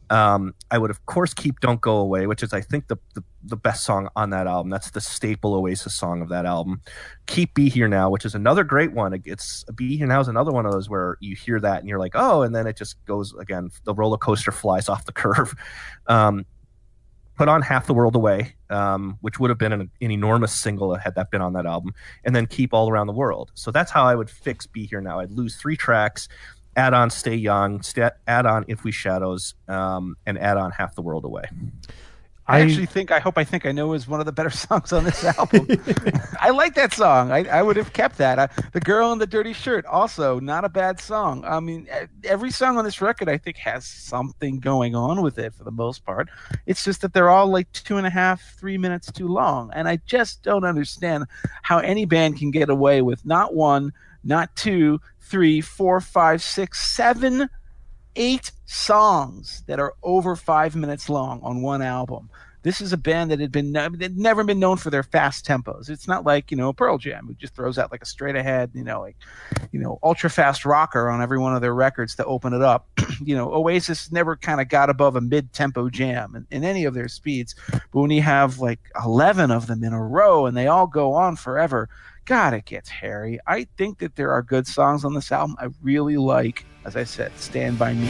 Um, 0.09 0.55
I 0.71 0.77
would, 0.77 0.89
of 0.89 1.05
course, 1.05 1.33
keep 1.33 1.59
Don't 1.59 1.81
Go 1.81 1.97
Away, 1.97 2.27
which 2.27 2.43
is, 2.43 2.53
I 2.53 2.61
think, 2.61 2.87
the, 2.87 2.97
the, 3.15 3.23
the 3.43 3.55
best 3.55 3.83
song 3.83 4.09
on 4.15 4.31
that 4.31 4.47
album. 4.47 4.69
That's 4.69 4.91
the 4.91 5.01
staple 5.01 5.53
Oasis 5.53 5.95
song 5.95 6.21
of 6.21 6.29
that 6.29 6.45
album. 6.45 6.81
Keep 7.27 7.53
Be 7.53 7.69
Here 7.69 7.87
Now, 7.87 8.09
which 8.09 8.25
is 8.25 8.35
another 8.35 8.63
great 8.63 8.91
one. 8.91 9.21
It's 9.25 9.63
Be 9.75 9.97
Here 9.97 10.07
Now 10.07 10.19
is 10.19 10.27
another 10.27 10.51
one 10.51 10.65
of 10.65 10.71
those 10.71 10.89
where 10.89 11.17
you 11.19 11.35
hear 11.35 11.59
that 11.59 11.79
and 11.79 11.87
you're 11.87 11.99
like, 11.99 12.13
oh, 12.15 12.41
and 12.41 12.55
then 12.55 12.67
it 12.67 12.75
just 12.75 13.03
goes 13.05 13.33
again. 13.35 13.69
The 13.83 13.93
roller 13.93 14.17
coaster 14.17 14.51
flies 14.51 14.89
off 14.89 15.05
the 15.05 15.11
curve. 15.13 15.53
Um, 16.07 16.45
put 17.39 17.47
on 17.47 17.61
half 17.61 17.87
the 17.87 17.93
world 17.93 18.17
away 18.17 18.53
um, 18.69 19.17
which 19.21 19.39
would 19.39 19.49
have 19.49 19.57
been 19.57 19.71
an, 19.71 19.89
an, 20.01 20.11
enormous 20.11 20.51
single 20.51 20.93
had 20.95 21.15
that 21.15 21.31
been 21.31 21.41
on 21.41 21.53
that 21.53 21.65
album 21.65 21.93
and 22.25 22.35
then 22.35 22.45
keep 22.45 22.73
all 22.73 22.89
around 22.89 23.07
the 23.07 23.13
world 23.13 23.49
so 23.53 23.71
that's 23.71 23.89
how 23.89 24.03
i 24.03 24.13
would 24.13 24.29
fix 24.29 24.67
be 24.67 24.85
here 24.85 24.99
now 24.99 25.21
i'd 25.21 25.31
lose 25.31 25.55
three 25.55 25.77
tracks 25.77 26.27
add 26.75 26.93
on 26.93 27.09
stay 27.09 27.35
young 27.35 27.81
st- 27.81 28.13
add 28.27 28.45
on 28.45 28.65
if 28.67 28.83
we 28.83 28.91
shadows 28.91 29.55
um, 29.67 30.15
and 30.25 30.37
add 30.37 30.57
on 30.57 30.71
half 30.71 30.95
the 30.95 31.01
world 31.01 31.25
away 31.25 31.43
I, 32.49 32.61
actually 32.61 32.87
think 32.87 33.11
I 33.11 33.19
hope 33.19 33.37
I 33.37 33.43
think 33.43 33.65
I 33.67 33.71
know 33.71 33.93
is 33.93 34.07
one 34.07 34.19
of 34.19 34.25
the 34.25 34.31
better 34.31 34.49
songs 34.49 34.91
on 34.91 35.03
this 35.03 35.23
album. 35.23 35.67
I 36.39 36.49
like 36.49 36.73
that 36.75 36.93
song. 36.93 37.31
I, 37.31 37.43
I 37.45 37.61
would 37.61 37.77
have 37.77 37.93
kept 37.93 38.17
that. 38.17 38.39
I, 38.39 38.49
the 38.73 38.79
girl 38.79 39.13
in 39.13 39.19
the 39.19 39.27
dirty 39.27 39.53
shirt 39.53 39.85
also 39.85 40.39
not 40.39 40.65
a 40.65 40.69
bad 40.69 40.99
song. 40.99 41.43
I 41.45 41.59
mean, 41.59 41.87
every 42.23 42.49
song 42.49 42.77
on 42.77 42.85
this 42.85 43.01
record 43.01 43.29
I 43.29 43.37
think 43.37 43.57
has 43.57 43.85
something 43.85 44.59
going 44.59 44.95
on 44.95 45.21
with 45.21 45.37
it 45.37 45.53
for 45.53 45.63
the 45.63 45.71
most 45.71 46.03
part. 46.05 46.29
It's 46.65 46.83
just 46.83 47.01
that 47.01 47.13
they're 47.13 47.29
all 47.29 47.47
like 47.47 47.71
two 47.71 47.97
and 47.97 48.07
a 48.07 48.09
half, 48.09 48.41
three 48.57 48.77
minutes 48.77 49.11
too 49.11 49.27
long, 49.27 49.69
and 49.73 49.87
I 49.87 49.97
just 50.07 50.41
don't 50.41 50.65
understand 50.65 51.25
how 51.61 51.77
any 51.79 52.05
band 52.05 52.37
can 52.37 52.49
get 52.49 52.69
away 52.69 53.03
with 53.03 53.23
not 53.25 53.53
one, 53.53 53.93
not 54.23 54.55
two, 54.55 54.99
three, 55.21 55.61
four, 55.61 56.01
five, 56.01 56.41
six, 56.41 56.79
seven 56.79 57.49
eight 58.15 58.51
songs 58.65 59.63
that 59.67 59.79
are 59.79 59.93
over 60.03 60.35
five 60.35 60.75
minutes 60.75 61.09
long 61.09 61.39
on 61.41 61.61
one 61.61 61.81
album. 61.81 62.29
This 62.61 62.81
is 62.81 62.91
a 62.91 62.97
band 62.97 63.31
that 63.31 63.39
had 63.39 63.53
been 63.53 63.71
never 63.71 64.43
been 64.43 64.59
known 64.59 64.75
for 64.75 64.89
their 64.89 65.01
fast 65.01 65.45
tempos. 65.45 65.89
It's 65.89 66.09
not 66.09 66.25
like 66.25 66.51
you 66.51 66.57
know 66.57 66.73
Pearl 66.73 66.97
Jam, 66.97 67.25
who 67.25 67.33
just 67.35 67.55
throws 67.55 67.77
out 67.77 67.89
like 67.89 68.01
a 68.01 68.05
straight 68.05 68.35
ahead, 68.35 68.71
you 68.73 68.83
know, 68.83 68.99
like 68.99 69.15
you 69.71 69.79
know 69.79 69.97
ultra 70.03 70.29
fast 70.29 70.65
rocker 70.65 71.09
on 71.09 71.21
every 71.21 71.39
one 71.39 71.55
of 71.55 71.61
their 71.61 71.73
records 71.73 72.15
to 72.15 72.25
open 72.25 72.51
it 72.51 72.61
up. 72.61 72.89
you 73.23 73.33
know, 73.33 73.53
Oasis 73.53 74.11
never 74.11 74.35
kind 74.35 74.59
of 74.59 74.67
got 74.67 74.89
above 74.89 75.15
a 75.15 75.21
mid 75.21 75.53
tempo 75.53 75.89
jam 75.89 76.35
in, 76.35 76.45
in 76.51 76.65
any 76.65 76.83
of 76.83 76.93
their 76.93 77.07
speeds. 77.07 77.55
But 77.71 77.93
when 77.93 78.11
you 78.11 78.23
have 78.23 78.59
like 78.59 78.81
eleven 79.01 79.51
of 79.51 79.67
them 79.67 79.81
in 79.81 79.93
a 79.93 80.03
row 80.03 80.45
and 80.45 80.57
they 80.57 80.67
all 80.67 80.85
go 80.85 81.13
on 81.13 81.37
forever, 81.37 81.87
God, 82.29 82.53
it 82.53 82.65
gets 82.65 82.89
hairy. 82.89 83.39
I 83.47 83.67
think 83.75 83.97
that 83.99 84.15
there 84.15 84.31
are 84.31 84.43
good 84.43 84.67
songs 84.67 85.03
on 85.03 85.15
this 85.15 85.31
album. 85.31 85.55
I 85.59 85.69
really 85.81 86.17
like 86.17 86.63
as 86.85 86.95
I 86.95 87.03
said, 87.03 87.31
stand 87.37 87.77
by 87.77 87.93
me. 87.93 88.09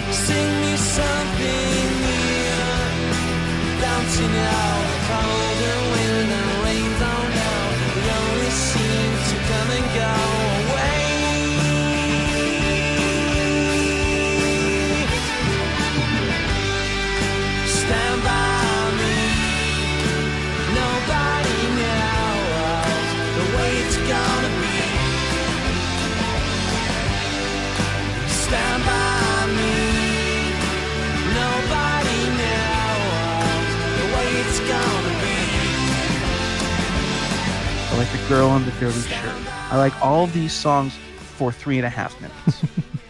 Like 38.09 38.21
The 38.21 38.27
Girl 38.27 38.55
in 38.55 38.65
the 38.65 38.71
Dirty 38.71 38.99
Shirt. 39.01 39.71
I 39.71 39.77
like 39.77 39.93
all 40.01 40.27
these 40.27 40.53
songs 40.53 40.95
for 41.17 41.51
three 41.51 41.77
and 41.77 41.85
a 41.85 41.89
half 41.89 42.19
minutes. 42.21 42.63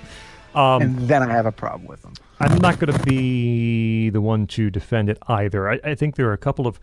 um, 0.56 0.82
and 0.82 1.00
then 1.08 1.24
I 1.24 1.32
have 1.32 1.46
a 1.46 1.52
problem 1.52 1.88
with 1.88 2.02
them. 2.02 2.14
I'm 2.40 2.58
not 2.58 2.80
going 2.80 2.94
to 2.94 3.04
be 3.04 4.10
the 4.10 4.22
one 4.22 4.48
to 4.48 4.70
defend 4.70 5.10
it 5.10 5.18
either. 5.28 5.70
I, 5.70 5.80
I 5.84 5.96
think 5.96 6.16
there 6.16 6.28
are 6.30 6.34
a 6.34 6.38
couple 6.38 6.68
of. 6.68 6.80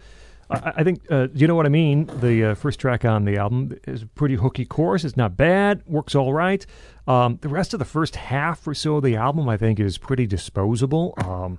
I, 0.49 0.73
I 0.77 0.85
think, 0.85 1.03
uh, 1.11 1.29
you 1.35 1.47
know 1.47 1.55
what 1.55 1.67
I 1.67 1.71
mean? 1.71 2.07
The 2.21 2.53
uh, 2.53 2.55
first 2.55 2.79
track 2.79 3.05
on 3.05 3.25
the 3.25 3.37
album 3.37 3.77
is 3.87 4.03
a 4.03 4.07
pretty 4.07 4.37
hooky 4.37 4.65
chorus. 4.65 5.05
It's 5.05 5.17
not 5.17 5.37
bad, 5.37 5.83
works 5.87 6.15
all 6.15 6.33
right. 6.33 6.65
Um, 7.07 7.39
the 7.41 7.49
rest 7.49 7.73
of 7.73 7.79
the 7.79 7.85
first 7.85 8.17
half 8.17 8.67
or 8.67 8.75
so 8.75 8.97
of 8.97 9.05
the 9.05 9.17
album, 9.17 9.49
I 9.49 9.57
think, 9.57 9.79
is 9.79 9.97
pretty 9.99 10.27
disposable. 10.27 11.15
Um, 11.19 11.59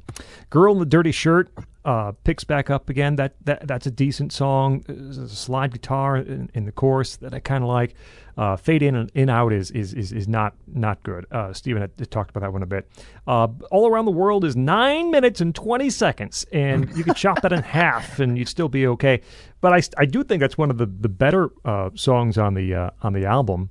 Girl 0.49 0.73
in 0.73 0.79
the 0.79 0.85
Dirty 0.85 1.11
Shirt, 1.11 1.49
uh, 1.85 2.11
picks 2.25 2.43
back 2.43 2.69
up 2.69 2.89
again. 2.89 3.15
That 3.15 3.35
that 3.45 3.65
that's 3.65 3.85
a 3.87 3.91
decent 3.91 4.33
song. 4.33 4.83
There's 4.87 5.17
a 5.17 5.29
slide 5.29 5.71
guitar 5.71 6.17
in, 6.17 6.49
in 6.53 6.65
the 6.65 6.71
chorus 6.73 7.15
that 7.17 7.33
I 7.33 7.39
kind 7.39 7.63
of 7.63 7.69
like. 7.69 7.95
Uh, 8.37 8.55
fade 8.55 8.83
in 8.83 8.93
and 8.93 9.09
in 9.15 9.29
out 9.29 9.51
is 9.53 9.71
is 9.71 9.93
is, 9.93 10.11
is 10.11 10.27
not 10.27 10.53
not 10.67 11.01
good. 11.03 11.25
Uh, 11.31 11.53
Stephen 11.53 11.89
talked 12.09 12.29
about 12.29 12.41
that 12.41 12.51
one 12.51 12.61
a 12.61 12.67
bit. 12.67 12.87
Uh, 13.25 13.47
All 13.71 13.87
around 13.87 14.05
the 14.05 14.11
world 14.11 14.43
is 14.43 14.55
nine 14.55 15.09
minutes 15.11 15.39
and 15.39 15.55
twenty 15.55 15.89
seconds, 15.89 16.45
and 16.51 16.93
you 16.95 17.03
could 17.05 17.15
chop 17.15 17.41
that 17.41 17.53
in 17.53 17.63
half, 17.63 18.19
and 18.19 18.37
you'd 18.37 18.49
still 18.49 18.69
be 18.69 18.85
okay. 18.87 19.21
But 19.61 19.73
I, 19.73 19.81
I 20.01 20.05
do 20.05 20.23
think 20.25 20.41
that's 20.41 20.57
one 20.57 20.69
of 20.69 20.77
the 20.77 20.85
the 20.87 21.09
better 21.09 21.49
uh, 21.63 21.91
songs 21.95 22.37
on 22.37 22.53
the 22.53 22.75
uh, 22.75 22.89
on 23.01 23.13
the 23.13 23.25
album. 23.25 23.69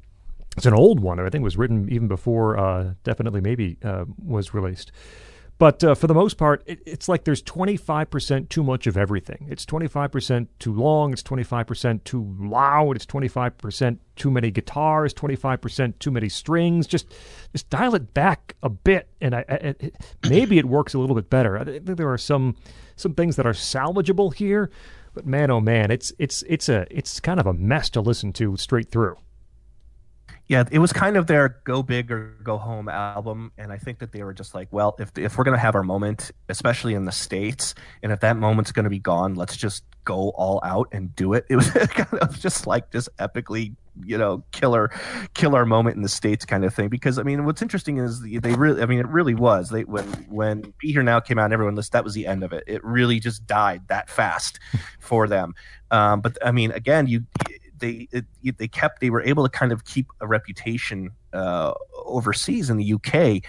It's 0.56 0.66
an 0.66 0.74
old 0.74 1.00
one. 1.00 1.20
I 1.20 1.28
think 1.28 1.42
it 1.42 1.44
was 1.44 1.56
written 1.56 1.88
even 1.90 2.08
before 2.08 2.58
uh, 2.58 2.94
definitely 3.04 3.40
maybe 3.40 3.76
was 4.18 4.54
released. 4.54 4.92
But 5.58 5.82
uh, 5.82 5.94
for 5.94 6.06
the 6.06 6.14
most 6.14 6.36
part, 6.36 6.62
it, 6.66 6.80
it's 6.84 7.08
like 7.08 7.24
there's 7.24 7.42
25% 7.42 8.48
too 8.50 8.62
much 8.62 8.86
of 8.86 8.96
everything. 8.96 9.46
It's 9.48 9.64
25% 9.64 10.48
too 10.58 10.74
long. 10.74 11.12
It's 11.14 11.22
25% 11.22 12.04
too 12.04 12.36
loud. 12.38 12.96
It's 12.96 13.06
25% 13.06 13.98
too 14.16 14.30
many 14.30 14.50
guitars. 14.50 15.14
25% 15.14 15.98
too 15.98 16.10
many 16.10 16.28
strings. 16.28 16.86
Just, 16.86 17.14
just 17.52 17.70
dial 17.70 17.94
it 17.94 18.12
back 18.12 18.54
a 18.62 18.68
bit, 18.68 19.08
and 19.22 19.34
I, 19.34 19.44
I 19.48 19.54
it, 19.54 19.94
maybe 20.28 20.58
it 20.58 20.66
works 20.66 20.92
a 20.92 20.98
little 20.98 21.16
bit 21.16 21.30
better. 21.30 21.56
I 21.58 21.64
think 21.64 21.86
there 21.86 22.12
are 22.12 22.18
some 22.18 22.56
some 22.98 23.14
things 23.14 23.36
that 23.36 23.46
are 23.46 23.52
salvageable 23.52 24.34
here, 24.34 24.70
but 25.12 25.26
man, 25.26 25.50
oh 25.50 25.60
man, 25.60 25.90
it's 25.90 26.12
it's 26.18 26.42
it's 26.48 26.68
a 26.68 26.86
it's 26.90 27.20
kind 27.20 27.40
of 27.40 27.46
a 27.46 27.52
mess 27.52 27.90
to 27.90 28.00
listen 28.00 28.32
to 28.34 28.56
straight 28.56 28.90
through 28.90 29.16
yeah, 30.48 30.64
it 30.70 30.78
was 30.78 30.92
kind 30.92 31.16
of 31.16 31.26
their 31.26 31.60
go 31.64 31.82
big 31.82 32.12
or 32.12 32.36
go 32.44 32.56
home 32.56 32.88
album, 32.88 33.50
and 33.58 33.72
I 33.72 33.78
think 33.78 33.98
that 33.98 34.12
they 34.12 34.22
were 34.22 34.34
just 34.34 34.54
like, 34.54 34.68
well, 34.70 34.94
if 34.98 35.10
if 35.18 35.36
we're 35.36 35.44
gonna 35.44 35.58
have 35.58 35.74
our 35.74 35.82
moment, 35.82 36.30
especially 36.48 36.94
in 36.94 37.04
the 37.04 37.12
states, 37.12 37.74
and 38.02 38.12
if 38.12 38.20
that 38.20 38.36
moment's 38.36 38.70
gonna 38.70 38.90
be 38.90 39.00
gone, 39.00 39.34
let's 39.34 39.56
just 39.56 39.82
go 40.04 40.30
all 40.30 40.60
out 40.62 40.88
and 40.92 41.14
do 41.16 41.34
it. 41.34 41.44
It 41.50 41.56
was 41.56 41.70
kind 41.70 42.22
of 42.22 42.38
just 42.38 42.66
like 42.66 42.92
this 42.92 43.08
epically, 43.18 43.74
you 44.04 44.16
know, 44.16 44.44
killer, 44.52 44.90
killer 45.34 45.66
moment 45.66 45.96
in 45.96 46.02
the 46.02 46.08
states 46.08 46.44
kind 46.44 46.64
of 46.64 46.72
thing. 46.72 46.88
Because 46.88 47.18
I 47.18 47.24
mean, 47.24 47.44
what's 47.44 47.60
interesting 47.60 47.98
is 47.98 48.22
they 48.22 48.54
really, 48.54 48.82
I 48.82 48.86
mean, 48.86 49.00
it 49.00 49.08
really 49.08 49.34
was. 49.34 49.70
They 49.70 49.82
when 49.82 50.06
when 50.28 50.72
Be 50.78 50.92
Here 50.92 51.02
Now 51.02 51.18
came 51.18 51.38
out, 51.38 51.46
and 51.46 51.54
everyone 51.54 51.74
listened. 51.74 51.92
That 51.92 52.04
was 52.04 52.14
the 52.14 52.26
end 52.26 52.44
of 52.44 52.52
it. 52.52 52.62
It 52.68 52.84
really 52.84 53.18
just 53.18 53.46
died 53.48 53.82
that 53.88 54.08
fast 54.08 54.60
for 55.00 55.26
them. 55.26 55.54
Um, 55.90 56.20
but 56.20 56.38
I 56.44 56.52
mean, 56.52 56.70
again, 56.70 57.08
you 57.08 57.24
they 57.78 58.08
it, 58.12 58.24
they 58.58 58.68
kept 58.68 59.00
they 59.00 59.10
were 59.10 59.22
able 59.22 59.44
to 59.44 59.50
kind 59.50 59.72
of 59.72 59.84
keep 59.84 60.06
a 60.20 60.26
reputation 60.26 61.10
uh, 61.32 61.72
overseas 62.04 62.70
in 62.70 62.76
the 62.76 62.94
UK. 62.94 63.42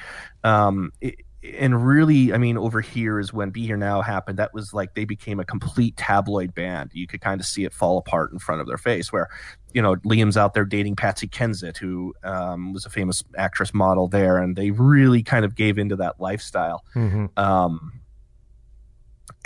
Um, 0.43 0.91
it, 1.01 1.15
and 1.43 1.85
really, 1.85 2.33
I 2.33 2.37
mean, 2.37 2.57
over 2.57 2.81
here 2.81 3.19
is 3.19 3.31
when 3.31 3.51
Be 3.51 3.65
Here 3.65 3.77
Now 3.77 4.01
happened. 4.01 4.39
That 4.39 4.53
was 4.53 4.73
like 4.73 4.95
they 4.95 5.05
became 5.05 5.39
a 5.39 5.45
complete 5.45 5.95
tabloid 5.95 6.53
band. 6.53 6.91
You 6.93 7.07
could 7.07 7.21
kind 7.21 7.39
of 7.39 7.47
see 7.47 7.63
it 7.63 7.73
fall 7.73 7.97
apart 7.97 8.31
in 8.31 8.39
front 8.39 8.61
of 8.61 8.67
their 8.67 8.77
face. 8.77 9.11
Where, 9.11 9.29
you 9.73 9.81
know, 9.81 9.95
Liam's 9.97 10.35
out 10.35 10.53
there 10.53 10.65
dating 10.65 10.95
Patsy 10.95 11.27
Kensit, 11.27 11.77
who 11.77 12.13
um, 12.23 12.73
was 12.73 12.85
a 12.85 12.89
famous 12.89 13.23
actress 13.37 13.73
model 13.73 14.07
there, 14.07 14.37
and 14.37 14.55
they 14.55 14.71
really 14.71 15.23
kind 15.23 15.45
of 15.45 15.55
gave 15.55 15.77
into 15.77 15.95
that 15.97 16.19
lifestyle. 16.19 16.83
Mm-hmm. 16.95 17.27
Um, 17.37 17.99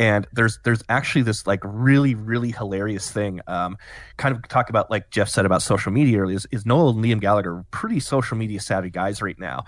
and 0.01 0.25
there's 0.33 0.57
there's 0.63 0.83
actually 0.89 1.21
this 1.21 1.45
like 1.45 1.59
really 1.63 2.15
really 2.15 2.51
hilarious 2.51 3.11
thing 3.11 3.39
um, 3.47 3.77
kind 4.17 4.35
of 4.35 4.45
talk 4.47 4.69
about 4.69 4.89
like 4.89 5.09
jeff 5.11 5.29
said 5.29 5.45
about 5.45 5.61
social 5.61 5.91
media 5.91 6.17
earlier 6.19 6.35
is, 6.35 6.47
is 6.51 6.65
noel 6.65 6.89
and 6.89 7.05
liam 7.05 7.21
gallagher 7.21 7.63
pretty 7.69 7.99
social 7.99 8.35
media 8.35 8.59
savvy 8.59 8.89
guys 8.89 9.21
right 9.21 9.39
now 9.39 9.63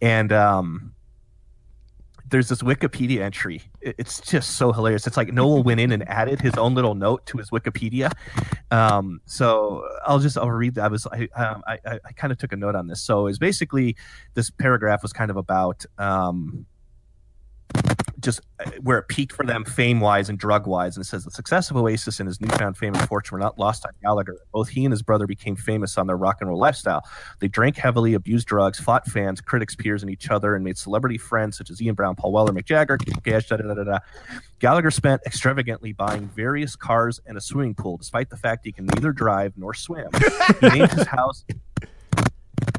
and 0.00 0.32
um, 0.32 0.94
there's 2.32 2.48
this 2.48 2.62
Wikipedia 2.62 3.20
entry. 3.20 3.60
It's 3.82 4.18
just 4.18 4.52
so 4.52 4.72
hilarious. 4.72 5.06
It's 5.06 5.18
like 5.18 5.34
Noel 5.34 5.62
went 5.62 5.80
in 5.80 5.92
and 5.92 6.08
added 6.08 6.40
his 6.40 6.54
own 6.54 6.74
little 6.74 6.94
note 6.94 7.26
to 7.26 7.36
his 7.36 7.50
Wikipedia. 7.50 8.10
Um, 8.70 9.20
so 9.26 9.86
I'll 10.06 10.18
just 10.18 10.38
I'll 10.38 10.50
read. 10.50 10.76
that 10.76 10.84
I 10.84 10.88
was 10.88 11.06
I 11.06 11.28
um, 11.36 11.62
I, 11.66 11.78
I, 11.84 12.12
kind 12.16 12.32
of 12.32 12.38
took 12.38 12.52
a 12.52 12.56
note 12.56 12.74
on 12.74 12.86
this. 12.86 13.02
So 13.02 13.26
it's 13.26 13.36
basically 13.36 13.96
this 14.32 14.48
paragraph 14.48 15.02
was 15.02 15.12
kind 15.12 15.30
of 15.30 15.36
about 15.36 15.84
um, 15.98 16.64
just 18.22 18.40
uh, 18.64 18.70
where 18.80 18.98
it 18.98 19.08
peaked 19.08 19.32
for 19.32 19.44
them 19.44 19.64
fame 19.64 20.00
wise 20.00 20.28
and 20.28 20.38
drug 20.38 20.66
wise. 20.66 20.96
And 20.96 21.04
it 21.04 21.08
says 21.08 21.24
the 21.24 21.30
success 21.30 21.70
of 21.70 21.76
Oasis 21.76 22.20
and 22.20 22.26
his 22.26 22.40
newfound 22.40 22.76
fame 22.76 22.94
and 22.94 23.08
fortune 23.08 23.34
were 23.34 23.40
not 23.40 23.58
lost 23.58 23.84
on 23.84 23.92
Gallagher. 24.02 24.38
Both 24.52 24.68
he 24.68 24.84
and 24.84 24.92
his 24.92 25.02
brother 25.02 25.26
became 25.26 25.56
famous 25.56 25.98
on 25.98 26.06
their 26.06 26.16
rock 26.16 26.38
and 26.40 26.48
roll 26.48 26.58
lifestyle. 26.58 27.02
They 27.40 27.48
drank 27.48 27.76
heavily, 27.76 28.14
abused 28.14 28.46
drugs, 28.46 28.78
fought 28.78 29.06
fans, 29.06 29.40
critics, 29.40 29.74
peers, 29.74 30.02
and 30.02 30.10
each 30.10 30.30
other, 30.30 30.54
and 30.54 30.64
made 30.64 30.78
celebrity 30.78 31.18
friends 31.18 31.58
such 31.58 31.70
as 31.70 31.82
Ian 31.82 31.94
Brown, 31.94 32.14
Paul 32.14 32.32
Weller, 32.32 32.52
Mick 32.52 32.64
Jagger, 32.64 32.96
da, 32.96 33.56
da, 33.56 33.74
da, 33.74 33.84
da. 33.84 33.98
Gallagher 34.58 34.90
spent 34.90 35.22
extravagantly 35.26 35.92
buying 35.92 36.28
various 36.28 36.76
cars 36.76 37.20
and 37.26 37.36
a 37.36 37.40
swimming 37.40 37.74
pool, 37.74 37.96
despite 37.96 38.30
the 38.30 38.36
fact 38.36 38.64
he 38.64 38.72
can 38.72 38.86
neither 38.86 39.12
drive 39.12 39.52
nor 39.56 39.74
swim. 39.74 40.08
He 40.60 40.68
named 40.68 40.92
his 40.92 41.06
house. 41.06 41.44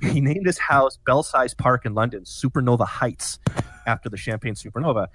He 0.02 0.22
named 0.22 0.46
his 0.46 0.58
house 0.58 0.98
Belsize 1.06 1.54
Park 1.54 1.86
in 1.86 1.94
London 1.94 2.24
Supernova 2.24 2.86
Heights 2.86 3.40
after 3.86 4.10
the 4.10 4.18
Champagne 4.18 4.54
Supernova. 4.54 5.08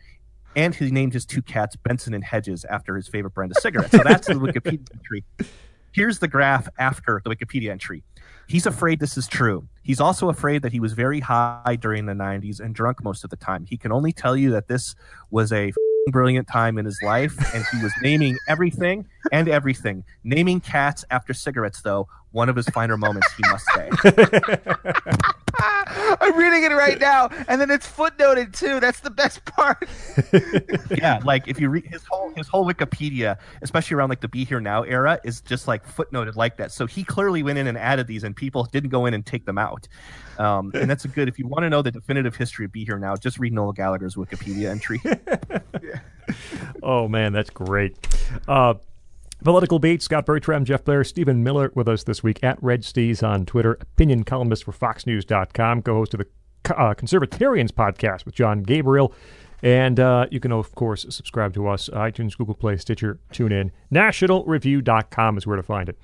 And 0.57 0.75
he 0.75 0.91
named 0.91 1.13
his 1.13 1.25
two 1.25 1.43
cats 1.43 1.77
Benson 1.77 2.15
and 2.15 2.25
Hedges 2.25 2.65
after 2.65 2.97
his 2.97 3.07
favorite 3.07 3.35
brand 3.35 3.53
of 3.53 3.59
cigarettes. 3.59 3.93
So 3.93 4.03
that's 4.05 4.27
the 4.27 4.35
Wikipedia 4.35 4.87
entry. 4.93 5.25
Here's 5.93 6.19
the 6.19 6.29
graph 6.29 6.69
after 6.79 7.21
the 7.25 7.31
Wikipedia 7.31 7.71
entry. 7.71 8.03
He's 8.47 8.67
afraid 8.67 9.01
this 9.01 9.17
is 9.17 9.27
true. 9.27 9.69
He's 9.83 10.01
also 10.01 10.29
afraid 10.29 10.63
that 10.63 10.73
he 10.73 10.81
was 10.81 10.93
very 10.93 11.21
high 11.21 11.77
during 11.81 12.07
the 12.07 12.13
90s 12.13 12.61
and 12.61 12.75
drunk 12.75 13.03
most 13.03 13.25
of 13.25 13.31
the 13.31 13.37
time. 13.37 13.65
He 13.67 13.77
can 13.77 13.93
only 13.93 14.13
tell 14.13 14.37
you 14.37 14.51
that 14.53 14.69
this 14.69 14.95
was 15.31 15.53
a 15.53 15.73
brilliant 16.11 16.49
time 16.49 16.79
in 16.79 16.85
his 16.85 16.99
life 17.03 17.37
and 17.55 17.65
he 17.73 17.83
was 17.83 17.93
naming 18.03 18.37
everything 18.49 19.07
and 19.33 19.49
everything. 19.49 20.05
Naming 20.25 20.61
cats 20.61 21.05
after 21.11 21.35
cigarettes, 21.35 21.83
though, 21.83 22.09
one 22.33 22.49
of 22.49 22.57
his 22.57 22.69
finer 22.69 22.97
moments, 22.97 23.29
he 23.37 23.43
must 23.51 23.67
say. 23.75 23.91
I'm 26.21 26.37
reading 26.37 26.63
it 26.65 26.75
right 26.75 27.01
now, 27.01 27.31
and 27.49 27.61
then 27.61 27.71
it's 27.71 27.87
footnoted 27.87 28.57
too. 28.57 28.81
That's 28.81 29.01
the 29.01 29.11
best 29.11 29.45
part. 29.45 29.89
yeah, 30.97 31.21
like 31.25 31.49
if 31.49 31.61
you 31.61 31.69
read 31.69 31.87
his 31.87 32.05
whole 32.05 32.33
his 32.35 32.47
whole 32.47 32.67
Wikipedia, 32.67 33.39
especially 33.63 33.97
around 33.97 34.11
like 34.11 34.21
the 34.21 34.29
Be 34.29 34.45
Here 34.45 34.61
Now 34.61 34.83
era, 34.83 35.19
is 35.25 35.41
just 35.41 35.67
like 35.67 35.87
footnoted 35.87 36.37
like 36.37 36.57
that. 36.59 36.71
So 36.71 36.87
he 36.87 37.03
clearly 37.03 37.43
went 37.43 37.59
in 37.59 37.67
and 37.67 37.77
added 37.77 38.07
these, 38.07 38.25
and 38.25 38.37
people 38.37 38.65
didn't 38.65 38.91
go 38.91 39.07
in 39.07 39.15
and 39.15 39.25
take 39.27 39.47
them 39.47 39.59
out. 39.59 39.89
Um, 40.39 40.71
and 40.75 40.89
that's 40.89 41.05
a 41.05 41.09
good. 41.09 41.29
If 41.29 41.39
you 41.39 41.49
want 41.49 41.65
to 41.65 41.71
know 41.71 41.83
the 41.83 41.91
definitive 41.91 42.37
history 42.37 42.67
of 42.67 42.73
Be 42.73 42.85
Here 42.85 42.99
Now, 42.99 43.17
just 43.17 43.39
read 43.39 43.53
Noel 43.53 43.73
Gallagher's 43.73 44.15
Wikipedia 44.15 44.71
entry. 44.71 45.01
Oh 46.83 47.09
man, 47.09 47.33
that's 47.33 47.51
great. 47.51 47.97
Uh, 48.47 48.75
Political 49.45 49.79
Beat, 49.79 50.03
Scott 50.03 50.27
Bertram, 50.27 50.65
Jeff 50.65 50.85
Blehar, 50.85 51.07
Stephen 51.07 51.45
Miller 51.45 51.71
with 51.75 51.89
us 51.89 52.03
this 52.03 52.25
week 52.25 52.43
at 52.43 52.61
Red 52.63 52.83
Steez 52.83 53.27
on 53.27 53.47
Twitter, 53.47 53.79
opinion 53.81 54.25
columnist 54.25 54.65
for 54.65 54.73
FoxNews.com, 54.73 55.83
co 55.83 55.95
host 55.95 56.15
of 56.15 56.21
the 56.21 56.27
uh, 56.77 56.95
Conservatarians 56.95 57.71
podcast 57.71 58.25
with 58.25 58.35
John 58.35 58.63
Gabriel. 58.63 59.15
And 59.63 59.99
uh, 60.01 60.27
you 60.31 60.41
can, 60.41 60.53
of 60.53 60.75
course, 60.75 61.07
subscribe 61.09 61.55
to 61.55 61.69
us 61.69 61.89
iTunes, 61.91 62.37
Google 62.37 62.55
Play, 62.55 62.77
Stitcher, 62.77 63.21
TuneIn. 63.33 63.71
NationalReview.com 63.93 65.39
is 65.39 65.47
where 65.47 65.57
to 65.57 65.63
find 65.63 65.89
it. 65.89 65.99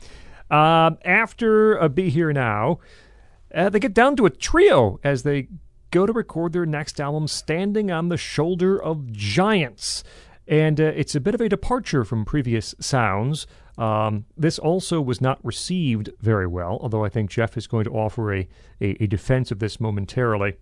Um, 0.50 0.98
after 1.04 1.80
uh, 1.80 1.88
Be 1.88 2.10
Here 2.10 2.32
Now, 2.32 2.78
uh, 3.54 3.68
they 3.68 3.80
get 3.80 3.94
down 3.94 4.16
to 4.16 4.26
a 4.26 4.30
trio 4.30 5.00
as 5.02 5.22
they 5.22 5.48
go 5.90 6.06
to 6.06 6.12
record 6.12 6.52
their 6.52 6.66
next 6.66 7.00
album, 7.00 7.28
Standing 7.28 7.90
on 7.90 8.08
the 8.08 8.16
Shoulder 8.16 8.80
of 8.80 9.12
Giants. 9.12 10.04
And 10.46 10.80
uh, 10.80 10.84
it's 10.84 11.14
a 11.14 11.20
bit 11.20 11.34
of 11.34 11.40
a 11.40 11.48
departure 11.48 12.04
from 12.04 12.24
previous 12.24 12.74
sounds. 12.78 13.46
Um, 13.78 14.26
this 14.36 14.58
also 14.58 15.00
was 15.00 15.20
not 15.20 15.44
received 15.44 16.10
very 16.20 16.46
well, 16.46 16.78
although 16.80 17.04
I 17.04 17.08
think 17.08 17.30
Jeff 17.30 17.56
is 17.56 17.66
going 17.66 17.84
to 17.84 17.90
offer 17.90 18.32
a, 18.32 18.48
a, 18.80 19.02
a 19.02 19.06
defense 19.06 19.50
of 19.50 19.58
this 19.58 19.80
momentarily. 19.80 20.56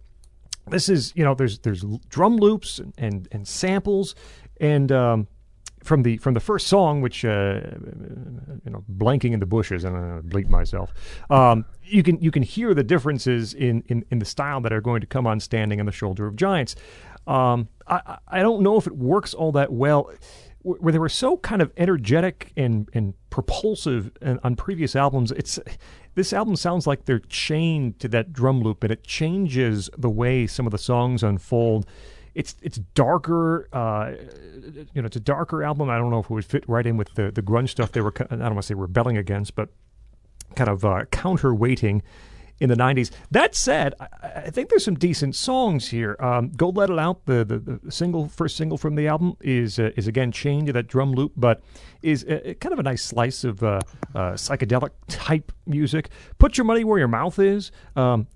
This 0.68 0.88
is, 0.88 1.12
you 1.16 1.24
know, 1.24 1.34
there's 1.34 1.58
there's 1.58 1.84
drum 2.08 2.36
loops 2.36 2.78
and, 2.78 2.94
and, 2.96 3.28
and 3.32 3.48
samples, 3.48 4.14
and 4.60 4.92
um, 4.92 5.26
from 5.82 6.04
the 6.04 6.16
from 6.18 6.34
the 6.34 6.40
first 6.40 6.68
song, 6.68 7.00
which 7.00 7.24
uh, 7.24 7.60
you 8.64 8.70
know, 8.70 8.84
blanking 8.96 9.32
in 9.32 9.40
the 9.40 9.46
bushes, 9.46 9.84
and 9.84 9.96
I 9.96 10.20
bleep 10.20 10.48
myself. 10.48 10.92
Um, 11.30 11.64
you 11.82 12.02
can 12.02 12.20
you 12.20 12.30
can 12.30 12.42
hear 12.42 12.74
the 12.74 12.84
differences 12.84 13.54
in, 13.54 13.82
in 13.88 14.04
in 14.10 14.18
the 14.20 14.24
style 14.24 14.60
that 14.60 14.72
are 14.72 14.80
going 14.80 15.00
to 15.00 15.06
come 15.06 15.26
on 15.26 15.40
standing 15.40 15.80
on 15.80 15.86
the 15.86 15.92
shoulder 15.92 16.26
of 16.26 16.36
giants. 16.36 16.76
Um, 17.26 17.68
I 17.86 18.18
I- 18.28 18.42
don't 18.42 18.62
know 18.62 18.76
if 18.76 18.86
it 18.86 18.96
works 18.96 19.34
all 19.34 19.52
that 19.52 19.72
well. 19.72 20.10
Where 20.62 20.92
they 20.92 20.98
were 20.98 21.08
so 21.08 21.38
kind 21.38 21.60
of 21.60 21.72
energetic 21.76 22.52
and 22.56 22.88
and 22.94 23.14
propulsive 23.30 24.12
on 24.44 24.54
previous 24.54 24.94
albums, 24.94 25.32
it's 25.32 25.58
this 26.14 26.32
album 26.32 26.54
sounds 26.54 26.86
like 26.86 27.04
they're 27.04 27.18
chained 27.18 27.98
to 27.98 28.08
that 28.08 28.32
drum 28.32 28.60
loop, 28.60 28.84
and 28.84 28.92
it 28.92 29.02
changes 29.02 29.90
the 29.98 30.10
way 30.10 30.46
some 30.46 30.66
of 30.66 30.70
the 30.70 30.78
songs 30.78 31.22
unfold 31.24 31.86
it's 32.34 32.56
it's 32.62 32.78
darker. 32.94 33.68
Uh, 33.72 34.12
you 34.94 35.02
know, 35.02 35.06
it's 35.06 35.16
a 35.16 35.20
darker 35.20 35.62
album. 35.62 35.90
I 35.90 35.98
don't 35.98 36.10
know 36.10 36.20
if 36.20 36.26
it 36.26 36.30
would 36.30 36.44
fit 36.44 36.64
right 36.68 36.86
in 36.86 36.96
with 36.96 37.12
the 37.14 37.30
the 37.30 37.42
grunge 37.42 37.70
stuff 37.70 37.92
they 37.92 38.00
were. 38.00 38.12
I 38.18 38.36
don't 38.36 38.40
want 38.40 38.56
to 38.58 38.62
say 38.62 38.74
rebelling 38.74 39.16
against, 39.18 39.54
but 39.54 39.68
kind 40.54 40.70
of 40.70 40.84
uh, 40.84 41.04
counterweighting 41.10 42.02
in 42.60 42.68
the 42.68 42.76
90s. 42.76 43.10
That 43.30 43.54
said, 43.54 43.94
I, 44.00 44.06
I 44.22 44.50
think 44.50 44.68
there's 44.68 44.84
some 44.84 44.94
decent 44.94 45.34
songs 45.34 45.88
here. 45.88 46.16
Um, 46.20 46.50
Go 46.50 46.68
Let 46.68 46.90
It 46.90 46.98
Out, 46.98 47.24
the, 47.26 47.44
the, 47.44 47.58
the 47.58 47.92
single, 47.92 48.28
first 48.28 48.56
single 48.56 48.78
from 48.78 48.94
the 48.94 49.08
album, 49.08 49.36
is 49.40 49.78
uh, 49.78 49.90
is 49.96 50.06
again 50.06 50.32
chained 50.32 50.68
to 50.68 50.72
that 50.74 50.86
drum 50.86 51.12
loop, 51.12 51.32
but 51.36 51.62
is 52.02 52.24
uh, 52.24 52.54
kind 52.60 52.72
of 52.72 52.78
a 52.78 52.82
nice 52.82 53.02
slice 53.02 53.44
of 53.44 53.62
uh, 53.62 53.80
uh, 54.14 54.32
psychedelic 54.32 54.90
type 55.08 55.52
music. 55.66 56.10
Put 56.38 56.56
Your 56.56 56.64
Money 56.64 56.84
Where 56.84 56.98
Your 56.98 57.08
Mouth 57.08 57.38
Is. 57.38 57.72
Um, 57.96 58.26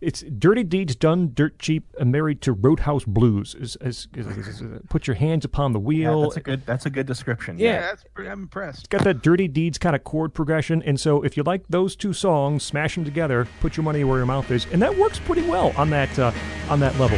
it's 0.00 0.22
Dirty 0.22 0.62
Deeds 0.64 0.94
Done 0.96 1.32
Dirt 1.34 1.58
Cheap, 1.58 1.84
and 1.98 2.12
Married 2.12 2.40
to 2.42 2.52
Roadhouse 2.52 3.04
Blues. 3.04 3.54
Is, 3.54 3.76
is, 3.80 4.08
is, 4.14 4.26
is- 4.26 4.60
is- 4.60 4.80
put 4.88 5.06
your 5.06 5.16
hands 5.16 5.44
upon 5.44 5.72
the 5.72 5.78
Yeah, 5.80 5.86
wheel. 5.86 6.22
that's 6.22 6.36
a 6.36 6.40
good. 6.40 6.66
That's 6.66 6.86
a 6.86 6.90
good 6.90 7.06
description. 7.06 7.58
Yeah. 7.58 7.66
Yeah, 7.72 7.80
that's 7.82 8.04
pretty, 8.14 8.30
I'm 8.30 8.42
impressed. 8.42 8.80
it's 8.80 8.88
got 8.88 9.04
that 9.04 9.22
dirty 9.22 9.48
deeds 9.48 9.78
kind 9.78 9.96
of 9.96 10.04
chord 10.04 10.34
progression 10.34 10.82
and 10.82 10.98
so 11.00 11.22
if 11.22 11.36
you 11.36 11.42
like 11.42 11.66
those 11.68 11.96
two 11.96 12.12
songs 12.12 12.62
smash 12.62 12.94
them 12.94 13.04
together 13.04 13.46
put 13.60 13.76
your 13.76 13.84
money 13.84 14.04
where 14.04 14.18
your 14.18 14.26
mouth 14.26 14.50
is 14.50 14.66
and 14.72 14.80
that 14.82 14.96
works 14.96 15.18
pretty 15.18 15.42
well 15.42 15.72
on 15.76 15.90
that 15.90 16.16
uh, 16.18 16.32
on 16.68 16.80
that 16.80 16.96
level 16.98 17.16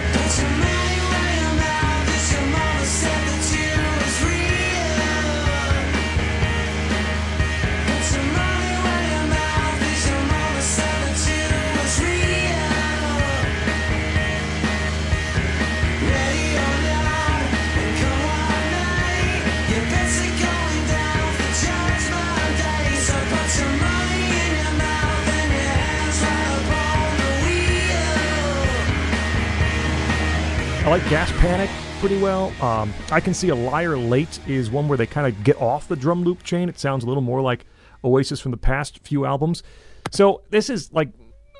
i 30.89 30.91
like 30.91 31.11
gas 31.11 31.31
panic 31.33 31.69
pretty 32.01 32.19
well 32.19 32.51
um, 32.63 32.95
i 33.11 33.21
can 33.21 33.35
see 33.35 33.51
a 33.51 33.55
liar 33.55 33.99
late 33.99 34.41
is 34.49 34.71
one 34.71 34.89
where 34.89 34.97
they 34.97 35.05
kind 35.05 35.27
of 35.27 35.45
get 35.45 35.61
off 35.61 35.87
the 35.87 35.95
drum 35.95 36.23
loop 36.23 36.43
chain 36.43 36.67
it 36.67 36.79
sounds 36.79 37.05
a 37.05 37.07
little 37.07 37.23
more 37.23 37.43
like 37.43 37.67
oasis 38.05 38.41
from 38.41 38.53
the 38.53 38.57
past 38.57 38.99
few 39.01 39.27
albums 39.27 39.63
so 40.11 40.41
this 40.49 40.71
is 40.71 40.91
like 40.95 41.11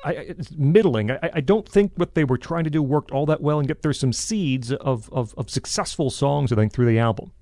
I, 0.03 0.13
it's 0.13 0.51
middling. 0.51 1.11
I, 1.11 1.19
I 1.33 1.41
don't 1.41 1.67
think 1.67 1.91
what 1.97 2.15
they 2.15 2.23
were 2.23 2.37
trying 2.37 2.63
to 2.63 2.69
do 2.69 2.81
worked 2.81 3.11
all 3.11 3.25
that 3.25 3.41
well, 3.41 3.59
and 3.59 3.67
yet 3.67 3.81
there's 3.81 3.99
some 3.99 4.13
seeds 4.13 4.71
of, 4.71 5.11
of, 5.11 5.35
of 5.37 5.49
successful 5.49 6.09
songs, 6.09 6.53
I 6.53 6.55
think, 6.55 6.71
through 6.71 6.85
the 6.85 6.99
album. 6.99 7.33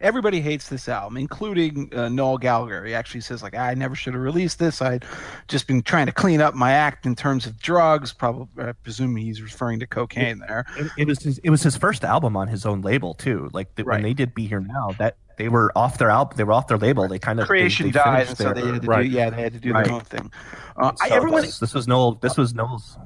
Everybody 0.00 0.40
hates 0.40 0.68
this 0.68 0.88
album, 0.88 1.16
including 1.16 1.90
uh, 1.94 2.08
Noel 2.08 2.38
Gallagher. 2.38 2.84
He 2.84 2.94
actually 2.94 3.20
says 3.22 3.42
like, 3.42 3.54
"I 3.54 3.74
never 3.74 3.94
should 3.94 4.14
have 4.14 4.22
released 4.22 4.58
this. 4.58 4.80
I'd 4.80 5.04
just 5.48 5.66
been 5.66 5.82
trying 5.82 6.06
to 6.06 6.12
clean 6.12 6.40
up 6.40 6.54
my 6.54 6.72
act 6.72 7.06
in 7.06 7.14
terms 7.16 7.46
of 7.46 7.58
drugs. 7.58 8.12
Probably, 8.12 8.46
I 8.64 8.72
presume 8.72 9.16
he's 9.16 9.42
referring 9.42 9.80
to 9.80 9.86
cocaine 9.86 10.38
there. 10.38 10.64
It, 10.76 10.90
it 10.98 11.06
was 11.08 11.22
his, 11.22 11.38
it 11.38 11.50
was 11.50 11.62
his 11.62 11.76
first 11.76 12.04
album 12.04 12.36
on 12.36 12.48
his 12.48 12.64
own 12.66 12.80
label 12.82 13.14
too. 13.14 13.48
Like 13.52 13.74
the, 13.74 13.84
Right. 13.84 13.94
when 13.96 14.02
they 14.02 14.14
did 14.14 14.34
Be 14.34 14.46
Here 14.46 14.60
Now, 14.60 14.92
that 14.98 15.16
they 15.36 15.48
were 15.48 15.72
off 15.76 15.98
their 15.98 16.10
album. 16.10 16.36
They 16.36 16.44
were 16.44 16.52
off 16.52 16.66
their 16.68 16.78
label. 16.78 17.06
They 17.08 17.18
kind 17.18 17.40
of 17.40 17.46
Creation 17.46 17.86
they, 17.86 17.92
they 17.92 17.98
died, 17.98 18.28
and 18.28 18.36
so 18.36 18.52
they 18.52 18.60
had 18.66 18.82
to 18.82 18.88
Right. 18.88 19.02
do 19.04 19.08
yeah, 19.08 19.30
they 19.30 19.42
had 19.42 19.52
to 19.54 19.60
do 19.60 19.72
Right. 19.72 19.84
their 19.84 19.94
own 19.94 20.00
thing. 20.02 20.30
Uh, 20.76 20.92
I, 21.00 21.08
everyone, 21.10 21.42
this, 21.42 21.58
this 21.58 21.74
was 21.74 21.88
Noel. 21.88 22.14
This 22.14 22.36
was 22.36 22.54
Noel's. 22.54 22.96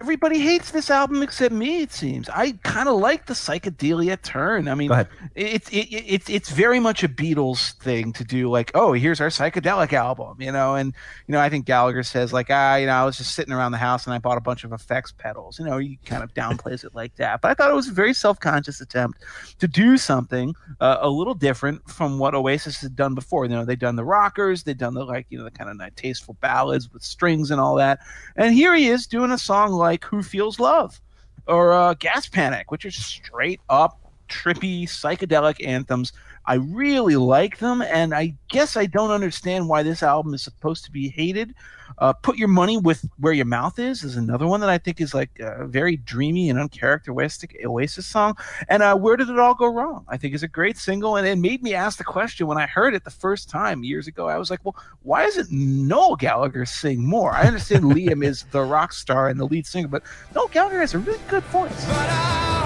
Everybody 0.00 0.38
hates 0.38 0.70
this 0.72 0.90
album 0.90 1.22
except 1.22 1.54
me. 1.54 1.80
It 1.80 1.90
seems 1.90 2.28
I 2.28 2.52
kind 2.62 2.88
of 2.88 3.00
like 3.00 3.26
the 3.26 3.34
psychedelia 3.34 4.20
turn. 4.20 4.68
I 4.68 4.74
mean, 4.74 4.88
Go 4.88 5.04
it's 5.34 5.68
it, 5.70 5.88
it, 5.90 6.04
it's 6.06 6.28
it's 6.28 6.50
very 6.50 6.80
much 6.80 7.02
a 7.02 7.08
Beatles 7.08 7.72
thing 7.78 8.12
to 8.12 8.24
do. 8.24 8.50
Like, 8.50 8.70
oh, 8.74 8.92
here's 8.92 9.20
our 9.20 9.28
psychedelic 9.28 9.92
album, 9.92 10.36
you 10.40 10.52
know. 10.52 10.74
And 10.74 10.94
you 11.26 11.32
know, 11.32 11.40
I 11.40 11.48
think 11.48 11.64
Gallagher 11.64 12.02
says 12.02 12.32
like, 12.32 12.48
ah, 12.50 12.76
you 12.76 12.86
know, 12.86 12.92
I 12.92 13.04
was 13.04 13.16
just 13.16 13.34
sitting 13.34 13.54
around 13.54 13.72
the 13.72 13.78
house 13.78 14.06
and 14.06 14.14
I 14.14 14.18
bought 14.18 14.38
a 14.38 14.42
bunch 14.42 14.64
of 14.64 14.72
effects 14.72 15.12
pedals. 15.16 15.58
You 15.58 15.64
know, 15.64 15.78
he 15.78 15.98
kind 16.04 16.22
of 16.22 16.34
downplays 16.34 16.84
it 16.84 16.94
like 16.94 17.16
that. 17.16 17.40
But 17.40 17.50
I 17.50 17.54
thought 17.54 17.70
it 17.70 17.74
was 17.74 17.88
a 17.88 17.92
very 17.92 18.12
self-conscious 18.12 18.80
attempt 18.80 19.22
to 19.58 19.66
do 19.66 19.96
something 19.96 20.54
uh, 20.80 20.98
a 21.00 21.08
little 21.08 21.34
different 21.34 21.88
from 21.88 22.18
what 22.18 22.34
Oasis 22.34 22.80
had 22.80 22.96
done 22.96 23.14
before. 23.14 23.44
You 23.44 23.52
know, 23.52 23.64
they'd 23.64 23.78
done 23.78 23.96
the 23.96 24.04
rockers, 24.04 24.62
they'd 24.62 24.78
done 24.78 24.94
the 24.94 25.04
like, 25.04 25.26
you 25.30 25.38
know, 25.38 25.44
the 25.44 25.50
kind 25.50 25.70
of 25.70 25.76
nice, 25.76 25.92
tasteful 25.96 26.34
ballads 26.40 26.92
with 26.92 27.02
strings 27.02 27.50
and 27.50 27.60
all 27.60 27.76
that. 27.76 28.00
And 28.36 28.54
here 28.54 28.74
he 28.74 28.88
is 28.88 29.06
doing 29.06 29.30
a 29.30 29.38
song 29.38 29.72
like 29.72 29.85
"Who 30.10 30.22
Feels 30.22 30.58
Love" 30.58 31.00
or 31.46 31.72
uh, 31.72 31.94
"Gas 31.94 32.28
Panic," 32.28 32.70
which 32.70 32.84
are 32.84 32.90
straight 32.90 33.60
up 33.68 34.00
trippy 34.28 34.84
psychedelic 34.84 35.64
anthems. 35.64 36.12
I 36.46 36.54
really 36.54 37.16
like 37.16 37.58
them, 37.58 37.82
and 37.82 38.14
I 38.14 38.34
guess 38.48 38.76
I 38.76 38.86
don't 38.86 39.10
understand 39.10 39.68
why 39.68 39.82
this 39.82 40.02
album 40.02 40.32
is 40.34 40.42
supposed 40.42 40.84
to 40.84 40.92
be 40.92 41.08
hated. 41.08 41.54
Uh, 41.98 42.12
Put 42.12 42.36
Your 42.36 42.48
Money 42.48 42.78
with 42.78 43.08
Where 43.18 43.32
Your 43.32 43.46
Mouth 43.46 43.78
Is 43.78 44.04
is 44.04 44.16
another 44.16 44.46
one 44.46 44.60
that 44.60 44.68
I 44.68 44.76
think 44.76 45.00
is 45.00 45.14
like 45.14 45.30
a 45.40 45.66
very 45.66 45.96
dreamy 45.96 46.50
and 46.50 46.58
uncharacteristic 46.58 47.56
Oasis 47.64 48.06
song. 48.06 48.36
And 48.68 48.82
uh, 48.82 48.96
Where 48.96 49.16
Did 49.16 49.30
It 49.30 49.38
All 49.38 49.54
Go 49.54 49.66
Wrong? 49.72 50.04
I 50.08 50.16
think 50.16 50.34
is 50.34 50.42
a 50.42 50.48
great 50.48 50.76
single, 50.76 51.16
and 51.16 51.26
it 51.26 51.38
made 51.38 51.62
me 51.62 51.74
ask 51.74 51.98
the 51.98 52.04
question 52.04 52.46
when 52.46 52.58
I 52.58 52.66
heard 52.66 52.94
it 52.94 53.04
the 53.04 53.10
first 53.10 53.48
time 53.48 53.82
years 53.82 54.06
ago. 54.06 54.28
I 54.28 54.38
was 54.38 54.50
like, 54.50 54.64
well, 54.64 54.76
why 55.02 55.24
isn't 55.24 55.50
Noel 55.50 56.16
Gallagher 56.16 56.66
sing 56.66 57.04
more? 57.04 57.32
I 57.32 57.44
understand 57.44 57.84
Liam 57.84 58.24
is 58.24 58.44
the 58.50 58.62
rock 58.62 58.92
star 58.92 59.28
and 59.28 59.40
the 59.40 59.46
lead 59.46 59.66
singer, 59.66 59.88
but 59.88 60.02
Noel 60.34 60.48
Gallagher 60.48 60.80
has 60.80 60.94
a 60.94 60.98
really 60.98 61.20
good 61.28 61.44
voice. 61.44 62.65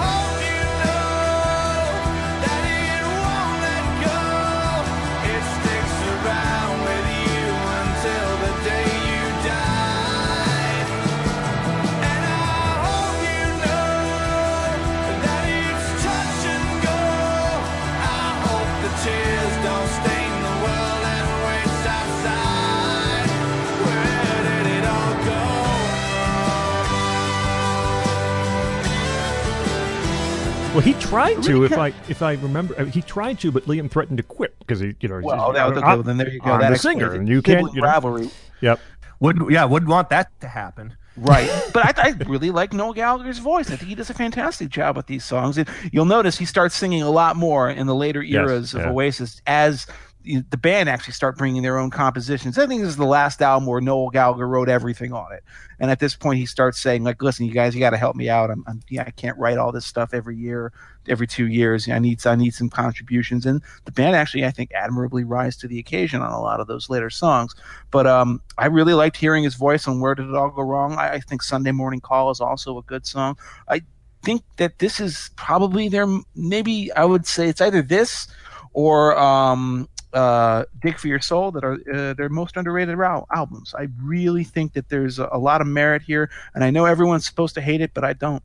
Well, 30.73 30.81
he 30.81 30.93
tried 30.95 31.43
to, 31.43 31.53
really 31.55 31.67
if 31.67 31.77
I 31.77 31.89
if 32.09 32.23
I 32.23 32.35
remember, 32.35 32.79
uh, 32.81 32.85
he 32.85 33.03
tried 33.03 33.41
to, 33.41 33.51
but 33.51 33.65
Liam 33.65 33.91
threatened 33.91 34.19
to 34.19 34.23
quit 34.23 34.57
because 34.61 34.79
he, 34.79 34.95
you 35.01 35.09
know, 35.09 35.17
he's- 35.19 35.25
Well, 35.25 35.53
he's- 35.53 35.55
that, 35.57 35.67
okay, 35.79 35.81
well, 35.87 36.03
then 36.05 36.17
there 36.17 36.31
you 36.31 36.39
go. 36.39 36.53
I'm 36.53 36.61
that 36.61 36.71
the 36.71 36.79
singer, 36.79 37.13
and 37.13 37.29
you 37.29 37.43
can't, 37.43 37.75
you 37.75 37.81
know, 37.81 37.89
rivalry. 37.89 38.31
yep. 38.61 38.79
Wouldn't 39.19 39.51
yeah, 39.51 39.65
wouldn't 39.65 39.91
want 39.91 40.11
that 40.11 40.31
to 40.43 40.47
happen. 40.49 40.95
Right. 41.17 41.51
but 41.75 41.99
I, 41.99 42.11
I 42.11 42.11
really 42.29 42.51
like 42.53 42.73
Noel 42.73 42.93
Gallagher's 42.93 43.39
voice. 43.39 43.69
I 43.73 43.77
think 43.77 43.89
he 43.89 43.97
does 43.97 44.11
a 44.11 44.15
fantastic 44.15 44.69
job 44.69 44.97
with 44.97 45.07
these 45.07 45.25
songs. 45.25 45.59
And 45.59 45.69
you'll 45.93 46.05
notice 46.05 46.39
he 46.39 46.45
starts 46.45 46.77
singing 46.77 47.03
a 47.03 47.11
lot 47.11 47.35
more 47.35 47.69
in 47.69 47.89
the 47.89 47.95
later 47.95 48.23
Yes, 48.23 48.37
eras 48.49 48.75
of 48.75 48.83
yeah. 48.83 48.91
Oasis 48.91 49.43
as 49.49 49.87
you- 49.89 49.95
the 50.23 50.57
band 50.57 50.89
actually 50.89 51.15
start 51.15 51.39
bringing 51.39 51.63
their 51.63 51.79
own 51.79 51.91
compositions. 51.91 52.59
I 52.59 52.67
think 52.67 52.83
this 52.83 52.91
is 52.91 52.97
the 52.97 53.07
last 53.07 53.41
album 53.41 53.67
where 53.67 53.81
Noel 53.81 54.11
Gallagher 54.11 54.47
wrote 54.47 54.69
everything 54.69 55.13
on 55.13 55.33
it. 55.33 55.43
And 55.79 55.91
at 55.91 55.99
this 55.99 56.15
point, 56.15 56.39
he 56.39 56.45
starts 56.45 56.79
saying, 56.79 57.05
like, 57.05 57.23
listen, 57.23 57.47
you 57.47 57.53
guys, 57.53 57.75
you 57.75 57.81
got 57.81 57.91
to 57.91 57.97
help 57.97 58.17
me 58.17 58.29
out. 58.29 58.51
I'm, 58.51 58.63
I'm, 58.67 58.83
yeah, 58.91 59.05
I 59.07 59.13
can't 59.13 59.39
write 59.39 59.57
all 59.57 59.73
this 59.73 59.87
stuff 59.87 60.13
every 60.13 60.37
year, 60.37 60.73
every 61.09 61.27
two 61.27 61.47
years. 61.47 61.89
I 61.89 61.99
need, 61.99 62.27
I 62.27 62.35
need 62.35 62.53
some 62.53 62.69
contributions. 62.69 63.47
And 63.47 63.63
the 63.87 63.93
band 63.93 64.15
actually, 64.15 64.45
I 64.45 64.51
think, 64.51 64.73
admirably 64.75 65.25
rise 65.25 65.57
to 65.59 65.69
the 65.69 65.79
occasion 65.79 66.21
on 66.21 66.33
a 66.33 66.41
lot 66.41 66.61
of 66.61 66.67
those 66.67 66.91
later 66.91 67.09
songs. 67.09 67.55
But 67.91 68.07
um, 68.07 68.43
I 68.59 68.67
really 68.67 68.95
liked 68.95 69.17
hearing 69.17 69.45
his 69.45 69.55
voice 69.55 69.89
on 69.89 70.01
Where 70.01 70.15
Did 70.15 70.29
It 70.29 70.35
All 70.35 70.51
Go 70.51 70.63
Wrong. 70.63 70.95
I, 70.99 71.15
I 71.15 71.21
think 71.21 71.43
Sunday 71.43 71.73
Morning 71.73 72.01
Call 72.01 72.31
is 72.31 72.41
also 72.43 72.77
a 72.77 72.83
good 72.83 73.07
song. 73.07 73.39
I 73.69 73.81
think 74.23 74.43
that 74.59 74.81
this 74.81 75.01
is 75.01 75.31
probably 75.37 75.89
their, 75.89 76.07
maybe 76.35 76.93
I 76.93 77.07
would 77.07 77.27
say 77.27 77.49
it's 77.49 77.63
either 77.63 77.81
this 77.81 78.29
or 78.75 79.19
um, 79.19 79.89
uh, 80.13 80.65
Dig 80.81 80.99
for 80.99 81.09
Your 81.09 81.21
Soul 81.21 81.51
that 81.53 81.65
are 81.65 81.79
uh, 81.93 82.15
their 82.15 82.29
most 82.29 82.57
underrated 82.57 82.99
al- 82.99 83.27
albums. 83.35 83.75
I 83.79 83.89
really 84.03 84.45
think 84.45 84.73
that 84.75 84.89
there's 84.89 85.19
a, 85.19 85.29
a 85.33 85.39
lot 85.39 85.61
of 85.61 85.67
merit 85.67 86.03
here, 86.03 86.31
and 86.55 86.65
I 86.65 86.71
know 86.71 86.85
everyone's 86.85 87.27
supposed 87.27 87.55
to 87.55 87.61
hate 87.61 87.81
it, 87.81 87.93
but 87.95 88.05
I 88.05 88.13
don't. 88.13 88.43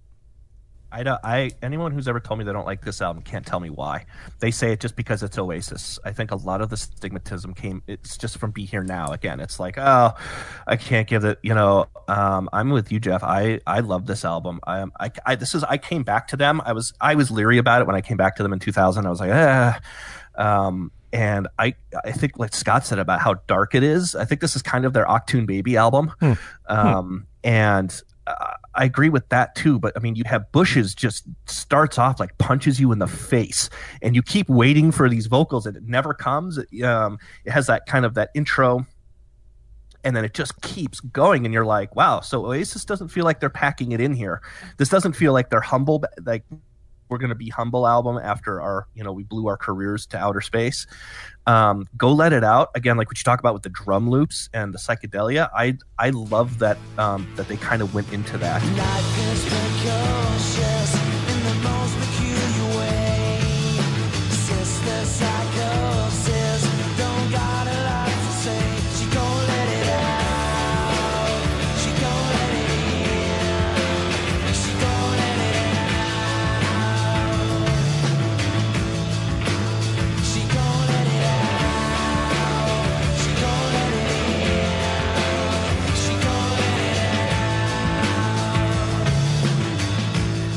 I 0.91 1.03
don't. 1.03 1.19
I 1.25 1.51
anyone 1.61 1.91
who's 1.91 2.07
ever 2.07 2.21
told 2.21 2.39
me 2.39 2.45
they 2.45 2.53
don't 2.53 2.65
like 2.65 2.81
this 2.85 3.01
album 3.01 3.21
can't 3.23 3.45
tell 3.45 3.59
me 3.59 3.69
why. 3.69 4.05
They 4.39 4.49
say 4.49 4.71
it 4.71 4.79
just 4.79 4.95
because 4.95 5.23
it's 5.23 5.37
Oasis. 5.37 5.99
I 6.05 6.13
think 6.13 6.31
a 6.31 6.37
lot 6.37 6.61
of 6.61 6.69
the 6.69 6.77
stigmatism 6.77 7.53
came. 7.53 7.83
It's 7.85 8.17
just 8.17 8.37
from 8.37 8.51
Be 8.51 8.63
Here 8.65 8.83
Now. 8.83 9.07
Again, 9.07 9.41
it's 9.41 9.59
like, 9.59 9.77
oh, 9.77 10.13
I 10.65 10.77
can't 10.77 11.05
give 11.05 11.25
it. 11.25 11.39
You 11.43 11.53
know, 11.53 11.87
um, 12.07 12.47
I'm 12.53 12.69
with 12.69 12.93
you, 12.93 13.01
Jeff. 13.01 13.23
I 13.23 13.59
I 13.67 13.81
love 13.81 14.05
this 14.05 14.23
album. 14.23 14.61
I 14.65 14.79
am. 14.79 14.93
I, 14.97 15.11
I 15.25 15.35
this 15.35 15.53
is. 15.53 15.65
I 15.65 15.77
came 15.77 16.03
back 16.03 16.29
to 16.29 16.37
them. 16.37 16.61
I 16.63 16.71
was 16.71 16.93
I 17.01 17.15
was 17.15 17.29
leery 17.29 17.57
about 17.57 17.81
it 17.81 17.87
when 17.87 17.95
I 17.97 18.01
came 18.01 18.17
back 18.17 18.37
to 18.37 18.43
them 18.43 18.53
in 18.53 18.59
2000. 18.59 19.05
I 19.05 19.09
was 19.09 19.19
like, 19.19 19.31
ah. 19.33 19.79
Um, 20.37 20.91
and 21.15 21.47
I, 21.57 21.75
I 22.03 22.11
think 22.11 22.37
like 22.37 22.53
Scott 22.53 22.85
said 22.85 22.99
about 22.99 23.21
how 23.21 23.35
dark 23.47 23.73
it 23.73 23.83
is. 23.83 24.15
I 24.15 24.25
think 24.25 24.41
this 24.41 24.53
is 24.53 24.61
kind 24.61 24.83
of 24.83 24.91
their 24.91 25.05
Achtung 25.05 25.47
Baby 25.47 25.77
album, 25.77 26.11
um, 26.67 27.25
and 27.41 28.01
uh, 28.27 28.55
I 28.73 28.83
agree 28.83 29.07
with 29.07 29.29
that 29.29 29.55
too. 29.55 29.79
But 29.79 29.93
I 29.95 30.01
mean, 30.01 30.17
you 30.17 30.25
have 30.25 30.51
Bushes 30.51 30.93
just 30.93 31.23
starts 31.45 31.97
off 31.97 32.19
like 32.19 32.37
punches 32.37 32.81
you 32.81 32.91
in 32.91 32.99
the 32.99 33.07
face, 33.07 33.69
and 34.01 34.13
you 34.13 34.21
keep 34.21 34.49
waiting 34.49 34.91
for 34.91 35.07
these 35.07 35.27
vocals, 35.27 35.65
and 35.65 35.77
it 35.77 35.83
never 35.83 36.13
comes. 36.13 36.57
It, 36.57 36.81
um, 36.81 37.17
it 37.45 37.51
has 37.51 37.67
that 37.67 37.85
kind 37.85 38.03
of 38.03 38.15
that 38.15 38.31
intro, 38.33 38.85
and 40.03 40.17
then 40.17 40.25
it 40.25 40.33
just 40.33 40.59
keeps 40.63 40.99
going, 40.99 41.45
and 41.45 41.53
you're 41.53 41.65
like, 41.65 41.95
wow. 41.95 42.19
So 42.19 42.45
Oasis 42.45 42.83
doesn't 42.83 43.07
feel 43.07 43.23
like 43.23 43.39
they're 43.39 43.49
packing 43.49 43.93
it 43.93 44.01
in 44.01 44.13
here. 44.13 44.41
This 44.75 44.89
doesn't 44.89 45.13
feel 45.13 45.31
like 45.31 45.49
they're 45.49 45.61
humble, 45.61 46.03
like 46.25 46.43
we're 47.09 47.17
going 47.17 47.29
to 47.29 47.35
be 47.35 47.49
humble 47.49 47.87
album 47.87 48.19
after 48.21 48.61
our 48.61 48.87
you 48.93 49.03
know 49.03 49.11
we 49.11 49.23
blew 49.23 49.47
our 49.47 49.57
careers 49.57 50.05
to 50.07 50.17
outer 50.17 50.41
space. 50.41 50.87
Um, 51.47 51.87
go 51.95 52.11
let 52.11 52.33
it 52.33 52.43
out 52.43 52.69
again 52.75 52.97
like 52.97 53.07
what 53.07 53.19
you 53.19 53.23
talk 53.23 53.39
about 53.39 53.53
with 53.53 53.63
the 53.63 53.69
drum 53.69 54.09
loops 54.09 54.49
and 54.51 54.73
the 54.73 54.79
psychedelia 54.79 55.47
i 55.53 55.77
i 55.99 56.09
love 56.09 56.57
that 56.57 56.77
um, 56.97 57.31
that 57.35 57.47
they 57.47 57.57
kind 57.57 57.83
of 57.83 57.93
went 57.93 58.11
into 58.11 58.35
that 58.39 59.64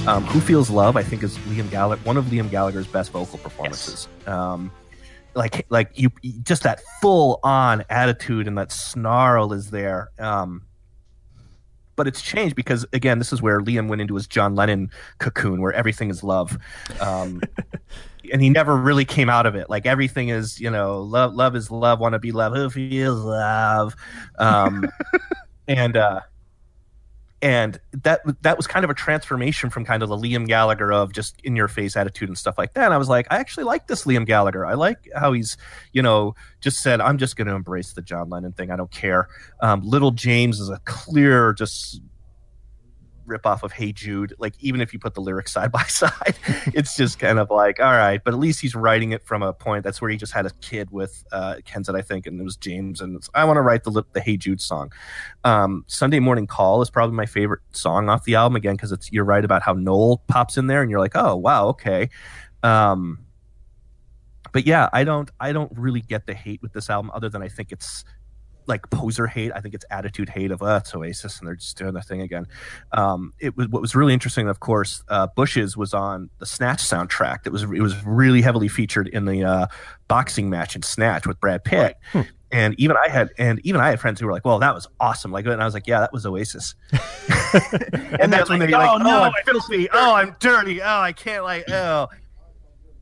um, 0.09 0.25
who 0.25 0.41
feels 0.41 0.71
love 0.71 0.97
i 0.97 1.03
think 1.03 1.23
is 1.23 1.37
liam 1.39 1.71
gallagher 1.71 2.03
one 2.05 2.17
of 2.17 2.25
liam 2.27 2.51
gallagher's 2.51 2.87
best 2.87 3.13
vocal 3.13 3.39
performances. 3.39 4.09
Um, 4.27 4.71
like 5.35 5.67
like 5.69 5.91
you 5.95 6.11
just 6.43 6.65
that 6.65 6.81
full 7.01 7.41
on 7.43 7.85
attitude 7.89 8.47
and 8.47 8.59
that 8.59 8.73
snarl 8.73 9.53
is 9.53 9.71
there. 9.71 10.11
Um, 10.19 10.63
but 11.97 12.07
it's 12.07 12.23
changed 12.23 12.55
because 12.57 12.85
again 12.93 13.19
this 13.19 13.33
is 13.33 13.41
where 13.41 13.61
liam 13.61 13.89
went 13.89 14.01
into 14.01 14.15
his 14.15 14.27
john 14.27 14.55
lennon 14.55 14.91
cocoon 15.19 15.61
where 15.61 15.73
everything 15.73 16.11
is 16.11 16.23
love. 16.23 16.59
Um, 17.01 17.41
and 18.33 18.43
he 18.43 18.51
never 18.51 18.77
really 18.77 19.05
came 19.05 19.31
out 19.31 19.47
of 19.47 19.55
it. 19.55 19.71
Like 19.71 19.87
everything 19.87 20.29
is 20.29 20.61
you 20.61 20.71
know 20.71 21.01
love 21.01 21.35
love 21.35 21.55
is 21.55 21.71
love 21.71 22.01
want 22.01 22.15
to 22.15 22.19
be 22.19 22.33
love 22.33 22.55
who 22.55 22.69
feels 22.69 23.21
love? 23.21 23.95
Um, 24.39 24.89
and 25.69 25.97
uh 25.97 26.21
and 27.40 27.78
that 27.93 28.20
that 28.43 28.56
was 28.56 28.66
kind 28.66 28.85
of 28.85 28.90
a 28.90 28.94
transformation 28.94 29.70
from 29.70 29.85
kind 29.85 30.02
of 30.02 30.09
the 30.09 30.16
Liam 30.16 30.47
Gallagher 30.47 30.93
of 30.93 31.12
just 31.12 31.40
in 31.43 31.55
your 31.55 31.69
face 31.69 31.97
attitude 31.97 32.28
and 32.28 32.36
stuff 32.36 32.59
like 32.59 32.74
that. 32.74 32.86
And 32.86 32.94
I 32.94 32.98
was 32.98 33.09
like, 33.09 33.27
I 33.31 33.39
actually 33.39 33.65
like 33.65 33.86
this 33.86 34.05
Liam 34.05 34.27
Gallagher. 34.27 34.66
I 34.66 34.74
like 34.74 35.09
how 35.15 35.32
he's, 35.32 35.56
you 35.93 36.02
know, 36.02 36.35
just 36.60 36.78
said, 36.78 37.01
I'm 37.01 37.19
just 37.19 37.36
going 37.36 37.47
to 37.47 37.55
embrace 37.55 37.93
the 37.93 38.02
John 38.02 38.28
Lennon 38.28 38.52
thing. 38.52 38.70
I 38.70 38.77
don't 38.77 38.90
care. 38.90 39.28
Um, 39.60 39.82
Little 39.82 40.10
James 40.10 40.59
is 40.59 40.69
a 40.69 40.81
clear, 40.85 41.52
just 41.52 42.01
ripoff 43.29 43.63
of 43.63 43.73
Hey 43.73 43.93
Jude. 43.93 44.35
Like 44.39 44.55
even 44.61 44.81
if 44.81 44.93
you 44.93 44.99
put 44.99 45.15
the 45.15 45.21
lyrics 45.21 45.53
side 45.53 45.73
by 45.73 45.85
side, 45.85 46.37
it's 46.67 46.97
just 46.97 47.19
kind 47.19 47.39
of 47.39 47.51
like 47.51 47.81
all 47.81 47.93
right. 47.93 48.23
But 48.23 48.35
at 48.35 48.41
least 48.41 48.61
he's 48.61 48.75
writing 48.75 49.13
it 49.13 49.25
from 49.25 49.43
a 49.43 49.53
point. 49.53 49.85
That's 49.85 50.01
where 50.01 50.11
he 50.11 50.17
just 50.17 50.33
had 50.33 50.47
a 50.47 50.51
kid 50.61 50.91
with 50.91 51.25
uh, 51.33 51.57
Kensit, 51.65 51.97
I 51.97 52.03
think, 52.03 52.27
and 52.27 52.41
it 52.41 52.45
was 52.45 52.57
James. 52.57 53.01
And 53.01 53.23
I 53.35 53.45
want 53.45 53.57
to 53.57 53.63
write 53.63 53.85
the 53.85 54.03
the 54.13 54.21
Hey 54.21 54.37
Jude 54.37 54.61
song. 54.61 54.93
Um, 55.45 55.85
Sunday 55.87 56.21
Morning 56.21 56.47
Call 56.47 56.83
is 56.83 56.91
probably 56.91 57.17
my 57.17 57.27
favorite 57.27 57.61
song 57.73 58.09
off 58.09 58.25
the 58.25 58.35
album 58.35 58.57
again 58.57 58.75
because 58.75 58.93
it's 58.93 59.13
you're 59.13 59.25
right 59.25 59.45
about 59.45 59.63
how 59.63 59.73
Noel 59.73 60.23
pops 60.29 60.57
in 60.57 60.67
there 60.67 60.83
and 60.83 60.91
you're 60.91 61.01
like, 61.01 61.17
oh 61.17 61.37
wow, 61.37 61.69
okay. 61.69 62.11
Um, 62.63 63.25
but 64.53 64.67
yeah, 64.67 64.89
I 64.93 65.05
don't 65.05 65.31
I 65.41 65.53
don't 65.53 65.73
really 65.77 66.01
get 66.01 66.27
the 66.27 66.35
hate 66.35 66.63
with 66.63 66.73
this 66.73 66.91
album 66.91 67.11
other 67.15 67.29
than 67.29 67.43
I 67.43 67.49
think 67.49 67.73
it's 67.73 68.05
like 68.69 68.89
poser 68.90 69.27
hate. 69.27 69.53
I 69.55 69.61
think 69.61 69.74
it's 69.74 69.85
attitude 69.90 70.28
hate 70.28 70.51
of, 70.51 70.62
oh, 70.62 70.77
it's 70.77 70.95
Oasis 70.95 71.39
and 71.39 71.49
they're 71.49 71.57
just 71.57 71.77
doing 71.77 71.95
their 71.95 72.03
thing 72.03 72.20
again. 72.20 72.47
Um, 72.93 73.32
it 73.39 73.57
was 73.57 73.69
what 73.69 73.82
was 73.82 73.95
really 73.95 74.12
interesting. 74.12 74.49
Of 74.49 74.61
course, 74.61 75.03
uh, 75.09 75.27
Bushes 75.28 75.77
was 75.77 75.95
on 75.95 76.31
the 76.39 76.47
Snatch 76.47 76.82
soundtrack. 76.82 77.45
That 77.45 77.53
was 77.53 77.62
it 77.62 77.81
was 77.81 78.05
really 78.05 78.43
heavily 78.43 78.69
featured 78.69 79.09
in 79.09 79.24
the 79.24 79.45
uh, 79.45 79.66
boxing 80.07 80.51
match 80.51 80.77
in 80.77 80.82
Snatch 80.82 81.27
with 81.27 81.40
Brad 81.40 81.65
Pitt. 81.65 81.97
Hmm. 82.12 82.23
And 82.51 82.74
even 82.81 82.97
I 82.97 83.11
had, 83.11 83.31
and 83.36 83.61
even 83.62 83.81
I 83.82 83.90
had 83.90 84.01
friends 84.01 84.20
who 84.20 84.27
were 84.27 84.32
like, 84.32 84.45
"Well, 84.45 84.59
that 84.61 84.74
was 84.74 84.89
awesome!" 84.99 85.32
Like, 85.32 85.45
and 85.45 85.61
I 85.61 85.66
was 85.66 85.74
like, 85.74 85.86
"Yeah, 85.86 86.01
that 86.01 86.15
was 86.15 86.24
Oasis." 86.24 86.74
and 88.19 88.32
that's 88.32 88.49
when 88.49 88.59
they're 88.59 88.70
like, 88.70 88.90
"Oh, 88.90 88.97
no, 88.97 89.24
I'm 89.24 89.32
filthy! 89.45 89.89
Oh, 89.93 90.15
I'm 90.15 90.35
dirty! 90.40 90.81
Oh, 90.81 91.01
I 91.01 91.12
can't 91.12 91.45
like, 91.45 91.69
oh." 91.69 92.09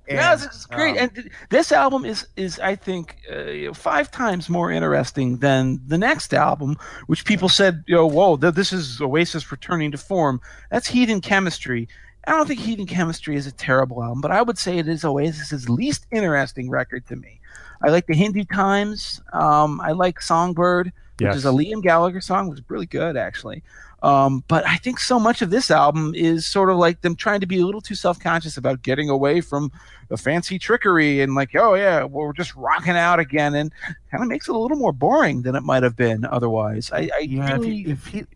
And, 0.08 0.18
yeah, 0.18 0.34
it's, 0.34 0.66
great. 0.66 0.98
Um, 0.98 1.10
and 1.16 1.30
this 1.50 1.72
album 1.72 2.04
is 2.04 2.26
is 2.36 2.60
I 2.60 2.76
think 2.76 3.16
uh, 3.30 3.72
five 3.74 4.10
times 4.10 4.48
more 4.48 4.70
interesting 4.70 5.38
than 5.38 5.80
the 5.86 5.98
next 5.98 6.32
album, 6.32 6.76
which 7.06 7.24
people 7.24 7.48
said, 7.48 7.82
you 7.86 7.96
know, 7.96 8.06
whoa, 8.06 8.36
th- 8.36 8.54
this 8.54 8.72
is 8.72 9.00
Oasis 9.00 9.50
returning 9.50 9.90
to 9.90 9.98
form. 9.98 10.40
That's 10.70 10.86
Heathen 10.86 11.20
Chemistry. 11.20 11.88
I 12.26 12.32
don't 12.32 12.46
think 12.46 12.60
Heathen 12.60 12.86
Chemistry 12.86 13.36
is 13.36 13.46
a 13.46 13.52
terrible 13.52 14.02
album, 14.02 14.20
but 14.20 14.30
I 14.32 14.42
would 14.42 14.58
say 14.58 14.78
it 14.78 14.88
is 14.88 15.04
Oasis's 15.04 15.68
least 15.68 16.06
interesting 16.10 16.70
record 16.70 17.06
to 17.08 17.16
me. 17.16 17.40
I 17.82 17.90
like 17.90 18.06
the 18.06 18.14
Hindu 18.14 18.44
Times. 18.44 19.20
Um, 19.32 19.80
I 19.80 19.92
like 19.92 20.20
Songbird, 20.20 20.86
which 20.86 21.26
yes. 21.26 21.36
is 21.36 21.44
a 21.44 21.50
Liam 21.50 21.82
Gallagher 21.82 22.20
song, 22.20 22.48
which 22.48 22.60
is 22.60 22.64
really 22.68 22.86
good 22.86 23.16
actually. 23.16 23.62
Um, 24.06 24.44
but 24.46 24.64
I 24.64 24.76
think 24.76 25.00
so 25.00 25.18
much 25.18 25.42
of 25.42 25.50
this 25.50 25.68
album 25.68 26.14
is 26.14 26.46
sort 26.46 26.70
of 26.70 26.76
like 26.76 27.00
them 27.00 27.16
trying 27.16 27.40
to 27.40 27.46
be 27.46 27.58
a 27.58 27.66
little 27.66 27.80
too 27.80 27.96
self 27.96 28.20
conscious 28.20 28.56
about 28.56 28.82
getting 28.82 29.10
away 29.10 29.40
from 29.40 29.72
the 30.10 30.16
fancy 30.16 30.60
trickery 30.60 31.22
and 31.22 31.34
like, 31.34 31.56
oh 31.56 31.74
yeah, 31.74 32.04
we're 32.04 32.32
just 32.32 32.54
rocking 32.54 32.96
out 32.96 33.18
again, 33.18 33.56
and 33.56 33.72
kind 34.12 34.22
of 34.22 34.28
makes 34.28 34.48
it 34.48 34.54
a 34.54 34.58
little 34.58 34.76
more 34.76 34.92
boring 34.92 35.42
than 35.42 35.56
it 35.56 35.64
might 35.64 35.82
have 35.82 35.96
been 35.96 36.24
otherwise. 36.24 36.88
I, 36.92 37.10
I 37.16 37.18
yeah, 37.18 37.52
really, 37.54 37.80
if, 37.90 38.06
he, 38.06 38.20
if 38.20 38.26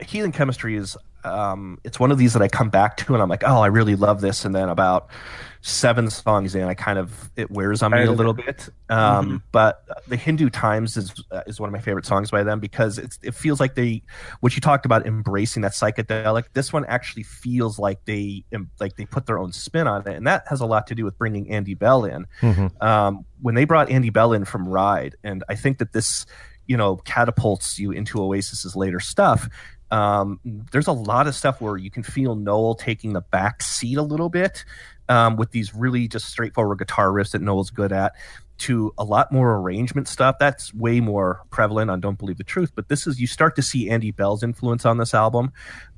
he, 0.00 0.06
Heathen 0.06 0.32
chemistry 0.32 0.76
is, 0.76 0.96
um, 1.24 1.78
it's 1.84 2.00
one 2.00 2.10
of 2.10 2.16
these 2.16 2.32
that 2.32 2.40
I 2.40 2.48
come 2.48 2.70
back 2.70 2.96
to 2.96 3.12
and 3.12 3.22
I'm 3.22 3.28
like, 3.28 3.44
oh, 3.44 3.60
I 3.60 3.66
really 3.66 3.96
love 3.96 4.22
this, 4.22 4.46
and 4.46 4.54
then 4.54 4.70
about 4.70 5.10
seven 5.60 6.08
songs 6.10 6.54
in, 6.54 6.64
I 6.64 6.74
kind 6.74 6.98
of 6.98 7.30
it 7.36 7.50
wears 7.50 7.82
on 7.82 7.92
me 7.92 8.04
a 8.04 8.12
little 8.12 8.32
bit. 8.32 8.68
Um, 8.88 9.26
mm-hmm. 9.26 9.36
But 9.52 9.84
the 10.06 10.16
Hindu 10.16 10.50
Times 10.50 10.96
is 10.96 11.12
uh, 11.30 11.42
is 11.46 11.60
one 11.60 11.68
of 11.68 11.72
my 11.72 11.80
favorite 11.80 12.06
songs 12.06 12.30
by 12.30 12.42
them 12.42 12.60
because 12.60 12.98
it's 12.98 13.18
it 13.22 13.34
feels 13.34 13.60
like 13.60 13.74
they, 13.74 14.02
what 14.40 14.54
you 14.54 14.60
talked 14.60 14.86
about 14.86 15.06
embracing 15.06 15.62
that 15.62 15.72
psychedelic. 15.72 16.44
This 16.52 16.72
one 16.72 16.84
actually 16.86 17.24
feels 17.24 17.78
like 17.78 18.04
they 18.04 18.44
like 18.80 18.96
they 18.96 19.04
put 19.04 19.26
their 19.26 19.38
own 19.38 19.52
spin 19.52 19.86
on 19.86 20.06
it, 20.06 20.16
and 20.16 20.26
that 20.26 20.44
has 20.48 20.60
a 20.60 20.66
lot 20.66 20.86
to 20.88 20.94
do 20.94 21.04
with 21.04 21.18
bringing 21.18 21.50
Andy 21.50 21.74
Bell 21.74 22.04
in. 22.04 22.26
Mm-hmm. 22.40 22.82
Um, 22.82 23.24
when 23.40 23.54
they 23.54 23.64
brought 23.64 23.90
Andy 23.90 24.10
Bell 24.10 24.32
in 24.32 24.44
from 24.44 24.68
Ride, 24.68 25.16
and 25.24 25.44
I 25.48 25.54
think 25.54 25.78
that 25.78 25.92
this 25.92 26.26
you 26.66 26.76
know 26.76 26.96
catapults 26.96 27.78
you 27.78 27.90
into 27.90 28.18
Oasis's 28.18 28.76
later 28.76 29.00
stuff. 29.00 29.48
Um, 29.90 30.38
there's 30.44 30.86
a 30.86 30.92
lot 30.92 31.26
of 31.26 31.34
stuff 31.34 31.62
where 31.62 31.78
you 31.78 31.90
can 31.90 32.02
feel 32.02 32.34
Noel 32.34 32.74
taking 32.74 33.14
the 33.14 33.22
back 33.22 33.62
seat 33.62 33.96
a 33.96 34.02
little 34.02 34.28
bit 34.28 34.64
um, 35.08 35.36
with 35.36 35.50
these 35.50 35.74
really 35.74 36.08
just 36.08 36.26
straightforward 36.26 36.78
guitar 36.78 37.08
riffs 37.08 37.32
that 37.32 37.42
Noel's 37.42 37.70
good 37.70 37.92
at 37.92 38.12
to 38.58 38.92
a 38.98 39.04
lot 39.04 39.30
more 39.30 39.56
arrangement 39.56 40.08
stuff. 40.08 40.36
That's 40.38 40.74
way 40.74 41.00
more 41.00 41.42
prevalent 41.50 41.90
on 41.90 42.00
Don't 42.00 42.18
Believe 42.18 42.38
the 42.38 42.44
Truth. 42.44 42.72
But 42.74 42.88
this 42.88 43.06
is, 43.06 43.20
you 43.20 43.26
start 43.26 43.54
to 43.56 43.62
see 43.62 43.88
Andy 43.88 44.10
Bell's 44.10 44.42
influence 44.42 44.84
on 44.84 44.98
this 44.98 45.14
album. 45.14 45.52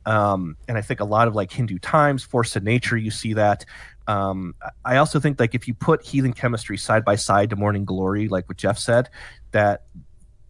Um, 0.04 0.56
and 0.68 0.76
I 0.76 0.82
think 0.82 1.00
a 1.00 1.04
lot 1.04 1.26
of 1.26 1.34
like 1.34 1.50
Hindu 1.50 1.78
Times, 1.78 2.22
Force 2.22 2.56
of 2.56 2.62
Nature, 2.62 2.98
you 2.98 3.10
see 3.10 3.32
that. 3.34 3.64
Um, 4.06 4.54
I 4.84 4.96
also 4.96 5.20
think 5.20 5.40
like 5.40 5.54
if 5.54 5.68
you 5.68 5.74
put 5.74 6.02
Heathen 6.02 6.32
Chemistry 6.32 6.76
side 6.76 7.04
by 7.04 7.16
side 7.16 7.50
to 7.50 7.56
Morning 7.56 7.84
Glory, 7.84 8.28
like 8.28 8.48
what 8.48 8.58
Jeff 8.58 8.78
said, 8.78 9.08
that 9.52 9.84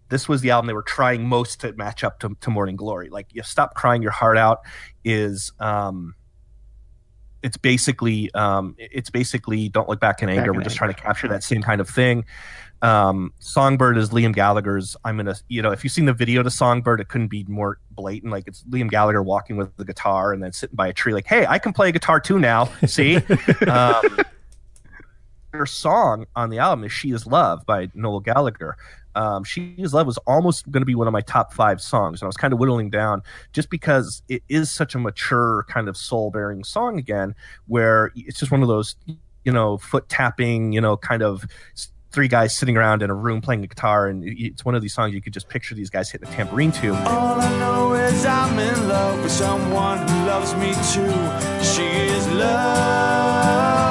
this 0.08 0.28
was 0.28 0.40
the 0.40 0.50
album 0.50 0.66
they 0.66 0.72
were 0.72 0.82
trying 0.82 1.24
most 1.26 1.60
to 1.60 1.72
match 1.74 2.02
up 2.02 2.18
to, 2.20 2.36
to 2.40 2.50
Morning 2.50 2.74
Glory. 2.74 3.08
Like 3.08 3.28
you 3.32 3.42
stop 3.44 3.74
crying 3.74 4.02
your 4.02 4.10
heart 4.10 4.36
out 4.36 4.60
is, 5.04 5.52
um, 5.60 6.14
it's 7.42 7.56
basically 7.56 8.32
um, 8.34 8.76
it's 8.78 9.10
basically 9.10 9.68
don't 9.68 9.88
look 9.88 10.00
back 10.00 10.22
in 10.22 10.28
anger. 10.28 10.42
Back 10.42 10.52
We're 10.52 10.60
in 10.60 10.64
just 10.64 10.76
trying 10.76 10.94
to 10.94 11.00
capture 11.00 11.28
that 11.28 11.42
same 11.42 11.62
kind 11.62 11.80
of 11.80 11.88
thing. 11.88 12.24
Um, 12.82 13.34
Songbird 13.40 13.98
is 13.98 14.10
Liam 14.10 14.34
Gallagher's. 14.34 14.96
I'm 15.04 15.16
gonna, 15.16 15.36
you 15.48 15.60
know, 15.60 15.70
if 15.70 15.84
you've 15.84 15.92
seen 15.92 16.06
the 16.06 16.14
video 16.14 16.42
to 16.42 16.50
Songbird, 16.50 17.00
it 17.00 17.08
couldn't 17.08 17.28
be 17.28 17.44
more 17.44 17.78
blatant. 17.90 18.32
Like 18.32 18.46
it's 18.46 18.62
Liam 18.64 18.90
Gallagher 18.90 19.22
walking 19.22 19.56
with 19.56 19.76
the 19.76 19.84
guitar 19.84 20.32
and 20.32 20.42
then 20.42 20.52
sitting 20.52 20.76
by 20.76 20.88
a 20.88 20.92
tree, 20.92 21.12
like, 21.12 21.26
"Hey, 21.26 21.46
I 21.46 21.58
can 21.58 21.72
play 21.72 21.92
guitar 21.92 22.20
too 22.20 22.38
now." 22.38 22.66
See, 22.86 23.16
um, 23.66 24.18
her 25.52 25.66
song 25.66 26.26
on 26.34 26.50
the 26.50 26.58
album 26.58 26.84
is 26.84 26.92
"She 26.92 27.10
Is 27.10 27.26
Love" 27.26 27.66
by 27.66 27.90
Noel 27.94 28.20
Gallagher 28.20 28.76
um, 29.14 29.44
She 29.44 29.74
Is 29.78 29.94
Love 29.94 30.06
was 30.06 30.18
almost 30.18 30.70
going 30.70 30.82
to 30.82 30.86
be 30.86 30.94
one 30.94 31.06
of 31.06 31.12
my 31.12 31.20
top 31.20 31.52
five 31.52 31.80
songs. 31.80 32.20
And 32.20 32.26
I 32.26 32.28
was 32.28 32.36
kind 32.36 32.52
of 32.52 32.58
whittling 32.58 32.90
down 32.90 33.22
just 33.52 33.70
because 33.70 34.22
it 34.28 34.42
is 34.48 34.70
such 34.70 34.94
a 34.94 34.98
mature, 34.98 35.64
kind 35.68 35.88
of 35.88 35.96
soul 35.96 36.30
bearing 36.30 36.64
song 36.64 36.98
again, 36.98 37.34
where 37.66 38.12
it's 38.14 38.38
just 38.38 38.52
one 38.52 38.62
of 38.62 38.68
those, 38.68 38.96
you 39.44 39.52
know, 39.52 39.78
foot 39.78 40.08
tapping, 40.08 40.72
you 40.72 40.80
know, 40.80 40.96
kind 40.96 41.22
of 41.22 41.44
three 42.12 42.28
guys 42.28 42.56
sitting 42.56 42.76
around 42.76 43.02
in 43.02 43.10
a 43.10 43.14
room 43.14 43.40
playing 43.40 43.62
a 43.64 43.66
guitar. 43.66 44.08
And 44.08 44.24
it's 44.26 44.64
one 44.64 44.74
of 44.74 44.82
these 44.82 44.94
songs 44.94 45.14
you 45.14 45.20
could 45.20 45.32
just 45.32 45.48
picture 45.48 45.74
these 45.74 45.90
guys 45.90 46.10
hitting 46.10 46.28
a 46.28 46.32
tambourine 46.32 46.72
to. 46.72 46.92
All 47.08 47.40
I 47.40 47.58
know 47.58 47.94
is 47.94 48.24
I'm 48.24 48.58
in 48.58 48.88
love 48.88 49.22
with 49.22 49.32
someone 49.32 49.98
who 49.98 50.26
loves 50.26 50.54
me 50.54 50.72
too. 50.92 51.10
She 51.64 51.86
is 51.86 52.26
love, 52.32 53.89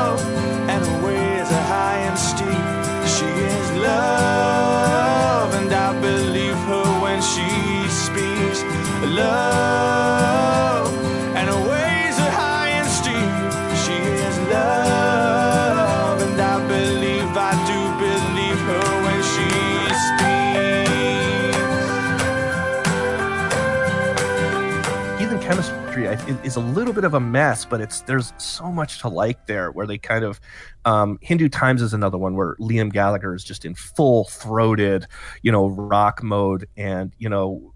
Heathen 25.19 25.39
chemistry 25.41 26.05
is 26.43 26.55
a 26.55 26.59
little 26.61 26.93
bit 26.93 27.03
of 27.03 27.13
a 27.13 27.19
mess, 27.19 27.65
but 27.65 27.81
it's 27.81 28.01
there's 28.01 28.33
so 28.37 28.71
much 28.71 28.99
to 28.99 29.09
like 29.09 29.47
there. 29.47 29.71
Where 29.71 29.85
they 29.85 29.97
kind 29.97 30.23
of 30.23 30.39
um, 30.85 31.19
Hindu 31.21 31.49
Times 31.49 31.81
is 31.81 31.93
another 31.93 32.17
one 32.17 32.35
where 32.35 32.55
Liam 32.55 32.91
Gallagher 32.91 33.35
is 33.35 33.43
just 33.43 33.65
in 33.65 33.75
full 33.75 34.23
throated, 34.25 35.07
you 35.41 35.51
know, 35.51 35.67
rock 35.67 36.23
mode, 36.23 36.67
and 36.77 37.13
you 37.17 37.29
know 37.29 37.73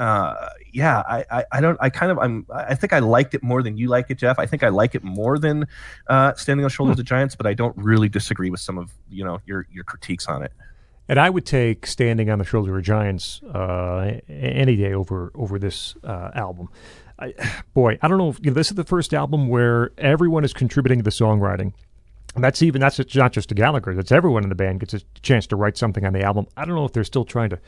uh, 0.00 0.48
yeah, 0.72 1.02
I, 1.06 1.24
I, 1.30 1.44
I, 1.52 1.60
don't, 1.60 1.76
I 1.78 1.90
kind 1.90 2.10
of, 2.10 2.18
I'm, 2.18 2.46
I 2.50 2.74
think 2.74 2.94
I 2.94 3.00
liked 3.00 3.34
it 3.34 3.42
more 3.42 3.62
than 3.62 3.76
you 3.76 3.88
like 3.88 4.06
it, 4.08 4.16
Jeff. 4.16 4.38
I 4.38 4.46
think 4.46 4.62
I 4.62 4.70
like 4.70 4.94
it 4.94 5.04
more 5.04 5.38
than 5.38 5.68
uh, 6.06 6.32
Standing 6.34 6.64
on 6.64 6.68
the 6.68 6.72
Shoulders 6.72 6.96
hmm. 6.96 7.00
of 7.00 7.06
Giants, 7.06 7.36
but 7.36 7.46
I 7.46 7.52
don't 7.52 7.76
really 7.76 8.08
disagree 8.08 8.48
with 8.48 8.60
some 8.60 8.78
of 8.78 8.90
you 9.10 9.24
know 9.24 9.40
your 9.44 9.66
your 9.70 9.84
critiques 9.84 10.26
on 10.26 10.42
it. 10.42 10.52
And 11.06 11.20
I 11.20 11.28
would 11.28 11.44
take 11.44 11.86
Standing 11.86 12.30
on 12.30 12.38
the 12.38 12.46
Shoulders 12.46 12.74
of 12.74 12.82
Giants 12.82 13.42
uh, 13.42 14.20
any 14.26 14.76
day 14.76 14.94
over 14.94 15.30
over 15.34 15.58
this 15.58 15.94
uh, 16.02 16.30
album. 16.34 16.70
I, 17.18 17.34
boy, 17.74 17.98
I 18.00 18.08
don't 18.08 18.16
know. 18.16 18.30
If, 18.30 18.38
you 18.42 18.52
know, 18.52 18.54
this 18.54 18.70
is 18.70 18.76
the 18.76 18.84
first 18.84 19.12
album 19.12 19.48
where 19.48 19.90
everyone 19.98 20.44
is 20.44 20.54
contributing 20.54 21.00
to 21.00 21.04
the 21.04 21.10
songwriting. 21.10 21.74
And 22.34 22.44
that's 22.44 22.62
even 22.62 22.80
that's 22.80 22.98
not 23.14 23.32
just 23.32 23.48
to 23.48 23.54
Gallagher. 23.54 23.94
That's 23.94 24.12
everyone 24.12 24.44
in 24.44 24.48
the 24.48 24.54
band 24.54 24.80
gets 24.80 24.94
a 24.94 25.00
chance 25.20 25.46
to 25.48 25.56
write 25.56 25.76
something 25.76 26.06
on 26.06 26.12
the 26.14 26.22
album. 26.22 26.46
I 26.56 26.64
don't 26.64 26.76
know 26.76 26.84
if 26.84 26.92
they're 26.92 27.04
still 27.04 27.24
trying 27.24 27.50
to 27.50 27.58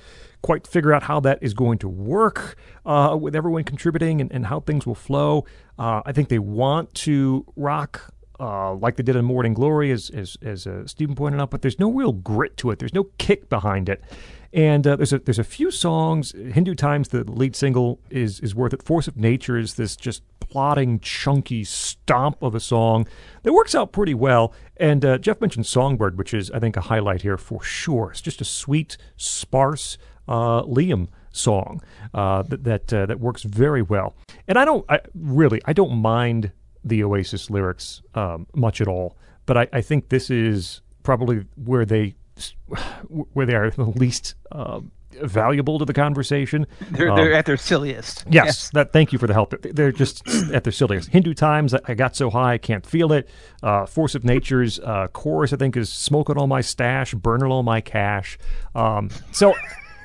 quite 0.42 0.66
figure 0.66 0.92
out 0.92 1.04
how 1.04 1.20
that 1.20 1.38
is 1.40 1.54
going 1.54 1.78
to 1.78 1.88
work 1.88 2.56
uh, 2.84 3.16
with 3.18 3.34
everyone 3.34 3.64
contributing 3.64 4.20
and, 4.20 4.30
and, 4.32 4.46
how 4.46 4.60
things 4.60 4.86
will 4.86 4.94
flow. 4.94 5.44
Uh, 5.78 6.02
I 6.04 6.12
think 6.12 6.28
they 6.28 6.40
want 6.40 6.92
to 6.94 7.46
rock 7.56 8.12
uh, 8.40 8.74
like 8.74 8.96
they 8.96 9.04
did 9.04 9.14
in 9.14 9.24
Morning 9.24 9.54
Glory, 9.54 9.92
as 9.92 10.10
as, 10.10 10.36
as 10.42 10.66
uh, 10.66 10.84
Stephen 10.86 11.14
pointed 11.14 11.40
out, 11.40 11.50
but 11.50 11.62
there's 11.62 11.78
no 11.78 11.90
real 11.90 12.12
grit 12.12 12.56
to 12.58 12.70
it. 12.70 12.80
There's 12.80 12.94
no 12.94 13.04
kick 13.18 13.48
behind 13.48 13.88
it. 13.88 14.02
And 14.52 14.86
uh, 14.86 14.96
there's 14.96 15.12
a 15.12 15.20
there's 15.20 15.38
a 15.38 15.44
few 15.44 15.70
songs. 15.70 16.32
Hindu 16.32 16.74
Times, 16.74 17.08
the 17.08 17.24
lead 17.24 17.54
single, 17.54 18.00
is 18.10 18.40
is 18.40 18.54
worth 18.54 18.74
it. 18.74 18.82
Force 18.82 19.06
of 19.06 19.16
Nature 19.16 19.56
is 19.56 19.74
this 19.74 19.96
just 19.96 20.22
plodding, 20.40 21.00
chunky 21.00 21.64
stomp 21.64 22.42
of 22.42 22.54
a 22.54 22.60
song 22.60 23.06
that 23.44 23.52
works 23.52 23.74
out 23.74 23.92
pretty 23.92 24.12
well. 24.12 24.52
And 24.76 25.04
uh, 25.04 25.18
Jeff 25.18 25.40
mentioned 25.40 25.66
Songbird, 25.66 26.18
which 26.18 26.34
is 26.34 26.50
I 26.50 26.58
think 26.58 26.76
a 26.76 26.82
highlight 26.82 27.22
here 27.22 27.38
for 27.38 27.62
sure. 27.62 28.10
It's 28.10 28.20
just 28.20 28.40
a 28.40 28.44
sweet, 28.44 28.98
sparse 29.16 29.96
uh, 30.28 30.62
Liam 30.62 31.08
song 31.32 31.80
uh, 32.14 32.42
that 32.42 32.64
that, 32.64 32.92
uh, 32.92 33.06
that 33.06 33.20
works 33.20 33.42
very 33.42 33.82
well. 33.82 34.14
And 34.48 34.58
I 34.58 34.64
don't 34.64 34.84
I, 34.88 35.00
really 35.14 35.60
I 35.64 35.72
don't 35.72 35.96
mind 35.96 36.52
the 36.84 37.02
Oasis 37.04 37.48
lyrics 37.50 38.02
um, 38.14 38.46
much 38.54 38.80
at 38.80 38.88
all, 38.88 39.16
but 39.46 39.56
I, 39.56 39.68
I 39.72 39.80
think 39.80 40.08
this 40.08 40.30
is 40.30 40.80
probably 41.02 41.44
where 41.56 41.84
they 41.84 42.14
where 43.08 43.46
they 43.46 43.54
are 43.54 43.70
the 43.70 43.84
least. 43.84 44.34
Um, 44.50 44.90
valuable 45.20 45.78
to 45.78 45.84
the 45.84 45.92
conversation. 45.92 46.66
They're, 46.90 47.10
Um, 47.10 47.16
they're 47.16 47.34
at 47.34 47.44
their 47.44 47.58
silliest. 47.58 48.24
Yes, 48.30 48.70
that. 48.70 48.94
Thank 48.94 49.12
you 49.12 49.18
for 49.18 49.26
the 49.26 49.34
help. 49.34 49.54
They're 49.60 49.92
just 49.92 50.26
at 50.54 50.64
their 50.64 50.72
silliest. 50.72 51.10
Hindu 51.10 51.34
times. 51.34 51.74
I 51.74 51.92
got 51.92 52.16
so 52.16 52.30
high 52.30 52.54
I 52.54 52.58
can't 52.58 52.84
feel 52.86 53.12
it. 53.12 53.28
Uh, 53.62 53.84
Force 53.84 54.14
of 54.14 54.24
Nature's 54.24 54.80
uh, 54.80 55.08
chorus, 55.08 55.52
I 55.52 55.56
think, 55.56 55.76
is 55.76 55.92
smoking 55.92 56.38
all 56.38 56.46
my 56.46 56.62
stash, 56.62 57.12
burning 57.12 57.52
all 57.52 57.62
my 57.62 57.82
cash. 57.82 58.38
Um, 58.74 59.10
so. 59.32 59.54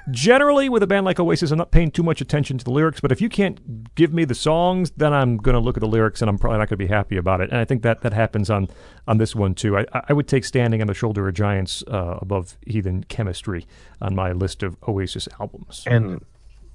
Generally, 0.10 0.70
with 0.70 0.84
a 0.84 0.88
band 0.88 1.06
like 1.06 1.20
Oasis, 1.20 1.52
I'm 1.52 1.58
not 1.58 1.72
paying 1.72 1.92
too 1.92 2.04
much 2.04 2.22
attention 2.22 2.58
to 2.58 2.64
the 2.64 2.72
lyrics. 2.72 3.00
But 3.00 3.12
if 3.12 3.20
you 3.20 3.30
can't 3.30 3.94
give 3.96 4.14
me 4.14 4.24
the 4.26 4.36
songs, 4.36 4.92
then 4.98 5.14
I'm 5.14 5.38
going 5.38 5.54
to 5.54 5.60
look 5.60 5.76
at 5.76 5.82
the 5.82 5.88
lyrics, 5.88 6.22
and 6.22 6.30
I'm 6.30 6.38
probably 6.38 6.60
not 6.60 6.70
going 6.70 6.78
to 6.80 6.86
be 6.86 6.88
happy 6.88 7.18
about 7.18 7.42
it. 7.42 7.50
And 7.50 7.60
I 7.60 7.66
think 7.66 7.82
that 7.84 8.02
that 8.02 8.14
happens 8.14 8.50
on 8.50 8.68
on 9.08 9.18
this 9.18 9.36
one 9.36 9.54
too. 9.54 9.78
I, 9.78 9.86
I 10.08 10.14
would 10.14 10.28
take 10.28 10.46
"Standing 10.46 10.82
on 10.82 10.88
the 10.88 10.94
Shoulder 10.94 11.28
of 11.28 11.34
Giants" 11.34 11.84
uh, 11.88 12.20
above 12.22 12.58
"Heathen 12.66 13.04
Chemistry" 13.06 13.66
on 14.02 14.16
my 14.16 14.32
list 14.32 14.64
of 14.64 14.78
Oasis 14.88 15.28
albums. 15.40 15.84
And 15.86 16.24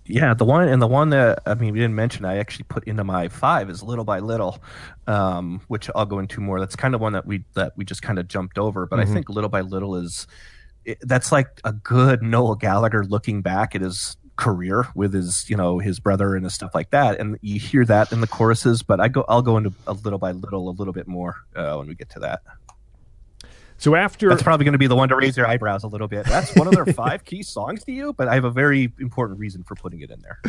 yeah, 0.05 0.35
the 0.35 0.45
one 0.45 0.69
and 0.69 0.83
the 0.83 0.87
one 0.87 1.11
that 1.11 1.43
I 1.47 1.55
mean 1.55 1.73
we 1.73 1.79
didn't 1.79 1.95
mention 1.95 2.25
I 2.25 2.39
actually 2.39 2.65
put 2.65 2.85
into 2.85 3.05
my 3.05 3.29
five 3.29 3.71
is 3.71 3.83
little 3.83 4.05
by 4.05 4.19
little, 4.19 4.59
um, 5.07 5.61
which 5.69 5.89
I'll 5.95 6.07
go 6.07 6.19
into 6.19 6.41
more. 6.41 6.59
That's 6.59 6.77
kind 6.77 6.95
of 6.95 7.01
one 7.01 7.13
that 7.13 7.27
we 7.27 7.45
that 7.55 7.73
we 7.77 7.85
just 7.85 8.03
kind 8.03 8.19
of 8.19 8.29
jumped 8.29 8.59
over, 8.59 8.87
but 8.87 8.99
I 8.99 9.05
think 9.05 9.29
little 9.29 9.51
by 9.51 9.61
little 9.61 9.97
is 9.97 10.27
it, 10.85 10.99
that's 11.03 11.33
like 11.33 11.61
a 11.65 11.73
good 11.73 12.23
Noel 12.23 12.55
Gallagher 12.55 13.05
looking 13.05 13.43
back 13.43 13.75
at 13.75 13.81
his 13.81 14.17
career 14.37 14.89
with 14.95 15.13
his 15.13 15.49
you 15.49 15.57
know 15.57 15.79
his 15.79 16.01
brother 16.01 16.35
and 16.35 16.45
his 16.45 16.55
stuff 16.55 16.75
like 16.75 16.91
that, 16.91 17.21
and 17.21 17.39
you 17.43 17.61
hear 17.61 17.85
that 17.85 18.13
in 18.13 18.21
the 18.21 18.27
choruses. 18.27 18.83
But 18.83 19.01
I 19.01 19.09
go 19.09 19.25
I'll 19.29 19.43
go 19.43 19.57
into 19.57 19.73
a 19.87 19.93
little 19.93 20.19
by 20.19 20.33
little 20.33 20.69
a 20.69 20.73
little 20.73 20.93
bit 20.93 21.07
more 21.07 21.37
uh, 21.55 21.77
when 21.77 21.89
we 21.89 21.95
get 21.95 22.11
to 22.11 22.21
that. 22.21 22.41
So 23.83 23.97
after 23.97 24.29
That's 24.29 24.45
probably 24.45 24.63
going 24.63 24.75
to 24.75 24.79
be 24.79 24.87
the 24.87 24.95
one 24.95 25.09
to 25.09 25.17
raise 25.17 25.37
your 25.37 25.49
eyebrows 25.49 25.83
a 25.83 25.89
little 25.89 26.07
bit. 26.07 26.25
That's 26.27 26.55
one 26.55 26.69
of 26.69 26.73
their 26.73 26.87
five 26.95 27.25
key 27.25 27.43
songs 27.43 27.83
to 27.85 27.91
you, 27.91 28.13
but 28.13 28.29
I 28.29 28.35
have 28.35 28.45
a 28.45 28.51
very 28.51 28.93
important 29.01 29.41
reason 29.41 29.65
for 29.65 29.75
putting 29.75 30.03
it 30.03 30.11
in 30.13 30.23
there. 30.23 30.41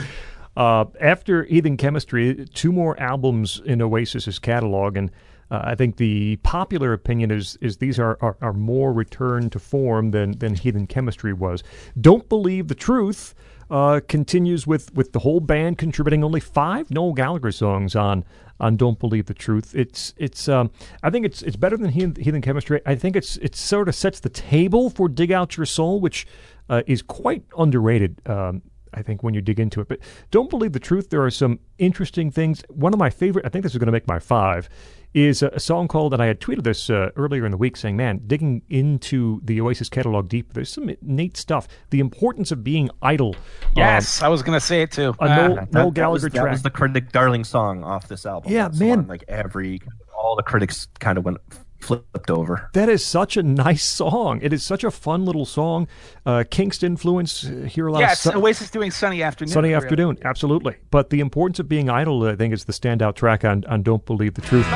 Uh, 0.56 0.86
after 1.02 1.44
Heathen 1.44 1.76
Chemistry, 1.76 2.46
two 2.54 2.72
more 2.72 3.00
albums 3.00 3.60
in 3.66 3.80
Oasis's 3.80 4.38
catalog, 4.38 4.98
and 4.98 5.10
uh, 5.54 5.62
I 5.64 5.76
think 5.76 5.98
the 5.98 6.38
popular 6.38 6.94
opinion 6.94 7.30
is 7.30 7.58
is 7.62 7.78
these 7.78 8.00
are, 8.00 8.18
are, 8.22 8.36
are 8.42 8.54
more 8.54 8.92
return 8.92 9.52
to 9.52 9.60
form 9.60 10.10
than 10.10 10.32
than 10.40 10.56
Heathen 10.56 10.88
Chemistry 10.88 11.32
was. 11.32 11.64
Don't 12.00 12.28
believe 12.28 12.68
the 12.68 12.76
truth. 12.76 13.36
Uh, 13.70 14.02
continues 14.08 14.68
with, 14.68 14.94
with 14.94 15.14
the 15.14 15.20
whole 15.20 15.40
band 15.40 15.80
contributing 15.80 16.24
only 16.24 16.40
five 16.40 16.92
Noel 16.92 17.14
Gallagher 17.14 17.52
songs 17.52 17.96
on 17.96 18.24
on 18.60 18.76
Don't 18.76 19.00
Believe 19.00 19.26
the 19.26 19.34
Truth. 19.34 19.74
It's 19.74 20.14
it's 20.18 20.48
um, 20.48 20.70
I 21.02 21.10
think 21.10 21.26
it's 21.26 21.42
it's 21.42 21.56
better 21.56 21.78
than 21.78 21.90
Heathen, 21.90 22.16
Heathen 22.22 22.42
Chemistry. 22.42 22.82
I 22.86 22.96
think 22.96 23.16
it's 23.16 23.38
it 23.38 23.56
sort 23.56 23.88
of 23.88 23.96
sets 23.96 24.20
the 24.20 24.30
table 24.30 24.90
for 24.90 25.08
Dig 25.08 25.32
Out 25.32 25.58
Your 25.58 25.66
Soul, 25.66 26.02
which 26.02 26.28
uh, 26.70 26.84
is 26.86 27.02
quite 27.02 27.46
underrated. 27.58 28.22
Um, 28.26 28.62
I 28.96 29.02
think 29.02 29.24
when 29.24 29.34
you 29.34 29.42
dig 29.42 29.60
into 29.60 29.82
it. 29.82 29.88
But 29.88 30.00
don't 30.32 30.50
believe 30.50 30.74
the 30.74 30.80
truth. 30.80 31.10
There 31.10 31.24
are 31.24 31.32
some 31.32 31.60
interesting 31.78 32.32
things. 32.32 32.64
One 32.70 32.94
of 32.94 33.00
my 33.00 33.10
favorite, 33.10 33.46
I 33.46 33.50
think 33.50 33.64
this 33.64 33.74
is 33.74 33.78
going 33.80 33.88
to 33.88 33.92
make 33.92 34.08
my 34.08 34.20
five, 34.20 34.70
is 35.14 35.44
a, 35.44 35.48
a 35.50 35.60
song 35.60 35.88
called, 35.88 36.14
and 36.14 36.24
I 36.24 36.26
had 36.26 36.40
tweeted 36.40 36.64
this 36.64 36.90
uh, 36.90 37.10
earlier 37.16 37.46
in 37.46 37.52
the 37.52 37.58
week 37.58 37.78
saying, 37.78 37.96
man, 37.96 38.22
digging 38.26 38.64
into 38.70 39.42
the 39.44 39.62
Oasis 39.62 39.90
catalog 39.90 40.28
deep, 40.28 40.54
there's 40.54 40.72
some 40.72 40.90
neat 41.02 41.38
stuff. 41.38 41.68
The 41.92 42.00
importance 42.00 42.52
of 42.52 42.64
being 42.64 42.90
idle. 43.02 43.36
Yes, 43.76 44.22
I 44.22 44.28
was 44.28 44.42
going 44.42 44.60
to 44.60 44.66
say 44.66 44.82
it 44.82 44.92
too. 44.92 45.16
Um, 45.20 45.30
a 45.32 45.36
Noel, 45.36 45.56
That- 45.56 45.74
Noel 45.74 45.86
that 45.92 45.94
Gallagher 45.94 46.12
was, 46.14 46.22
that 46.24 46.34
track. 46.34 46.52
was 46.52 46.62
the 46.64 46.70
critic 46.72 47.12
darling 47.12 47.44
song 47.44 47.84
off 47.84 48.08
this 48.08 48.26
album. 48.26 48.52
Yeah, 48.52 48.68
That's 48.70 48.80
man. 48.80 48.90
one, 49.00 49.08
like 49.08 49.24
every 49.28 49.82
all 50.18 50.36
the 50.36 50.44
critics 50.44 50.88
kind 51.00 51.18
of 51.18 51.26
went 51.26 51.38
flipped 51.84 52.30
over. 52.30 52.70
That 52.74 52.90
is 52.90 53.06
such 53.06 53.38
a 53.38 53.44
nice 53.44 53.84
song. 53.84 54.40
It 54.42 54.54
is 54.54 54.64
such 54.64 54.84
a 54.84 54.92
fun 54.92 55.26
little 55.26 55.46
song. 55.46 55.88
Uh, 56.26 56.44
Kink's 56.50 56.82
influence. 56.82 57.46
Uh, 57.46 57.68
hear 57.70 57.88
a 57.88 57.92
lot 57.92 58.00
yeah, 58.00 58.08
of 58.08 58.12
it's 58.14 58.22
su- 58.22 58.32
Oasis 58.32 58.72
doing 58.72 58.92
Sunny 58.92 59.22
Afternoon. 59.22 59.54
Sunny 59.54 59.70
really. 59.70 59.84
afternoon, 59.84 60.18
absolutely. 60.24 60.76
But 60.92 61.10
the 61.10 61.20
importance 61.20 61.60
of 61.60 61.68
being 61.68 61.90
idle, 61.90 62.24
I 62.28 62.36
think, 62.36 62.54
is 62.54 62.66
the 62.66 62.74
standout 62.74 63.16
track 63.16 63.46
on, 63.46 63.64
on 63.66 63.84
"Don't 63.84 64.06
Believe 64.06 64.34
the 64.34 64.42
Truth." 64.42 64.68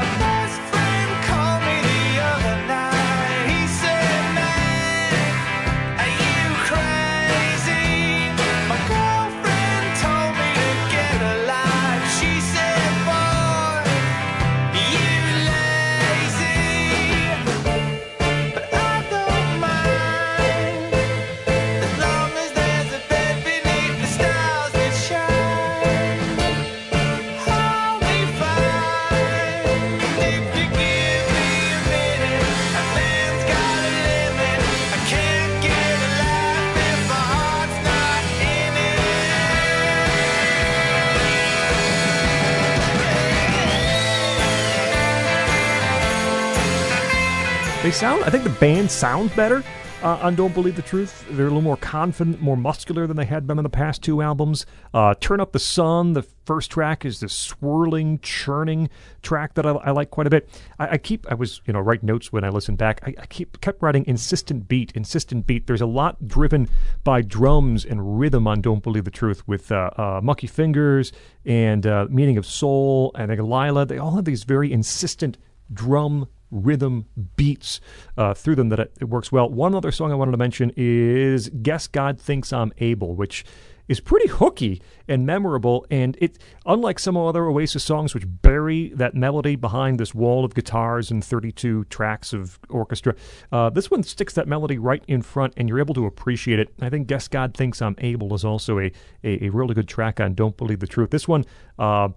Sound. 47.98 48.24
I 48.26 48.30
think 48.30 48.44
the 48.44 48.52
band 48.52 48.92
sounds 48.92 49.36
better 49.36 49.64
uh, 50.04 50.20
on 50.22 50.36
"Don't 50.36 50.54
Believe 50.54 50.76
the 50.76 50.84
Truth." 50.84 51.26
They're 51.32 51.48
a 51.48 51.50
little 51.50 51.64
more 51.64 51.78
confident, 51.78 52.40
more 52.40 52.56
muscular 52.56 53.08
than 53.08 53.18
they 53.18 53.26
had 53.26 53.48
been 53.48 53.58
on 53.58 53.64
the 53.64 53.72
past 53.72 54.04
two 54.04 54.22
albums. 54.22 54.68
Uh, 54.94 55.16
"Turn 55.20 55.40
Up 55.40 55.52
the 55.52 55.58
Sun," 55.58 56.14
the 56.14 56.22
first 56.22 56.70
track, 56.70 57.06
is 57.06 57.22
this 57.22 57.34
swirling, 57.34 58.20
churning 58.20 58.92
track 59.24 59.56
that 59.56 59.66
I, 59.66 59.72
I 59.72 59.90
like 59.90 60.12
quite 60.12 60.28
a 60.28 60.30
bit. 60.30 60.48
I, 60.78 60.90
I 60.90 60.98
keep. 61.00 61.26
I 61.28 61.34
was 61.34 61.60
you 61.66 61.74
know 61.74 61.80
write 61.80 62.04
notes 62.04 62.32
when 62.32 62.44
I 62.44 62.50
listen 62.50 62.76
back. 62.76 63.02
I, 63.04 63.16
I 63.18 63.26
keep 63.26 63.60
kept 63.62 63.82
writing 63.82 64.06
insistent 64.06 64.68
beat, 64.68 64.92
insistent 64.92 65.48
beat. 65.48 65.66
There's 65.66 65.82
a 65.82 65.88
lot 65.88 66.28
driven 66.28 66.70
by 67.04 67.24
drums 67.24 67.84
and 67.84 68.20
rhythm 68.20 68.46
on 68.46 68.62
"Don't 68.62 68.84
Believe 68.84 69.06
the 69.06 69.12
Truth" 69.12 69.48
with 69.48 69.72
uh, 69.72 69.90
uh, 69.98 70.22
Mucky 70.22 70.46
Fingers 70.46 71.12
and 71.46 71.88
uh, 71.88 72.06
Meaning 72.12 72.38
of 72.38 72.46
Soul. 72.46 73.12
and 73.16 73.32
I 73.32 73.36
Lyla. 73.36 73.88
They 73.88 73.98
all 73.98 74.18
have 74.18 74.26
these 74.26 74.44
very 74.44 74.72
insistent 74.72 75.40
drum 75.74 76.28
rhythm 76.52 77.06
beats 77.36 77.80
uh, 78.18 78.34
through 78.34 78.56
them 78.56 78.70
that 78.70 78.80
it, 78.80 78.94
it 79.02 79.06
works 79.06 79.32
well. 79.32 79.50
One 79.50 79.76
other 79.76 79.92
song 79.92 80.12
I 80.12 80.16
wanted 80.16 80.32
to 80.32 80.38
mention 80.38 80.72
is 80.76 81.50
"Guess 81.50 81.88
God 81.88 82.20
Thinks 82.20 82.54
I'm 82.54 82.72
Able," 82.80 83.16
which 83.16 83.46
is 83.88 84.00
pretty 84.00 84.28
hooky 84.28 84.82
and 85.08 85.26
memorable. 85.26 85.86
And 85.90 86.18
it, 86.20 86.38
unlike 86.66 87.00
some 87.00 87.16
other 87.16 87.46
Oasis 87.46 87.84
songs, 87.84 88.14
which 88.14 88.26
bury 88.28 88.90
that 88.96 89.16
melody 89.16 89.56
behind 89.56 90.00
this 90.00 90.14
wall 90.14 90.44
of 90.44 90.54
guitars 90.54 91.10
and 91.10 91.24
32 91.24 91.86
tracks 91.86 92.34
of 92.34 92.60
orchestra, 92.70 93.16
uh, 93.52 93.70
this 93.70 93.90
one 93.90 94.04
sticks 94.04 94.34
that 94.34 94.48
melody 94.48 94.78
right 94.78 95.04
in 95.08 95.22
front, 95.22 95.54
and 95.58 95.70
you're 95.70 95.80
able 95.80 95.96
to 95.96 96.06
appreciate 96.06 96.60
it. 96.60 96.74
I 96.82 96.90
think 96.90 97.08
"Guess 97.08 97.28
God 97.30 97.54
Thinks 97.54 97.82
I'm 97.82 97.96
Able" 98.00 98.34
is 98.34 98.46
also 98.46 98.80
a 98.80 98.92
a, 99.24 99.46
a 99.46 99.50
really 99.50 99.74
good 99.74 99.88
track 99.88 100.20
on 100.20 100.34
"Don't 100.34 100.58
Believe 100.58 100.80
the 100.80 100.88
Truth." 100.88 101.12
This 101.12 101.28
one. 101.28 101.46
Uh, 101.80 102.10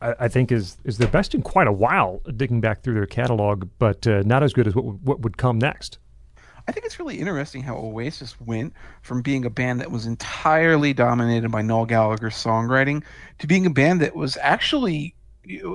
I, 0.00 0.14
I 0.20 0.28
think 0.28 0.52
is 0.52 0.76
is 0.84 0.98
their 0.98 1.08
best 1.08 1.34
in 1.34 1.42
quite 1.42 1.66
a 1.66 1.72
while, 1.72 2.20
digging 2.36 2.60
back 2.60 2.82
through 2.82 2.94
their 2.94 3.06
catalog, 3.06 3.68
but 3.78 4.06
uh, 4.06 4.22
not 4.24 4.42
as 4.42 4.52
good 4.52 4.66
as 4.66 4.74
what 4.74 4.84
what 4.84 5.20
would 5.20 5.36
come 5.36 5.58
next. 5.58 5.98
I 6.68 6.72
think 6.72 6.84
it's 6.84 6.98
really 6.98 7.20
interesting 7.20 7.62
how 7.62 7.76
Oasis 7.76 8.40
went 8.40 8.72
from 9.02 9.22
being 9.22 9.44
a 9.44 9.50
band 9.50 9.80
that 9.80 9.92
was 9.92 10.04
entirely 10.04 10.92
dominated 10.92 11.50
by 11.50 11.62
Noel 11.62 11.86
Gallagher's 11.86 12.34
songwriting 12.34 13.04
to 13.38 13.46
being 13.46 13.66
a 13.66 13.70
band 13.70 14.00
that 14.00 14.16
was 14.16 14.36
actually 14.40 15.14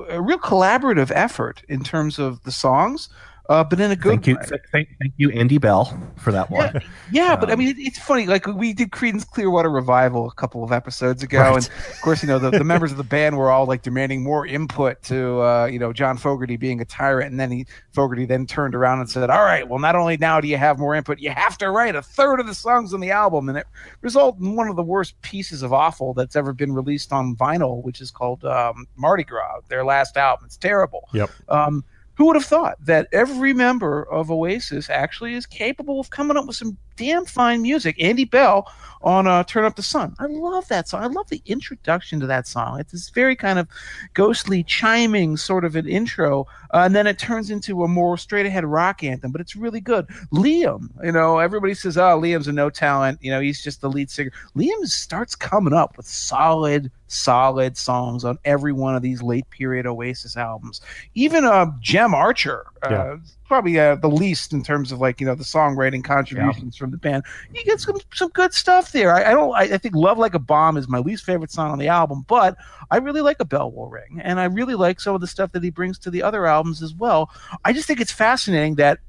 a 0.10 0.22
real 0.22 0.38
collaborative 0.38 1.12
effort 1.16 1.64
in 1.70 1.82
terms 1.82 2.20
of 2.20 2.44
the 2.44 2.52
songs, 2.52 3.08
uh, 3.50 3.64
but 3.64 3.80
in 3.80 3.92
a 3.92 3.96
good 3.96 4.10
Thank 4.10 4.28
you, 4.28 4.36
way. 4.36 4.42
thank, 4.72 4.88
thank 5.00 5.14
you, 5.18 5.30
Andy 5.32 5.58
Bell, 5.58 5.98
for 6.18 6.32
that 6.32 6.50
one. 6.50 6.82
Yeah, 7.12 7.36
but 7.36 7.50
I 7.50 7.54
Um, 7.54 7.60
mean, 7.60 7.68
it, 7.70 7.76
it's 7.80 8.00
funny. 8.00 8.26
Like 8.26 8.48
we 8.48 8.72
did 8.74 8.92
Creedence 8.92 9.28
Clearwater 9.30 9.70
Revival 9.70 10.28
a 10.30 10.34
couple 10.34 10.64
of 10.64 10.72
episodes 10.72 11.24
ago, 11.24 11.40
Right. 11.40 11.56
and 11.58 11.66
of 11.68 12.02
course, 12.02 12.22
you 12.24 12.28
know, 12.28 12.40
the, 12.40 12.52
the 12.52 12.64
members 12.64 12.92
of 12.92 12.98
the 12.98 13.04
band 13.04 13.38
were 13.38 13.52
all 13.52 13.66
like 13.66 13.82
demanding 13.82 14.24
more 14.24 14.46
input 14.46 15.02
to, 15.04 15.42
uh, 15.42 15.66
you 15.66 15.80
know, 15.80 15.92
John 15.92 16.16
Fogerty 16.18 16.56
being 16.56 16.80
a 16.80 16.86
tyrant, 16.86 17.32
and 17.32 17.40
then 17.40 17.52
he 17.52 17.66
Fogerty 17.92 18.26
then 18.26 18.46
turned 18.46 18.76
around 18.76 19.00
and 19.02 19.10
said, 19.10 19.30
"All 19.30 19.44
right, 19.44 19.68
well, 19.68 19.80
not 19.80 19.96
only 19.96 20.16
now 20.18 20.40
do 20.40 20.48
you 20.48 20.58
have 20.58 20.80
more 20.80 20.96
input, 20.96 21.20
you 21.20 21.32
have 21.32 21.58
to 21.58 21.70
write 21.72 21.96
a 21.96 22.02
third 22.02 22.40
of 22.40 22.48
the 22.48 22.56
songs 22.56 22.94
on 22.94 23.02
the 23.02 23.12
album," 23.12 23.50
and 23.50 23.58
it 23.58 23.68
resulted 24.02 24.42
in 24.42 24.56
one 24.56 24.70
of 24.70 24.76
the 24.78 24.84
worst 24.84 25.22
pieces 25.22 25.62
of 25.64 25.74
awful 25.74 26.14
that's 26.14 26.36
ever 26.38 26.54
been 26.54 26.72
released 26.74 27.12
on 27.12 27.36
vinyl, 27.36 27.84
which 27.84 28.00
is 28.00 28.12
called 28.12 28.46
um, 28.46 28.88
Mardi 28.96 29.24
Gras, 29.26 29.60
their 29.68 29.84
last 29.84 30.16
album. 30.16 30.46
It's 30.46 30.58
terrible. 30.58 31.10
Yep. 31.14 31.30
Um, 31.50 31.84
who 32.16 32.26
would 32.26 32.36
have 32.36 32.46
thought 32.46 32.78
that 32.86 33.08
every 33.12 33.54
member 33.54 34.04
of 34.04 34.30
Oasis 34.30 34.90
actually 34.90 35.34
is 35.34 35.46
capable 35.46 36.00
of 36.00 36.10
coming 36.10 36.38
up 36.38 36.46
with 36.46 36.56
some 36.56 36.78
damn 36.96 37.26
fine 37.26 37.62
music. 37.62 38.02
Andy 38.02 38.26
Bell 38.26 38.72
on 39.02 39.26
uh, 39.28 39.44
"Turn 39.44 39.66
Up 39.66 39.76
the 39.76 39.82
Sun." 39.84 40.16
I 40.20 40.26
love 40.28 40.68
that 40.68 40.88
song. 40.88 41.04
I 41.04 41.08
love 41.08 41.30
the 41.30 41.42
introduction 41.46 42.20
to 42.20 42.28
that 42.28 42.48
song. 42.48 42.80
It's 42.80 42.92
this 42.92 43.10
very 43.10 43.36
kind 43.36 43.60
of 43.60 43.68
ghostly, 44.14 44.64
chiming 44.64 45.38
sort 45.38 45.66
of 45.66 45.76
an 45.76 45.88
intro, 45.88 46.46
uh, 46.74 46.84
and 46.86 46.96
then 46.96 47.08
it 47.08 47.18
turns 47.18 47.50
into 47.50 47.84
a 47.84 47.88
more 47.88 48.18
straight 48.18 48.46
ahead 48.46 48.66
rock 48.66 49.04
anthem. 49.04 49.32
But 49.32 49.42
it's 49.42 49.56
really 49.56 49.82
good. 49.82 50.08
Liam, 50.32 50.90
you 51.04 51.12
know, 51.12 51.40
everybody 51.40 51.74
says, 51.74 51.98
"Oh, 51.98 52.20
Liam's 52.20 52.48
a 52.48 52.52
no 52.52 52.70
talent." 52.70 53.20
You 53.22 53.32
know, 53.32 53.42
he's 53.42 53.64
just 53.64 53.82
the 53.82 53.90
lead 53.90 54.10
singer. 54.12 54.32
Liam 54.56 54.86
starts 54.86 55.36
coming 55.36 55.74
up 55.74 55.98
with 55.98 56.06
solid, 56.08 56.92
solid 57.08 57.78
songs 57.78 58.24
on 58.24 58.38
every 58.46 58.72
one 58.74 58.96
of 58.96 59.02
these 59.02 59.22
late 59.22 59.50
period 59.50 59.86
Oasis 59.88 60.38
albums. 60.38 60.82
Even 61.16 61.44
uh, 61.46 61.66
Jem 61.80 62.14
Archer, 62.14 62.66
uh, 62.84 62.90
Yeah. 62.90 63.18
Probably 63.52 63.78
uh, 63.78 63.96
the 63.96 64.08
least 64.08 64.54
in 64.54 64.64
terms 64.64 64.94
of 64.94 65.02
like 65.02 65.20
you 65.20 65.28
know 65.28 65.36
the 65.36 65.44
songwriting 65.44 66.02
contributions 66.02 66.78
from 66.78 66.90
the 66.90 66.98
band. 66.98 67.26
You 67.54 67.66
get 67.66 67.82
some 67.82 67.98
some 68.14 68.30
good 68.30 68.54
stuff 68.54 68.94
there. 68.94 69.14
I, 69.14 69.32
I 69.32 69.34
don't. 69.34 69.54
I, 69.54 69.64
I 69.64 69.78
think 69.78 69.94
"Love 69.94 70.18
Like 70.18 70.34
a 70.34 70.40
Bomb" 70.40 70.78
is 70.78 70.88
my 70.88 71.00
least 71.00 71.26
favorite 71.26 71.52
song 71.52 71.70
on 71.70 71.78
the 71.78 71.90
album, 71.90 72.24
but 72.30 72.56
I 72.92 72.98
really 72.98 73.20
like 73.20 73.42
"A 73.42 73.46
Bell 73.46 73.70
Will 73.70 73.90
Ring," 73.90 74.22
and 74.24 74.40
I 74.40 74.46
really 74.46 74.76
like 74.76 75.02
some 75.02 75.16
of 75.16 75.20
the 75.20 75.28
stuff 75.28 75.52
that 75.52 75.66
he 75.66 75.70
brings 75.70 76.00
to 76.00 76.10
the 76.10 76.24
other 76.24 76.46
albums 76.46 76.82
as 76.82 76.96
well. 76.96 77.30
I 77.66 77.74
just 77.74 77.88
think 77.88 78.00
it's 78.00 78.14
fascinating 78.14 78.76
that. 78.76 79.00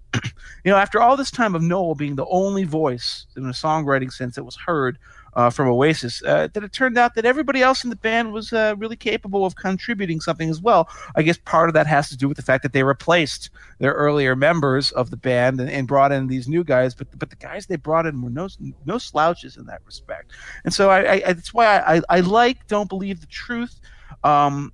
You 0.64 0.70
know, 0.70 0.76
after 0.76 1.01
all 1.01 1.16
this 1.16 1.30
time 1.30 1.55
of 1.55 1.62
Noel 1.62 1.94
being 1.94 2.14
the 2.14 2.26
only 2.26 2.64
voice 2.64 3.26
in 3.36 3.44
a 3.47 3.51
songwriting 3.51 4.12
sense 4.12 4.36
that 4.36 4.44
was 4.44 4.56
heard 4.56 4.97
uh, 5.34 5.51
from 5.51 5.68
Oasis, 5.68 6.22
uh, 6.24 6.48
that 6.52 6.62
it 6.62 6.72
turned 6.72 6.98
out 6.98 7.14
that 7.14 7.24
everybody 7.24 7.62
else 7.62 7.84
in 7.84 7.90
the 7.90 7.97
band 7.97 8.32
was 8.32 8.52
uh, 8.52 8.74
really 8.78 8.97
capable 8.97 9.44
of 9.44 9.56
contributing 9.56 10.20
something 10.20 10.51
as 10.51 10.60
well. 10.60 10.89
I 11.16 11.22
guess 11.22 11.39
part 11.39 11.68
of 11.68 11.74
that 11.74 11.86
has 11.86 12.09
to 12.10 12.16
do 12.16 12.28
with 12.28 12.36
the 12.36 12.43
fact 12.43 12.62
that 12.62 12.72
they 12.72 12.82
replaced 12.82 13.51
their 13.78 13.93
earlier 13.93 14.36
members 14.36 14.93
of 14.93 15.10
the 15.10 15.16
band 15.16 15.60
and, 15.60 15.70
and 15.70 15.89
brought 15.89 16.12
in 16.12 16.26
these 16.26 16.48
new 16.48 16.62
guys, 16.62 16.94
but 16.94 17.09
but 17.18 17.30
the 17.30 17.36
guys 17.36 17.66
they 17.66 17.76
brought 17.76 18.06
in 18.06 18.20
were 18.22 18.30
no 18.30 18.48
no 18.84 18.98
slouches 18.98 19.56
in 19.56 19.66
that 19.66 19.80
respect. 19.86 20.32
And 20.64 20.72
so 20.72 20.90
I, 20.90 21.01
I, 21.01 21.22
I 21.26 21.32
that's 21.32 21.55
why 21.55 21.78
I, 21.78 21.97
I, 21.97 22.02
I 22.10 22.20
like 22.20 22.66
Don't 22.68 22.89
Believe 22.89 23.20
the 23.20 23.26
Truth. 23.26 23.80
Um, 24.22 24.72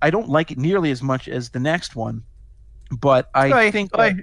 I 0.00 0.10
don't 0.10 0.28
like 0.28 0.50
it 0.50 0.58
nearly 0.58 0.90
as 0.90 1.02
much 1.02 1.28
as 1.28 1.50
the 1.50 1.60
next 1.60 1.94
one, 1.94 2.24
but 2.90 3.30
I 3.34 3.70
think. 3.70 3.96
oi. 3.96 4.14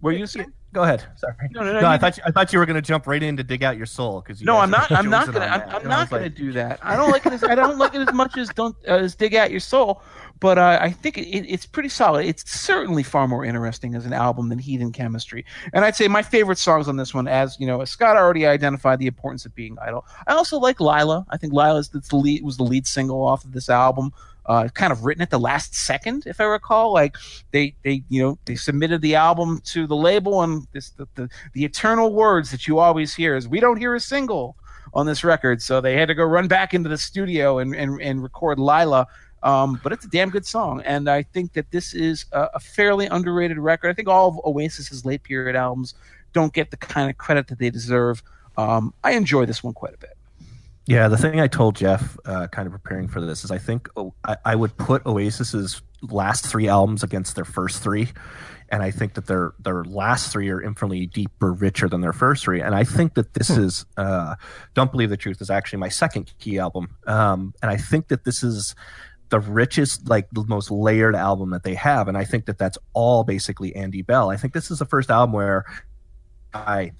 Were 0.00 0.12
you 0.12 0.26
saying? 0.26 0.52
Go 0.72 0.82
ahead. 0.82 1.04
Sorry. 1.16 1.34
No, 1.52 1.62
no, 1.62 1.72
no. 1.72 1.80
No, 1.80 1.88
I 1.88 1.96
thought 1.96 2.18
you, 2.18 2.22
I 2.26 2.30
thought 2.30 2.52
you 2.52 2.58
were 2.58 2.66
going 2.66 2.74
to 2.74 2.82
jump 2.82 3.06
right 3.06 3.22
in 3.22 3.34
to 3.38 3.42
dig 3.42 3.62
out 3.62 3.78
your 3.78 3.86
soul 3.86 4.20
because 4.20 4.42
no, 4.42 4.58
I'm 4.58 4.70
not. 4.70 4.92
I'm 4.92 5.08
not 5.08 5.32
gonna. 5.32 5.46
I'm, 5.46 5.76
I'm 5.76 5.88
not 5.88 6.10
gonna 6.10 6.28
do 6.28 6.52
that. 6.52 6.80
I 6.82 6.96
don't 6.96 7.10
like 7.10 7.24
it. 7.24 7.32
As, 7.32 7.42
I 7.44 7.54
don't 7.54 7.78
like 7.78 7.94
it 7.94 8.06
as 8.06 8.12
much 8.12 8.36
as 8.36 8.50
don't 8.50 8.76
uh, 8.86 8.96
as 8.96 9.14
dig 9.14 9.34
out 9.34 9.50
your 9.50 9.60
soul. 9.60 10.02
But 10.38 10.58
uh, 10.58 10.78
I 10.82 10.90
think 10.90 11.16
it, 11.16 11.50
it's 11.50 11.64
pretty 11.64 11.88
solid. 11.88 12.26
It's 12.26 12.50
certainly 12.50 13.02
far 13.02 13.26
more 13.26 13.42
interesting 13.42 13.94
as 13.94 14.04
an 14.04 14.12
album 14.12 14.50
than 14.50 14.58
Heathen 14.58 14.92
Chemistry. 14.92 15.46
And 15.72 15.82
I'd 15.82 15.96
say 15.96 16.08
my 16.08 16.22
favorite 16.22 16.58
songs 16.58 16.88
on 16.88 16.96
this 16.96 17.14
one, 17.14 17.26
as 17.26 17.58
you 17.58 17.66
know, 17.66 17.80
as 17.80 17.90
Scott 17.90 18.16
already 18.16 18.44
identified 18.46 18.98
the 18.98 19.06
importance 19.06 19.46
of 19.46 19.54
being 19.54 19.78
idle. 19.80 20.04
I 20.26 20.34
also 20.34 20.58
like 20.58 20.78
Lyla. 20.78 21.24
I 21.30 21.38
think 21.38 21.54
Lyla's 21.54 21.88
that's 21.88 22.08
the 22.08 22.16
lead 22.16 22.42
was 22.42 22.58
the 22.58 22.64
lead 22.64 22.86
single 22.86 23.22
off 23.22 23.46
of 23.46 23.52
this 23.52 23.70
album. 23.70 24.12
Uh, 24.46 24.68
kind 24.68 24.92
of 24.92 25.04
written 25.04 25.22
at 25.22 25.30
the 25.30 25.40
last 25.40 25.74
second, 25.74 26.24
if 26.26 26.40
I 26.40 26.44
recall. 26.44 26.92
Like 26.92 27.16
they, 27.50 27.74
they, 27.82 28.04
you 28.08 28.22
know, 28.22 28.38
they 28.44 28.54
submitted 28.54 29.00
the 29.02 29.16
album 29.16 29.60
to 29.66 29.86
the 29.86 29.96
label, 29.96 30.42
and 30.42 30.66
this 30.72 30.90
the, 30.90 31.06
the, 31.16 31.28
the 31.52 31.64
eternal 31.64 32.12
words 32.12 32.50
that 32.52 32.68
you 32.68 32.78
always 32.78 33.14
hear 33.14 33.34
is, 33.34 33.48
"We 33.48 33.58
don't 33.58 33.76
hear 33.76 33.94
a 33.94 34.00
single 34.00 34.56
on 34.94 35.04
this 35.04 35.24
record," 35.24 35.60
so 35.62 35.80
they 35.80 35.96
had 35.96 36.06
to 36.08 36.14
go 36.14 36.22
run 36.22 36.46
back 36.46 36.74
into 36.74 36.88
the 36.88 36.98
studio 36.98 37.58
and 37.58 37.74
and, 37.74 38.00
and 38.00 38.22
record 38.22 38.58
Lyla. 38.58 39.06
Um, 39.42 39.80
but 39.82 39.92
it's 39.92 40.04
a 40.04 40.08
damn 40.08 40.30
good 40.30 40.46
song, 40.46 40.80
and 40.84 41.08
I 41.08 41.22
think 41.22 41.52
that 41.52 41.70
this 41.70 41.94
is 41.94 42.26
a, 42.32 42.48
a 42.54 42.60
fairly 42.60 43.06
underrated 43.06 43.58
record. 43.58 43.90
I 43.90 43.92
think 43.92 44.08
all 44.08 44.28
of 44.28 44.36
Oasis's 44.44 45.04
late 45.04 45.22
period 45.22 45.56
albums 45.56 45.94
don't 46.32 46.52
get 46.52 46.70
the 46.70 46.76
kind 46.76 47.10
of 47.10 47.18
credit 47.18 47.48
that 47.48 47.58
they 47.58 47.70
deserve. 47.70 48.22
Um, 48.56 48.92
I 49.04 49.12
enjoy 49.12 49.46
this 49.46 49.62
one 49.62 49.74
quite 49.74 49.94
a 49.94 49.98
bit. 49.98 50.15
Yeah, 50.86 51.08
the 51.08 51.16
thing 51.16 51.40
I 51.40 51.48
told 51.48 51.74
Jeff, 51.74 52.16
uh, 52.24 52.46
kind 52.46 52.66
of 52.66 52.72
preparing 52.72 53.08
for 53.08 53.20
this, 53.20 53.44
is 53.44 53.50
I 53.50 53.58
think 53.58 53.88
oh, 53.96 54.14
I, 54.24 54.36
I 54.44 54.54
would 54.54 54.76
put 54.76 55.02
Oasis's 55.04 55.82
last 56.02 56.46
three 56.46 56.68
albums 56.68 57.02
against 57.02 57.34
their 57.34 57.44
first 57.44 57.82
three, 57.82 58.08
and 58.68 58.84
I 58.84 58.92
think 58.92 59.14
that 59.14 59.26
their 59.26 59.52
their 59.58 59.82
last 59.82 60.32
three 60.32 60.48
are 60.50 60.62
infinitely 60.62 61.06
deeper, 61.06 61.52
richer 61.52 61.88
than 61.88 62.02
their 62.02 62.12
first 62.12 62.44
three. 62.44 62.60
And 62.60 62.72
I 62.72 62.84
think 62.84 63.14
that 63.14 63.34
this 63.34 63.50
is 63.50 63.84
uh, 63.96 64.36
"Don't 64.74 64.92
Believe 64.92 65.10
the 65.10 65.16
Truth" 65.16 65.40
is 65.40 65.50
actually 65.50 65.80
my 65.80 65.88
second 65.88 66.32
key 66.38 66.60
album, 66.60 66.96
um, 67.08 67.52
and 67.62 67.70
I 67.70 67.76
think 67.76 68.06
that 68.08 68.24
this 68.24 68.44
is 68.44 68.76
the 69.30 69.40
richest, 69.40 70.08
like 70.08 70.28
the 70.30 70.44
most 70.44 70.70
layered 70.70 71.16
album 71.16 71.50
that 71.50 71.64
they 71.64 71.74
have, 71.74 72.06
and 72.06 72.16
I 72.16 72.24
think 72.24 72.46
that 72.46 72.58
that's 72.58 72.78
all 72.92 73.24
basically 73.24 73.74
Andy 73.74 74.02
Bell. 74.02 74.30
I 74.30 74.36
think 74.36 74.54
this 74.54 74.70
is 74.70 74.78
the 74.78 74.86
first 74.86 75.10
album 75.10 75.32
where 75.32 75.64
I 76.54 76.92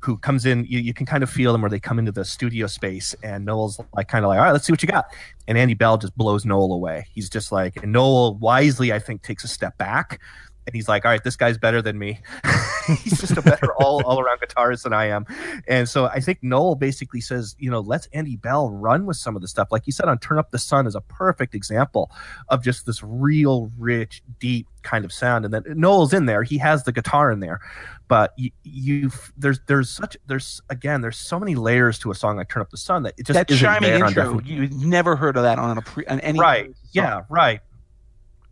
who 0.00 0.16
comes 0.18 0.46
in, 0.46 0.64
you, 0.66 0.78
you 0.78 0.94
can 0.94 1.06
kind 1.06 1.22
of 1.22 1.30
feel 1.30 1.52
them 1.52 1.62
where 1.62 1.70
they 1.70 1.80
come 1.80 1.98
into 1.98 2.12
the 2.12 2.24
studio 2.24 2.66
space 2.66 3.14
and 3.22 3.44
Noel's 3.44 3.80
like 3.94 4.08
kind 4.08 4.24
of 4.24 4.28
like, 4.28 4.38
all 4.38 4.44
right, 4.44 4.52
let's 4.52 4.66
see 4.66 4.72
what 4.72 4.82
you 4.82 4.88
got. 4.88 5.06
And 5.48 5.56
Andy 5.56 5.74
Bell 5.74 5.98
just 5.98 6.16
blows 6.16 6.44
Noel 6.44 6.72
away. 6.72 7.06
He's 7.12 7.30
just 7.30 7.50
like, 7.50 7.82
and 7.82 7.92
Noel 7.92 8.36
wisely, 8.36 8.92
I 8.92 8.98
think, 8.98 9.22
takes 9.22 9.42
a 9.44 9.48
step 9.48 9.76
back 9.78 10.20
and 10.66 10.74
he's 10.74 10.88
like, 10.88 11.04
all 11.04 11.10
right, 11.10 11.22
this 11.22 11.36
guy's 11.36 11.58
better 11.58 11.80
than 11.80 11.98
me. 11.98 12.20
he's 12.86 13.20
just 13.20 13.36
a 13.36 13.42
better 13.42 13.72
all, 13.74 14.02
all 14.06 14.20
around 14.20 14.40
guitarist 14.40 14.82
than 14.82 14.92
I 14.92 15.06
am. 15.06 15.26
And 15.66 15.88
so 15.88 16.06
I 16.06 16.20
think 16.20 16.42
Noel 16.42 16.74
basically 16.74 17.20
says, 17.20 17.54
you 17.58 17.70
know, 17.70 17.80
let's 17.80 18.08
Andy 18.12 18.36
Bell 18.36 18.70
run 18.70 19.06
with 19.06 19.16
some 19.16 19.36
of 19.36 19.42
the 19.42 19.48
stuff. 19.48 19.68
Like 19.70 19.86
you 19.86 19.92
said 19.92 20.08
on 20.08 20.18
Turn 20.18 20.38
Up 20.38 20.50
the 20.50 20.58
Sun 20.58 20.86
is 20.86 20.94
a 20.94 21.00
perfect 21.00 21.54
example 21.54 22.10
of 22.48 22.64
just 22.64 22.86
this 22.86 23.02
real 23.02 23.70
rich, 23.78 24.22
deep 24.40 24.66
kind 24.82 25.04
of 25.04 25.12
sound. 25.12 25.44
And 25.44 25.52
then 25.52 25.64
Noel's 25.68 26.12
in 26.12 26.26
there. 26.26 26.42
He 26.42 26.58
has 26.58 26.84
the 26.84 26.92
guitar 26.92 27.30
in 27.30 27.40
there. 27.40 27.60
But 28.08 28.32
you, 28.36 28.50
you 28.62 29.10
there's 29.36 29.58
there's 29.66 29.90
such 29.90 30.16
there's 30.26 30.60
again 30.70 31.00
there's 31.00 31.18
so 31.18 31.40
many 31.40 31.56
layers 31.56 31.98
to 32.00 32.12
a 32.12 32.14
song 32.14 32.36
like 32.36 32.48
Turn 32.48 32.60
Up 32.60 32.70
the 32.70 32.76
Sun 32.76 33.02
that 33.02 33.14
it 33.18 33.26
just 33.26 33.34
that 33.34 33.50
isn't 33.50 33.82
there 33.82 34.06
intro, 34.06 34.40
you've 34.44 34.72
never 34.72 35.16
heard 35.16 35.36
of 35.36 35.42
that 35.42 35.58
on 35.58 35.76
a 35.76 35.82
pre, 35.82 36.06
on 36.06 36.20
any 36.20 36.38
right 36.38 36.70
yeah 36.92 37.22
right 37.28 37.62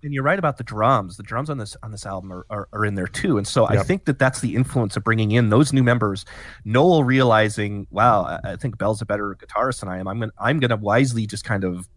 and 0.05 0.13
you're 0.13 0.23
right 0.23 0.39
about 0.39 0.59
the 0.59 0.65
drums. 0.65 1.17
The 1.17 1.23
drums 1.23 1.51
on 1.51 1.59
this 1.59 1.77
on 1.83 1.91
this 1.91 2.07
album 2.07 2.33
are, 2.33 2.47
are, 2.51 2.69
are 2.73 2.85
in 2.85 2.95
there 2.95 3.07
too. 3.07 3.39
And 3.39 3.47
so 3.47 3.67
i 3.67 3.83
think 3.83 4.05
that 4.05 4.19
that's 4.19 4.41
the 4.41 4.55
influence 4.55 4.97
of 4.97 5.05
bringing 5.05 5.33
in 5.33 5.51
those 5.51 5.73
new 5.73 5.83
members 5.83 6.25
noel 6.65 7.05
realizing 7.05 7.87
wow 7.91 8.23
i, 8.23 8.53
I 8.53 8.57
think 8.57 8.79
bell's 8.79 9.01
a 9.01 9.07
better 9.07 9.35
guitarist 9.35 9.81
than 9.81 9.89
i 9.89 9.99
am. 9.99 10.09
I'm 10.09 10.21
gonna 10.21 10.33
i'm 10.39 10.61
gonna 10.61 10.77
wisely 10.77 11.27
just 11.27 11.45
kind 11.45 11.65
of 11.65 11.89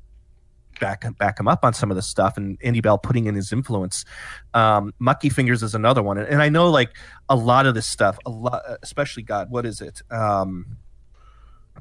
back 0.80 1.06
back 1.18 1.40
him 1.40 1.48
up 1.48 1.66
on 1.66 1.74
some 1.74 1.90
of 1.92 1.96
this 1.96 2.08
stuff 2.08 2.38
and 2.38 2.58
Andy 2.64 2.82
Bell 2.82 2.98
putting 2.98 3.26
in 3.26 3.36
his 3.36 3.52
influence. 3.52 4.06
Um, 4.54 4.94
Mucky 5.00 5.30
Fingers 5.30 5.64
is 5.64 5.74
another 5.74 6.04
one, 6.04 6.18
and, 6.18 6.28
and 6.28 6.42
I 6.42 6.50
know 6.50 6.70
like 6.70 6.96
a 7.30 7.36
lot 7.36 7.66
of 7.66 7.74
this 7.74 7.88
stuff, 7.88 8.20
a 8.26 8.30
lot, 8.30 8.62
especially 8.84 9.24
God, 9.24 9.50
what 9.50 9.66
is 9.66 9.82
it? 9.82 10.02
Um, 10.12 10.78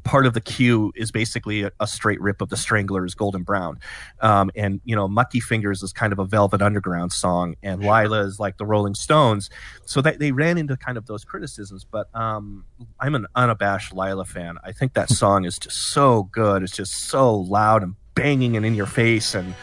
part 0.05 0.27
of 0.27 0.35
the 0.35 0.41
Queue 0.41 0.93
is 0.95 1.11
basically 1.11 1.63
a, 1.63 1.73
a 1.81 1.87
straight 1.87 2.21
rip 2.21 2.41
of 2.41 2.49
the 2.49 2.57
Stranglers' 2.57 3.15
Golden 3.15 3.43
Brown, 3.43 3.79
um, 4.21 4.51
and 4.55 4.81
you 4.85 4.97
know 4.97 5.09
Mucky 5.09 5.41
Fingers 5.41 5.83
is 5.83 5.93
kind 5.93 6.13
of 6.13 6.19
a 6.19 6.25
Velvet 6.25 6.63
Underground 6.63 7.13
song, 7.13 7.57
and 7.63 7.83
Lyla 7.83 8.21
is 8.21 8.39
like 8.41 8.59
the 8.59 8.67
Rolling 8.67 8.95
Stones, 8.95 9.51
so 9.85 10.01
that 10.01 10.19
they 10.19 10.33
ran 10.33 10.59
into 10.59 10.77
kind 10.77 10.99
of 10.99 11.07
those 11.07 11.25
criticisms. 11.25 11.85
But 11.85 12.09
um, 12.15 12.65
I'm 13.01 13.15
an 13.15 13.27
unabashed 13.35 13.93
Lyla 13.93 14.25
fan. 14.25 14.59
I 14.65 14.73
think 14.73 14.95
that 14.95 15.11
song 15.11 15.45
is 15.45 15.59
just 15.59 15.77
so 15.77 16.25
good. 16.25 16.63
It's 16.63 16.77
just 16.77 16.95
so 16.95 17.35
loud 17.35 17.83
and 17.83 17.95
banging 18.15 18.57
and 18.57 18.65
in 18.65 18.75
your 18.75 18.87
face 18.87 19.35
and 19.35 19.55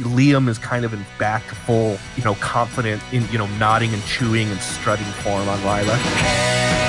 Liam 0.00 0.48
is 0.48 0.58
kind 0.58 0.84
of 0.84 0.92
in 0.92 1.04
back 1.18 1.42
full, 1.42 1.96
you 2.16 2.24
know, 2.24 2.34
confident 2.36 3.02
in, 3.12 3.26
you 3.30 3.38
know, 3.38 3.46
nodding 3.58 3.92
and 3.94 4.02
chewing 4.04 4.48
and 4.48 4.60
strutting 4.60 5.06
form 5.06 5.48
on 5.48 5.58
Lyla. 5.64 6.83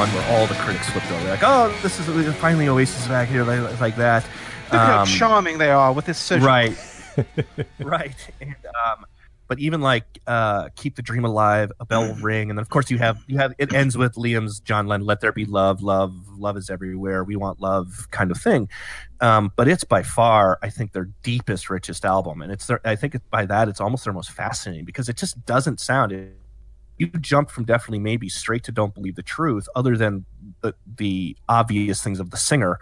One 0.00 0.08
where 0.14 0.26
all 0.30 0.46
the 0.46 0.54
critics 0.54 0.88
flipped 0.88 1.10
over. 1.12 1.28
Like, 1.28 1.42
oh, 1.42 1.68
this 1.82 2.00
is 2.00 2.34
finally 2.36 2.68
Oasis 2.68 3.06
back 3.06 3.28
here, 3.28 3.44
like, 3.44 3.80
like 3.80 3.96
that. 3.96 4.24
Look 4.72 4.80
how 4.80 5.00
Um, 5.02 5.06
charming 5.06 5.58
they 5.58 5.70
are 5.70 5.92
with 5.92 6.06
this 6.06 6.16
social 6.16 6.46
right 6.46 6.78
right 7.80 8.14
and 8.40 8.54
um 8.86 9.04
but 9.48 9.58
even 9.58 9.80
like 9.80 10.04
uh, 10.28 10.68
"Keep 10.76 10.94
the 10.94 11.02
Dream 11.02 11.24
Alive," 11.24 11.72
"A 11.80 11.84
Bell 11.84 12.02
Will 12.06 12.14
Ring," 12.22 12.50
and 12.50 12.56
then 12.56 12.62
of 12.62 12.68
course 12.68 12.88
you 12.88 12.98
have 12.98 13.18
you 13.26 13.36
have 13.38 13.52
it 13.58 13.74
ends 13.74 13.98
with 13.98 14.14
Liam's 14.14 14.60
John 14.60 14.86
Lennon, 14.86 15.08
"Let 15.08 15.20
There 15.20 15.32
Be 15.32 15.44
Love," 15.44 15.82
"Love," 15.82 16.14
"Love 16.38 16.56
is 16.56 16.70
Everywhere," 16.70 17.24
"We 17.24 17.34
Want 17.34 17.60
Love," 17.60 18.06
kind 18.12 18.30
of 18.30 18.40
thing. 18.40 18.68
Um, 19.20 19.50
but 19.56 19.66
it's 19.66 19.82
by 19.82 20.04
far, 20.04 20.60
I 20.62 20.70
think, 20.70 20.92
their 20.92 21.08
deepest, 21.24 21.68
richest 21.68 22.04
album, 22.04 22.42
and 22.42 22.52
it's 22.52 22.68
their, 22.68 22.80
I 22.84 22.94
think 22.94 23.16
by 23.28 23.44
that 23.46 23.66
it's 23.66 23.80
almost 23.80 24.04
their 24.04 24.12
most 24.12 24.30
fascinating 24.30 24.84
because 24.84 25.08
it 25.08 25.16
just 25.16 25.44
doesn't 25.44 25.80
sound. 25.80 26.12
It, 26.12 26.32
you 27.00 27.06
jump 27.06 27.50
from 27.50 27.64
definitely 27.64 27.98
maybe 27.98 28.28
straight 28.28 28.62
to 28.64 28.70
don't 28.70 28.94
believe 28.94 29.16
the 29.16 29.22
truth 29.22 29.66
other 29.74 29.96
than 29.96 30.26
the, 30.60 30.74
the 30.96 31.36
obvious 31.48 32.02
things 32.02 32.20
of 32.20 32.30
the 32.30 32.36
singer 32.36 32.78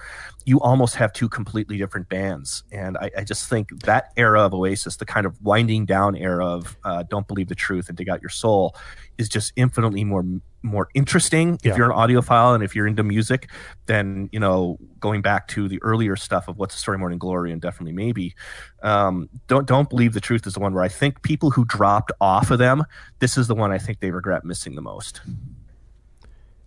you 0.48 0.58
almost 0.60 0.94
have 0.94 1.12
two 1.12 1.28
completely 1.28 1.76
different 1.76 2.08
bands. 2.08 2.62
And 2.72 2.96
I, 2.96 3.10
I 3.18 3.22
just 3.22 3.50
think 3.50 3.68
that 3.82 4.12
era 4.16 4.40
of 4.40 4.54
oasis 4.54 4.96
the 4.96 5.04
kind 5.04 5.26
of 5.26 5.40
winding 5.42 5.84
down 5.84 6.16
era 6.16 6.46
of 6.46 6.78
uh, 6.84 7.02
don't 7.02 7.28
believe 7.28 7.48
the 7.48 7.54
truth 7.54 7.90
and 7.90 7.98
dig 7.98 8.08
out 8.08 8.22
your 8.22 8.30
soul 8.30 8.74
is 9.18 9.28
just 9.28 9.52
infinitely 9.56 10.04
more 10.04 10.24
more 10.62 10.88
interesting 10.94 11.58
if 11.62 11.76
you're 11.76 11.90
an 11.90 11.96
audiophile 11.96 12.54
and 12.54 12.64
if 12.64 12.74
you're 12.74 12.86
into 12.86 13.02
music 13.04 13.48
then 13.86 14.28
you 14.32 14.40
know 14.40 14.76
going 14.98 15.22
back 15.22 15.46
to 15.48 15.68
the 15.68 15.80
earlier 15.82 16.16
stuff 16.16 16.48
of 16.48 16.58
what's 16.58 16.74
a 16.74 16.78
story 16.78 16.98
morning 16.98 17.18
glory 17.18 17.52
and 17.52 17.60
definitely 17.60 17.92
maybe 17.92 18.34
um, 18.82 19.28
don't 19.46 19.66
don't 19.66 19.88
believe 19.88 20.14
the 20.14 20.20
truth 20.20 20.46
is 20.46 20.54
the 20.54 20.60
one 20.60 20.74
where 20.74 20.82
i 20.82 20.88
think 20.88 21.22
people 21.22 21.50
who 21.50 21.64
dropped 21.64 22.10
off 22.20 22.50
of 22.50 22.58
them 22.58 22.84
this 23.20 23.38
is 23.38 23.46
the 23.46 23.54
one 23.54 23.70
i 23.70 23.78
think 23.78 24.00
they 24.00 24.10
regret 24.10 24.44
missing 24.44 24.74
the 24.74 24.82
most 24.82 25.20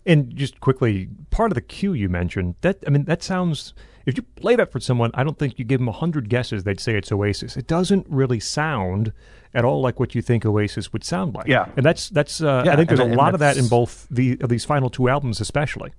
And 0.04 0.34
just 0.34 0.58
quickly, 0.60 1.08
part 1.30 1.52
of 1.52 1.54
the 1.54 1.60
Queue 1.60 1.92
you 1.92 2.08
mentioned 2.08 2.56
that 2.62 2.78
I 2.86 2.90
mean 2.90 3.04
that 3.04 3.22
sounds. 3.22 3.72
If 4.04 4.16
you 4.16 4.24
play 4.34 4.56
that 4.56 4.72
for 4.72 4.80
someone, 4.80 5.12
I 5.14 5.22
don't 5.22 5.38
think 5.38 5.60
you 5.60 5.64
give 5.64 5.78
them 5.78 5.86
a 5.86 5.92
hundred 5.92 6.28
guesses 6.28 6.64
they'd 6.64 6.80
say 6.80 6.96
it's 6.96 7.12
Oasis. 7.12 7.56
It 7.56 7.68
doesn't 7.68 8.04
really 8.08 8.40
sound 8.40 9.12
at 9.54 9.64
all 9.64 9.80
like 9.82 10.00
what 10.00 10.14
you 10.14 10.22
think 10.22 10.44
Oasis 10.46 10.92
would 10.92 11.04
sound 11.04 11.34
like. 11.34 11.46
Yeah. 11.46 11.68
and 11.76 11.84
that's 11.84 12.08
that's. 12.08 12.40
Uh, 12.40 12.64
I 12.66 12.76
think 12.76 12.88
there's 12.88 13.00
and- 13.00 13.12
a 13.12 13.16
lot 13.16 13.34
of 13.34 13.40
that 13.40 13.56
in 13.56 13.68
both 13.68 14.06
the 14.10 14.38
of 14.40 14.48
these 14.48 14.64
final 14.64 14.88
two 14.90 15.08
albums, 15.08 15.40
especially. 15.40 15.92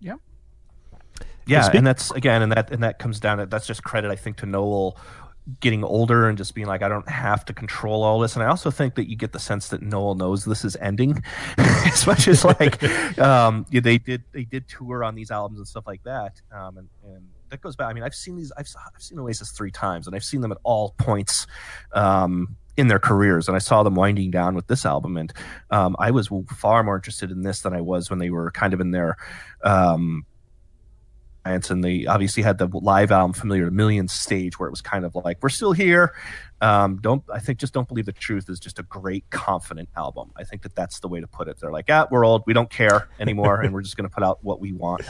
Yeah. 0.00 0.14
yeah 1.46 1.62
speak- 1.62 1.74
and 1.76 1.86
that's 1.86 2.10
again 2.12 2.42
and 2.42 2.52
that 2.52 2.70
and 2.72 2.82
that 2.82 2.98
comes 2.98 3.20
down 3.20 3.38
to 3.38 3.46
that's 3.46 3.66
just 3.66 3.84
credit 3.84 4.10
i 4.10 4.16
think 4.16 4.36
to 4.38 4.46
noel 4.46 4.96
getting 5.60 5.82
older 5.84 6.28
and 6.28 6.36
just 6.38 6.54
being 6.54 6.66
like 6.66 6.82
i 6.82 6.88
don't 6.88 7.08
have 7.08 7.44
to 7.44 7.52
control 7.52 8.02
all 8.02 8.18
this 8.20 8.34
and 8.34 8.42
i 8.44 8.46
also 8.48 8.70
think 8.70 8.94
that 8.96 9.08
you 9.08 9.16
get 9.16 9.32
the 9.32 9.38
sense 9.38 9.68
that 9.68 9.80
noel 9.82 10.14
knows 10.16 10.44
this 10.44 10.64
is 10.64 10.76
ending 10.76 11.22
as 11.58 12.06
much 12.06 12.26
as 12.28 12.44
like 12.44 12.82
um 13.18 13.64
yeah, 13.70 13.80
they 13.80 13.98
did 13.98 14.22
they 14.32 14.44
did 14.44 14.68
tour 14.68 15.04
on 15.04 15.14
these 15.14 15.30
albums 15.30 15.58
and 15.58 15.68
stuff 15.68 15.86
like 15.86 16.02
that 16.04 16.40
um 16.52 16.78
and, 16.78 16.88
and 17.04 17.28
that 17.52 17.60
goes 17.60 17.76
back 17.76 17.88
i 17.88 17.92
mean 17.92 18.02
i've 18.02 18.14
seen 18.14 18.34
these 18.34 18.50
I've, 18.56 18.66
I've 18.94 19.02
seen 19.02 19.18
oasis 19.18 19.50
three 19.52 19.70
times 19.70 20.06
and 20.06 20.16
i've 20.16 20.24
seen 20.24 20.40
them 20.40 20.50
at 20.50 20.58
all 20.64 20.94
points 20.98 21.46
um 21.92 22.56
in 22.76 22.88
their 22.88 22.98
careers 22.98 23.46
and 23.46 23.54
i 23.54 23.58
saw 23.58 23.82
them 23.82 23.94
winding 23.94 24.30
down 24.30 24.54
with 24.54 24.66
this 24.66 24.86
album 24.86 25.16
and 25.18 25.32
um, 25.70 25.94
i 25.98 26.10
was 26.10 26.30
far 26.56 26.82
more 26.82 26.96
interested 26.96 27.30
in 27.30 27.42
this 27.42 27.60
than 27.60 27.74
i 27.74 27.80
was 27.80 28.08
when 28.08 28.18
they 28.18 28.30
were 28.30 28.50
kind 28.50 28.72
of 28.72 28.80
in 28.80 28.90
their 28.90 29.16
um 29.62 30.24
and 31.44 31.82
they 31.82 32.06
obviously 32.06 32.42
had 32.42 32.58
the 32.58 32.68
live 32.72 33.10
album 33.10 33.32
familiar 33.32 33.64
to 33.64 33.70
millions 33.70 34.12
stage 34.12 34.58
where 34.58 34.68
it 34.68 34.70
was 34.70 34.80
kind 34.80 35.04
of 35.04 35.14
like 35.16 35.38
we're 35.42 35.48
still 35.48 35.72
here. 35.72 36.14
Um, 36.60 37.00
don't 37.00 37.24
i 37.32 37.40
think 37.40 37.58
just 37.58 37.74
don't 37.74 37.88
believe 37.88 38.06
the 38.06 38.12
truth 38.12 38.48
is 38.48 38.60
just 38.60 38.78
a 38.78 38.84
great 38.84 39.28
confident 39.30 39.88
album. 39.96 40.30
I 40.36 40.44
think 40.44 40.62
that 40.62 40.76
that's 40.76 41.00
the 41.00 41.08
way 41.08 41.20
to 41.20 41.26
put 41.26 41.48
it. 41.48 41.58
They're 41.60 41.72
like 41.72 41.86
ah 41.88 42.06
we're 42.12 42.24
old. 42.24 42.44
We 42.46 42.52
don't 42.52 42.70
care 42.70 43.08
anymore 43.18 43.60
and 43.60 43.74
we're 43.74 43.82
just 43.82 43.96
going 43.96 44.08
to 44.08 44.14
put 44.14 44.22
out 44.22 44.38
what 44.42 44.60
we 44.60 44.72
want 44.72 45.02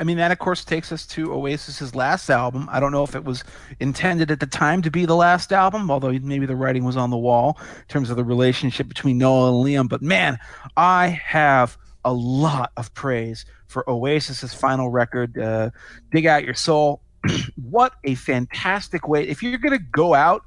I 0.00 0.04
mean, 0.04 0.16
that 0.16 0.32
of 0.32 0.38
course 0.38 0.64
takes 0.64 0.92
us 0.92 1.06
to 1.08 1.28
Oasis's 1.28 1.94
last 1.94 2.30
album. 2.30 2.66
I 2.72 2.80
don't 2.80 2.90
know 2.90 3.04
if 3.04 3.14
it 3.14 3.22
was 3.22 3.44
intended 3.80 4.30
at 4.30 4.40
the 4.40 4.46
time 4.46 4.80
to 4.80 4.90
be 4.90 5.04
the 5.04 5.14
last 5.14 5.52
album, 5.52 5.90
although 5.90 6.10
maybe 6.10 6.46
the 6.46 6.56
writing 6.56 6.84
was 6.84 6.96
on 6.96 7.10
the 7.10 7.18
wall 7.18 7.58
in 7.60 7.86
terms 7.88 8.08
of 8.08 8.16
the 8.16 8.24
relationship 8.24 8.88
between 8.88 9.18
Noel 9.18 9.48
and 9.48 9.66
Liam. 9.66 9.90
But 9.90 10.00
man, 10.00 10.38
I 10.74 11.08
have 11.08 11.76
a 12.02 12.14
lot 12.14 12.72
of 12.78 12.94
praise 12.94 13.44
for 13.66 13.84
Oasis's 13.84 14.54
final 14.54 14.88
record, 14.88 15.36
uh, 15.36 15.68
"Dig 16.10 16.24
Out 16.24 16.44
Your 16.44 16.54
Soul." 16.54 17.02
what 17.56 17.92
a 18.02 18.14
fantastic 18.14 19.06
way! 19.06 19.28
If 19.28 19.42
you're 19.42 19.58
gonna 19.58 19.78
go 19.78 20.14
out, 20.14 20.44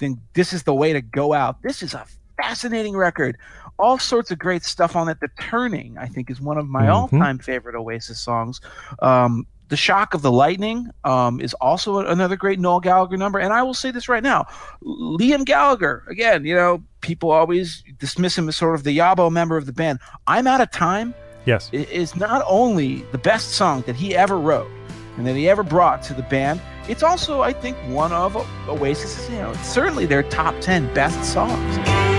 then 0.00 0.20
this 0.34 0.52
is 0.52 0.64
the 0.64 0.74
way 0.74 0.92
to 0.92 1.00
go 1.00 1.32
out. 1.32 1.62
This 1.62 1.82
is 1.82 1.94
a 1.94 2.04
fascinating 2.36 2.94
record. 2.94 3.38
All 3.78 3.98
sorts 3.98 4.30
of 4.30 4.38
great 4.38 4.64
stuff 4.64 4.96
on 4.96 5.08
it. 5.08 5.20
The 5.20 5.28
Turning, 5.38 5.96
I 5.98 6.06
think, 6.06 6.30
is 6.30 6.40
one 6.40 6.56
of 6.58 6.66
my 6.68 6.86
Mhm. 6.86 6.94
all-time 6.94 7.38
favorite 7.38 7.74
Oasis 7.74 8.20
songs. 8.20 8.60
Um, 9.02 9.46
the 9.68 9.76
Shock 9.76 10.14
of 10.14 10.22
the 10.22 10.30
Lightning 10.30 10.90
um, 11.04 11.40
is 11.40 11.52
also 11.54 11.98
another 11.98 12.36
great 12.36 12.60
Noel 12.60 12.78
Gallagher 12.80 13.16
number. 13.16 13.38
And 13.40 13.52
I 13.52 13.62
will 13.64 13.74
say 13.74 13.90
this 13.90 14.08
right 14.08 14.22
now 14.22 14.46
Liam 14.84 15.44
Gallagher, 15.44 16.04
again, 16.08 16.44
you 16.44 16.54
know, 16.54 16.82
people 17.00 17.30
always 17.32 17.82
dismiss 17.98 18.38
him 18.38 18.48
as 18.48 18.56
sort 18.56 18.74
of 18.76 18.84
the 18.84 18.96
Yabo 18.96 19.30
member 19.30 19.56
of 19.56 19.66
the 19.66 19.72
band. 19.72 19.98
I'm 20.26 20.46
Out 20.46 20.60
of 20.60 20.70
Time 20.70 21.14
Yes. 21.46 21.68
is 21.72 22.14
not 22.16 22.44
only 22.46 23.04
the 23.12 23.18
best 23.18 23.50
song 23.54 23.82
that 23.86 23.96
he 23.96 24.14
ever 24.16 24.38
wrote 24.38 24.68
and 25.16 25.26
that 25.26 25.34
he 25.34 25.48
ever 25.48 25.62
brought 25.64 26.00
to 26.04 26.14
the 26.14 26.22
band, 26.22 26.60
it's 26.88 27.02
also, 27.02 27.42
I 27.42 27.52
think, 27.52 27.76
one 27.88 28.12
of 28.12 28.34
Oasis's, 28.68 29.28
you 29.30 29.38
know, 29.38 29.52
certainly 29.62 30.06
their 30.06 30.22
top 30.22 30.54
10 30.60 30.92
best 30.94 31.24
songs. 31.24 32.15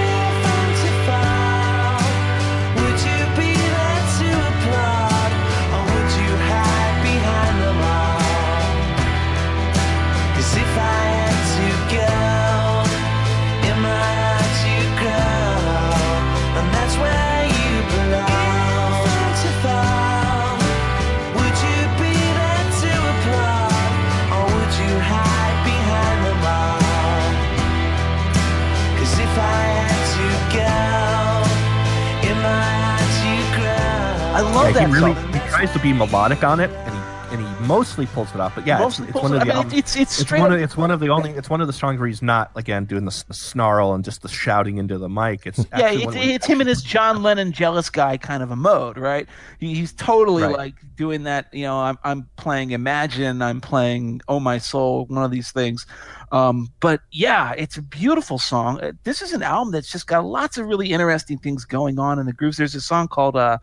I 34.37 34.41
love 34.41 34.67
Yeah, 34.67 34.71
that 34.73 34.87
he 34.87 34.93
really 34.93 35.13
song. 35.15 35.33
he 35.33 35.39
tries 35.49 35.71
to 35.73 35.79
be 35.79 35.93
melodic 35.93 36.43
on 36.43 36.59
it 36.59 36.69
and 36.69 36.93
he 36.95 37.07
and 37.29 37.41
he 37.41 37.65
mostly 37.67 38.05
pulls 38.05 38.33
it 38.33 38.39
off 38.39 38.55
but 38.55 38.65
yeah 38.65 38.85
it's, 38.87 38.99
it's 38.99 39.13
one 39.13 39.33
of 39.33 39.33
I 39.33 39.39
the 39.39 39.45
mean, 39.47 39.55
albums- 39.55 39.73
it's 39.73 39.95
it's 39.97 40.21
it's 40.21 40.31
one 40.31 40.53
of 40.53 40.59
it's 40.61 40.77
one 40.77 40.91
of 40.91 41.01
the 41.01 41.09
only 41.09 41.31
it's 41.39 41.49
one 41.49 41.59
of 41.59 41.67
the 41.67 41.73
songs 41.73 41.99
where 41.99 42.07
he's 42.07 42.21
not 42.21 42.51
again 42.55 42.85
doing 42.85 43.03
the, 43.03 43.09
s- 43.11 43.23
the 43.23 43.33
snarl 43.33 43.93
and 43.93 44.05
just 44.05 44.21
the 44.21 44.29
shouting 44.29 44.77
into 44.77 44.97
the 44.97 45.09
mic. 45.09 45.45
It's 45.45 45.57
Yeah, 45.77 45.91
it's, 45.91 46.13
it's 46.15 46.45
him 46.45 46.61
in 46.61 46.67
his 46.67 46.81
John 46.81 47.23
Lennon 47.23 47.51
jealous 47.51 47.89
guy 47.89 48.15
kind 48.15 48.41
of 48.43 48.51
a 48.51 48.55
mode, 48.55 48.97
right? 48.97 49.27
He, 49.59 49.73
he's 49.75 49.91
totally 49.91 50.43
Right. 50.43 50.55
like 50.55 50.75
doing 50.95 51.23
that. 51.23 51.53
You 51.53 51.63
know, 51.63 51.77
I'm 51.79 51.97
I'm 52.05 52.29
playing 52.37 52.71
Imagine, 52.71 53.41
I'm 53.41 53.59
playing 53.59 54.21
Oh 54.29 54.39
My 54.39 54.57
Soul, 54.57 55.05
one 55.07 55.23
of 55.25 55.31
these 55.31 55.51
things. 55.51 55.85
Um, 56.31 56.69
but 56.79 57.01
yeah, 57.11 57.53
it's 57.57 57.75
a 57.75 57.81
beautiful 57.81 58.37
song. 58.39 58.79
Uh, 58.81 58.93
This 59.03 59.21
is 59.21 59.33
an 59.33 59.43
album 59.43 59.73
that's 59.73 59.91
just 59.91 60.07
got 60.07 60.23
lots 60.23 60.57
of 60.57 60.65
really 60.67 60.91
interesting 60.93 61.39
things 61.39 61.65
going 61.65 61.99
on 61.99 62.19
in 62.19 62.25
the 62.25 62.33
grooves. 62.33 62.55
There's 62.55 62.75
a 62.75 62.79
song 62.81 63.07
called 63.09 63.35
uh, 63.35 63.57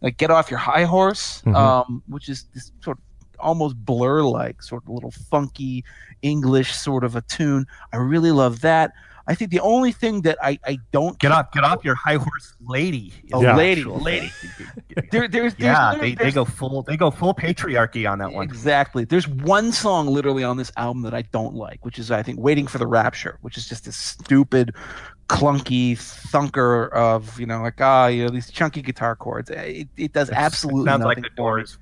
like 0.00 0.16
"Get 0.16 0.30
Off 0.30 0.50
Your 0.50 0.58
High 0.58 0.84
Horse," 0.84 1.42
Mhm. 1.46 1.54
um, 1.56 2.02
which 2.08 2.28
is 2.28 2.44
this 2.54 2.72
sort 2.82 2.98
of 2.98 3.04
almost 3.38 3.74
blur 3.84 4.22
like 4.22 4.62
sort 4.62 4.82
of 4.84 4.88
little 4.90 5.10
funky 5.30 5.82
English 6.22 6.74
sort 6.74 7.04
of 7.04 7.16
a 7.16 7.22
tune. 7.22 7.66
I 7.92 7.96
really 7.96 8.32
love 8.32 8.60
that. 8.60 8.92
I 9.26 9.34
think 9.34 9.50
the 9.52 9.60
only 9.60 9.92
thing 9.92 10.22
that 10.22 10.38
I, 10.42 10.58
I 10.66 10.78
don't 10.92 11.16
get 11.20 11.30
off 11.30 11.52
get 11.52 11.62
off 11.62 11.84
your 11.84 11.94
high 11.94 12.16
horse 12.16 12.54
lady. 12.66 13.12
is 13.24 13.30
Oh, 13.32 13.42
Yeah. 13.42 13.54
lady, 13.56 13.80
actual- 13.82 14.00
lady. 14.00 14.32
There, 15.12 15.28
there's, 15.28 15.54
there's 15.54 15.54
yeah, 15.58 15.90
literally- 15.92 16.14
they, 16.16 16.24
they 16.26 16.30
go 16.32 16.44
full 16.44 16.82
they 16.82 16.96
go 16.96 17.10
full 17.10 17.32
patriarchy 17.32 18.10
on 18.10 18.18
that 18.18 18.32
one. 18.32 18.44
Exactly. 18.44 19.04
There's 19.04 19.28
one 19.28 19.70
song 19.72 20.08
literally 20.08 20.42
on 20.44 20.56
this 20.56 20.72
album 20.76 21.02
that 21.02 21.14
I 21.14 21.22
don't 21.22 21.54
like, 21.54 21.84
which 21.84 21.98
is 21.98 22.10
I 22.10 22.22
think 22.22 22.40
"Waiting 22.40 22.66
for 22.66 22.78
the 22.78 22.86
Rapture," 22.88 23.38
which 23.42 23.56
is 23.56 23.68
just 23.68 23.84
this 23.84 23.96
stupid, 23.96 24.74
clunky 25.30 25.92
thunker 25.92 26.90
of 26.92 27.38
you 27.38 27.46
know 27.46 27.62
like 27.62 27.80
ah 27.80 28.08
you 28.08 28.24
know 28.24 28.30
these 28.30 28.50
chunky 28.50 28.82
guitar 28.82 29.14
chords. 29.14 29.48
Eh, 29.50 29.62
it, 29.62 29.88
it 29.96 30.12
does 30.12 30.28
absolutely 30.30 30.82
it 30.82 30.86
sounds 30.86 31.00
nothing 31.04 31.22
like 31.22 31.30
the 31.30 31.36
Doors. 31.36 31.78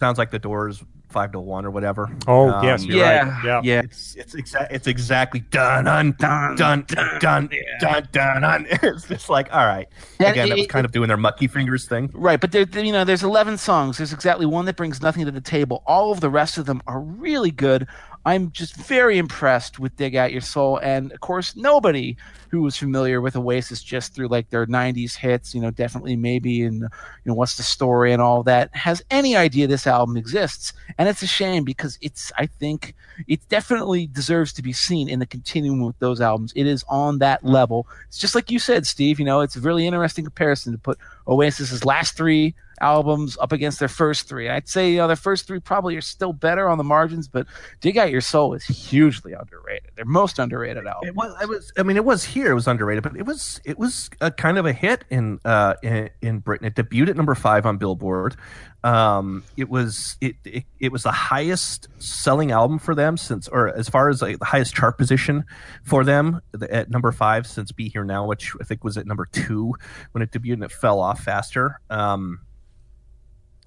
Sounds 0.00 0.18
like 0.18 0.30
the 0.32 0.38
Doors 0.38 0.82
five 1.08 1.30
to 1.32 1.40
one 1.40 1.64
or 1.64 1.70
whatever. 1.70 2.10
Oh 2.26 2.50
um, 2.50 2.64
yes, 2.64 2.84
yeah, 2.84 3.28
right. 3.28 3.44
yeah, 3.44 3.60
yeah. 3.62 3.80
It's 3.84 4.16
it's, 4.16 4.34
exa- 4.34 4.66
it's 4.70 4.88
exactly 4.88 5.40
done, 5.40 5.84
done, 5.84 6.14
done, 6.18 6.56
done, 6.56 6.86
done, 7.20 7.48
done, 7.80 8.08
done. 8.10 8.66
it's 8.70 9.06
just 9.06 9.30
like 9.30 9.52
all 9.54 9.64
right. 9.64 9.86
And 10.18 10.30
Again, 10.30 10.46
it, 10.46 10.48
that 10.50 10.58
was 10.58 10.66
kind 10.66 10.84
it, 10.84 10.88
of 10.88 10.92
doing 10.92 11.06
their 11.06 11.16
mucky 11.16 11.46
fingers 11.46 11.86
thing, 11.86 12.10
right? 12.12 12.40
But 12.40 12.50
there, 12.50 12.64
you 12.64 12.92
know, 12.92 13.04
there's 13.04 13.22
eleven 13.22 13.56
songs. 13.58 13.98
There's 13.98 14.12
exactly 14.12 14.44
one 14.44 14.64
that 14.64 14.76
brings 14.76 15.00
nothing 15.00 15.24
to 15.24 15.30
the 15.30 15.40
table. 15.40 15.84
All 15.86 16.10
of 16.10 16.20
the 16.20 16.30
rest 16.30 16.58
of 16.58 16.66
them 16.66 16.82
are 16.88 17.00
really 17.00 17.52
good. 17.52 17.86
I'm 18.28 18.50
just 18.50 18.76
very 18.76 19.16
impressed 19.16 19.78
with 19.78 19.96
Dig 19.96 20.14
Out 20.14 20.32
Your 20.32 20.42
Soul. 20.42 20.76
And 20.82 21.12
of 21.12 21.20
course, 21.20 21.56
nobody 21.56 22.14
who 22.50 22.60
was 22.60 22.76
familiar 22.76 23.22
with 23.22 23.36
Oasis 23.36 23.82
just 23.82 24.14
through 24.14 24.28
like 24.28 24.50
their 24.50 24.66
90s 24.66 25.16
hits, 25.16 25.54
you 25.54 25.62
know, 25.62 25.70
definitely 25.70 26.14
maybe 26.14 26.62
and 26.62 26.80
you 26.80 26.88
know, 27.24 27.32
What's 27.32 27.56
the 27.56 27.62
Story 27.62 28.12
and 28.12 28.20
all 28.20 28.42
that, 28.42 28.68
has 28.76 29.02
any 29.10 29.34
idea 29.34 29.66
this 29.66 29.86
album 29.86 30.18
exists. 30.18 30.74
And 30.98 31.08
it's 31.08 31.22
a 31.22 31.26
shame 31.26 31.64
because 31.64 31.98
it's, 32.02 32.30
I 32.36 32.44
think, 32.44 32.94
it 33.28 33.48
definitely 33.48 34.06
deserves 34.06 34.52
to 34.54 34.62
be 34.62 34.74
seen 34.74 35.08
in 35.08 35.20
the 35.20 35.26
continuum 35.26 35.80
with 35.80 35.98
those 35.98 36.20
albums. 36.20 36.52
It 36.54 36.66
is 36.66 36.84
on 36.86 37.20
that 37.20 37.42
level. 37.44 37.86
It's 38.08 38.18
just 38.18 38.34
like 38.34 38.50
you 38.50 38.58
said, 38.58 38.86
Steve, 38.86 39.18
you 39.18 39.24
know, 39.24 39.40
it's 39.40 39.56
a 39.56 39.60
really 39.60 39.86
interesting 39.86 40.26
comparison 40.26 40.72
to 40.72 40.78
put 40.78 40.98
Oasis's 41.26 41.82
last 41.82 42.14
three 42.14 42.54
albums 42.80 43.36
up 43.40 43.52
against 43.52 43.78
their 43.78 43.88
first 43.88 44.28
three. 44.28 44.48
I'd 44.48 44.68
say 44.68 44.92
you 44.92 44.98
know, 44.98 45.06
their 45.06 45.16
first 45.16 45.46
three 45.46 45.60
probably 45.60 45.96
are 45.96 46.00
still 46.00 46.32
better 46.32 46.68
on 46.68 46.78
the 46.78 46.84
margins, 46.84 47.28
but 47.28 47.46
Dig 47.80 47.96
Out 47.96 48.10
Your 48.10 48.20
Soul 48.20 48.54
is 48.54 48.64
hugely 48.64 49.32
underrated. 49.32 49.90
They're 49.94 50.04
most 50.04 50.38
underrated 50.38 50.86
album. 50.86 51.08
It 51.08 51.14
was, 51.14 51.34
it 51.42 51.48
was. 51.48 51.72
I 51.78 51.82
mean, 51.82 51.96
it 51.96 52.04
was 52.04 52.24
here. 52.24 52.50
It 52.50 52.54
was 52.54 52.66
underrated, 52.66 53.02
but 53.02 53.16
it 53.16 53.26
was. 53.26 53.60
It 53.64 53.78
was 53.78 54.10
a 54.20 54.30
kind 54.30 54.58
of 54.58 54.66
a 54.66 54.72
hit 54.72 55.04
in 55.10 55.40
uh, 55.44 55.74
in, 55.82 56.10
in 56.22 56.38
Britain. 56.40 56.66
It 56.66 56.74
debuted 56.74 57.08
at 57.08 57.16
number 57.16 57.34
five 57.34 57.66
on 57.66 57.78
Billboard. 57.78 58.36
Um, 58.84 59.42
it 59.56 59.68
was 59.68 60.16
it, 60.20 60.36
it 60.44 60.64
it 60.78 60.92
was 60.92 61.02
the 61.02 61.10
highest 61.10 61.88
selling 61.98 62.52
album 62.52 62.78
for 62.78 62.94
them 62.94 63.16
since, 63.16 63.48
or 63.48 63.68
as 63.68 63.88
far 63.88 64.08
as 64.08 64.22
like 64.22 64.38
the 64.38 64.44
highest 64.44 64.74
chart 64.74 64.98
position 64.98 65.44
for 65.82 66.04
them 66.04 66.40
at 66.70 66.88
number 66.88 67.10
five 67.10 67.46
since 67.46 67.72
Be 67.72 67.88
Here 67.88 68.04
Now, 68.04 68.26
which 68.26 68.52
I 68.60 68.64
think 68.64 68.84
was 68.84 68.96
at 68.96 69.06
number 69.06 69.26
two 69.26 69.74
when 70.12 70.22
it 70.22 70.30
debuted, 70.30 70.54
and 70.54 70.64
it 70.64 70.72
fell 70.72 71.00
off 71.00 71.20
faster. 71.20 71.80
Um, 71.90 72.40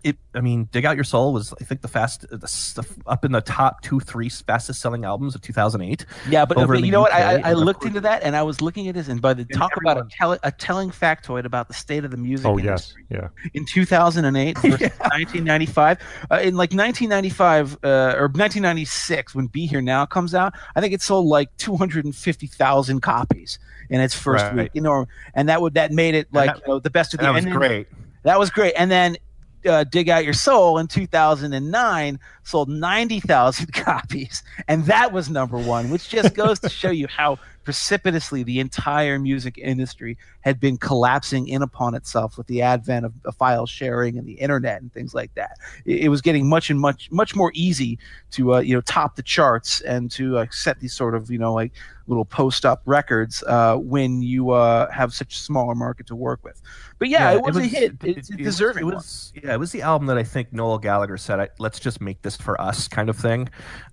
it 0.04 0.18
i 0.34 0.42
mean 0.42 0.68
dig 0.72 0.86
out 0.86 0.96
your 0.96 1.04
soul 1.04 1.34
was 1.34 1.54
i 1.60 1.64
think 1.64 1.82
the 1.82 1.88
fast 1.88 2.22
the, 2.30 2.38
the, 2.38 2.86
up 3.08 3.24
in 3.26 3.32
the 3.32 3.42
top 3.42 3.82
two 3.82 4.00
three 4.00 4.30
fastest 4.30 4.82
selling 4.82 5.06
albums 5.06 5.36
of 5.36 5.42
2008 5.42 6.06
yeah 6.30 6.46
but, 6.46 6.56
but 6.58 6.84
you 6.84 6.92
know 6.92 7.02
UK, 7.06 7.12
what 7.12 7.14
i, 7.14 7.50
I 7.50 7.54
looked 7.54 7.86
into 7.86 8.02
that 8.02 8.24
and 8.24 8.36
i 8.36 8.44
was 8.44 8.62
looking 8.62 8.88
at 8.88 8.96
this 8.96 9.08
and 9.08 9.22
by 9.22 9.34
the 9.34 9.42
And 9.42 9.52
talk 9.54 9.76
about 9.78 9.98
a, 9.98 10.08
tell, 10.10 10.38
a 10.44 10.52
telling 10.52 10.90
factoid 10.92 11.46
about 11.46 11.68
the 11.68 11.74
state 11.74 12.04
of 12.06 12.12
the 12.12 12.18
music 12.18 12.46
Oh 12.48 12.58
yes, 12.58 12.94
yeah. 13.10 13.30
in 13.54 13.66
2008 13.66 14.58
versus 14.60 14.80
1995 14.82 15.98
uh, 16.32 16.36
in 16.42 16.56
like 16.56 16.72
1995 16.74 17.78
uh, 17.84 17.88
or 18.18 18.28
1996 18.28 19.36
when 19.36 19.48
be 19.48 19.66
here 19.66 19.82
now 19.82 20.06
comes 20.06 20.34
out 20.36 20.54
i 20.76 20.82
think 20.82 20.94
it 20.94 21.02
sold 21.02 21.28
like 21.28 21.56
250000 21.58 23.02
copies 23.02 23.60
in 23.90 24.00
its 24.02 24.14
first 24.14 24.44
Right. 24.46 24.56
week 24.56 24.72
you 24.74 24.82
know 24.82 25.06
and 25.34 25.50
that 25.50 25.62
would 25.62 25.74
that 25.76 25.92
made 25.92 26.16
it 26.16 26.28
like 26.34 26.48
that- 26.56 26.62
you 26.66 26.74
know 26.74 26.80
the 26.80 26.90
best 26.90 27.14
of 27.14 27.20
the 27.20 27.26
that 27.26 27.34
was 27.34 27.44
and 27.44 27.52
then- 27.52 27.58
great 27.60 27.88
that 28.24 28.38
was 28.38 28.52
great. 28.52 28.74
And 28.78 28.92
then 28.92 29.18
uh, 29.66 29.84
Dig 29.84 30.10
Out 30.10 30.24
Your 30.24 30.34
Soul 30.34 30.78
in 30.78 30.88
2009 30.88 32.20
sold 32.44 32.70
90,000 32.70 33.74
copies. 33.74 34.44
And 34.68 34.86
that 34.86 35.12
was 35.12 35.30
number 35.30 35.58
one, 35.58 35.90
which 35.90 36.10
just 36.10 36.34
goes 36.36 36.60
to 36.60 36.70
show 36.70 36.92
you 36.92 37.08
how 37.08 37.38
precipitously 37.64 38.44
the 38.44 38.60
entire 38.60 39.20
music 39.20 39.58
industry 39.58 40.18
had 40.42 40.60
been 40.60 40.78
collapsing 40.78 41.48
in 41.48 41.62
upon 41.62 41.94
itself 41.94 42.38
with 42.38 42.48
the 42.48 42.62
advent 42.62 43.06
of, 43.06 43.14
of 43.26 43.36
file 43.36 43.68
sharing 43.68 44.18
and 44.18 44.28
the 44.28 44.34
internet 44.34 44.82
and 44.82 44.92
things 44.92 45.14
like 45.14 45.34
that. 45.36 45.58
It, 45.86 46.06
it 46.06 46.10
was 46.10 46.22
getting 46.22 46.50
much 46.50 46.70
and 46.70 46.80
much, 46.80 47.12
much 47.12 47.36
more 47.36 47.52
easy 47.54 48.00
to, 48.32 48.56
uh, 48.56 48.60
you 48.60 48.74
know, 48.74 48.82
top 48.82 49.16
the 49.16 49.24
charts 49.24 49.82
and 49.82 50.10
to 50.12 50.40
uh, 50.40 50.46
set 50.50 50.80
these 50.80 50.94
sort 50.94 51.14
of, 51.14 51.30
you 51.30 51.38
know, 51.38 51.54
like 51.54 51.72
little 52.08 52.26
post 52.26 52.66
up 52.66 52.82
records 52.86 53.44
uh, 53.48 53.76
when 53.78 54.22
you 54.22 54.52
uh, 54.52 54.90
have 54.92 55.14
such 55.14 55.34
a 55.34 55.38
smaller 55.38 55.76
market 55.76 56.08
to 56.08 56.16
work 56.16 56.44
with. 56.44 56.62
But 57.00 57.10
yeah, 57.10 57.32
it 57.32 57.42
was, 57.42 57.58
a 57.58 57.64
hit. 57.64 57.96
It's 58.04 58.30
a 58.30 58.34
it- 58.34 58.44
deserving 58.44 58.84
It 58.84 58.86
one. 58.86 58.96
was, 58.96 59.34
yeah, 59.36 59.54
it 59.54 59.60
was 59.60 59.72
the 59.72 59.82
album 59.82 60.08
that 60.08 60.18
I 60.18 60.24
think 60.24 60.54
Noel 60.54 60.78
Gallagher 60.78 61.18
said, 61.18 61.40
I, 61.40 61.50
"Let's 61.58 61.80
just 61.80 62.00
make 62.02 62.22
this 62.22 62.38
for 62.38 62.60
us," 62.62 62.88
kind 62.88 63.10
of 63.10 63.18
thing. 63.18 63.50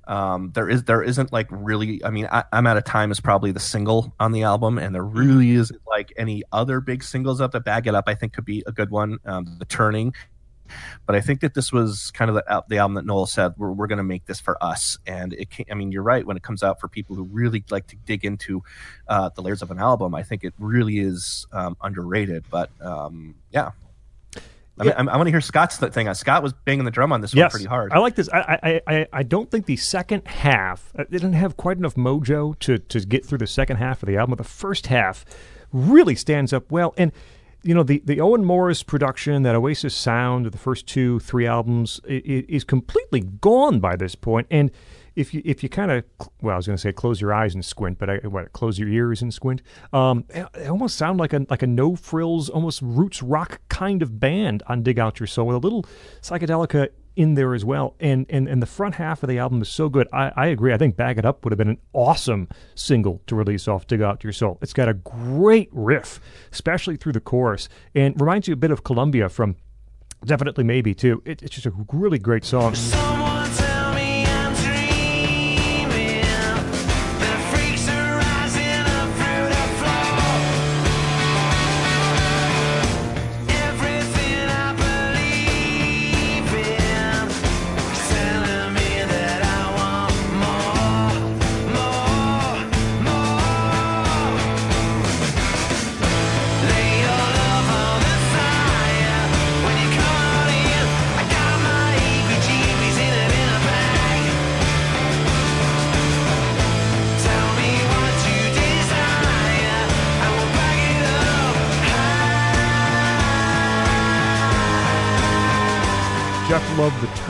Um, 0.07 0.51
there 0.55 0.69
is, 0.69 0.85
there 0.85 1.03
isn't 1.03 1.33
like 1.33 1.47
really. 1.51 2.05
I 2.05 2.11
mean, 2.11 2.29
I, 2.31 2.45
I'm 2.53 2.67
out 2.67 2.77
of 2.77 2.85
time 2.85 3.11
is 3.11 3.21
probably 3.21 3.53
the 3.53 3.61
single 3.61 4.15
on 4.21 4.33
the 4.33 4.43
album, 4.43 4.79
and 4.79 4.95
there 4.95 5.05
really 5.05 5.53
isn't 5.53 5.81
like 5.87 6.13
any 6.17 6.43
other 6.53 6.81
big 6.81 7.03
singles 7.03 7.41
up. 7.41 7.53
The 7.53 7.61
Bag 7.61 7.87
It 7.87 7.95
Up, 7.95 8.05
I 8.07 8.15
think, 8.15 8.33
could 8.33 8.45
be 8.45 8.63
a 8.67 8.73
good 8.73 8.91
one. 8.91 9.19
Um, 9.25 9.57
the 9.59 9.65
Turning. 9.65 10.15
But 11.07 11.17
I 11.17 11.21
think 11.21 11.41
that 11.41 11.55
this 11.55 11.73
was 11.73 12.11
kind 12.13 12.29
of 12.31 12.35
the, 12.35 12.65
the 12.69 12.79
album 12.79 12.95
that 12.95 13.07
Noel 13.07 13.27
said 13.27 13.55
we're, 13.57 13.73
we're 13.73 13.87
going 13.87 13.99
to 13.99 14.05
make 14.05 14.27
this 14.27 14.41
for 14.41 14.63
us, 14.63 14.99
and 15.07 15.33
it. 15.33 15.51
Can, 15.51 15.67
I 15.71 15.75
mean, 15.75 15.93
you're 15.93 16.03
right 16.03 16.25
when 16.25 16.37
it 16.37 16.43
comes 16.43 16.63
out 16.63 16.81
for 16.81 16.89
people 16.89 17.17
who 17.17 17.25
really 17.25 17.65
like 17.71 17.87
to 17.89 17.97
dig 17.97 18.25
into 18.25 18.63
uh, 19.09 19.31
the 19.35 19.43
layers 19.43 19.63
of 19.63 19.71
an 19.71 19.79
album. 19.79 20.15
I 20.15 20.23
think 20.23 20.45
it 20.45 20.55
really 20.59 20.99
is 20.99 21.47
um, 21.53 21.77
underrated. 21.83 22.45
But 22.51 22.71
um, 22.81 23.35
yeah, 23.51 23.71
I, 24.81 24.85
mean, 24.85 24.93
I, 24.93 25.13
I 25.13 25.17
want 25.17 25.27
to 25.27 25.31
hear 25.31 25.41
Scott's 25.41 25.77
thing. 25.77 26.09
Uh, 26.09 26.15
Scott 26.15 26.43
was 26.43 26.53
banging 26.53 26.85
the 26.85 26.91
drum 26.91 27.13
on 27.13 27.21
this 27.21 27.35
one 27.35 27.51
pretty 27.51 27.67
hard. 27.67 27.93
I 27.93 27.99
like 27.99 28.15
this. 28.15 28.29
I, 28.33 28.59
I, 28.63 28.81
I, 28.87 29.07
I 29.13 29.23
don't 29.23 29.51
think 29.51 29.67
the 29.67 29.77
second 29.77 30.27
half 30.27 30.93
uh, 30.99 31.03
it 31.03 31.11
didn't 31.11 31.33
have 31.33 31.57
quite 31.57 31.79
enough 31.79 31.95
mojo 31.95 32.59
to 32.61 32.79
to 32.79 33.01
get 33.01 33.25
through 33.25 33.39
the 33.39 33.47
second 33.47 33.77
half 33.77 34.03
of 34.03 34.07
the 34.07 34.17
album. 34.17 34.37
But 34.37 34.39
the 34.39 34.49
first 34.49 34.87
half 34.87 35.25
really 35.73 36.15
stands 36.15 36.53
up 36.53 36.71
well, 36.71 36.95
and 36.97 37.13
you 37.63 37.75
know 37.75 37.83
the 37.83 38.03
the 38.05 38.21
Owen 38.21 38.45
Morris 38.45 38.83
production, 38.83 39.43
that 39.43 39.55
Oasis 39.55 39.95
sound 39.95 40.47
the 40.47 40.59
first 40.59 40.87
two 40.87 41.19
three 41.21 41.47
albums 41.47 42.01
is 42.05 42.65
completely 42.65 43.21
gone 43.21 43.81
by 43.81 43.97
this 43.97 44.15
point, 44.15 44.47
and. 44.51 44.71
If 45.17 45.35
you 45.35 45.43
if 45.45 45.65
you 45.65 45.69
kind 45.69 45.91
of 45.91 46.05
well, 46.41 46.55
I 46.55 46.57
was 46.57 46.69
going 46.69 46.77
to 46.77 46.81
say 46.81 46.93
close 46.93 47.21
your 47.21 47.35
eyes 47.35 47.53
and 47.53 47.65
squint, 47.65 47.99
but 47.99 48.09
I 48.09 48.17
what 48.19 48.53
close 48.53 48.79
your 48.79 48.89
ears 48.89 49.21
and 49.21 49.35
squint. 49.35 49.63
Um, 49.93 50.25
it, 50.29 50.47
it 50.55 50.69
almost 50.69 50.97
sound 50.97 51.19
like 51.19 51.33
a 51.33 51.45
like 51.51 51.65
a 51.65 51.67
no 51.67 51.97
frills, 51.97 52.49
almost 52.49 52.81
roots 52.83 53.21
rock 53.21 53.61
kind 53.69 54.01
of 54.01 54.21
band 54.21 54.63
on 54.69 54.85
Dig 54.85 54.97
Out 54.97 55.19
Your 55.19 55.27
Soul 55.27 55.49
with 55.49 55.57
a 55.57 55.59
little 55.59 55.85
psychedelica 56.23 56.91
in 57.19 57.35
there 57.35 57.53
as 57.53 57.65
well. 57.65 57.97
And 57.99 58.25
and 58.31 58.49
and 58.49 58.63
the 58.63 58.67
front 58.67 58.95
half 58.95 59.23
of 59.25 59.29
the 59.29 59.39
album 59.39 59.61
is 59.61 59.69
so 59.69 59.89
good. 59.89 60.07
I, 60.13 60.33
I 60.37 60.47
agree. 60.47 60.73
I 60.73 60.79
think 60.79 60.97
Bag 60.97 61.19
It 61.19 61.25
Up 61.27 61.45
would 61.45 61.51
have 61.51 61.59
been 61.59 61.69
an 61.69 61.81
awesome 61.93 62.49
single 62.77 63.21
to 63.27 63.35
release 63.35 63.67
off 63.67 63.89
Dig 63.89 64.01
Out 64.01 64.23
Your 64.23 64.33
Soul. 64.33 64.57
It's 64.63 64.73
got 64.73 64.89
a 64.89 64.95
great 64.95 65.69
riff, 65.73 66.21
especially 66.53 66.97
through 66.97 67.13
the 67.13 67.21
chorus, 67.21 67.69
and 67.95 68.19
reminds 68.19 68.47
you 68.47 68.55
a 68.55 68.57
bit 68.57 68.71
of 68.71 68.85
Columbia 68.85 69.29
from 69.29 69.57
Definitely 70.25 70.65
Maybe 70.65 70.95
too. 70.95 71.21
It, 71.25 71.43
it's 71.43 71.55
just 71.55 71.67
a 71.67 71.73
really 71.93 72.21
great 72.21 72.45
song. 72.45 72.75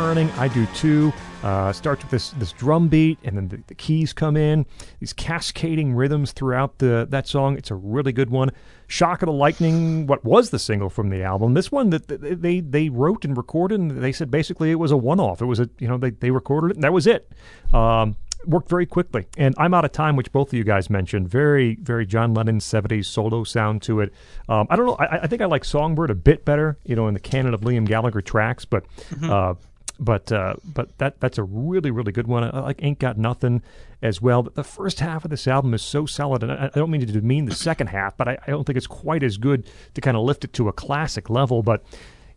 Turning. 0.08 0.30
I 0.38 0.48
do 0.48 0.64
too. 0.74 1.12
Uh, 1.42 1.70
starts 1.70 2.02
with 2.02 2.10
this 2.10 2.30
this 2.30 2.52
drum 2.52 2.88
beat, 2.88 3.18
and 3.24 3.36
then 3.36 3.48
the, 3.48 3.62
the 3.66 3.74
keys 3.74 4.14
come 4.14 4.38
in. 4.38 4.64
These 5.00 5.12
cascading 5.12 5.92
rhythms 5.92 6.32
throughout 6.32 6.78
the 6.78 7.06
that 7.10 7.28
song. 7.28 7.58
It's 7.58 7.70
a 7.70 7.74
really 7.74 8.12
good 8.12 8.30
one. 8.30 8.50
Shock 8.86 9.20
of 9.20 9.26
the 9.26 9.34
Lightning. 9.34 10.06
What 10.06 10.24
was 10.24 10.48
the 10.48 10.58
single 10.58 10.88
from 10.88 11.10
the 11.10 11.22
album? 11.22 11.52
This 11.52 11.70
one 11.70 11.90
that 11.90 12.08
they 12.08 12.60
they 12.60 12.88
wrote 12.88 13.26
and 13.26 13.36
recorded, 13.36 13.80
and 13.80 14.02
they 14.02 14.12
said 14.12 14.30
basically 14.30 14.70
it 14.70 14.76
was 14.76 14.90
a 14.90 14.96
one 14.96 15.20
off. 15.20 15.42
It 15.42 15.44
was 15.44 15.60
a 15.60 15.68
you 15.78 15.86
know 15.86 15.98
they 15.98 16.10
they 16.10 16.30
recorded 16.30 16.70
it, 16.70 16.76
and 16.78 16.84
that 16.84 16.92
was 16.94 17.06
it. 17.06 17.30
Um, 17.74 18.16
worked 18.46 18.68
very 18.68 18.86
quickly. 18.86 19.26
And 19.36 19.54
I'm 19.58 19.74
out 19.74 19.84
of 19.84 19.92
time, 19.92 20.16
which 20.16 20.32
both 20.32 20.48
of 20.48 20.54
you 20.54 20.64
guys 20.64 20.90
mentioned. 20.90 21.28
Very, 21.28 21.76
very 21.76 22.06
John 22.06 22.34
Lennon 22.34 22.60
70s 22.60 23.06
solo 23.06 23.44
sound 23.44 23.82
to 23.82 24.00
it. 24.00 24.12
Um, 24.48 24.66
I 24.70 24.76
don't 24.76 24.86
know. 24.86 24.96
I, 24.98 25.22
I 25.22 25.26
think 25.26 25.42
I 25.42 25.46
like 25.46 25.64
Songbird 25.64 26.10
a 26.10 26.14
bit 26.14 26.44
better, 26.44 26.78
you 26.84 26.96
know, 26.96 27.08
in 27.08 27.14
the 27.14 27.20
canon 27.20 27.54
of 27.54 27.60
Liam 27.62 27.86
Gallagher 27.86 28.20
tracks, 28.20 28.64
but. 28.64 28.84
Uh, 29.28 29.54
but 29.98 30.30
uh, 30.30 30.54
but 30.64 30.96
that 30.98 31.20
that's 31.20 31.38
a 31.38 31.42
really 31.42 31.90
really 31.90 32.12
good 32.12 32.26
one. 32.26 32.44
I 32.44 32.60
like 32.60 32.82
Ain't 32.82 32.98
Got 32.98 33.18
Nothing 33.18 33.62
as 34.00 34.22
well. 34.22 34.42
The 34.42 34.64
first 34.64 35.00
half 35.00 35.24
of 35.24 35.30
this 35.30 35.48
album 35.48 35.74
is 35.74 35.82
so 35.82 36.06
solid, 36.06 36.42
and 36.42 36.52
I, 36.52 36.66
I 36.66 36.78
don't 36.78 36.90
mean 36.90 37.00
to 37.00 37.06
demean 37.06 37.46
the 37.46 37.54
second 37.54 37.88
half, 37.88 38.16
but 38.16 38.28
I, 38.28 38.38
I 38.46 38.50
don't 38.50 38.64
think 38.64 38.76
it's 38.76 38.86
quite 38.86 39.22
as 39.22 39.36
good 39.36 39.68
to 39.94 40.00
kind 40.00 40.16
of 40.16 40.22
lift 40.22 40.44
it 40.44 40.52
to 40.54 40.68
a 40.68 40.72
classic 40.72 41.28
level. 41.28 41.62
But 41.62 41.84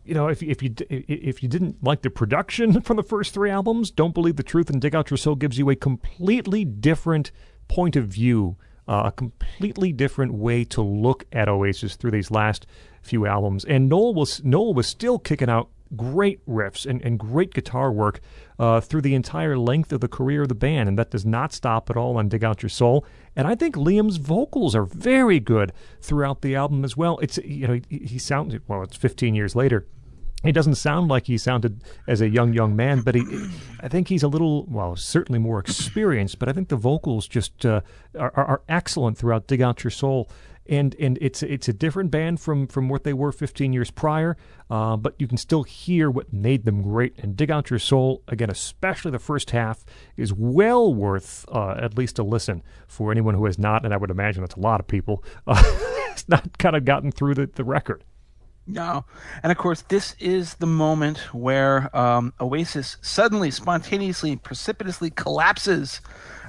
you 0.04 0.14
know, 0.14 0.28
if 0.28 0.42
if 0.42 0.62
you 0.62 0.74
if 0.88 1.42
you 1.42 1.48
didn't 1.48 1.82
like 1.82 2.02
the 2.02 2.10
production 2.10 2.80
from 2.82 2.96
the 2.96 3.02
first 3.02 3.32
three 3.32 3.50
albums, 3.50 3.90
don't 3.90 4.14
believe 4.14 4.36
the 4.36 4.42
truth 4.42 4.68
and 4.70 4.80
dig 4.80 4.94
out 4.94 5.10
your 5.10 5.18
soul 5.18 5.36
gives 5.36 5.58
you 5.58 5.70
a 5.70 5.76
completely 5.76 6.64
different 6.64 7.30
point 7.68 7.94
of 7.94 8.06
view, 8.06 8.56
uh, 8.88 9.02
a 9.06 9.12
completely 9.12 9.92
different 9.92 10.34
way 10.34 10.64
to 10.64 10.82
look 10.82 11.24
at 11.32 11.48
Oasis 11.48 11.94
through 11.94 12.10
these 12.10 12.30
last 12.30 12.66
few 13.02 13.26
albums. 13.26 13.64
And 13.64 13.88
Noel 13.88 14.14
was 14.14 14.42
Noel 14.42 14.74
was 14.74 14.88
still 14.88 15.18
kicking 15.18 15.48
out 15.48 15.68
great 15.96 16.44
riffs 16.46 16.86
and, 16.86 17.02
and 17.02 17.18
great 17.18 17.52
guitar 17.52 17.92
work 17.92 18.20
uh, 18.58 18.80
through 18.80 19.02
the 19.02 19.14
entire 19.14 19.56
length 19.56 19.92
of 19.92 20.00
the 20.00 20.08
career 20.08 20.42
of 20.42 20.48
the 20.48 20.54
band, 20.54 20.88
and 20.88 20.98
that 20.98 21.10
does 21.10 21.24
not 21.24 21.52
stop 21.52 21.90
at 21.90 21.96
all 21.96 22.16
on 22.16 22.28
Dig 22.28 22.44
Out 22.44 22.62
Your 22.62 22.70
Soul. 22.70 23.04
And 23.34 23.46
I 23.46 23.54
think 23.54 23.76
Liam's 23.76 24.16
vocals 24.16 24.74
are 24.74 24.84
very 24.84 25.40
good 25.40 25.72
throughout 26.00 26.42
the 26.42 26.54
album 26.54 26.84
as 26.84 26.96
well. 26.96 27.18
It's 27.18 27.38
you 27.38 27.66
know 27.66 27.80
he, 27.88 27.98
he 27.98 28.18
sounds 28.18 28.54
well. 28.68 28.82
It's 28.82 28.96
15 28.96 29.34
years 29.34 29.56
later 29.56 29.86
he 30.44 30.52
doesn't 30.52 30.74
sound 30.74 31.08
like 31.08 31.26
he 31.26 31.38
sounded 31.38 31.82
as 32.08 32.20
a 32.20 32.28
young 32.28 32.52
young 32.52 32.74
man, 32.74 33.00
but 33.02 33.14
he, 33.14 33.22
I 33.80 33.88
think 33.88 34.08
he's 34.08 34.22
a 34.22 34.28
little 34.28 34.64
well, 34.66 34.96
certainly 34.96 35.38
more 35.38 35.58
experienced. 35.60 36.38
But 36.38 36.48
I 36.48 36.52
think 36.52 36.68
the 36.68 36.76
vocals 36.76 37.28
just 37.28 37.64
uh, 37.64 37.82
are, 38.18 38.32
are, 38.34 38.62
excellent 38.68 39.18
throughout 39.18 39.46
"Dig 39.46 39.62
Out 39.62 39.84
Your 39.84 39.90
Soul," 39.90 40.28
and 40.68 40.94
and 40.98 41.18
it's 41.20 41.42
it's 41.42 41.68
a 41.68 41.72
different 41.72 42.10
band 42.10 42.40
from 42.40 42.66
from 42.66 42.88
what 42.88 43.04
they 43.04 43.12
were 43.12 43.32
15 43.32 43.72
years 43.72 43.90
prior. 43.90 44.36
Uh, 44.70 44.96
but 44.96 45.14
you 45.18 45.26
can 45.26 45.36
still 45.36 45.64
hear 45.64 46.10
what 46.10 46.32
made 46.32 46.64
them 46.64 46.82
great. 46.82 47.14
And 47.18 47.36
"Dig 47.36 47.50
Out 47.50 47.70
Your 47.70 47.78
Soul" 47.78 48.22
again, 48.28 48.50
especially 48.50 49.10
the 49.10 49.18
first 49.18 49.50
half, 49.50 49.84
is 50.16 50.32
well 50.32 50.92
worth 50.92 51.44
uh, 51.48 51.72
at 51.72 51.98
least 51.98 52.18
a 52.18 52.22
listen 52.22 52.62
for 52.86 53.10
anyone 53.10 53.34
who 53.34 53.44
has 53.46 53.58
not. 53.58 53.84
And 53.84 53.92
I 53.92 53.96
would 53.96 54.10
imagine 54.10 54.42
that's 54.42 54.54
a 54.54 54.60
lot 54.60 54.80
of 54.80 54.86
people. 54.86 55.24
it's 55.46 56.28
not 56.28 56.58
kind 56.58 56.76
of 56.76 56.84
gotten 56.84 57.10
through 57.12 57.34
the, 57.34 57.46
the 57.46 57.64
record. 57.64 58.04
No. 58.66 59.04
And 59.42 59.50
of 59.50 59.58
course, 59.58 59.82
this 59.82 60.14
is 60.20 60.54
the 60.54 60.66
moment 60.66 61.18
where 61.34 61.94
um, 61.96 62.32
Oasis 62.40 62.96
suddenly, 63.02 63.50
spontaneously, 63.50 64.36
precipitously 64.36 65.10
collapses. 65.10 66.00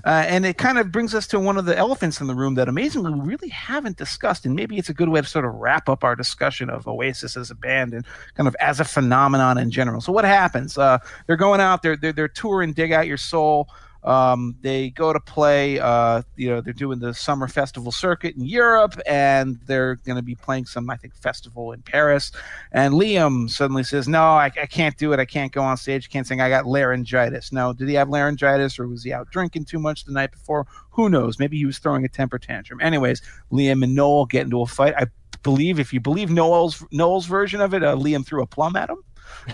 Uh, 0.06 0.26
and 0.28 0.46
it 0.46 0.58
kind 0.58 0.78
of 0.78 0.92
brings 0.92 1.16
us 1.16 1.28
to 1.28 1.40
one 1.40 1.58
of 1.58 1.66
the 1.66 1.78
elephants 1.78 2.20
in 2.20 2.28
the 2.28 2.36
room 2.36 2.56
that 2.56 2.68
amazingly 2.68 3.14
we 3.14 3.20
really 3.22 3.50
haven't 3.50 3.98
discussed. 3.98 4.46
And 4.46 4.56
maybe 4.56 4.78
it's 4.78 4.90
a 4.90 4.94
good 4.94 5.10
way 5.10 5.22
to 5.22 5.28
sort 5.28 5.46
of 5.46 5.54
wrap 5.56 5.88
up 5.88 6.04
our 6.04 6.16
discussion 6.16 6.70
of 6.70 6.88
Oasis 6.88 7.38
as 7.38 7.50
a 7.50 7.56
band 7.56 7.94
and 7.94 8.06
kind 8.36 8.48
of 8.48 8.56
as 8.60 8.80
a 8.80 8.86
phenomenon 8.86 9.58
in 9.58 9.72
general. 9.72 10.02
So, 10.02 10.12
what 10.12 10.26
happens? 10.26 10.78
Uh, 10.78 10.98
they're 11.28 11.38
going 11.38 11.62
out, 11.62 11.84
they're, 11.84 11.96
they're, 11.96 12.14
they're 12.14 12.28
touring 12.28 12.74
Dig 12.74 12.92
Out 12.92 13.08
Your 13.08 13.18
Soul. 13.18 13.70
Um, 14.04 14.56
they 14.62 14.90
go 14.90 15.14
to 15.14 15.20
play, 15.20 15.80
uh, 15.80 16.24
you 16.36 16.50
know, 16.50 16.62
they're 16.62 16.74
doing 16.74 17.00
the 17.00 17.14
summer 17.14 17.48
festival 17.48 17.92
circuit 17.92 18.36
in 18.36 18.46
Europe, 18.46 19.00
and 19.06 19.60
they're 19.66 19.96
going 19.96 20.18
to 20.18 20.22
be 20.22 20.36
playing 20.36 20.66
some, 20.66 20.90
I 20.90 20.98
think, 20.98 21.16
festival 21.16 21.72
in 21.72 21.82
Paris. 21.82 22.32
And 22.72 22.94
Liam 22.94 23.50
suddenly 23.50 23.84
says, 23.84 24.08
"No, 24.08 24.24
I, 24.24 24.46
I 24.46 24.66
can't 24.66 24.98
do 24.98 25.14
it. 25.14 25.20
I 25.20 25.26
can't 25.26 25.52
go 25.52 25.62
on 25.62 25.78
stage. 25.78 26.10
Can't 26.10 26.28
sing. 26.28 26.42
I 26.42 26.50
got 26.50 26.66
laryngitis." 26.66 27.52
No, 27.52 27.74
did 27.74 27.88
he 27.88 27.96
have 27.96 28.10
laryngitis, 28.10 28.78
or 28.78 28.88
was 28.88 29.04
he 29.04 29.14
out 29.14 29.30
drinking 29.32 29.66
too 29.66 29.80
much 29.80 30.04
the 30.04 30.12
night 30.12 30.32
before? 30.32 30.68
Who 30.92 31.10
knows? 31.10 31.40
Maybe 31.40 31.58
he 31.58 31.66
was 31.66 31.80
throwing 31.80 32.06
a 32.06 32.10
temper 32.10 32.40
tantrum. 32.40 32.82
Anyways, 32.82 33.22
Liam 33.52 33.84
and 33.84 33.96
Noel 33.96 34.26
get 34.26 34.44
into 34.44 34.62
a 34.62 34.66
fight. 34.66 34.94
I 34.98 35.08
believe, 35.44 35.80
if 35.80 35.94
you 35.94 36.00
believe 36.00 36.30
Noel's 36.30 36.84
Noel's 36.92 37.26
version 37.26 37.62
of 37.62 37.74
it, 37.74 37.84
uh, 37.84 37.96
Liam 37.96 38.26
threw 38.26 38.42
a 38.42 38.48
plum 38.48 38.76
at 38.76 38.90
him. 38.90 38.98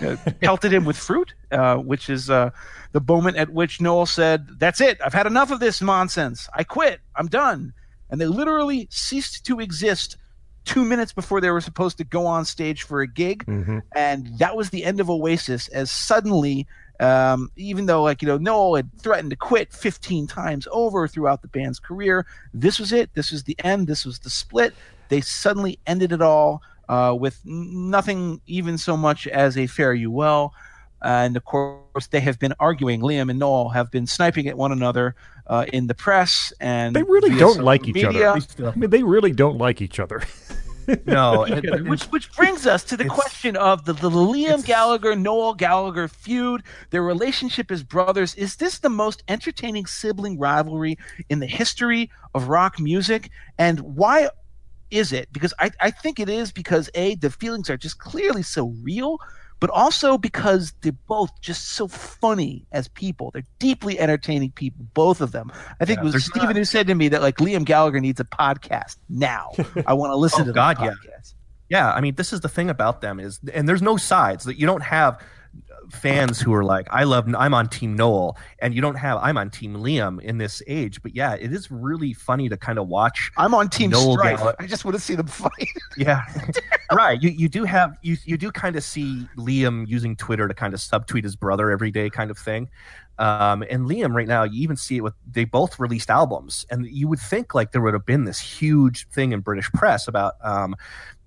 Uh, 0.00 0.16
pelted 0.40 0.72
him 0.72 0.84
with 0.84 0.96
fruit, 0.96 1.34
uh, 1.50 1.76
which 1.76 2.08
is 2.08 2.30
uh, 2.30 2.50
the 2.92 3.00
moment 3.00 3.36
at 3.36 3.50
which 3.50 3.80
Noel 3.80 4.06
said, 4.06 4.46
That's 4.58 4.80
it. 4.80 5.00
I've 5.04 5.14
had 5.14 5.26
enough 5.26 5.50
of 5.50 5.60
this 5.60 5.82
nonsense. 5.82 6.48
I 6.54 6.64
quit. 6.64 7.00
I'm 7.16 7.26
done. 7.26 7.72
And 8.10 8.20
they 8.20 8.26
literally 8.26 8.88
ceased 8.90 9.44
to 9.46 9.60
exist 9.60 10.16
two 10.64 10.84
minutes 10.84 11.12
before 11.12 11.40
they 11.40 11.50
were 11.50 11.60
supposed 11.60 11.98
to 11.98 12.04
go 12.04 12.26
on 12.26 12.44
stage 12.44 12.82
for 12.82 13.00
a 13.00 13.08
gig. 13.08 13.44
Mm-hmm. 13.46 13.78
And 13.94 14.38
that 14.38 14.56
was 14.56 14.70
the 14.70 14.84
end 14.84 15.00
of 15.00 15.10
Oasis, 15.10 15.68
as 15.68 15.90
suddenly, 15.90 16.66
um, 17.00 17.50
even 17.56 17.86
though, 17.86 18.02
like, 18.02 18.20
you 18.20 18.28
know, 18.28 18.36
Noel 18.36 18.76
had 18.76 18.90
threatened 18.98 19.30
to 19.30 19.36
quit 19.36 19.72
15 19.72 20.26
times 20.26 20.68
over 20.70 21.08
throughout 21.08 21.42
the 21.42 21.48
band's 21.48 21.80
career, 21.80 22.26
this 22.52 22.78
was 22.78 22.92
it. 22.92 23.14
This 23.14 23.32
was 23.32 23.44
the 23.44 23.56
end. 23.64 23.86
This 23.86 24.04
was 24.04 24.18
the 24.18 24.30
split. 24.30 24.74
They 25.08 25.20
suddenly 25.20 25.78
ended 25.86 26.12
it 26.12 26.22
all 26.22 26.62
uh, 26.90 27.14
with 27.14 27.40
nothing 27.44 28.40
even 28.46 28.76
so 28.76 28.96
much 28.96 29.28
as 29.28 29.56
a 29.56 29.68
fare 29.68 29.94
you 29.94 30.10
well. 30.10 30.52
And 31.00 31.36
of 31.36 31.44
course, 31.44 32.08
they 32.10 32.20
have 32.20 32.38
been 32.38 32.52
arguing. 32.58 33.00
Liam 33.00 33.30
and 33.30 33.38
Noel 33.38 33.68
have 33.70 33.90
been 33.92 34.08
sniping 34.08 34.48
at 34.48 34.58
one 34.58 34.72
another 34.72 35.14
uh, 35.46 35.64
in 35.72 35.86
the 35.86 35.94
press, 35.94 36.52
and 36.60 36.94
they 36.94 37.04
really 37.04 37.38
don't 37.38 37.62
like 37.62 37.88
each 37.88 38.04
other. 38.04 38.28
I 38.28 38.74
mean, 38.74 38.90
they 38.90 39.04
really 39.04 39.32
don't 39.32 39.56
like 39.56 39.80
each 39.80 40.00
other. 40.00 40.22
no, 41.06 41.46
which 41.86 42.02
which 42.04 42.32
brings 42.32 42.66
us 42.66 42.82
to 42.84 42.96
the 42.96 43.04
question 43.06 43.56
of 43.56 43.84
the, 43.84 43.92
the 43.92 44.10
Liam 44.10 44.64
Gallagher 44.64 45.14
Noel 45.14 45.54
Gallagher 45.54 46.08
feud. 46.08 46.64
Their 46.90 47.02
relationship 47.02 47.70
as 47.70 47.82
brothers 47.82 48.34
is 48.34 48.56
this 48.56 48.80
the 48.80 48.90
most 48.90 49.22
entertaining 49.28 49.86
sibling 49.86 50.38
rivalry 50.38 50.98
in 51.30 51.38
the 51.38 51.46
history 51.46 52.10
of 52.34 52.48
rock 52.48 52.78
music? 52.78 53.30
And 53.58 53.80
why 53.80 54.28
is 54.90 55.12
it? 55.12 55.32
Because 55.32 55.54
I, 55.58 55.70
I 55.80 55.90
think 55.90 56.18
it 56.18 56.28
is 56.28 56.52
because 56.52 56.90
A, 56.94 57.14
the 57.16 57.30
feelings 57.30 57.70
are 57.70 57.76
just 57.76 57.98
clearly 57.98 58.42
so 58.42 58.74
real, 58.82 59.18
but 59.60 59.70
also 59.70 60.16
because 60.16 60.72
they're 60.80 60.92
both 60.92 61.30
just 61.40 61.68
so 61.68 61.86
funny 61.86 62.66
as 62.72 62.88
people. 62.88 63.30
They're 63.32 63.44
deeply 63.58 63.98
entertaining 63.98 64.52
people, 64.52 64.86
both 64.94 65.20
of 65.20 65.32
them. 65.32 65.52
I 65.80 65.84
think 65.84 65.98
yeah, 65.98 66.08
it 66.08 66.14
was 66.14 66.24
Stephen 66.24 66.48
not... 66.48 66.56
who 66.56 66.64
said 66.64 66.86
to 66.86 66.94
me 66.94 67.08
that 67.08 67.22
like 67.22 67.36
Liam 67.36 67.64
Gallagher 67.64 68.00
needs 68.00 68.20
a 68.20 68.24
podcast 68.24 68.96
now. 69.08 69.50
I 69.86 69.92
want 69.94 70.12
to 70.12 70.16
listen 70.16 70.42
oh, 70.42 70.46
to 70.46 70.52
God, 70.52 70.78
yeah. 70.80 70.94
Yeah, 71.68 71.92
I 71.92 72.00
mean, 72.00 72.16
this 72.16 72.32
is 72.32 72.40
the 72.40 72.48
thing 72.48 72.68
about 72.68 73.00
them 73.00 73.20
is, 73.20 73.38
and 73.54 73.68
there's 73.68 73.80
no 73.80 73.96
sides 73.96 74.44
that 74.44 74.58
you 74.58 74.66
don't 74.66 74.82
have 74.82 75.22
fans 75.90 76.40
who 76.40 76.52
are 76.54 76.64
like, 76.64 76.86
I 76.90 77.04
love, 77.04 77.32
I'm 77.36 77.54
on 77.54 77.68
Team 77.68 77.96
Noel, 77.96 78.36
and 78.60 78.74
you 78.74 78.80
don't 78.80 78.96
have, 78.96 79.18
I'm 79.22 79.36
on 79.38 79.50
Team 79.50 79.74
Liam 79.76 80.20
in 80.20 80.38
this 80.38 80.62
age. 80.66 81.02
But 81.02 81.14
yeah, 81.14 81.34
it 81.34 81.52
is 81.52 81.70
really 81.70 82.12
funny 82.12 82.48
to 82.48 82.56
kind 82.56 82.78
of 82.78 82.88
watch. 82.88 83.30
I'm 83.36 83.54
on 83.54 83.68
Team 83.68 83.90
Noel 83.90 84.12
Strife. 84.12 84.54
I 84.58 84.66
just 84.66 84.84
want 84.84 84.96
to 84.96 85.00
see 85.00 85.14
them 85.14 85.26
fight. 85.26 85.68
yeah, 85.96 86.24
right. 86.92 87.20
You 87.22 87.30
you 87.30 87.48
do 87.48 87.64
have 87.64 87.96
you 88.02 88.16
you 88.24 88.36
do 88.36 88.50
kind 88.50 88.76
of 88.76 88.84
see 88.84 89.28
Liam 89.36 89.86
using 89.88 90.16
Twitter 90.16 90.46
to 90.48 90.54
kind 90.54 90.74
of 90.74 90.80
subtweet 90.80 91.24
his 91.24 91.36
brother 91.36 91.70
every 91.70 91.90
day, 91.90 92.10
kind 92.10 92.30
of 92.30 92.38
thing. 92.38 92.68
Um, 93.18 93.62
and 93.68 93.86
Liam 93.86 94.14
right 94.14 94.26
now, 94.26 94.44
you 94.44 94.62
even 94.62 94.76
see 94.76 94.96
it 94.96 95.02
with 95.02 95.12
they 95.30 95.44
both 95.44 95.78
released 95.78 96.10
albums, 96.10 96.64
and 96.70 96.86
you 96.86 97.06
would 97.06 97.18
think 97.18 97.54
like 97.54 97.72
there 97.72 97.82
would 97.82 97.92
have 97.92 98.06
been 98.06 98.24
this 98.24 98.40
huge 98.40 99.06
thing 99.08 99.32
in 99.32 99.40
British 99.40 99.70
press 99.72 100.08
about 100.08 100.34
um, 100.42 100.74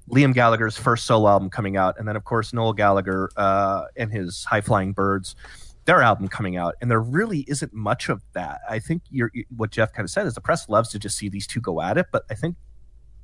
Liam 0.10 0.34
Gallagher's 0.34 0.78
first 0.78 1.06
solo 1.06 1.30
album 1.30 1.50
coming 1.50 1.78
out, 1.78 1.96
and 1.98 2.08
then 2.08 2.16
of 2.16 2.24
course 2.24 2.54
Noel 2.54 2.74
Gallagher 2.74 3.30
uh, 3.38 3.86
and 3.96 4.12
his 4.12 4.44
High 4.44 4.62
Flying 4.62 4.94
Birds, 4.94 5.36
their 5.86 6.02
album 6.02 6.28
coming 6.28 6.58
out, 6.58 6.76
and 6.82 6.90
there 6.90 7.02
really 7.02 7.46
isn't 7.48 7.74
much 7.74 8.10
of 8.10 8.22
that. 8.34 8.62
I 8.70 8.80
think 8.80 9.04
what 9.56 9.72
Jeff 9.72 9.94
kind 9.94 10.06
of 10.06 10.10
said 10.10 10.28
is 10.28 10.34
the 10.34 10.42
press 10.42 10.70
loves 10.70 10.90
to 10.90 11.00
just 11.00 11.18
see 11.18 11.30
these 11.30 11.48
two 11.48 11.62
go 11.62 11.82
at 11.82 11.98
it, 11.98 12.08
but 12.12 12.24
I 12.30 12.36
think 12.36 12.56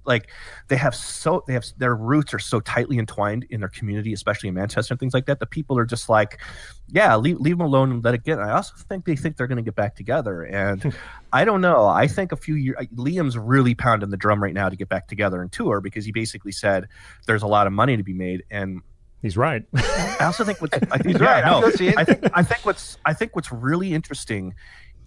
like 0.05 0.29
they 0.67 0.75
have 0.75 0.95
so 0.95 1.43
they 1.47 1.53
have 1.53 1.65
their 1.77 1.95
roots 1.95 2.33
are 2.33 2.39
so 2.39 2.59
tightly 2.59 2.97
entwined 2.97 3.45
in 3.49 3.59
their 3.59 3.69
community, 3.69 4.13
especially 4.13 4.49
in 4.49 4.55
Manchester 4.55 4.93
and 4.93 4.99
things 4.99 5.13
like 5.13 5.25
that. 5.27 5.39
The 5.39 5.45
people 5.45 5.77
are 5.77 5.85
just 5.85 6.09
like, 6.09 6.39
yeah, 6.87 7.15
leave 7.15 7.39
leave 7.39 7.57
them 7.57 7.65
alone 7.65 7.91
and 7.91 8.03
let 8.03 8.13
it 8.13 8.23
get. 8.23 8.39
I 8.39 8.51
also 8.51 8.73
think 8.89 9.05
they 9.05 9.15
think 9.15 9.37
they're 9.37 9.47
going 9.47 9.57
to 9.57 9.63
get 9.63 9.75
back 9.75 9.95
together, 9.95 10.43
and 10.43 10.93
I 11.33 11.45
don't 11.45 11.61
know. 11.61 11.85
I 11.85 12.07
think 12.07 12.31
a 12.31 12.37
few 12.37 12.55
years 12.55 12.77
Liam's 12.95 13.37
really 13.37 13.75
pounding 13.75 14.09
the 14.09 14.17
drum 14.17 14.41
right 14.41 14.53
now 14.53 14.69
to 14.69 14.75
get 14.75 14.89
back 14.89 15.07
together 15.07 15.41
and 15.41 15.51
tour 15.51 15.81
because 15.81 16.05
he 16.05 16.11
basically 16.11 16.51
said 16.51 16.87
there's 17.27 17.43
a 17.43 17.47
lot 17.47 17.67
of 17.67 17.73
money 17.73 17.97
to 17.97 18.03
be 18.03 18.13
made 18.13 18.43
and. 18.49 18.81
He's 19.21 19.35
right. 19.35 19.65
I 19.75 20.19
also 20.21 20.45
think 20.45 20.61
what's 20.61 20.77
I 20.93 20.97
think, 20.97 21.19
yeah, 21.19 21.41
right. 21.41 21.45
No, 21.45 21.67
I 21.97 22.05
think 22.05 22.31
I 22.33 22.41
think 22.41 22.65
what's 22.65 22.97
I 23.03 23.13
think 23.13 23.35
what's 23.35 23.51
really 23.51 23.93
interesting 23.93 24.55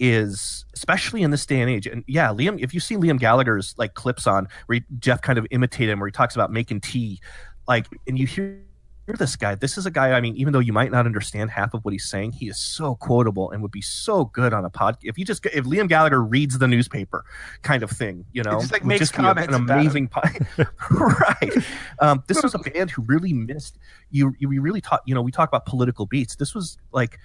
is 0.02 0.64
especially 0.74 1.22
in 1.22 1.30
this 1.30 1.46
day 1.46 1.60
and 1.60 1.70
age 1.70 1.86
and 1.86 2.02
yeah 2.08 2.26
liam 2.30 2.58
if 2.60 2.74
you 2.74 2.80
see 2.80 2.96
liam 2.96 3.20
gallagher's 3.20 3.72
like 3.78 3.94
clips 3.94 4.26
on 4.26 4.48
where 4.66 4.80
he, 4.80 4.84
jeff 4.98 5.22
kind 5.22 5.38
of 5.38 5.46
imitated 5.52 5.90
him 5.90 6.00
where 6.00 6.08
he 6.08 6.12
talks 6.12 6.34
about 6.34 6.50
making 6.50 6.80
tea 6.80 7.20
like 7.68 7.86
and 8.08 8.18
you 8.18 8.26
hear 8.26 8.58
this 9.06 9.36
guy 9.36 9.54
this 9.54 9.78
is 9.78 9.86
a 9.86 9.92
guy 9.92 10.10
i 10.10 10.20
mean 10.20 10.34
even 10.34 10.52
though 10.52 10.58
you 10.58 10.72
might 10.72 10.90
not 10.90 11.06
understand 11.06 11.50
half 11.52 11.72
of 11.72 11.84
what 11.84 11.92
he's 11.92 12.04
saying 12.04 12.32
he 12.32 12.48
is 12.48 12.58
so 12.58 12.96
quotable 12.96 13.52
and 13.52 13.62
would 13.62 13.70
be 13.70 13.80
so 13.80 14.24
good 14.24 14.52
on 14.52 14.64
a 14.64 14.70
pod 14.70 14.96
if 15.02 15.16
you 15.16 15.24
just 15.24 15.46
if 15.46 15.64
liam 15.66 15.88
gallagher 15.88 16.20
reads 16.20 16.58
the 16.58 16.66
newspaper 16.66 17.24
kind 17.62 17.84
of 17.84 17.90
thing 17.90 18.24
you 18.32 18.42
know 18.42 18.58
just 18.58 18.72
like 18.72 18.84
makes 18.84 18.98
just 18.98 19.12
comments 19.12 19.54
an 19.54 19.54
amazing 19.54 20.08
pod 20.08 20.36
right. 20.90 21.52
Um, 22.00 22.22
this 22.26 22.42
was 22.42 22.54
a 22.54 22.58
band 22.70 22.90
who 22.90 23.02
really 23.02 23.32
missed 23.32 23.78
you 24.10 24.34
you 24.38 24.60
really 24.60 24.80
taught 24.80 25.02
you 25.06 25.14
know 25.14 25.22
we 25.22 25.32
talk 25.32 25.48
about 25.48 25.66
political 25.66 26.06
beats. 26.06 26.36
This 26.36 26.54
was 26.54 26.78
like 26.92 27.18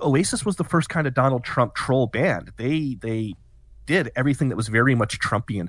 Oasis 0.00 0.44
was 0.44 0.56
the 0.56 0.64
first 0.64 0.88
kind 0.88 1.06
of 1.06 1.14
Donald 1.14 1.44
Trump 1.44 1.74
troll 1.74 2.06
band. 2.06 2.52
They 2.56 2.96
they 3.00 3.34
did 3.86 4.10
everything 4.16 4.48
that 4.48 4.56
was 4.56 4.68
very 4.68 4.94
much 4.94 5.18
Trumpian. 5.20 5.68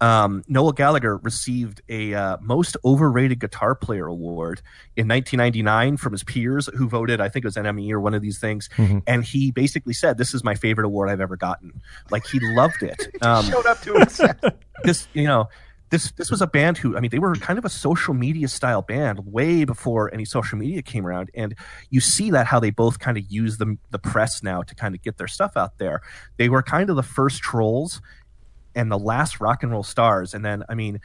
Um, 0.00 0.42
Noel 0.48 0.72
Gallagher 0.72 1.18
received 1.18 1.82
a 1.88 2.14
uh, 2.14 2.36
most 2.40 2.76
overrated 2.84 3.38
guitar 3.38 3.74
player 3.74 4.06
award 4.06 4.62
in 4.96 5.06
1999 5.06 5.98
from 5.98 6.12
his 6.12 6.24
peers 6.24 6.68
who 6.74 6.88
voted. 6.88 7.20
I 7.20 7.28
think 7.28 7.44
it 7.44 7.48
was 7.48 7.56
NME 7.56 7.90
or 7.92 8.00
one 8.00 8.14
of 8.14 8.22
these 8.22 8.38
things, 8.38 8.68
mm-hmm. 8.76 8.98
and 9.06 9.22
he 9.24 9.50
basically 9.50 9.94
said, 9.94 10.18
"This 10.18 10.34
is 10.34 10.42
my 10.42 10.54
favorite 10.54 10.86
award 10.86 11.10
I've 11.10 11.20
ever 11.20 11.36
gotten." 11.36 11.80
Like 12.10 12.26
he 12.26 12.40
loved 12.40 12.82
it. 12.82 13.08
Um, 13.20 13.44
showed 13.46 13.66
up 13.66 13.80
to 13.82 13.96
it. 13.96 14.54
this, 14.84 15.08
you 15.12 15.24
know 15.24 15.48
this 15.90 16.12
this 16.12 16.30
was 16.30 16.42
a 16.42 16.46
band 16.46 16.78
who 16.78 16.96
I 16.96 17.00
mean 17.00 17.10
they 17.10 17.18
were 17.18 17.34
kind 17.36 17.58
of 17.58 17.64
a 17.64 17.70
social 17.70 18.14
media 18.14 18.48
style 18.48 18.82
band 18.82 19.20
way 19.26 19.64
before 19.64 20.12
any 20.12 20.24
social 20.24 20.58
media 20.58 20.82
came 20.82 21.06
around 21.06 21.30
and 21.34 21.54
you 21.90 22.00
see 22.00 22.30
that 22.30 22.46
how 22.46 22.60
they 22.60 22.70
both 22.70 22.98
kind 22.98 23.16
of 23.16 23.24
use 23.30 23.58
the 23.58 23.76
the 23.90 23.98
press 23.98 24.42
now 24.42 24.62
to 24.62 24.74
kind 24.74 24.94
of 24.94 25.02
get 25.02 25.18
their 25.18 25.28
stuff 25.28 25.56
out 25.56 25.78
there. 25.78 26.00
They 26.36 26.48
were 26.48 26.62
kind 26.62 26.90
of 26.90 26.96
the 26.96 27.02
first 27.02 27.42
trolls 27.42 28.00
and 28.74 28.90
the 28.90 28.98
last 28.98 29.40
rock 29.40 29.62
and 29.62 29.72
roll 29.72 29.82
stars 29.82 30.34
and 30.34 30.44
then 30.44 30.64
I 30.68 30.74
mean 30.74 31.00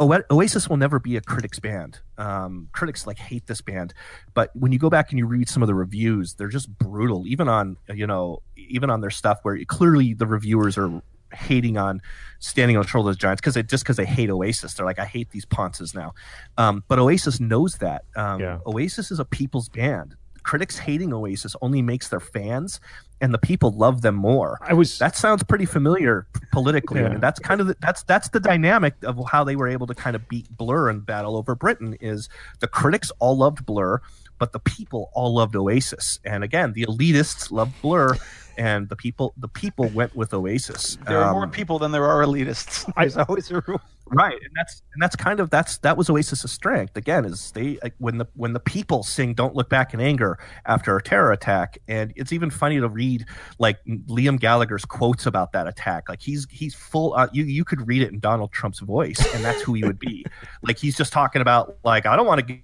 Oasis 0.00 0.68
will 0.68 0.76
never 0.76 0.98
be 0.98 1.16
a 1.16 1.20
critics 1.20 1.60
band. 1.60 2.00
Um, 2.18 2.68
critics 2.72 3.06
like 3.06 3.16
hate 3.16 3.46
this 3.46 3.60
band, 3.60 3.94
but 4.34 4.50
when 4.56 4.72
you 4.72 4.78
go 4.80 4.90
back 4.90 5.10
and 5.10 5.20
you 5.20 5.26
read 5.26 5.48
some 5.48 5.62
of 5.62 5.68
the 5.68 5.74
reviews, 5.74 6.34
they're 6.34 6.48
just 6.48 6.68
brutal. 6.78 7.28
Even 7.28 7.48
on 7.48 7.76
you 7.88 8.06
know 8.06 8.42
even 8.56 8.90
on 8.90 9.00
their 9.02 9.10
stuff 9.10 9.38
where 9.42 9.56
clearly 9.66 10.12
the 10.12 10.26
reviewers 10.26 10.76
are 10.76 11.00
hating 11.34 11.76
on 11.76 12.00
standing 12.38 12.76
on 12.76 12.82
the 12.82 12.88
shoulders 12.88 13.16
of 13.16 13.20
giants 13.20 13.40
because 13.40 13.56
it 13.56 13.68
just 13.68 13.84
because 13.84 13.96
they 13.96 14.04
hate 14.04 14.30
Oasis. 14.30 14.74
They're 14.74 14.86
like, 14.86 14.98
I 14.98 15.04
hate 15.06 15.30
these 15.30 15.44
ponces 15.44 15.94
now. 15.94 16.14
Um, 16.58 16.84
but 16.88 16.98
Oasis 16.98 17.40
knows 17.40 17.76
that. 17.76 18.04
Um, 18.16 18.40
Yeah. 18.40 18.58
Oasis 18.66 19.10
is 19.10 19.18
a 19.18 19.24
people's 19.24 19.68
band. 19.68 20.16
Critics 20.42 20.76
hating 20.78 21.14
Oasis 21.14 21.56
only 21.62 21.80
makes 21.80 22.08
their 22.08 22.20
fans 22.20 22.78
and 23.20 23.32
the 23.32 23.38
people 23.38 23.70
love 23.70 24.02
them 24.02 24.14
more. 24.14 24.58
I 24.60 24.74
was 24.74 24.98
That 24.98 25.16
sounds 25.16 25.42
pretty 25.42 25.64
familiar 25.64 26.26
politically. 26.52 27.00
Yeah. 27.00 27.06
I 27.06 27.10
mean, 27.10 27.20
that's 27.20 27.40
kind 27.40 27.62
of 27.62 27.68
the, 27.68 27.76
that's 27.80 28.02
that's 28.02 28.28
the 28.28 28.40
dynamic 28.40 28.94
of 29.02 29.18
how 29.30 29.44
they 29.44 29.56
were 29.56 29.68
able 29.68 29.86
to 29.86 29.94
kind 29.94 30.14
of 30.14 30.28
beat 30.28 30.54
Blur 30.54 30.90
and 30.90 31.06
battle 31.06 31.36
over 31.36 31.54
Britain. 31.54 31.96
Is 32.00 32.28
the 32.60 32.68
critics 32.68 33.10
all 33.20 33.38
loved 33.38 33.64
Blur, 33.64 34.02
but 34.38 34.52
the 34.52 34.60
people 34.60 35.10
all 35.12 35.34
loved 35.34 35.56
Oasis. 35.56 36.18
And 36.24 36.42
again, 36.44 36.72
the 36.72 36.86
elitists 36.86 37.50
loved 37.50 37.80
Blur, 37.82 38.16
and 38.56 38.88
the 38.88 38.96
people 38.96 39.34
the 39.36 39.48
people 39.48 39.86
went 39.88 40.14
with 40.14 40.32
Oasis. 40.34 40.96
There 41.06 41.18
are 41.20 41.28
Um, 41.28 41.32
more 41.32 41.46
people 41.48 41.78
than 41.78 41.92
there 41.92 42.04
are 42.06 42.22
elitists. 42.24 42.90
I- 42.96 43.08
always 43.28 43.50
a 43.50 43.62
rule. 43.66 43.80
right 44.08 44.34
and 44.34 44.50
that's 44.54 44.82
and 44.92 45.02
that's 45.02 45.16
kind 45.16 45.40
of 45.40 45.48
that's 45.48 45.78
that 45.78 45.96
was 45.96 46.10
oasis's 46.10 46.52
strength 46.52 46.94
again 46.94 47.24
is 47.24 47.52
they 47.52 47.78
like, 47.82 47.94
when 47.96 48.18
the 48.18 48.26
when 48.34 48.52
the 48.52 48.60
people 48.60 49.02
sing 49.02 49.32
don't 49.32 49.54
look 49.54 49.70
back 49.70 49.94
in 49.94 50.00
anger 50.00 50.38
after 50.66 50.94
a 50.94 51.02
terror 51.02 51.32
attack 51.32 51.78
and 51.88 52.12
it's 52.14 52.30
even 52.30 52.50
funny 52.50 52.78
to 52.78 52.86
read 52.86 53.24
like 53.58 53.78
liam 53.86 54.38
gallagher's 54.38 54.84
quotes 54.84 55.24
about 55.24 55.52
that 55.52 55.66
attack 55.66 56.06
like 56.10 56.20
he's 56.20 56.46
he's 56.50 56.74
full 56.74 57.14
uh, 57.14 57.28
you 57.32 57.44
you 57.44 57.64
could 57.64 57.88
read 57.88 58.02
it 58.02 58.12
in 58.12 58.20
donald 58.20 58.52
trump's 58.52 58.80
voice 58.80 59.18
and 59.34 59.42
that's 59.42 59.62
who 59.62 59.72
he 59.72 59.82
would 59.82 59.98
be 59.98 60.22
like 60.62 60.76
he's 60.76 60.98
just 60.98 61.10
talking 61.10 61.40
about 61.40 61.74
like 61.82 62.04
i 62.04 62.14
don't 62.14 62.26
want 62.26 62.46
to 62.46 62.58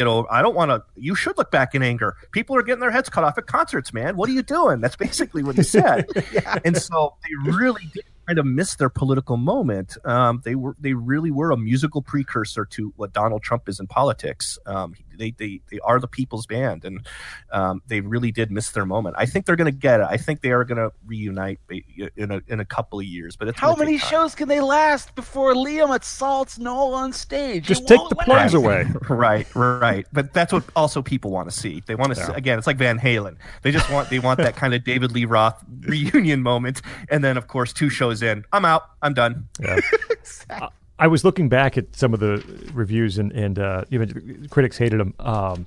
you 0.00 0.06
know, 0.06 0.26
I 0.30 0.40
don't 0.40 0.54
want 0.54 0.70
to. 0.70 0.82
You 0.96 1.14
should 1.14 1.36
look 1.36 1.50
back 1.50 1.74
in 1.74 1.82
anger. 1.82 2.16
People 2.32 2.56
are 2.56 2.62
getting 2.62 2.80
their 2.80 2.90
heads 2.90 3.10
cut 3.10 3.22
off 3.22 3.36
at 3.36 3.46
concerts, 3.46 3.92
man. 3.92 4.16
What 4.16 4.30
are 4.30 4.32
you 4.32 4.42
doing? 4.42 4.80
That's 4.80 4.96
basically 4.96 5.42
what 5.42 5.56
he 5.56 5.62
said. 5.62 6.08
And 6.64 6.76
so 6.76 7.16
they 7.22 7.52
really 7.52 7.90
did 7.92 8.04
kind 8.30 8.38
of 8.38 8.46
miss 8.46 8.76
their 8.76 8.88
political 8.88 9.36
moment. 9.36 9.96
Um, 10.04 10.40
they 10.44 10.54
were 10.54 10.76
they 10.78 10.92
really 10.92 11.32
were 11.32 11.50
a 11.50 11.56
musical 11.56 12.00
precursor 12.00 12.64
to 12.66 12.92
what 12.96 13.12
Donald 13.12 13.42
Trump 13.42 13.68
is 13.68 13.80
in 13.80 13.88
politics. 13.88 14.56
Um, 14.66 14.94
they, 15.18 15.32
they 15.32 15.60
they 15.70 15.80
are 15.80 15.98
the 15.98 16.06
people's 16.06 16.46
band, 16.46 16.84
and 16.84 17.06
um, 17.52 17.82
they 17.88 18.00
really 18.00 18.30
did 18.30 18.50
miss 18.52 18.70
their 18.70 18.86
moment. 18.86 19.16
I 19.18 19.26
think 19.26 19.46
they're 19.46 19.56
going 19.56 19.70
to 19.70 19.76
get 19.78 20.00
it. 20.00 20.06
I 20.08 20.16
think 20.16 20.40
they 20.42 20.52
are 20.52 20.64
going 20.64 20.78
to 20.78 20.92
reunite 21.04 21.58
in 22.16 22.30
a 22.30 22.40
in 22.46 22.60
a 22.60 22.64
couple 22.64 23.00
of 23.00 23.04
years. 23.04 23.34
But 23.36 23.48
it's 23.48 23.58
How 23.58 23.74
many 23.74 23.98
shows 23.98 24.34
can 24.36 24.48
they 24.48 24.60
last 24.60 25.14
before 25.16 25.54
Liam 25.54 25.94
assaults 25.98 26.58
Noel 26.58 26.94
on 26.94 27.12
stage? 27.12 27.66
just 27.66 27.86
take 27.88 28.00
the 28.08 28.14
plugs 28.14 28.54
away. 28.54 28.86
right 29.08 29.46
right 29.56 30.06
but 30.12 30.32
that's 30.32 30.52
what 30.52 30.62
also 30.76 31.02
people 31.02 31.30
want 31.30 31.50
to 31.50 31.54
see 31.56 31.82
they 31.86 31.94
want 31.94 32.14
to 32.14 32.16
see 32.16 32.30
Yeah. 32.30 32.36
again 32.36 32.58
it's 32.58 32.66
like 32.66 32.76
van 32.76 32.98
halen 32.98 33.36
they 33.62 33.72
just 33.72 33.90
want 33.90 34.08
they 34.08 34.18
want 34.18 34.38
that 34.38 34.56
kind 34.56 34.72
of 34.74 34.84
david 34.84 35.12
lee 35.12 35.24
roth 35.24 35.62
reunion 35.80 36.42
moment 36.42 36.80
and 37.08 37.24
then 37.24 37.36
of 37.36 37.48
course 37.48 37.72
two 37.72 37.88
shows 37.90 38.19
in 38.22 38.44
i'm 38.52 38.64
out 38.64 38.82
i'm 39.02 39.14
done 39.14 39.48
Yeah. 39.60 39.78
I 40.98 41.06
was 41.06 41.24
looking 41.24 41.48
back 41.48 41.78
at 41.78 41.96
some 41.96 42.12
of 42.12 42.20
the 42.20 42.44
reviews, 42.74 43.16
and 43.16 43.32
and 43.32 43.58
uh, 43.58 43.84
even 43.90 44.46
critics 44.50 44.76
hated 44.76 45.00
them. 45.00 45.14
Um, 45.18 45.66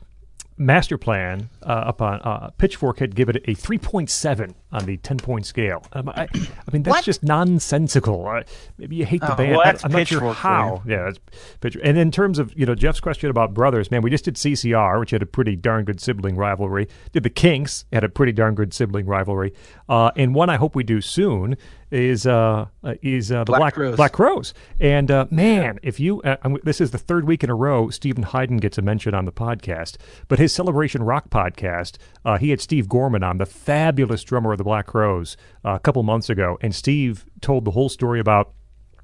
Master 0.57 0.95
Plan 0.95 1.49
uh, 1.63 1.69
up 1.69 2.03
on 2.03 2.21
uh, 2.21 2.51
Pitchfork 2.59 2.99
had 2.99 3.15
given 3.15 3.37
it 3.37 3.43
a 3.47 3.55
3.7 3.55 4.53
on 4.73 4.85
the 4.85 4.97
10 4.97 5.17
point 5.17 5.45
scale. 5.45 5.83
Um, 5.93 6.09
I, 6.09 6.23
I 6.33 6.71
mean, 6.73 6.83
that's 6.83 6.97
What? 6.97 7.03
just 7.05 7.23
nonsensical. 7.23 8.27
Uh, 8.27 8.43
maybe 8.77 8.95
you 8.97 9.05
hate 9.05 9.21
the 9.21 9.33
Oh, 9.33 9.35
band. 9.35 9.51
well, 9.51 9.61
I- 9.61 9.65
that's 9.71 9.85
I'm 9.85 9.91
not 9.91 10.07
sure 10.07 10.33
how. 10.33 10.81
Yeah, 10.85 11.03
that's 11.05 11.19
Pitch. 11.61 11.77
And 11.81 11.97
in 11.97 12.11
terms 12.11 12.39
of 12.39 12.53
you 12.57 12.65
know 12.65 12.75
Jeff's 12.75 12.99
question 12.99 13.29
about 13.29 13.53
brothers, 13.53 13.89
man, 13.91 14.01
we 14.01 14.09
just 14.09 14.25
did 14.25 14.35
CCR, 14.35 14.99
which 14.99 15.11
had 15.11 15.21
a 15.21 15.25
pretty 15.25 15.55
darn 15.55 15.85
good 15.85 16.01
sibling 16.01 16.35
rivalry. 16.35 16.87
Did 17.11 17.23
the 17.23 17.29
Kinks 17.29 17.85
had 17.93 18.03
a 18.03 18.09
pretty 18.09 18.31
darn 18.33 18.55
good 18.55 18.73
sibling 18.73 19.05
rivalry, 19.05 19.53
uh, 19.87 20.11
and 20.15 20.35
one 20.35 20.49
I 20.49 20.57
hope 20.57 20.75
we 20.75 20.83
do 20.83 20.99
soon 21.01 21.55
is 21.91 22.25
uh, 22.25 22.65
uh, 22.83 22.95
is 23.03 23.31
uh, 23.31 23.39
the 23.41 23.45
Black 23.45 23.59
Black 23.59 23.73
Crowes. 23.75 23.95
Black 23.95 24.11
Crowes. 24.13 24.53
And 24.79 25.11
uh, 25.11 25.27
man, 25.29 25.77
if 25.83 25.99
you, 25.99 26.21
uh, 26.23 26.37
I'm, 26.41 26.57
this 26.63 26.81
is 26.81 26.89
the 26.89 26.97
third 26.97 27.27
week 27.27 27.43
in 27.43 27.51
a 27.51 27.55
row 27.55 27.89
Steven 27.91 28.23
Hyden 28.23 28.57
gets 28.57 28.79
a 28.79 28.81
mention 28.81 29.13
on 29.13 29.25
the 29.25 29.31
podcast, 29.31 29.97
but 30.27 30.39
his 30.39 30.51
Celebration 30.51 31.03
Rock 31.03 31.29
podcast, 31.29 31.97
uh, 32.25 32.37
he 32.39 32.49
had 32.49 32.59
Steve 32.61 32.89
Gorman 32.89 33.21
on, 33.23 33.37
the 33.37 33.45
fabulous 33.45 34.23
drummer 34.23 34.53
of 34.53 34.57
the 34.57 34.62
Black 34.63 34.87
Crowes, 34.87 35.37
uh, 35.65 35.71
a 35.71 35.79
couple 35.79 36.03
months 36.03 36.29
ago. 36.29 36.57
And 36.61 36.73
Steve 36.73 37.25
told 37.41 37.65
the 37.65 37.71
whole 37.71 37.89
story 37.89 38.19
about 38.19 38.53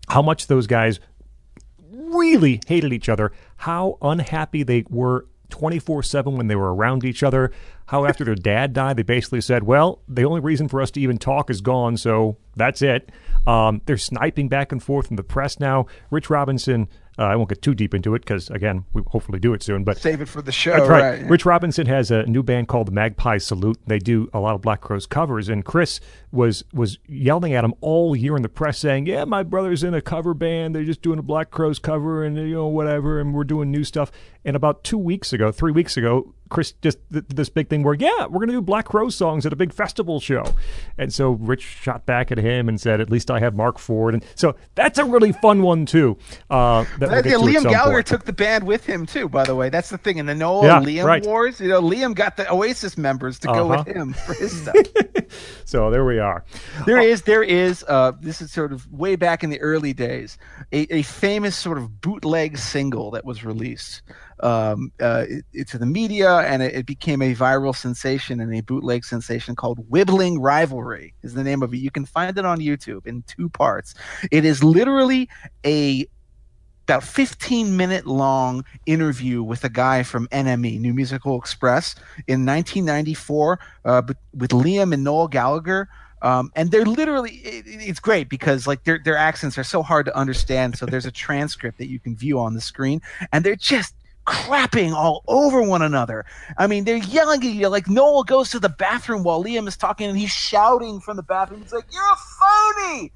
how 0.08 0.22
much 0.22 0.48
those 0.48 0.68
guys 0.68 1.00
really 1.92 2.60
hated 2.68 2.94
each 2.94 3.10
other, 3.10 3.32
how 3.58 3.98
unhappy 4.02 4.64
they 4.64 4.84
were 4.90 5.26
24 5.50 6.04
7 6.04 6.38
when 6.38 6.48
they 6.48 6.56
were 6.56 6.74
around 6.74 7.04
each 7.04 7.24
other, 7.24 7.52
how 7.88 8.06
after 8.06 8.24
their 8.24 8.36
dad 8.36 8.74
died, 8.74 8.98
they 8.98 9.04
basically 9.04 9.42
said, 9.42 9.64
Well, 9.64 10.02
the 10.08 10.24
only 10.24 10.42
reason 10.42 10.68
for 10.68 10.82
us 10.82 10.92
to 10.92 11.02
even 11.02 11.18
talk 11.18 11.50
is 11.50 11.62
gone, 11.62 11.98
so 11.98 12.38
that's 12.56 12.82
it. 12.82 13.12
Um, 13.48 13.82
they're 13.86 13.98
sniping 13.98 14.48
back 14.48 14.72
and 14.72 14.82
forth 14.82 15.10
in 15.10 15.16
the 15.16 15.24
press 15.24 15.60
now. 15.60 15.88
Rich 16.12 16.30
Robinson, 16.30 16.88
uh, 17.20 17.24
I 17.24 17.36
won't 17.36 17.50
get 17.50 17.62
too 17.62 17.76
deep 17.76 17.94
into 17.94 18.16
it 18.16 18.20
because, 18.20 18.50
again, 18.50 18.86
we 18.94 19.04
hopefully 19.08 19.40
do 19.40 19.54
it 19.54 19.62
soon, 19.62 19.84
but 19.84 19.98
Save 19.98 20.22
it 20.22 20.30
for 20.30 20.42
the 20.42 20.54
show, 20.54 20.88
right. 20.88 21.20
right? 21.20 21.30
Rich 21.30 21.46
Robinson 21.46 21.86
has 21.86 22.12
a 22.12 22.24
new 22.24 22.42
band 22.42 22.70
called 22.70 22.88
the 22.88 22.94
Magpie 22.94 23.40
Salute. 23.40 23.78
They 23.86 24.00
do 24.00 24.30
a 24.34 24.40
lot 24.40 24.56
of 24.56 24.62
Black 24.62 24.80
Crowes 24.80 25.06
covers, 25.06 25.50
and 25.50 25.66
Chris 25.66 26.00
was 26.32 26.64
was 26.74 26.98
yelling 27.08 27.54
at 27.54 27.66
him 27.66 27.74
all 27.82 28.16
year 28.16 28.38
in 28.38 28.42
the 28.42 28.50
press, 28.50 28.80
saying, 28.80 29.06
"Yeah, 29.06 29.26
my 29.26 29.44
brother's 29.44 29.84
in 29.84 29.94
a 29.94 30.02
cover 30.02 30.34
band. 30.34 30.74
They're 30.74 30.86
just 30.86 31.02
doing 31.02 31.20
a 31.20 31.24
Black 31.24 31.52
Crowes 31.52 31.78
cover, 31.78 32.24
and 32.24 32.38
you 32.38 32.56
know 32.56 32.68
whatever, 32.68 33.20
and 33.20 33.34
we're 33.34 33.44
doing 33.44 33.70
new 33.70 33.84
stuff." 33.84 34.12
And 34.46 34.56
about 34.56 34.84
two 34.86 34.98
weeks 34.98 35.34
ago, 35.34 35.52
three 35.52 35.72
weeks 35.74 35.98
ago, 35.98 36.34
Chris 36.50 36.72
just 36.82 36.98
th- 37.12 37.26
this 37.28 37.50
big 37.50 37.68
thing 37.70 37.84
where, 37.84 37.94
"Yeah, 37.94 38.22
we're 38.26 38.40
going 38.40 38.48
to 38.48 38.54
do 38.54 38.62
Black 38.62 38.86
Crowes 38.86 39.14
songs 39.14 39.46
at 39.46 39.52
a 39.54 39.56
big 39.56 39.72
festival 39.74 40.20
show," 40.22 40.44
and 40.98 41.14
so 41.14 41.32
Rich 41.32 41.62
shot 41.62 42.06
back 42.08 42.32
at 42.32 42.38
him 42.40 42.68
and 42.70 42.80
said, 42.82 43.02
"At 43.02 43.10
least 43.12 43.30
I 43.30 43.40
have 43.40 43.54
Marc 43.54 43.78
Ford," 43.78 44.14
and 44.16 44.24
so 44.36 44.56
that's 44.76 44.98
a 44.98 45.04
really 45.06 45.32
fun 45.34 45.62
one 45.62 45.86
too. 45.86 46.18
Uh, 46.50 46.86
that 47.00 47.26
we'll 47.26 47.50
yeah, 47.50 47.60
Liam 47.60 47.70
Gallagher 47.70 47.98
point. 47.98 48.08
took 48.08 48.26
the 48.26 48.34
band 48.34 48.64
with 48.64 48.86
him 48.86 49.06
too. 49.06 49.28
By 49.30 49.44
the 49.44 49.54
way, 49.56 49.70
that's 49.70 49.90
the 49.90 49.98
thing 50.00 50.18
in 50.18 50.26
the 50.26 50.34
Noel 50.34 50.64
Yeah, 50.64 50.80
Liam 50.80 51.04
right. 51.04 51.24
wars. 51.26 51.60
You 51.60 51.68
know, 51.68 51.82
Liam 51.82 52.16
got 52.16 52.38
the 52.38 52.52
Oasis 52.52 52.98
members 52.98 53.38
to 53.40 53.48
go 53.48 53.70
Uh-huh. 53.72 53.84
with 53.86 53.96
him 53.96 54.14
for 54.14 54.34
his 54.34 54.60
stuff. 54.62 54.76
So 55.66 55.92
there 55.92 56.06
we 56.06 56.18
are. 56.18 56.46
There 56.88 56.98
is, 57.00 57.24
there 57.24 57.44
is. 57.44 57.84
Uh, 57.88 58.14
this 58.22 58.42
is 58.42 58.52
sort 58.52 58.72
of 58.74 58.92
way 58.92 59.16
back 59.18 59.44
in 59.44 59.50
the 59.52 59.60
early 59.62 59.94
days, 59.94 60.38
a, 60.72 60.92
a 60.96 61.02
famous 61.04 61.56
sort 61.58 61.78
of 61.78 62.02
bootleg 62.02 62.58
single 62.58 63.12
that 63.12 63.26
was 63.26 63.44
released 63.46 64.02
um, 64.42 64.92
uh, 65.00 65.26
it, 65.54 65.68
to 65.70 65.78
the 65.78 65.86
media, 65.86 66.40
and 66.40 66.62
it, 66.64 66.76
it 66.76 66.86
became 66.86 67.22
a 67.22 67.36
viral 67.36 67.76
sensation 67.76 68.40
and 68.40 68.54
a 68.56 68.62
bootleg 68.62 69.06
sensation 69.06 69.56
called 69.56 69.88
"Wibbling 69.90 70.38
Rivalry" 70.40 71.14
is 71.24 71.34
the 71.34 71.44
name 71.44 71.62
of 71.64 71.74
it. 71.74 71.78
You 71.78 71.92
can 71.92 72.06
find 72.06 72.38
it 72.38 72.46
on 72.46 72.60
YouTube 72.60 73.06
in 73.06 73.24
two 73.24 73.50
parts. 73.50 73.94
It 74.32 74.46
is 74.46 74.64
literally 74.64 75.30
a 75.66 76.08
about 76.88 77.04
15 77.04 77.78
minute 77.78 78.08
long 78.08 78.66
interview 78.88 79.44
with 79.44 79.64
a 79.64 79.70
guy 79.70 80.02
from 80.02 80.28
NME, 80.32 80.80
New 80.80 80.94
Musical 80.94 81.38
Express, 81.38 81.94
in 82.28 82.46
1994 82.46 83.60
uh, 83.86 84.02
with 84.36 84.50
Liam 84.52 84.92
and 84.94 85.04
Noel 85.04 85.28
Gallagher. 85.28 85.88
Um, 86.22 86.52
and 86.56 86.72
they're 86.72 86.86
literally, 86.86 87.36
it, 87.46 87.68
it- 87.68 87.88
it's 87.90 88.00
great 88.00 88.28
because 88.28 88.66
like 88.68 88.84
their, 88.86 89.00
their 89.06 89.16
accents 89.16 89.58
are 89.58 89.64
so 89.64 89.84
hard 89.84 90.06
to 90.08 90.18
understand. 90.18 90.78
So 90.78 90.86
there's 90.88 91.06
a 91.06 91.12
transcript 91.28 91.78
that 91.78 91.88
you 91.90 92.00
can 92.00 92.16
view 92.16 92.40
on 92.40 92.56
the 92.56 92.62
screen, 92.62 93.02
and 93.32 93.46
they're 93.46 93.56
just 93.56 93.94
crapping 94.30 94.94
all 94.94 95.24
over 95.28 95.62
one 95.64 95.82
another. 95.82 96.24
I 96.56 96.68
mean, 96.68 96.84
they're 96.84 96.98
yelling 96.98 97.44
at 97.44 97.52
you. 97.52 97.68
Like 97.68 97.90
Noel 97.90 98.24
goes 98.24 98.52
to 98.52 98.60
the 98.60 98.70
bathroom 98.70 99.24
while 99.24 99.44
Liam 99.44 99.68
is 99.68 99.76
talking, 99.76 100.08
and 100.08 100.18
he's 100.18 100.32
shouting 100.32 101.00
from 101.00 101.18
the 101.18 101.24
bathroom. 101.24 101.64
He's 101.64 101.74
like, 101.74 101.86
"You're 101.92 102.04
a 102.04 102.16
phony! 102.86 103.12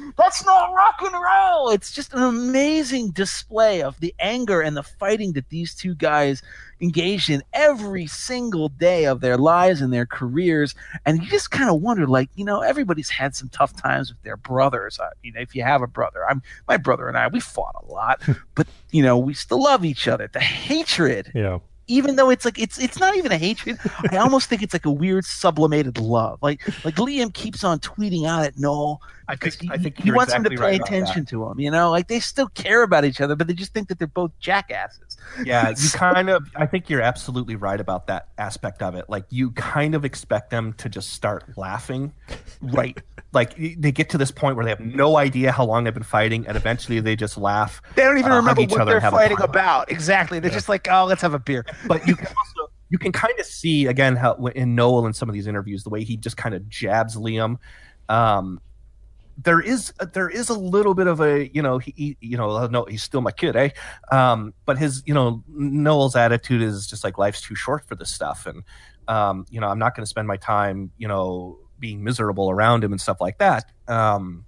That's 0.16 0.44
not 0.44 0.74
rock 0.74 0.96
and 1.00 1.14
roll." 1.14 1.70
It's 1.70 1.92
just 1.92 2.12
an 2.12 2.24
amazing 2.24 3.12
display 3.12 3.82
of 3.82 4.00
the 4.00 4.12
anger 4.18 4.60
and 4.60 4.76
the 4.76 4.82
fighting 4.82 5.32
that 5.34 5.48
these 5.48 5.76
two 5.76 5.94
guys 5.94 6.42
engaged 6.82 7.30
in 7.30 7.42
every 7.52 8.06
single 8.06 8.68
day 8.68 9.04
of 9.04 9.20
their 9.20 9.38
lives 9.38 9.80
and 9.80 9.92
their 9.92 10.04
careers. 10.04 10.74
And 11.06 11.22
you 11.22 11.30
just 11.30 11.50
kind 11.50 11.70
of 11.70 11.80
wonder, 11.80 12.06
like, 12.06 12.28
you 12.34 12.44
know, 12.44 12.60
everybody's 12.60 13.08
had 13.08 13.34
some 13.34 13.48
tough 13.48 13.74
times 13.74 14.10
with 14.10 14.20
their 14.22 14.36
brothers. 14.36 14.98
Uh, 14.98 15.04
I 15.04 15.12
mean, 15.22 15.34
if 15.36 15.54
you 15.54 15.62
have 15.62 15.82
a 15.82 15.86
brother, 15.86 16.28
I'm 16.28 16.42
my 16.68 16.76
brother 16.76 17.08
and 17.08 17.16
I, 17.16 17.28
we 17.28 17.40
fought 17.40 17.76
a 17.82 17.90
lot, 17.90 18.22
but 18.54 18.66
you 18.90 19.02
know, 19.02 19.16
we 19.16 19.34
still 19.34 19.62
love 19.62 19.84
each 19.84 20.08
other. 20.08 20.28
The 20.30 20.40
hatred 20.40 21.30
Yeah. 21.34 21.58
Even 21.88 22.16
though 22.16 22.30
it's 22.30 22.44
like 22.44 22.58
it's 22.58 22.78
it's 22.78 22.98
not 23.00 23.16
even 23.16 23.32
a 23.32 23.38
hatred. 23.38 23.78
I 24.10 24.16
almost 24.16 24.48
think 24.48 24.62
it's 24.62 24.72
like 24.72 24.86
a 24.86 24.90
weird 24.90 25.24
sublimated 25.24 25.98
love. 25.98 26.38
Like 26.42 26.60
like 26.84 26.94
Liam 26.96 27.32
keeps 27.32 27.64
on 27.64 27.78
tweeting 27.80 28.26
out 28.26 28.44
at 28.44 28.58
Noel 28.58 29.00
I 29.28 29.36
think- 29.36 29.60
he, 29.60 29.70
I 29.70 29.78
think 29.78 29.98
he 30.02 30.10
wants 30.10 30.32
him 30.32 30.44
to 30.44 30.50
pay 30.50 30.56
right 30.56 30.80
attention 30.80 31.24
to 31.26 31.46
him. 31.46 31.58
You 31.60 31.70
know, 31.70 31.90
like 31.90 32.08
they 32.08 32.20
still 32.20 32.48
care 32.48 32.82
about 32.82 33.04
each 33.04 33.20
other, 33.20 33.34
but 33.36 33.46
they 33.46 33.54
just 33.54 33.72
think 33.72 33.88
that 33.88 33.98
they're 33.98 34.06
both 34.08 34.32
jackasses. 34.40 35.16
yeah 35.44 35.68
you 35.78 35.88
kind 35.90 36.28
of 36.28 36.46
i 36.56 36.66
think 36.66 36.90
you're 36.90 37.00
absolutely 37.00 37.54
right 37.56 37.80
about 37.80 38.06
that 38.08 38.28
aspect 38.38 38.82
of 38.82 38.94
it 38.96 39.08
like 39.08 39.24
you 39.30 39.50
kind 39.52 39.94
of 39.94 40.04
expect 40.04 40.50
them 40.50 40.72
to 40.74 40.88
just 40.88 41.10
start 41.10 41.44
laughing 41.56 42.12
Right. 42.60 43.00
Like 43.32 43.56
they 43.56 43.92
get 43.92 44.10
to 44.10 44.18
this 44.18 44.30
point 44.30 44.56
where 44.56 44.64
they 44.64 44.70
have 44.70 44.80
no 44.80 45.16
idea 45.16 45.52
how 45.52 45.64
long 45.64 45.84
they've 45.84 45.94
been 45.94 46.02
fighting, 46.02 46.46
and 46.46 46.56
eventually 46.56 47.00
they 47.00 47.16
just 47.16 47.38
laugh. 47.38 47.80
They 47.94 48.02
don't 48.02 48.18
even 48.18 48.32
uh, 48.32 48.36
remember 48.36 48.62
each 48.62 48.70
what 48.70 48.82
other 48.82 48.90
they're 48.90 48.96
and 48.96 49.04
have 49.04 49.14
a 49.14 49.16
fighting 49.16 49.40
about. 49.40 49.90
Exactly. 49.90 50.38
They're 50.38 50.50
just 50.50 50.68
like, 50.68 50.88
oh, 50.90 51.04
let's 51.04 51.22
have 51.22 51.34
a 51.34 51.38
beer. 51.38 51.64
But 51.86 52.06
you 52.06 52.14
can 52.16 52.26
also 52.26 52.72
you 52.90 52.98
can 52.98 53.12
kind 53.12 53.34
of 53.38 53.46
see 53.46 53.86
again 53.86 54.16
how 54.16 54.34
in 54.54 54.74
Noel 54.74 55.06
in 55.06 55.12
some 55.12 55.28
of 55.28 55.32
these 55.32 55.46
interviews 55.46 55.82
the 55.82 55.90
way 55.90 56.04
he 56.04 56.16
just 56.16 56.36
kind 56.36 56.54
of 56.54 56.68
jabs 56.68 57.16
Liam. 57.16 57.58
Um, 58.08 58.60
there 59.38 59.60
is 59.60 59.92
there 60.12 60.28
is 60.28 60.48
a 60.48 60.54
little 60.54 60.94
bit 60.94 61.06
of 61.06 61.20
a 61.20 61.48
you 61.54 61.62
know 61.62 61.78
he, 61.78 62.16
you 62.20 62.36
know 62.36 62.50
uh, 62.50 62.68
no 62.68 62.84
he's 62.84 63.02
still 63.02 63.22
my 63.22 63.30
kid 63.30 63.56
eh 63.56 63.70
um 64.10 64.52
but 64.66 64.76
his 64.78 65.02
you 65.06 65.14
know 65.14 65.42
Noel's 65.48 66.14
attitude 66.16 66.60
is 66.60 66.86
just 66.86 67.02
like 67.02 67.18
life's 67.18 67.40
too 67.40 67.54
short 67.54 67.86
for 67.86 67.94
this 67.94 68.12
stuff 68.12 68.46
and 68.46 68.62
um 69.08 69.46
you 69.50 69.60
know 69.60 69.68
I'm 69.68 69.78
not 69.78 69.96
going 69.96 70.02
to 70.02 70.08
spend 70.08 70.28
my 70.28 70.36
time 70.36 70.90
you 70.98 71.08
know 71.08 71.58
being 71.82 72.02
miserable 72.02 72.48
around 72.48 72.82
him 72.82 72.92
and 72.92 73.00
stuff 73.00 73.20
like 73.20 73.36
that 73.38 73.70
um 73.88 74.46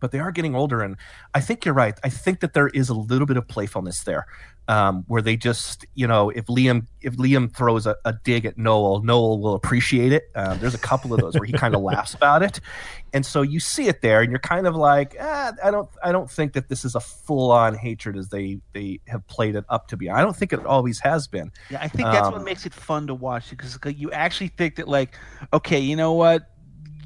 but 0.00 0.12
they 0.12 0.18
are 0.18 0.32
getting 0.32 0.54
older 0.54 0.82
and 0.82 0.96
I 1.34 1.40
think 1.40 1.64
you're 1.64 1.74
right 1.74 1.98
I 2.04 2.08
think 2.08 2.40
that 2.40 2.54
there 2.54 2.68
is 2.68 2.88
a 2.88 2.94
little 2.94 3.26
bit 3.26 3.36
of 3.36 3.46
playfulness 3.48 4.04
there 4.04 4.26
um, 4.68 5.04
where 5.06 5.22
they 5.22 5.36
just 5.36 5.86
you 5.94 6.06
know 6.06 6.30
if 6.30 6.46
Liam 6.46 6.86
if 7.00 7.16
Liam 7.16 7.54
throws 7.54 7.86
a, 7.86 7.96
a 8.04 8.12
dig 8.24 8.44
at 8.44 8.58
Noel, 8.58 9.02
Noel 9.02 9.38
will 9.40 9.54
appreciate 9.54 10.12
it. 10.12 10.24
Um, 10.34 10.58
there's 10.58 10.74
a 10.74 10.78
couple 10.78 11.14
of 11.14 11.20
those 11.20 11.34
where 11.34 11.44
he 11.44 11.52
kind 11.52 11.74
of 11.74 11.82
laughs 11.82 12.14
about 12.14 12.42
it, 12.42 12.60
and 13.12 13.24
so 13.24 13.42
you 13.42 13.60
see 13.60 13.86
it 13.86 14.00
there, 14.02 14.22
and 14.22 14.30
you're 14.30 14.40
kind 14.40 14.66
of 14.66 14.74
like, 14.74 15.16
ah, 15.20 15.52
I 15.62 15.70
don't 15.70 15.88
I 16.02 16.10
don't 16.10 16.30
think 16.30 16.54
that 16.54 16.68
this 16.68 16.84
is 16.84 16.94
a 16.94 17.00
full 17.00 17.52
on 17.52 17.74
hatred 17.74 18.16
as 18.16 18.30
they 18.30 18.58
they 18.72 19.00
have 19.06 19.26
played 19.28 19.54
it 19.54 19.64
up 19.68 19.88
to 19.88 19.96
be. 19.96 20.10
I 20.10 20.20
don't 20.20 20.36
think 20.36 20.52
it 20.52 20.64
always 20.66 20.98
has 21.00 21.28
been. 21.28 21.52
Yeah, 21.70 21.78
I 21.80 21.88
think 21.88 22.08
that's 22.08 22.26
Um, 22.26 22.32
what 22.32 22.42
makes 22.42 22.66
it 22.66 22.74
fun 22.74 23.06
to 23.06 23.14
watch 23.14 23.50
because 23.50 23.78
you 23.94 24.10
actually 24.10 24.48
think 24.48 24.76
that 24.76 24.88
like, 24.88 25.16
okay, 25.52 25.78
you 25.78 25.94
know 25.94 26.12
what? 26.14 26.50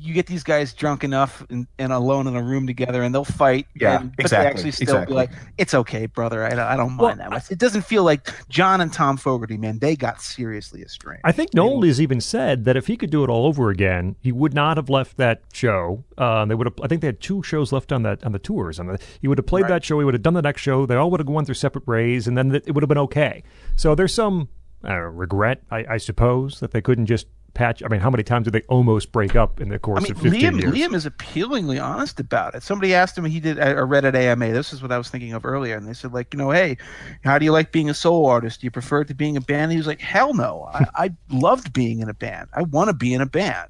You 0.00 0.14
get 0.14 0.26
these 0.26 0.42
guys 0.42 0.72
drunk 0.72 1.04
enough 1.04 1.44
and, 1.50 1.66
and 1.78 1.92
alone 1.92 2.26
in 2.26 2.34
a 2.34 2.42
room 2.42 2.66
together, 2.66 3.02
and 3.02 3.14
they'll 3.14 3.24
fight. 3.24 3.66
Yeah, 3.74 4.00
and, 4.00 4.16
but 4.16 4.24
exactly, 4.24 4.44
They 4.44 4.50
actually 4.50 4.70
still 4.72 4.96
exactly. 4.96 5.12
be 5.12 5.16
like, 5.16 5.30
"It's 5.58 5.74
okay, 5.74 6.06
brother. 6.06 6.44
I 6.44 6.50
don't, 6.50 6.58
I 6.60 6.76
don't 6.76 6.92
mind 6.92 7.00
Well, 7.00 7.16
that 7.16 7.30
much." 7.30 7.50
It 7.50 7.58
doesn't 7.58 7.82
feel 7.82 8.02
like 8.02 8.30
John 8.48 8.80
and 8.80 8.92
Tom 8.92 9.16
Fogerty, 9.16 9.56
man. 9.56 9.78
They 9.78 9.96
got 9.96 10.22
seriously 10.22 10.82
estranged. 10.82 11.20
I 11.24 11.32
think 11.32 11.52
Noel 11.54 11.82
has 11.82 12.00
even 12.00 12.20
said 12.20 12.64
that 12.64 12.76
if 12.76 12.86
he 12.86 12.96
could 12.96 13.10
do 13.10 13.22
it 13.24 13.30
all 13.30 13.46
over 13.46 13.68
again, 13.70 14.16
he 14.20 14.32
would 14.32 14.54
not 14.54 14.76
have 14.78 14.88
left 14.88 15.18
that 15.18 15.42
show. 15.52 16.04
Uh, 16.16 16.44
they 16.46 16.54
would 16.54 16.66
have. 16.66 16.74
I 16.82 16.88
think 16.88 17.02
they 17.02 17.08
had 17.08 17.20
two 17.20 17.42
shows 17.42 17.70
left 17.70 17.92
on 17.92 18.02
that 18.04 18.24
on 18.24 18.32
the 18.32 18.38
tours. 18.38 18.80
On 18.80 18.86
the, 18.86 18.98
he 19.20 19.28
would 19.28 19.38
have 19.38 19.46
played 19.46 19.68
that 19.68 19.84
show. 19.84 19.98
He 19.98 20.04
would 20.04 20.14
have 20.14 20.22
done 20.22 20.34
the 20.34 20.42
next 20.42 20.62
show. 20.62 20.86
They 20.86 20.96
all 20.96 21.10
would 21.10 21.20
have 21.20 21.26
gone 21.26 21.44
through 21.44 21.56
separate 21.56 21.86
ways, 21.86 22.26
and 22.26 22.38
then 22.38 22.54
it 22.54 22.72
would 22.72 22.82
have 22.82 22.88
been 22.88 22.98
okay. 22.98 23.42
So 23.76 23.94
there's 23.94 24.14
some 24.14 24.48
uh, 24.82 24.96
regret, 24.96 25.62
I, 25.70 25.84
I 25.90 25.96
suppose, 25.98 26.60
that 26.60 26.70
they 26.70 26.80
couldn't 26.80 27.06
just 27.06 27.26
patch. 27.54 27.82
I 27.82 27.88
mean, 27.88 28.00
how 28.00 28.10
many 28.10 28.22
times 28.22 28.44
did 28.44 28.52
they 28.52 28.62
almost 28.62 29.12
break 29.12 29.36
up 29.36 29.60
in 29.60 29.68
the 29.68 29.76
I 29.76 29.78
course 29.78 30.02
mean, 30.02 30.12
of 30.12 30.20
15 30.20 30.40
Liam, 30.40 30.60
years? 30.60 30.74
Liam 30.74 30.94
is 30.94 31.06
appealingly 31.06 31.78
honest 31.78 32.20
about 32.20 32.54
it. 32.54 32.62
Somebody 32.62 32.94
asked 32.94 33.16
him, 33.16 33.24
he 33.24 33.40
did, 33.40 33.58
uh, 33.58 33.62
I 33.62 33.70
I 33.70 33.80
read 33.80 34.04
at 34.04 34.14
AMA, 34.16 34.52
this 34.52 34.72
is 34.72 34.82
what 34.82 34.92
I 34.92 34.98
was 34.98 35.08
thinking 35.08 35.32
of 35.32 35.44
earlier, 35.44 35.76
and 35.76 35.86
they 35.86 35.94
said, 35.94 36.12
like, 36.12 36.32
you 36.32 36.38
know, 36.38 36.50
hey, 36.50 36.76
how 37.24 37.38
do 37.38 37.44
you 37.44 37.52
like 37.52 37.72
being 37.72 37.90
a 37.90 37.94
solo 37.94 38.28
artist? 38.28 38.60
Do 38.60 38.66
you 38.66 38.70
prefer 38.70 39.02
it 39.02 39.08
to 39.08 39.14
being 39.14 39.36
a 39.36 39.40
band? 39.40 39.64
And 39.64 39.72
he 39.72 39.78
was 39.78 39.86
like, 39.86 40.00
hell 40.00 40.34
no. 40.34 40.68
I, 40.72 40.86
I 40.94 41.10
loved 41.30 41.72
being 41.72 42.00
in 42.00 42.08
a 42.08 42.14
band. 42.14 42.48
I 42.54 42.62
want 42.62 42.88
to 42.88 42.94
be 42.94 43.14
in 43.14 43.20
a 43.20 43.26
band. 43.26 43.68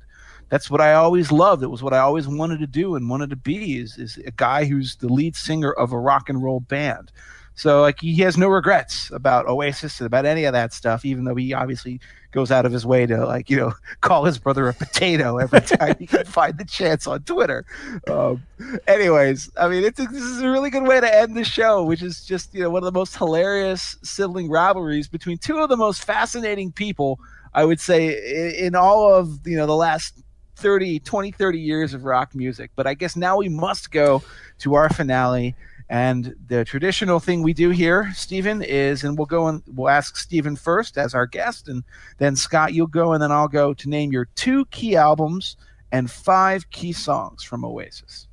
That's 0.51 0.69
what 0.69 0.81
I 0.81 0.95
always 0.95 1.31
loved. 1.31 1.63
It 1.63 1.69
was 1.69 1.83
what 1.83 1.95
I 1.95 2.01
always 2.01 2.27
wanted 2.27 2.59
to 2.59 2.67
do 2.67 2.97
and 2.97 3.09
wanted 3.09 3.31
to 3.31 3.37
be 3.37 3.79
is, 3.79 3.97
is 3.97 4.19
a 4.27 4.33
guy 4.33 4.65
who's 4.65 4.97
the 4.97 5.09
lead 5.09 5.37
singer 5.37 5.73
of 5.73 5.93
a 5.93 5.99
rock 5.99 6.29
and 6.29 6.43
roll 6.43 6.61
band. 6.61 7.13
So 7.55 7.83
like 7.83 8.01
he 8.01 8.17
has 8.23 8.39
no 8.39 8.49
regrets 8.49 9.11
about 9.11 9.47
Oasis 9.47 10.01
and 10.01 10.07
about 10.07 10.25
any 10.25 10.45
of 10.45 10.53
that 10.55 10.73
stuff, 10.73 11.05
even 11.05 11.25
though 11.25 11.35
he 11.35 11.53
obviously 11.53 12.01
goes 12.33 12.51
out 12.51 12.65
of 12.65 12.73
his 12.73 12.87
way 12.87 13.07
to 13.07 13.27
like 13.27 13.51
you 13.51 13.57
know 13.57 13.73
call 14.01 14.25
his 14.25 14.39
brother 14.39 14.69
a 14.69 14.75
potato 14.75 15.37
every 15.39 15.61
time 15.61 15.95
he 15.99 16.07
can 16.07 16.25
find 16.25 16.59
the 16.59 16.65
chance 16.65 17.07
on 17.07 17.21
Twitter. 17.23 17.65
Um, 18.09 18.43
anyways, 18.87 19.51
I 19.59 19.69
mean, 19.69 19.85
it's 19.85 20.01
a, 20.01 20.05
this 20.05 20.23
is 20.23 20.41
a 20.41 20.49
really 20.49 20.71
good 20.71 20.87
way 20.87 21.01
to 21.01 21.15
end 21.15 21.37
the 21.37 21.45
show, 21.45 21.85
which 21.85 22.03
is 22.03 22.25
just 22.25 22.55
you 22.55 22.63
know 22.63 22.71
one 22.71 22.83
of 22.83 22.93
the 22.93 22.99
most 22.99 23.17
hilarious 23.17 23.97
sibling 24.03 24.49
rivalries 24.49 25.09
between 25.09 25.39
two 25.39 25.59
of 25.59 25.69
the 25.69 25.77
most 25.77 26.05
fascinating 26.05 26.73
people 26.73 27.19
I 27.53 27.65
would 27.65 27.81
say 27.81 28.09
in, 28.09 28.67
in 28.67 28.75
all 28.75 29.13
of 29.13 29.47
you 29.47 29.57
know 29.57 29.67
the 29.67 29.77
last 29.77 30.23
30 30.57 31.01
20 31.01 31.31
30 31.31 31.59
years 31.59 31.95
of 31.95 32.05
rock 32.05 32.35
music 32.35 32.71
but 32.77 32.87
i 32.87 32.93
guess 32.93 33.17
now 33.17 33.39
we 33.39 33.49
must 33.49 33.91
go 33.91 34.23
to 34.59 34.75
our 34.75 34.91
finale 34.91 35.55
and 35.91 36.35
the 36.47 36.65
traditional 36.65 37.19
thing 37.21 37.43
we 37.43 37.53
do 37.53 37.69
here 37.71 38.11
stephen 38.15 38.63
is 38.63 39.03
and 39.05 39.19
we'll 39.19 39.27
go 39.27 39.49
and 39.49 39.63
we'll 39.75 39.89
ask 39.91 40.17
stephen 40.17 40.55
first 40.57 40.97
as 40.97 41.15
our 41.15 41.27
guest 41.27 41.69
and 41.69 41.83
then 42.19 42.35
scott 42.37 42.73
you'll 42.73 42.87
go 42.87 43.13
and 43.13 43.21
then 43.23 43.33
i'll 43.33 43.49
go 43.49 43.75
to 43.75 43.89
name 43.89 44.13
your 44.13 44.27
two 44.37 44.65
key 44.67 44.95
albums 44.97 45.57
and 45.93 46.09
five 46.11 46.71
key 46.71 46.93
songs 46.93 47.43
from 47.43 47.65
oasis 47.65 48.29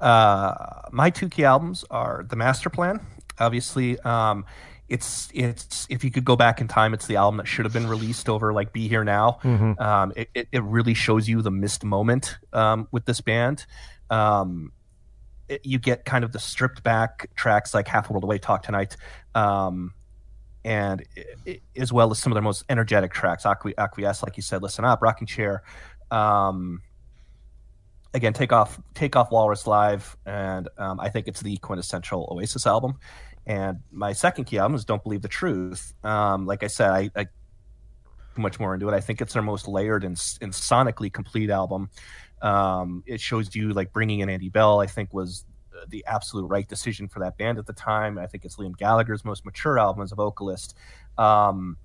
Uh, 0.00 0.54
my 0.92 1.10
two 1.10 1.28
key 1.28 1.44
albums 1.44 1.84
are 1.90 2.24
The 2.28 2.36
Master 2.36 2.70
Plan. 2.70 3.00
Obviously, 3.40 3.98
um, 4.00 4.44
it's 4.88 5.28
it's 5.34 5.86
if 5.90 6.04
you 6.04 6.10
could 6.12 6.24
go 6.24 6.36
back 6.36 6.60
in 6.60 6.68
time, 6.68 6.94
it's 6.94 7.06
the 7.06 7.16
album 7.16 7.38
that 7.38 7.46
should 7.48 7.64
have 7.64 7.72
been 7.72 7.88
released 7.88 8.28
over 8.28 8.52
like 8.52 8.72
Be 8.72 8.86
Here 8.88 9.02
Now. 9.04 9.38
Mhm. 9.42 9.80
Um, 9.80 10.12
it, 10.14 10.30
it 10.34 10.48
it 10.52 10.62
really 10.62 10.94
shows 10.94 11.28
you 11.28 11.42
the 11.42 11.50
missed 11.50 11.84
moment 11.84 12.38
um, 12.52 12.86
with 12.92 13.04
this 13.06 13.20
band. 13.20 13.66
Um, 14.08 14.70
it- 15.48 15.64
you 15.64 15.78
get 15.78 16.04
kind 16.04 16.24
of 16.24 16.32
the 16.32 16.38
stripped 16.38 16.82
back 16.82 17.30
tracks 17.34 17.74
like 17.74 17.88
Half 17.88 18.10
World 18.10 18.24
Away, 18.24 18.38
Talk 18.38 18.62
Tonight, 18.62 18.96
um, 19.34 19.92
and 20.64 21.02
i- 21.16 21.24
i- 21.50 21.60
as 21.76 21.92
well 21.92 22.10
as 22.10 22.18
some 22.18 22.32
of 22.32 22.34
their 22.34 22.42
most 22.42 22.64
energetic 22.68 23.12
tracks, 23.12 23.44
Acqui- 23.44 23.74
Acquiesce, 23.78 24.22
like 24.22 24.36
you 24.36 24.42
said, 24.42 24.62
Listen 24.62 24.84
Up, 24.84 25.00
Rocking 25.02 25.26
Chair. 25.26 25.62
Um, 26.10 26.82
again, 28.14 28.32
take 28.32 28.52
off, 28.52 28.80
take 28.94 29.16
off 29.16 29.30
Walrus 29.30 29.66
Live, 29.66 30.16
and 30.26 30.68
um, 30.78 30.98
I 31.00 31.08
think 31.10 31.28
it's 31.28 31.40
the 31.40 31.56
quintessential 31.58 32.28
Oasis 32.30 32.66
album. 32.66 32.98
And 33.46 33.78
my 33.90 34.12
second 34.12 34.44
key 34.44 34.58
album 34.58 34.74
is 34.74 34.84
Don't 34.84 35.02
Believe 35.02 35.22
the 35.22 35.28
Truth. 35.28 35.94
Um, 36.04 36.44
like 36.46 36.62
I 36.62 36.66
said, 36.66 36.90
I, 36.90 37.10
I 37.16 37.26
much 38.36 38.60
more 38.60 38.74
into 38.74 38.88
it. 38.88 38.94
I 38.94 39.00
think 39.00 39.20
it's 39.20 39.32
their 39.32 39.42
most 39.42 39.66
layered 39.66 40.04
and, 40.04 40.20
and 40.40 40.52
sonically 40.52 41.12
complete 41.12 41.50
album. 41.50 41.90
Um, 42.42 43.02
it 43.06 43.20
shows 43.20 43.54
you 43.54 43.72
like 43.72 43.92
bringing 43.92 44.20
in 44.20 44.28
Andy 44.28 44.48
Bell. 44.48 44.80
I 44.80 44.86
think 44.86 45.12
was 45.12 45.44
the 45.88 46.04
absolute 46.06 46.46
right 46.46 46.68
decision 46.68 47.08
for 47.08 47.20
that 47.20 47.36
band 47.38 47.58
at 47.58 47.66
the 47.66 47.72
time. 47.72 48.18
I 48.18 48.26
think 48.26 48.44
it's 48.44 48.56
Liam 48.56 48.76
Gallagher's 48.76 49.24
most 49.24 49.44
mature 49.44 49.78
album 49.78 50.02
as 50.02 50.12
a 50.12 50.14
vocalist. 50.14 50.76
Um, 51.16 51.76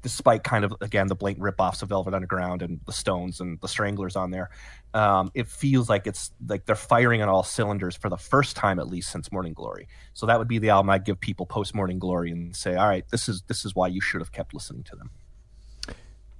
despite 0.00 0.44
kind 0.44 0.64
of 0.64 0.72
again 0.80 1.08
the 1.08 1.14
blatant 1.14 1.44
ripoffs 1.44 1.82
of 1.82 1.88
Velvet 1.88 2.14
Underground 2.14 2.62
and 2.62 2.80
the 2.86 2.92
Stones 2.92 3.40
and 3.40 3.60
the 3.60 3.68
Stranglers 3.68 4.16
on 4.16 4.30
there, 4.30 4.50
um, 4.94 5.30
it 5.34 5.48
feels 5.48 5.88
like 5.88 6.06
it's 6.06 6.30
like 6.46 6.66
they're 6.66 6.76
firing 6.76 7.22
on 7.22 7.28
all 7.28 7.42
cylinders 7.42 7.96
for 7.96 8.08
the 8.08 8.16
first 8.16 8.56
time 8.56 8.78
at 8.78 8.88
least 8.88 9.10
since 9.10 9.32
Morning 9.32 9.52
Glory. 9.52 9.88
So 10.14 10.26
that 10.26 10.38
would 10.38 10.48
be 10.48 10.58
the 10.58 10.70
album 10.70 10.90
I'd 10.90 11.04
give 11.04 11.20
people 11.20 11.46
post 11.46 11.74
Morning 11.74 11.98
Glory 11.98 12.30
and 12.30 12.54
say, 12.54 12.76
all 12.76 12.88
right, 12.88 13.04
this 13.10 13.28
is 13.28 13.42
this 13.42 13.64
is 13.64 13.74
why 13.74 13.88
you 13.88 14.00
should 14.00 14.20
have 14.20 14.32
kept 14.32 14.54
listening 14.54 14.84
to 14.84 14.96
them. 14.96 15.10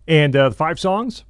And 0.06 0.34
uh, 0.34 0.50
five 0.50 0.80
songs? 0.80 1.24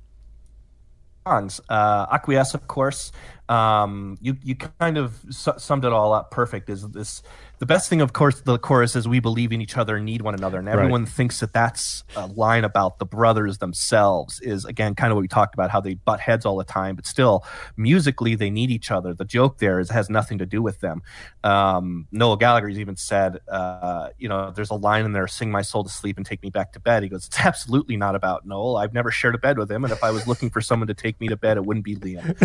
Songs. 1.29 1.61
Uh, 1.69 2.07
Acquiesce, 2.11 2.55
of 2.55 2.67
course. 2.67 3.13
Um, 3.49 4.19
you 4.21 4.37
you 4.43 4.55
kind 4.57 4.99
of 4.99 5.25
su- 5.31 5.59
summed 5.59 5.85
it 5.85 5.93
all 5.93 6.13
up 6.13 6.31
perfect. 6.31 6.69
Is 6.69 6.89
this 6.91 7.23
the 7.59 7.67
best 7.67 7.89
thing? 7.89 8.01
Of 8.01 8.13
course, 8.13 8.41
the 8.41 8.59
chorus 8.59 8.95
is 8.97 9.09
"We 9.09 9.21
believe 9.21 9.53
in 9.53 9.61
each 9.61 9.77
other 9.77 9.97
and 9.97 10.05
need 10.05 10.23
one 10.23 10.35
another," 10.35 10.59
and 10.59 10.69
everyone 10.69 11.07
thinks 11.07 11.41
that 11.41 11.53
that's 11.53 12.05
a 12.17 12.27
line 12.27 12.65
about 12.65 12.99
the 12.99 13.05
brothers 13.05 13.59
themselves. 13.59 14.41
Is 14.41 14.65
again 14.65 14.95
kind 14.95 15.11
of 15.11 15.17
what 15.17 15.23
we 15.23 15.29
talked 15.29 15.55
about 15.55 15.71
how 15.71 15.81
they 15.81 15.95
butt 15.95 16.21
heads 16.21 16.47
all 16.47 16.57
the 16.57 16.65
time, 16.65 16.97
but 16.97 17.07
still 17.07 17.45
musically 17.77 18.35
they 18.35 18.51
need 18.51 18.71
each 18.71 18.91
other. 18.91 19.15
The 19.15 19.25
joke 19.25 19.59
there 19.59 19.81
is 19.81 19.91
has 19.91 20.09
nothing 20.09 20.39
to 20.39 20.47
do 20.47 20.63
with 20.63 20.81
them. 20.81 21.03
Um, 21.45 22.07
Noel 22.13 22.37
Gallagher's 22.37 22.79
even 22.79 22.97
said, 22.97 23.39
uh, 23.51 24.11
you 24.19 24.29
know, 24.29 24.51
there's 24.51 24.71
a 24.71 24.75
line 24.75 25.05
in 25.05 25.13
there, 25.13 25.27
"Sing 25.27 25.51
my 25.51 25.63
soul 25.63 25.85
to 25.85 25.91
sleep 25.91 26.17
and 26.17 26.25
take 26.25 26.43
me 26.43 26.51
back 26.51 26.73
to 26.73 26.81
bed." 26.81 27.03
He 27.03 27.09
goes, 27.09 27.27
"It's 27.27 27.41
absolutely 27.41 27.97
not 27.97 28.15
about 28.15 28.47
Noel. 28.47 28.77
I've 28.77 28.95
never 28.95 29.11
shared 29.11 29.35
a 29.35 29.39
bed 29.39 29.59
with 29.59 29.71
him, 29.71 29.85
and 29.85 29.93
if 29.93 30.05
I 30.05 30.11
was 30.11 30.27
looking 30.27 30.51
for 30.51 30.61
someone 30.61 30.89
to 30.89 30.95
take 30.95 31.21
me 31.21 31.29
to 31.29 31.37
bed, 31.37 31.57
it 31.57 31.65
wouldn't 31.65 31.85
be 31.85 31.97
Liam." 31.97 32.37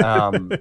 Um, 0.06 0.52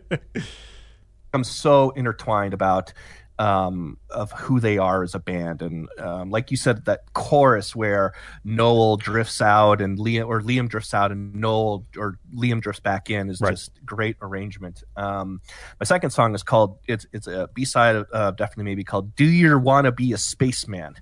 I'm 1.34 1.44
so 1.44 1.92
intertwined 1.92 2.54
about 2.54 2.94
um, 3.38 3.98
of 4.10 4.32
who 4.32 4.60
they 4.60 4.78
are 4.78 5.04
as 5.04 5.14
a 5.14 5.20
band, 5.20 5.62
and 5.62 5.90
um, 6.00 6.30
like 6.30 6.52
you 6.52 6.58
said, 6.58 6.86
that 6.86 7.02
chorus 7.14 7.76
where 7.76 8.14
Noel 8.44 8.96
drifts 8.98 9.42
out 9.42 9.82
and 9.82 9.98
Liam 9.98 10.28
or 10.28 10.42
Liam 10.42 10.70
drifts 10.70 10.94
out 10.94 11.12
and 11.12 11.36
Noel 11.36 11.86
or 11.98 12.18
Liam 12.34 12.62
drifts 12.62 12.80
back 12.80 13.10
in 13.10 13.30
is 13.30 13.42
Right. 13.42 13.52
just 13.52 13.72
great 13.86 14.16
arrangement. 14.22 14.84
Um, 14.96 15.42
my 15.80 15.84
second 15.84 16.12
song 16.12 16.34
is 16.34 16.44
called 16.44 16.78
it's 16.88 17.06
it's 17.12 17.28
a 17.28 17.50
B 17.54 17.66
side 17.66 17.96
of 17.98 18.08
uh, 18.14 18.32
definitely 18.32 18.66
maybe 18.66 18.84
called 18.84 19.16
"Do 19.16 19.26
You 19.26 19.60
Wanna 19.60 19.92
Be 19.92 20.14
a 20.14 20.18
Spaceman." 20.18 20.96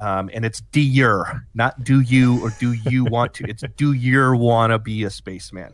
Um, 0.00 0.28
and 0.34 0.44
it's 0.44 0.60
do 0.60 0.80
your 0.80 1.46
not 1.54 1.84
do 1.84 2.00
you 2.00 2.44
or 2.44 2.50
do 2.58 2.72
you 2.72 3.04
want 3.04 3.32
to 3.34 3.44
it's 3.48 3.62
do 3.76 3.92
you 3.92 4.34
wanna 4.36 4.76
be 4.76 5.04
a 5.04 5.10
spaceman 5.10 5.72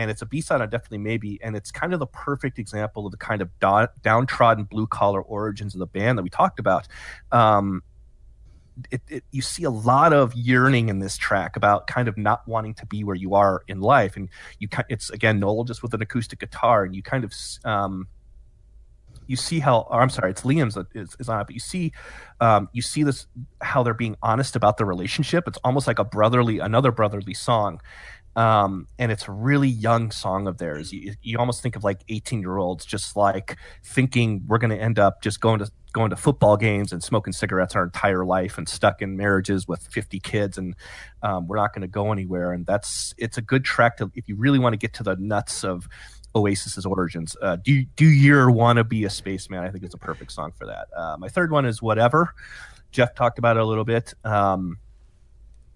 and 0.00 0.10
it's 0.10 0.22
a 0.22 0.26
b-side 0.26 0.60
on 0.60 0.70
definitely 0.70 0.98
maybe 0.98 1.38
and 1.42 1.54
it's 1.54 1.70
kind 1.70 1.92
of 1.92 2.00
the 2.00 2.06
perfect 2.06 2.58
example 2.58 3.04
of 3.06 3.12
the 3.12 3.18
kind 3.18 3.42
of 3.42 3.50
do- 3.60 3.92
downtrodden 4.02 4.64
blue 4.64 4.86
collar 4.86 5.20
origins 5.22 5.74
of 5.74 5.78
the 5.78 5.86
band 5.86 6.16
that 6.18 6.22
we 6.22 6.30
talked 6.30 6.58
about 6.58 6.88
um, 7.32 7.82
it, 8.90 9.02
it, 9.08 9.24
you 9.30 9.42
see 9.42 9.64
a 9.64 9.70
lot 9.70 10.12
of 10.12 10.34
yearning 10.34 10.88
in 10.88 11.00
this 11.00 11.16
track 11.16 11.56
about 11.56 11.86
kind 11.86 12.08
of 12.08 12.16
not 12.16 12.46
wanting 12.48 12.74
to 12.74 12.86
be 12.86 13.04
where 13.04 13.16
you 13.16 13.34
are 13.34 13.62
in 13.68 13.80
life, 13.80 14.16
and 14.16 14.30
you 14.58 14.68
it's 14.88 15.10
again 15.10 15.38
Noel 15.38 15.64
just 15.64 15.82
with 15.82 15.92
an 15.92 16.00
acoustic 16.00 16.38
guitar, 16.38 16.84
and 16.84 16.94
you 16.94 17.02
kind 17.02 17.24
of 17.24 17.34
um, 17.64 18.08
you 19.26 19.36
see 19.36 19.60
how 19.60 19.86
I'm 19.90 20.10
sorry, 20.10 20.30
it's 20.30 20.42
Liam's 20.42 20.76
is, 20.94 21.16
is 21.18 21.28
on 21.28 21.40
it, 21.40 21.44
but 21.44 21.54
you 21.54 21.60
see 21.60 21.92
um, 22.40 22.68
you 22.72 22.82
see 22.82 23.02
this 23.02 23.26
how 23.60 23.82
they're 23.82 23.94
being 23.94 24.16
honest 24.22 24.56
about 24.56 24.76
the 24.76 24.84
relationship. 24.84 25.46
It's 25.46 25.58
almost 25.58 25.86
like 25.86 25.98
a 25.98 26.04
brotherly 26.04 26.58
another 26.58 26.92
brotherly 26.92 27.34
song. 27.34 27.80
Um, 28.36 28.86
and 28.98 29.10
it's 29.10 29.26
a 29.28 29.32
really 29.32 29.68
young 29.68 30.10
song 30.10 30.46
of 30.46 30.58
theirs. 30.58 30.92
You, 30.92 31.14
you 31.22 31.38
almost 31.38 31.62
think 31.62 31.76
of 31.76 31.82
like 31.82 32.04
18 32.08 32.40
year 32.40 32.58
olds 32.58 32.84
just 32.86 33.16
like 33.16 33.56
thinking 33.84 34.42
we're 34.46 34.58
going 34.58 34.70
to 34.70 34.80
end 34.80 34.98
up 34.98 35.22
just 35.22 35.40
going 35.40 35.58
to 35.58 35.70
going 35.92 36.10
to 36.10 36.16
football 36.16 36.56
games 36.56 36.92
and 36.92 37.02
smoking 37.02 37.32
cigarettes 37.32 37.74
our 37.74 37.82
entire 37.82 38.24
life 38.24 38.56
and 38.58 38.68
stuck 38.68 39.02
in 39.02 39.16
marriages 39.16 39.66
with 39.66 39.82
50 39.88 40.20
kids 40.20 40.56
and 40.56 40.76
um, 41.22 41.48
we're 41.48 41.56
not 41.56 41.74
going 41.74 41.82
to 41.82 41.88
go 41.88 42.12
anywhere. 42.12 42.52
And 42.52 42.64
that's 42.64 43.14
it's 43.18 43.36
a 43.36 43.42
good 43.42 43.64
track 43.64 43.96
to 43.96 44.10
if 44.14 44.28
you 44.28 44.36
really 44.36 44.58
want 44.58 44.72
to 44.74 44.78
get 44.78 44.92
to 44.94 45.02
the 45.02 45.16
nuts 45.16 45.64
of 45.64 45.88
Oasis's 46.34 46.86
origins. 46.86 47.36
Uh, 47.42 47.56
do 47.56 47.84
do 47.96 48.06
you 48.06 48.50
want 48.50 48.76
to 48.76 48.84
be 48.84 49.04
a 49.04 49.10
spaceman? 49.10 49.64
I 49.64 49.70
think 49.70 49.84
it's 49.84 49.94
a 49.94 49.98
perfect 49.98 50.32
song 50.32 50.52
for 50.56 50.66
that. 50.66 50.86
Uh, 50.96 51.16
my 51.18 51.28
third 51.28 51.50
one 51.50 51.66
is 51.66 51.82
whatever. 51.82 52.34
Jeff 52.92 53.14
talked 53.14 53.38
about 53.38 53.56
it 53.56 53.62
a 53.62 53.66
little 53.66 53.84
bit. 53.84 54.14
Um, 54.24 54.78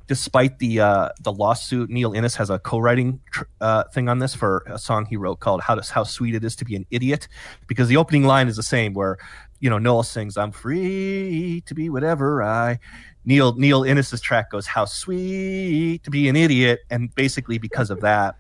despite 0.06 0.58
the 0.58 0.80
uh, 0.80 1.08
the 1.20 1.32
lawsuit, 1.32 1.90
Neil 1.90 2.12
Innes 2.12 2.34
has 2.36 2.50
a 2.50 2.58
co-writing 2.58 3.20
tr- 3.30 3.44
uh, 3.60 3.84
thing 3.84 4.08
on 4.08 4.18
this 4.18 4.34
for 4.34 4.64
a 4.66 4.78
song 4.78 5.06
he 5.06 5.16
wrote 5.16 5.40
called 5.40 5.62
"How 5.62 5.74
Does 5.74 5.90
How 5.90 6.04
Sweet 6.04 6.34
It 6.34 6.44
Is 6.44 6.56
to 6.56 6.64
Be 6.64 6.76
an 6.76 6.86
Idiot," 6.90 7.28
because 7.66 7.88
the 7.88 7.96
opening 7.96 8.24
line 8.24 8.48
is 8.48 8.56
the 8.56 8.62
same, 8.62 8.94
where 8.94 9.18
you 9.60 9.70
know 9.70 9.78
Noel 9.78 10.02
sings 10.02 10.36
"I'm 10.36 10.52
free 10.52 11.62
to 11.66 11.74
be 11.74 11.88
whatever 11.88 12.42
I." 12.42 12.78
Neil 13.24 13.54
Neil 13.54 13.84
Innes's 13.84 14.20
track 14.20 14.50
goes 14.50 14.66
"How 14.66 14.84
sweet 14.84 16.02
to 16.04 16.10
be 16.10 16.28
an 16.28 16.36
idiot," 16.36 16.80
and 16.90 17.14
basically 17.14 17.58
because 17.58 17.90
of 17.90 18.00
that, 18.02 18.36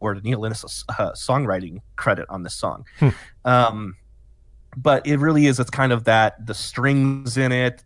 or 0.00 0.14
Neil 0.14 0.44
Innes' 0.44 0.84
uh, 0.88 1.12
songwriting 1.12 1.80
credit 1.96 2.26
on 2.28 2.42
this 2.42 2.54
song. 2.54 2.86
Hmm. 2.98 3.08
Um, 3.44 3.96
but 4.76 5.06
it 5.06 5.18
really 5.18 5.46
is. 5.46 5.58
It's 5.60 5.70
kind 5.70 5.92
of 5.92 6.04
that 6.04 6.46
the 6.46 6.54
strings 6.54 7.36
in 7.36 7.52
it. 7.52 7.82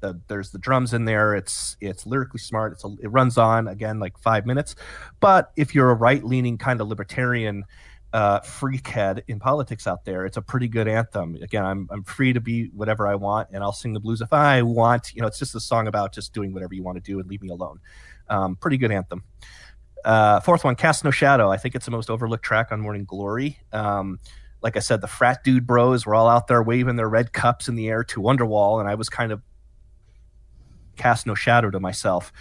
The, 0.00 0.20
there's 0.28 0.50
the 0.50 0.58
drums 0.58 0.94
in 0.94 1.04
there. 1.04 1.34
It's 1.34 1.76
it's 1.80 2.06
lyrically 2.06 2.40
smart. 2.40 2.72
It's 2.72 2.84
a, 2.84 2.88
it 3.02 3.08
runs 3.08 3.38
on 3.38 3.68
again 3.68 4.00
like 4.00 4.18
five 4.18 4.46
minutes. 4.46 4.74
But 5.20 5.52
if 5.56 5.74
you're 5.74 5.90
a 5.90 5.94
right 5.94 6.24
leaning 6.24 6.58
kind 6.58 6.80
of 6.80 6.88
libertarian 6.88 7.64
uh, 8.12 8.40
freakhead 8.40 9.22
in 9.28 9.38
politics 9.38 9.86
out 9.86 10.04
there, 10.04 10.26
it's 10.26 10.36
a 10.36 10.42
pretty 10.42 10.68
good 10.68 10.88
anthem. 10.88 11.36
Again, 11.42 11.64
I'm 11.64 11.88
I'm 11.90 12.02
free 12.04 12.32
to 12.32 12.40
be 12.40 12.66
whatever 12.68 13.06
I 13.06 13.14
want, 13.14 13.48
and 13.52 13.62
I'll 13.62 13.72
sing 13.72 13.92
the 13.92 14.00
blues 14.00 14.20
if 14.20 14.32
I 14.32 14.62
want. 14.62 15.14
You 15.14 15.22
know, 15.22 15.28
it's 15.28 15.38
just 15.38 15.54
a 15.54 15.60
song 15.60 15.86
about 15.86 16.12
just 16.12 16.32
doing 16.32 16.52
whatever 16.52 16.74
you 16.74 16.82
want 16.82 16.96
to 16.96 17.02
do 17.02 17.20
and 17.20 17.28
leave 17.28 17.42
me 17.42 17.50
alone. 17.50 17.78
Um, 18.28 18.56
pretty 18.56 18.78
good 18.78 18.90
anthem. 18.90 19.22
Uh, 20.04 20.40
fourth 20.40 20.64
one, 20.64 20.76
Cast 20.76 21.04
No 21.04 21.10
Shadow. 21.10 21.50
I 21.50 21.56
think 21.56 21.74
it's 21.74 21.84
the 21.84 21.90
most 21.90 22.10
overlooked 22.10 22.44
track 22.44 22.72
on 22.72 22.80
Morning 22.80 23.04
Glory. 23.04 23.58
Um, 23.72 24.18
like 24.62 24.76
I 24.76 24.80
said, 24.80 25.00
the 25.00 25.06
frat 25.06 25.44
dude 25.44 25.66
bros 25.66 26.06
were 26.06 26.14
all 26.14 26.28
out 26.28 26.46
there 26.46 26.62
waving 26.62 26.96
their 26.96 27.08
red 27.08 27.32
cups 27.32 27.68
in 27.68 27.76
the 27.76 27.88
air 27.88 28.04
to 28.04 28.20
Wonderwall, 28.20 28.80
and 28.80 28.88
I 28.88 28.94
was 28.94 29.08
kind 29.08 29.32
of 29.32 29.42
cast 31.00 31.26
no 31.26 31.34
shadow 31.34 31.70
to 31.70 31.80
myself. 31.80 32.32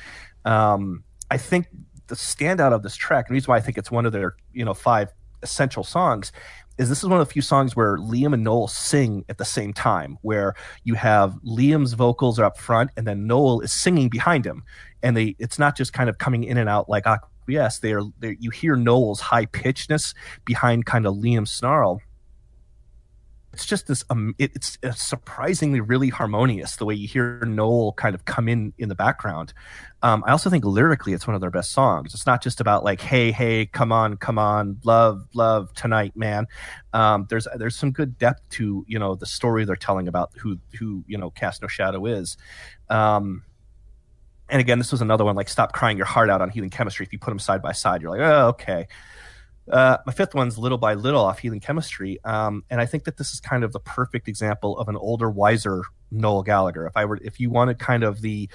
Um, 0.46 1.04
I 1.32 1.38
think 1.38 1.68
the 2.08 2.16
standout 2.16 2.74
of 2.74 2.84
this 2.84 2.96
track, 2.96 3.28
and 3.28 3.34
the 3.34 3.38
reason 3.38 3.52
why 3.52 3.58
I 3.58 3.62
think 3.62 3.78
it's 3.78 3.92
one 3.92 4.06
of 4.06 4.12
their 4.12 4.36
you 4.54 4.66
know 4.66 4.74
five 4.74 5.10
essential 5.42 5.84
songs, 5.84 6.32
is 6.78 6.90
this 6.90 7.00
is 7.00 7.10
one 7.10 7.20
of 7.20 7.28
the 7.28 7.32
few 7.32 7.42
songs 7.42 7.76
where 7.76 7.98
Liam 7.98 8.34
and 8.34 8.44
Noel 8.44 8.68
sing 8.68 9.26
at 9.30 9.38
the 9.38 9.46
same 9.46 9.74
time, 9.74 10.18
where 10.22 10.56
you 10.84 10.96
have 10.96 11.36
Liam's 11.46 11.94
vocals 11.94 12.40
are 12.40 12.46
up 12.46 12.58
front 12.58 12.92
and 12.98 13.08
then 13.08 13.28
Noel 13.28 13.62
is 13.62 13.72
singing 13.72 14.10
behind 14.10 14.46
him, 14.46 14.64
and 15.02 15.16
they 15.16 15.36
it's 15.40 15.60
not 15.60 15.78
just 15.78 15.94
kind 15.94 16.10
of 16.10 16.18
coming 16.18 16.44
in 16.44 16.58
and 16.58 16.70
out 16.70 16.90
like 16.90 17.06
yes, 17.48 17.80
they 17.80 17.94
are. 17.94 18.04
You 18.22 18.50
hear 18.50 18.76
Noel's 18.76 19.20
high 19.20 19.46
pitchedness 19.46 20.14
behind 20.46 20.86
kind 20.86 21.06
of 21.06 21.16
Liam's 21.16 21.52
snarl. 21.52 22.02
It's 23.54 23.66
just 23.66 23.88
this. 23.88 24.04
Um, 24.10 24.36
it, 24.38 24.52
it's, 24.56 24.78
it's 24.84 25.02
surprisingly 25.02 25.80
really 25.80 26.10
harmonious 26.10 26.76
the 26.76 26.86
way 26.86 26.94
you 26.94 27.08
hear 27.08 27.40
Noel 27.46 27.94
kind 27.94 28.14
of 28.14 28.26
come 28.26 28.48
in 28.48 28.74
in 28.78 28.90
the 28.90 28.96
background. 28.96 29.54
Um, 30.04 30.24
I 30.28 30.32
also 30.32 30.50
think 30.50 30.66
lyrically, 30.66 31.14
it's 31.14 31.26
one 31.26 31.36
of 31.36 31.42
their 31.42 31.50
best 31.50 31.72
songs. 31.72 32.14
It's 32.14 32.26
not 32.26 32.44
just 32.44 32.62
about 32.62 32.84
like, 32.84 33.02
hey, 33.02 33.32
hey, 33.32 33.66
come 33.66 33.92
on, 33.92 34.18
come 34.18 34.38
on, 34.38 34.80
love, 34.84 35.28
love 35.34 35.74
tonight, 35.74 36.16
man. 36.16 36.48
Um, 36.94 37.26
there's 37.30 37.48
there's 37.56 37.76
some 37.76 37.92
good 37.92 38.18
depth 38.18 38.48
to 38.52 38.86
you 38.88 39.00
know 39.00 39.16
the 39.16 39.26
story 39.26 39.66
they're 39.66 39.76
telling 39.76 40.08
about 40.08 40.32
who 40.38 40.60
who 40.78 41.04
you 41.08 41.18
know 41.18 41.32
Cast 41.32 41.62
No 41.62 41.68
Shadow 41.68 42.06
is. 42.06 42.38
Um, 42.90 43.44
and 44.50 44.60
again, 44.60 44.80
this 44.80 44.92
was 44.92 45.02
another 45.02 45.26
one 45.26 45.36
like 45.36 45.50
stop 45.50 45.74
crying 45.74 45.98
your 45.98 46.06
heart 46.06 46.30
out 46.30 46.42
on 46.42 46.50
Heathen 46.50 46.70
Chemistry. 46.70 47.06
If 47.06 47.14
you 47.14 47.20
put 47.20 47.32
them 47.32 47.40
side 47.40 47.62
by 47.62 47.72
side, 47.72 48.02
you're 48.02 48.12
like, 48.12 48.22
oh, 48.22 48.48
okay. 48.50 48.88
Uh, 49.70 49.98
my 50.06 50.14
fifth 50.14 50.34
one's 50.34 50.58
little 50.58 50.78
by 50.78 50.96
little 50.96 51.22
off 51.22 51.40
Heathen 51.40 51.60
Chemistry, 51.60 52.20
um, 52.24 52.64
and 52.70 52.82
I 52.82 52.86
think 52.86 53.04
that 53.04 53.18
this 53.18 53.34
is 53.34 53.40
kind 53.40 53.64
of 53.64 53.72
the 53.72 53.80
perfect 53.80 54.28
example 54.28 54.78
of 54.78 54.90
an 54.90 54.96
older, 54.96 55.30
wiser 55.30 55.84
Noel 56.12 56.44
Gallagher. 56.44 56.88
If 56.88 56.98
I 56.98 57.06
were, 57.06 57.20
if 57.22 57.40
you 57.40 57.50
wanted 57.50 57.78
kind 57.80 58.04
of 58.04 58.22
the 58.22 58.50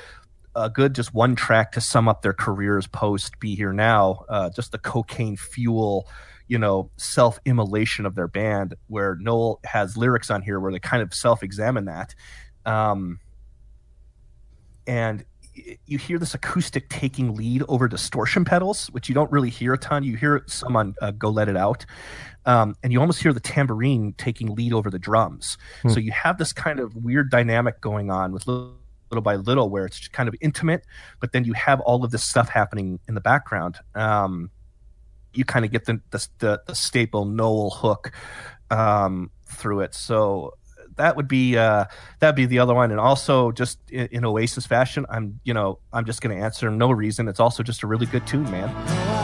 a 0.57 0.71
good 0.71 0.95
just 0.95 1.13
one 1.13 1.35
track 1.35 1.73
to 1.73 1.81
sum 1.81 2.09
up 2.09 2.23
their 2.23 2.33
careers 2.33 2.87
post 2.87 3.39
Be 3.41 3.55
Here 3.55 3.73
Now, 3.73 4.25
uh, 4.29 4.51
just 4.51 4.73
the 4.73 4.79
cocaine 4.79 5.37
fuel, 5.37 6.09
you 6.49 6.59
know, 6.59 6.91
self 6.97 7.39
immolation 7.45 8.07
of 8.07 8.15
their 8.15 8.29
band, 8.29 8.75
where 8.89 9.17
Noel 9.21 9.61
has 9.65 9.97
lyrics 9.97 10.31
on 10.31 10.43
here 10.43 10.61
where 10.61 10.73
they 10.73 10.79
kind 10.79 11.03
of 11.03 11.15
self 11.15 11.43
examine 11.43 11.87
that. 11.87 12.15
Um, 12.65 13.21
and 14.87 15.25
you 15.87 15.99
hear 15.99 16.19
this 16.19 16.35
acoustic 16.35 16.89
taking 16.89 17.35
lead 17.35 17.63
over 17.69 17.89
distortion 17.89 18.45
pedals, 18.45 18.89
which 18.89 19.09
you 19.09 19.15
don't 19.15 19.31
really 19.31 19.51
hear 19.51 19.73
a 19.73 19.79
ton. 19.79 20.05
You 20.05 20.17
hear 20.17 20.43
some 20.47 20.77
on 20.77 20.95
uh, 21.01 21.13
"Go 21.13 21.31
Let 21.31 21.49
It 21.49 21.57
Out," 21.57 21.87
um, 22.47 22.75
and 22.83 22.93
you 22.93 23.01
almost 23.01 23.23
hear 23.23 23.33
the 23.33 23.41
tambourine 23.41 24.15
taking 24.19 24.55
lead 24.55 24.73
over 24.73 24.91
the 24.91 24.99
drums. 24.99 25.57
Hmm. 25.83 25.91
So 25.91 26.01
you 26.01 26.13
have 26.13 26.39
this 26.39 26.53
kind 26.53 26.81
of 26.81 26.97
weird 26.97 27.31
dynamic 27.31 27.81
going 27.81 28.11
on 28.11 28.33
with 28.33 28.47
little, 28.47 28.75
little, 29.11 29.23
by 29.23 29.37
little, 29.37 29.71
where 29.71 29.87
it's 29.87 30.09
kind 30.09 30.29
of 30.29 30.35
intimate, 30.41 30.85
but 31.21 31.33
then 31.33 31.45
you 31.45 31.53
have 31.53 31.81
all 31.81 32.05
of 32.05 32.11
this 32.11 32.25
stuff 32.25 32.49
happening 32.49 32.99
in 33.09 33.15
the 33.15 33.21
background. 33.21 33.79
Um, 33.95 34.51
you 35.33 35.45
kind 35.45 35.65
of 35.65 35.71
get 35.71 35.85
the, 35.85 36.01
the 36.11 36.29
the, 36.39 36.63
the 36.67 36.75
staple 36.75 37.25
Noel 37.25 37.71
hook 37.71 38.13
um, 38.71 39.31
through 39.47 39.81
it. 39.81 39.95
So 39.95 40.55
that 40.97 41.17
would 41.17 41.29
be 41.29 41.57
uh, 41.57 41.85
that'd 42.21 42.37
be 42.37 42.47
the 42.47 42.59
other 42.59 42.75
one. 42.75 42.91
And 42.91 43.01
also, 43.01 43.53
just 43.53 43.79
in, 43.91 44.09
in 44.11 44.25
Oasis 44.25 44.67
fashion, 44.67 45.07
I'm 45.09 45.41
you 45.45 45.55
know 45.55 45.79
I'm 45.93 46.05
just 46.05 46.21
going 46.21 46.37
to 46.37 46.43
answer 46.43 46.71
no 46.71 46.91
reason. 46.91 47.29
It's 47.29 47.41
also 47.41 47.63
just 47.63 47.83
a 47.83 47.87
really 47.87 48.07
good 48.07 48.27
tune, 48.27 48.51
man. 48.51 49.24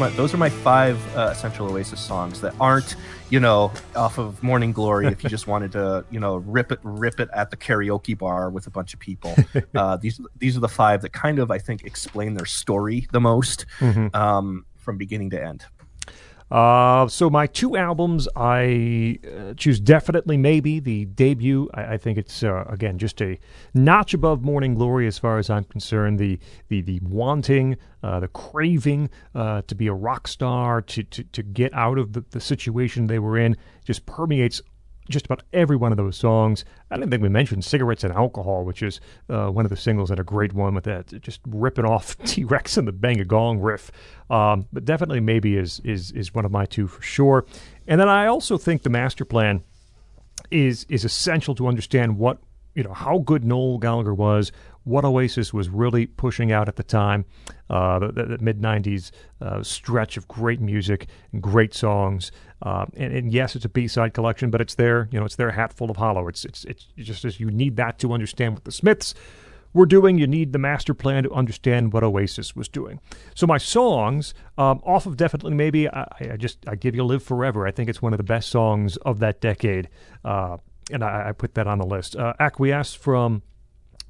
My 0.00 0.08
those 0.10 0.32
are 0.32 0.38
my 0.38 0.48
five 0.48 0.98
uh, 1.16 1.28
essential 1.32 1.70
Oasis 1.70 2.00
songs 2.00 2.40
that 2.40 2.54
aren't 2.58 2.96
you 3.28 3.38
know 3.38 3.70
off 3.94 4.18
of 4.18 4.42
Morning 4.42 4.72
Glory. 4.72 5.06
if 5.06 5.22
you 5.22 5.28
just 5.28 5.46
wanted 5.46 5.72
to 5.72 6.04
you 6.10 6.18
know 6.18 6.36
rip 6.36 6.72
it 6.72 6.80
rip 6.82 7.20
it 7.20 7.28
at 7.34 7.50
the 7.50 7.56
karaoke 7.56 8.16
bar 8.16 8.48
with 8.50 8.66
a 8.66 8.70
bunch 8.70 8.94
of 8.94 9.00
people, 9.00 9.36
uh, 9.74 9.96
these 9.98 10.18
these 10.38 10.56
are 10.56 10.60
the 10.60 10.68
five 10.68 11.02
that 11.02 11.12
kind 11.12 11.38
of 11.38 11.50
I 11.50 11.58
think 11.58 11.84
explain 11.84 12.34
their 12.34 12.46
story 12.46 13.06
the 13.12 13.20
most 13.20 13.66
mm-hmm. 13.78 14.14
um, 14.16 14.64
from 14.76 14.96
beginning 14.96 15.30
to 15.30 15.42
end. 15.42 15.66
Uh, 16.50 17.06
so 17.06 17.30
my 17.30 17.46
two 17.46 17.76
albums, 17.76 18.26
I 18.34 19.18
uh, 19.24 19.54
choose 19.54 19.78
definitely 19.78 20.36
maybe 20.36 20.80
the 20.80 21.04
debut. 21.04 21.70
I, 21.74 21.94
I 21.94 21.96
think 21.96 22.18
it's 22.18 22.42
uh, 22.42 22.64
again 22.68 22.98
just 22.98 23.22
a 23.22 23.38
notch 23.72 24.14
above 24.14 24.42
Morning 24.42 24.74
Glory 24.74 25.06
as 25.06 25.16
far 25.16 25.38
as 25.38 25.48
I'm 25.48 25.64
concerned. 25.64 26.18
The 26.18 26.40
the 26.68 26.80
the 26.80 27.00
wanting, 27.02 27.76
uh, 28.02 28.20
the 28.20 28.28
craving 28.28 29.10
uh, 29.34 29.62
to 29.68 29.74
be 29.76 29.86
a 29.86 29.92
rock 29.92 30.26
star, 30.26 30.82
to 30.82 31.04
to 31.04 31.22
to 31.22 31.42
get 31.42 31.72
out 31.72 31.98
of 31.98 32.14
the, 32.14 32.24
the 32.30 32.40
situation 32.40 33.06
they 33.06 33.20
were 33.20 33.38
in, 33.38 33.56
just 33.84 34.04
permeates 34.06 34.60
just 35.10 35.26
about 35.26 35.42
every 35.52 35.76
one 35.76 35.92
of 35.92 35.98
those 35.98 36.16
songs. 36.16 36.64
I 36.90 36.96
don't 36.96 37.10
think 37.10 37.22
we 37.22 37.28
mentioned 37.28 37.64
"Cigarettes 37.64 38.04
and 38.04 38.12
Alcohol," 38.12 38.64
which 38.64 38.82
is 38.82 39.00
uh, 39.28 39.48
one 39.48 39.66
of 39.66 39.70
the 39.70 39.76
singles 39.76 40.10
and 40.10 40.18
a 40.18 40.24
great 40.24 40.52
one 40.52 40.74
with 40.74 40.84
that 40.84 41.20
just 41.20 41.40
ripping 41.46 41.84
off 41.84 42.16
T 42.24 42.44
Rex 42.44 42.76
and 42.76 42.88
the 42.88 42.92
Bang 42.92 43.20
a 43.20 43.24
Gong 43.24 43.58
riff. 43.58 43.90
Um, 44.30 44.66
but 44.72 44.84
definitely, 44.84 45.20
maybe 45.20 45.56
is 45.56 45.80
is 45.84 46.12
is 46.12 46.34
one 46.34 46.44
of 46.44 46.50
my 46.50 46.64
two 46.64 46.86
for 46.86 47.02
sure. 47.02 47.44
And 47.86 48.00
then 48.00 48.08
I 48.08 48.26
also 48.26 48.56
think 48.56 48.82
the 48.82 48.90
master 48.90 49.24
plan 49.24 49.62
is 50.50 50.86
is 50.88 51.04
essential 51.04 51.54
to 51.56 51.66
understand 51.66 52.18
what 52.18 52.38
you 52.74 52.82
know 52.82 52.94
how 52.94 53.18
good 53.18 53.44
Noel 53.44 53.78
Gallagher 53.78 54.14
was, 54.14 54.52
what 54.84 55.04
Oasis 55.04 55.52
was 55.52 55.68
really 55.68 56.06
pushing 56.06 56.52
out 56.52 56.68
at 56.68 56.76
the 56.76 56.82
time, 56.82 57.24
uh, 57.68 57.98
the, 57.98 58.24
the 58.24 58.38
mid 58.40 58.60
'90s 58.60 59.10
uh, 59.40 59.62
stretch 59.62 60.16
of 60.16 60.26
great 60.28 60.60
music 60.60 61.08
and 61.32 61.42
great 61.42 61.74
songs. 61.74 62.32
Uh, 62.62 62.84
and, 62.94 63.14
and, 63.14 63.32
yes, 63.32 63.56
it's 63.56 63.64
a 63.64 63.70
B-side 63.70 64.12
collection, 64.12 64.50
but 64.50 64.60
it's 64.60 64.74
their 64.74 65.08
you 65.10 65.18
know 65.18 65.24
it's 65.24 65.36
their 65.36 65.50
Hatful 65.50 65.90
of 65.90 65.96
Hollow. 65.96 66.28
It's 66.28 66.44
it's 66.44 66.64
it's 66.64 66.86
just 66.96 67.24
as 67.24 67.40
you 67.40 67.50
need 67.50 67.76
that 67.76 67.98
to 68.00 68.12
understand 68.12 68.54
what 68.54 68.64
the 68.64 68.72
Smiths 68.72 69.14
were 69.72 69.86
doing. 69.86 70.18
You 70.18 70.26
need 70.26 70.52
the 70.52 70.58
master 70.58 70.94
plan 70.94 71.22
to 71.24 71.32
understand 71.32 71.92
what 71.92 72.02
Oasis 72.02 72.56
was 72.56 72.68
doing. 72.68 73.00
So 73.34 73.46
my 73.46 73.58
songs 73.58 74.34
um, 74.58 74.80
off 74.84 75.06
of 75.06 75.16
definitely 75.16 75.54
maybe 75.54 75.88
I, 75.88 76.06
I, 76.32 76.36
just 76.36 76.58
I 76.66 76.74
give 76.74 76.94
you 76.94 77.04
"Live 77.04 77.22
Forever." 77.22 77.66
I 77.66 77.70
think 77.70 77.88
it's 77.88 78.02
one 78.02 78.12
of 78.12 78.18
the 78.18 78.24
best 78.24 78.50
songs 78.50 78.96
of 78.98 79.20
that 79.20 79.40
decade, 79.40 79.88
uh, 80.24 80.58
and 80.90 81.04
I, 81.04 81.28
I, 81.28 81.32
put 81.32 81.54
that 81.54 81.66
on 81.66 81.78
the 81.78 81.86
list. 81.86 82.16
Uh, 82.16 82.34
Acquiesce 82.40 82.94
from 82.94 83.42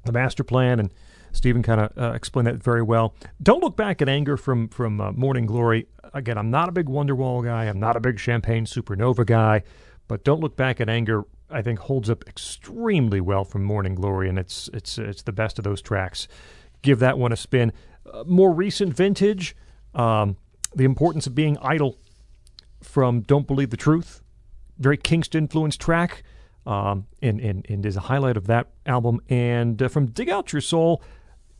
the 0.05 0.11
master 0.11 0.43
plan 0.43 0.79
and. 0.79 0.93
Stephen 1.33 1.63
kind 1.63 1.79
of 1.79 1.97
uh, 1.97 2.11
explained 2.11 2.45
that 2.45 2.61
very 2.61 2.81
well. 2.81 3.15
Don't 3.41 3.63
look 3.63 3.77
back 3.77 4.01
at 4.01 4.09
anger 4.09 4.35
from 4.35 4.67
from 4.67 4.99
uh, 4.99 5.13
Morning 5.13 5.45
Glory. 5.45 5.87
Again, 6.13 6.37
I'm 6.37 6.51
not 6.51 6.67
a 6.67 6.73
big 6.73 6.87
Wonderwall 6.87 7.41
guy. 7.41 7.67
I'm 7.67 7.79
not 7.79 7.95
a 7.95 8.01
big 8.01 8.19
Champagne 8.19 8.65
Supernova 8.65 9.25
guy, 9.25 9.63
but 10.09 10.25
don't 10.25 10.41
look 10.41 10.57
back 10.57 10.81
at 10.81 10.89
anger 10.89 11.23
I 11.51 11.61
think 11.61 11.79
holds 11.79 12.09
up 12.09 12.27
extremely 12.27 13.21
well 13.21 13.43
from 13.43 13.63
Morning 13.63 13.95
Glory, 13.95 14.29
and 14.29 14.39
it's 14.39 14.69
it's 14.73 14.97
it's 14.97 15.21
the 15.23 15.31
best 15.31 15.59
of 15.59 15.63
those 15.63 15.81
tracks. 15.81 16.27
Give 16.81 16.99
that 16.99 17.17
one 17.17 17.31
a 17.31 17.35
spin. 17.35 17.73
Uh, 18.11 18.23
more 18.25 18.51
recent 18.51 18.93
vintage, 18.93 19.55
um, 19.93 20.37
the 20.75 20.85
importance 20.85 21.27
of 21.27 21.35
being 21.35 21.57
idle 21.61 21.97
from 22.81 23.21
Don't 23.21 23.45
Believe 23.45 23.69
the 23.69 23.77
Truth, 23.77 24.21
very 24.79 24.97
Kingston 24.97 25.43
influenced 25.43 25.79
track, 25.79 26.23
um, 26.65 27.07
and, 27.21 27.39
and 27.39 27.65
and 27.69 27.85
is 27.85 27.97
a 27.97 28.01
highlight 28.01 28.37
of 28.37 28.47
that 28.47 28.67
album. 28.85 29.21
And 29.29 29.81
uh, 29.81 29.87
from 29.87 30.07
Dig 30.07 30.29
Out 30.29 30.53
Your 30.53 30.61
Soul, 30.61 31.01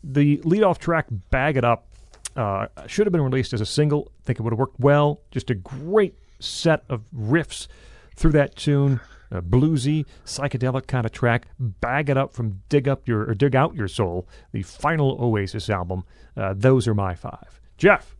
the 0.03 0.37
leadoff 0.37 0.77
track 0.77 1.07
"Bag 1.29 1.57
It 1.57 1.65
Up" 1.65 1.87
uh, 2.35 2.67
should 2.87 3.05
have 3.07 3.11
been 3.11 3.21
released 3.21 3.53
as 3.53 3.61
a 3.61 3.65
single. 3.65 4.11
I 4.21 4.25
think 4.25 4.39
it 4.39 4.43
would 4.43 4.53
have 4.53 4.59
worked 4.59 4.79
well. 4.79 5.21
Just 5.31 5.49
a 5.49 5.55
great 5.55 6.17
set 6.39 6.83
of 6.89 7.03
riffs 7.15 7.67
through 8.15 8.31
that 8.31 8.55
tune 8.55 8.99
a 9.31 9.41
bluesy, 9.41 10.05
psychedelic 10.25 10.87
kind 10.87 11.05
of 11.05 11.11
track. 11.11 11.47
Bag 11.57 12.09
it 12.09 12.17
up 12.17 12.33
from 12.33 12.61
Dig 12.69 12.87
Up 12.87 13.07
Your 13.07 13.21
or 13.29 13.33
Dig 13.33 13.55
Out 13.55 13.75
Your 13.75 13.87
Soul, 13.87 14.27
the 14.51 14.61
final 14.61 15.17
Oasis 15.21 15.69
album. 15.69 16.03
Uh, 16.35 16.53
those 16.55 16.87
are 16.87 16.93
my 16.93 17.15
five. 17.15 17.59
Jeff. 17.77 18.15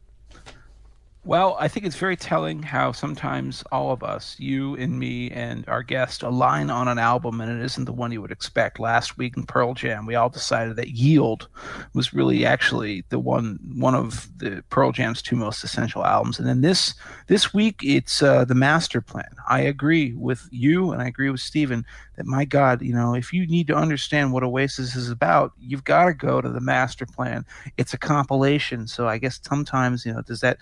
Well, 1.23 1.55
I 1.59 1.67
think 1.67 1.85
it's 1.85 1.97
very 1.97 2.15
telling 2.15 2.63
how 2.63 2.93
sometimes 2.93 3.63
all 3.71 3.91
of 3.91 4.01
us, 4.01 4.35
you 4.39 4.75
and 4.77 4.97
me 4.97 5.29
and 5.29 5.63
our 5.69 5.83
guest, 5.83 6.23
align 6.23 6.71
on 6.71 6.87
an 6.87 6.97
album 6.97 7.39
and 7.39 7.51
it 7.51 7.63
isn't 7.63 7.85
the 7.85 7.93
one 7.93 8.11
you 8.11 8.23
would 8.23 8.31
expect. 8.31 8.79
Last 8.79 9.19
week 9.19 9.37
in 9.37 9.45
Pearl 9.45 9.75
Jam, 9.75 10.07
we 10.07 10.15
all 10.15 10.29
decided 10.29 10.77
that 10.77 10.89
Yield 10.89 11.47
was 11.93 12.11
really 12.11 12.43
actually 12.43 13.03
the 13.09 13.19
one 13.19 13.59
one 13.75 13.93
of 13.93 14.35
the 14.39 14.63
Pearl 14.71 14.91
Jam's 14.91 15.21
two 15.21 15.35
most 15.35 15.63
essential 15.63 16.03
albums. 16.03 16.39
And 16.39 16.47
then 16.47 16.61
this 16.61 16.95
this 17.27 17.53
week, 17.53 17.81
it's 17.83 18.23
uh, 18.23 18.43
the 18.43 18.55
Master 18.55 18.99
Plan. 18.99 19.29
I 19.47 19.61
agree 19.61 20.13
with 20.13 20.49
you 20.49 20.91
and 20.91 21.03
I 21.03 21.07
agree 21.07 21.29
with 21.29 21.41
Stephen 21.41 21.85
that 22.15 22.25
my 22.25 22.45
God, 22.45 22.81
you 22.81 22.93
know, 22.93 23.13
if 23.13 23.31
you 23.31 23.45
need 23.45 23.67
to 23.67 23.75
understand 23.75 24.33
what 24.33 24.43
Oasis 24.43 24.95
is 24.95 25.11
about, 25.11 25.53
you've 25.59 25.83
got 25.83 26.05
to 26.05 26.13
go 26.15 26.41
to 26.41 26.49
the 26.49 26.59
Master 26.59 27.05
Plan. 27.05 27.45
It's 27.77 27.93
a 27.93 27.97
compilation, 27.99 28.87
so 28.87 29.07
I 29.07 29.19
guess 29.19 29.39
sometimes 29.47 30.03
you 30.03 30.13
know 30.13 30.21
does 30.23 30.41
that 30.41 30.57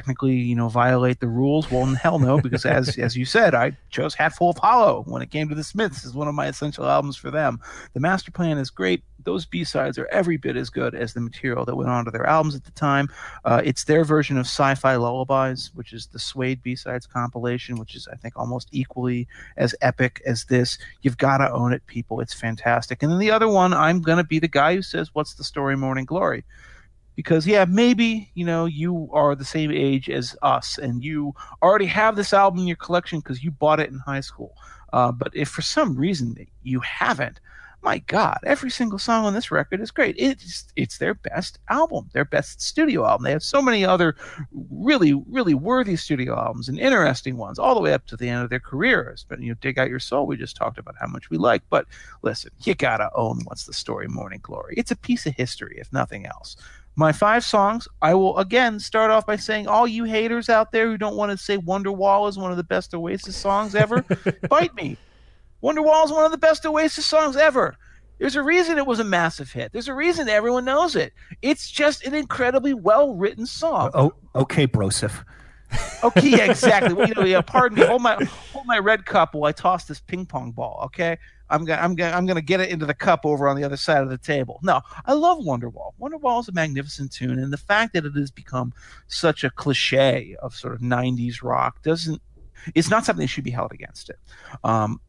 technically, 0.00 0.34
you 0.34 0.56
know, 0.56 0.68
violate 0.68 1.20
the 1.20 1.28
rules? 1.28 1.70
Well, 1.70 1.84
hell 1.84 2.18
no, 2.18 2.40
because 2.40 2.64
as 2.64 2.96
as 3.06 3.16
you 3.18 3.26
said, 3.26 3.54
I 3.54 3.76
chose 3.90 4.14
Hatful 4.14 4.48
of 4.48 4.56
Hollow 4.56 5.02
when 5.06 5.20
it 5.20 5.30
came 5.30 5.48
to 5.50 5.54
the 5.54 5.62
Smiths 5.62 6.06
is 6.06 6.14
one 6.14 6.26
of 6.26 6.34
my 6.34 6.46
essential 6.46 6.86
albums 6.86 7.16
for 7.18 7.30
them. 7.30 7.60
The 7.92 8.00
Master 8.00 8.30
Plan 8.30 8.56
is 8.56 8.70
great. 8.70 9.02
Those 9.22 9.44
B 9.44 9.62
sides 9.64 9.98
are 9.98 10.06
every 10.06 10.38
bit 10.38 10.56
as 10.56 10.70
good 10.70 10.94
as 10.94 11.12
the 11.12 11.20
material 11.20 11.66
that 11.66 11.76
went 11.76 11.90
onto 11.90 12.10
their 12.10 12.26
albums 12.26 12.54
at 12.54 12.64
the 12.64 12.70
time. 12.70 13.10
Uh, 13.44 13.60
it's 13.62 13.84
their 13.84 14.02
version 14.02 14.38
of 14.38 14.46
Sci-Fi 14.46 14.96
Lullabies, 14.96 15.70
which 15.74 15.92
is 15.92 16.06
the 16.06 16.18
Suede 16.18 16.62
B 16.62 16.74
sides 16.74 17.06
compilation, 17.06 17.76
which 17.76 17.94
is 17.94 18.08
I 18.10 18.16
think 18.16 18.38
almost 18.38 18.68
equally 18.72 19.28
as 19.58 19.74
epic 19.82 20.22
as 20.24 20.46
this. 20.46 20.78
You've 21.02 21.18
got 21.18 21.38
to 21.38 21.52
own 21.52 21.74
it, 21.74 21.86
people. 21.86 22.20
It's 22.20 22.32
fantastic. 22.32 23.02
And 23.02 23.12
then 23.12 23.18
the 23.18 23.30
other 23.30 23.48
one, 23.48 23.74
I'm 23.74 24.00
gonna 24.00 24.24
be 24.24 24.38
the 24.38 24.48
guy 24.48 24.74
who 24.76 24.82
says, 24.82 25.10
"What's 25.14 25.34
the 25.34 25.44
story, 25.44 25.76
Morning 25.76 26.06
Glory?" 26.06 26.44
Because 27.16 27.46
yeah 27.46 27.64
maybe 27.64 28.30
you 28.34 28.44
know 28.44 28.66
you 28.66 29.08
are 29.12 29.34
the 29.34 29.44
same 29.44 29.70
age 29.70 30.08
as 30.08 30.36
us 30.42 30.78
and 30.78 31.04
you 31.04 31.34
already 31.62 31.86
have 31.86 32.16
this 32.16 32.32
album 32.32 32.60
in 32.60 32.66
your 32.66 32.76
collection 32.76 33.20
because 33.20 33.42
you 33.42 33.50
bought 33.50 33.80
it 33.80 33.90
in 33.90 33.98
high 33.98 34.20
school. 34.20 34.56
Uh, 34.92 35.12
but 35.12 35.30
if 35.34 35.48
for 35.48 35.62
some 35.62 35.96
reason 35.96 36.36
you 36.62 36.80
haven't 36.80 37.40
my 37.82 37.98
god 37.98 38.38
every 38.44 38.70
single 38.70 38.98
song 38.98 39.24
on 39.24 39.32
this 39.32 39.50
record 39.50 39.80
is 39.80 39.90
great. 39.90 40.14
It's 40.18 40.66
it's 40.76 40.98
their 40.98 41.14
best 41.14 41.58
album 41.68 42.10
their 42.12 42.24
best 42.24 42.60
studio 42.60 43.06
album. 43.06 43.24
They 43.24 43.30
have 43.30 43.42
so 43.42 43.62
many 43.62 43.84
other 43.84 44.16
really 44.70 45.14
really 45.14 45.54
worthy 45.54 45.96
studio 45.96 46.36
albums 46.36 46.68
and 46.68 46.78
interesting 46.78 47.36
ones 47.36 47.58
all 47.58 47.74
the 47.74 47.80
way 47.80 47.94
up 47.94 48.06
to 48.06 48.16
the 48.16 48.28
end 48.28 48.42
of 48.42 48.50
their 48.50 48.60
careers. 48.60 49.24
But 49.28 49.40
you 49.40 49.50
know 49.50 49.56
dig 49.60 49.78
out 49.78 49.88
your 49.88 50.00
soul 50.00 50.26
we 50.26 50.36
just 50.36 50.56
talked 50.56 50.78
about 50.78 50.96
how 51.00 51.06
much 51.06 51.30
we 51.30 51.38
like. 51.38 51.62
But 51.70 51.86
listen 52.22 52.50
you 52.64 52.74
gotta 52.74 53.10
own 53.14 53.40
what's 53.44 53.64
the 53.64 53.72
story 53.72 54.08
morning 54.08 54.40
glory? 54.42 54.74
It's 54.76 54.90
a 54.90 54.96
piece 54.96 55.26
of 55.26 55.34
history 55.36 55.76
if 55.78 55.92
nothing 55.92 56.26
else 56.26 56.56
my 56.96 57.12
five 57.12 57.44
songs, 57.44 57.88
I 58.02 58.14
will 58.14 58.36
again 58.38 58.78
start 58.78 59.10
off 59.10 59.26
by 59.26 59.36
saying, 59.36 59.66
all 59.68 59.86
you 59.86 60.04
haters 60.04 60.48
out 60.48 60.72
there 60.72 60.86
who 60.86 60.98
don't 60.98 61.16
want 61.16 61.30
to 61.30 61.38
say 61.38 61.56
Wonderwall 61.58 62.28
is 62.28 62.36
one 62.36 62.50
of 62.50 62.56
the 62.56 62.64
best 62.64 62.94
Oasis 62.94 63.36
songs 63.36 63.74
ever, 63.74 64.04
bite 64.48 64.74
me. 64.74 64.96
Wonderwall 65.62 66.04
is 66.04 66.12
one 66.12 66.24
of 66.24 66.30
the 66.30 66.38
best 66.38 66.64
Oasis 66.66 67.06
songs 67.06 67.36
ever. 67.36 67.76
There's 68.18 68.36
a 68.36 68.42
reason 68.42 68.76
it 68.76 68.86
was 68.86 69.00
a 69.00 69.04
massive 69.04 69.50
hit. 69.50 69.72
There's 69.72 69.88
a 69.88 69.94
reason 69.94 70.28
everyone 70.28 70.66
knows 70.66 70.94
it. 70.94 71.14
It's 71.40 71.70
just 71.70 72.04
an 72.04 72.14
incredibly 72.14 72.74
well 72.74 73.14
written 73.14 73.46
song. 73.46 73.90
Oh, 73.94 74.12
okay, 74.34 74.66
Broseph. 74.66 75.24
Okay, 76.02 76.30
yeah, 76.30 76.50
exactly. 76.50 76.94
well, 76.94 77.06
you 77.06 77.14
know, 77.14 77.24
yeah, 77.24 77.42
pardon 77.42 77.78
me. 77.78 77.84
Hold 77.86 78.02
my 78.02 78.16
hold 78.52 78.66
my 78.66 78.78
red 78.78 79.04
cup 79.06 79.34
while 79.34 79.48
I 79.48 79.52
toss 79.52 79.84
this 79.84 80.00
ping 80.00 80.26
pong 80.26 80.50
ball. 80.50 80.80
Okay, 80.86 81.16
I'm 81.50 81.64
gonna 81.64 81.82
I'm 81.82 81.94
gonna 81.94 82.16
I'm 82.16 82.26
gonna 82.26 82.40
get 82.40 82.60
it 82.60 82.70
into 82.70 82.86
the 82.86 82.94
cup 82.94 83.26
over 83.26 83.48
on 83.48 83.56
the 83.56 83.64
other 83.64 83.76
side 83.76 84.02
of 84.02 84.08
the 84.08 84.18
table. 84.18 84.60
No, 84.62 84.80
I 85.04 85.12
love 85.12 85.38
Wonderwall. 85.38 85.92
Wonderwall 86.00 86.40
is 86.40 86.48
a 86.48 86.52
magnificent 86.52 87.12
tune, 87.12 87.38
and 87.38 87.52
the 87.52 87.58
fact 87.58 87.92
that 87.94 88.04
it 88.04 88.14
has 88.14 88.30
become 88.30 88.72
such 89.08 89.44
a 89.44 89.50
cliche 89.50 90.36
of 90.42 90.54
sort 90.54 90.74
of 90.74 90.80
'90s 90.80 91.42
rock 91.42 91.82
doesn't. 91.82 92.22
It's 92.74 92.90
not 92.90 93.04
something 93.04 93.22
that 93.22 93.28
should 93.28 93.44
be 93.44 93.50
held 93.50 93.72
against 93.72 94.10
it. 94.10 94.18
Um, 94.64 95.00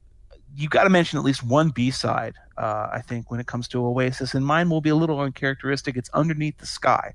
you 0.55 0.67
got 0.69 0.83
to 0.83 0.89
mention 0.89 1.17
at 1.17 1.25
least 1.25 1.43
one 1.43 1.69
B 1.69 1.91
side. 1.91 2.35
Uh, 2.57 2.89
I 2.91 3.01
think 3.01 3.31
when 3.31 3.39
it 3.39 3.47
comes 3.47 3.67
to 3.69 3.85
Oasis, 3.85 4.33
and 4.33 4.45
mine 4.45 4.69
will 4.69 4.81
be 4.81 4.89
a 4.89 4.95
little 4.95 5.19
uncharacteristic. 5.19 5.95
It's 5.95 6.09
"Underneath 6.09 6.57
the 6.57 6.65
Sky." 6.65 7.13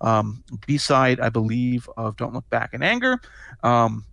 Um, 0.00 0.44
B 0.66 0.76
side, 0.76 1.20
I 1.20 1.30
believe, 1.30 1.88
of 1.96 2.16
"Don't 2.16 2.34
Look 2.34 2.48
Back 2.50 2.74
in 2.74 2.82
Anger." 2.82 3.20
Um, 3.62 4.04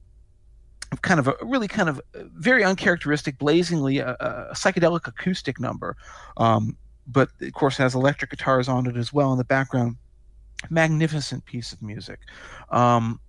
kind 1.01 1.19
of 1.19 1.27
a 1.27 1.35
really 1.41 1.67
kind 1.67 1.89
of 1.89 2.01
very 2.13 2.63
uncharacteristic, 2.63 3.37
blazingly 3.37 3.99
a, 3.99 4.11
a 4.19 4.53
psychedelic 4.53 5.07
acoustic 5.07 5.59
number, 5.59 5.95
um, 6.37 6.77
but 7.07 7.29
of 7.41 7.53
course 7.53 7.77
has 7.77 7.95
electric 7.95 8.31
guitars 8.31 8.67
on 8.67 8.87
it 8.87 8.95
as 8.95 9.11
well 9.11 9.31
in 9.31 9.37
the 9.37 9.43
background. 9.43 9.97
Magnificent 10.69 11.45
piece 11.45 11.73
of 11.73 11.81
music. 11.81 12.19
Um, 12.69 13.19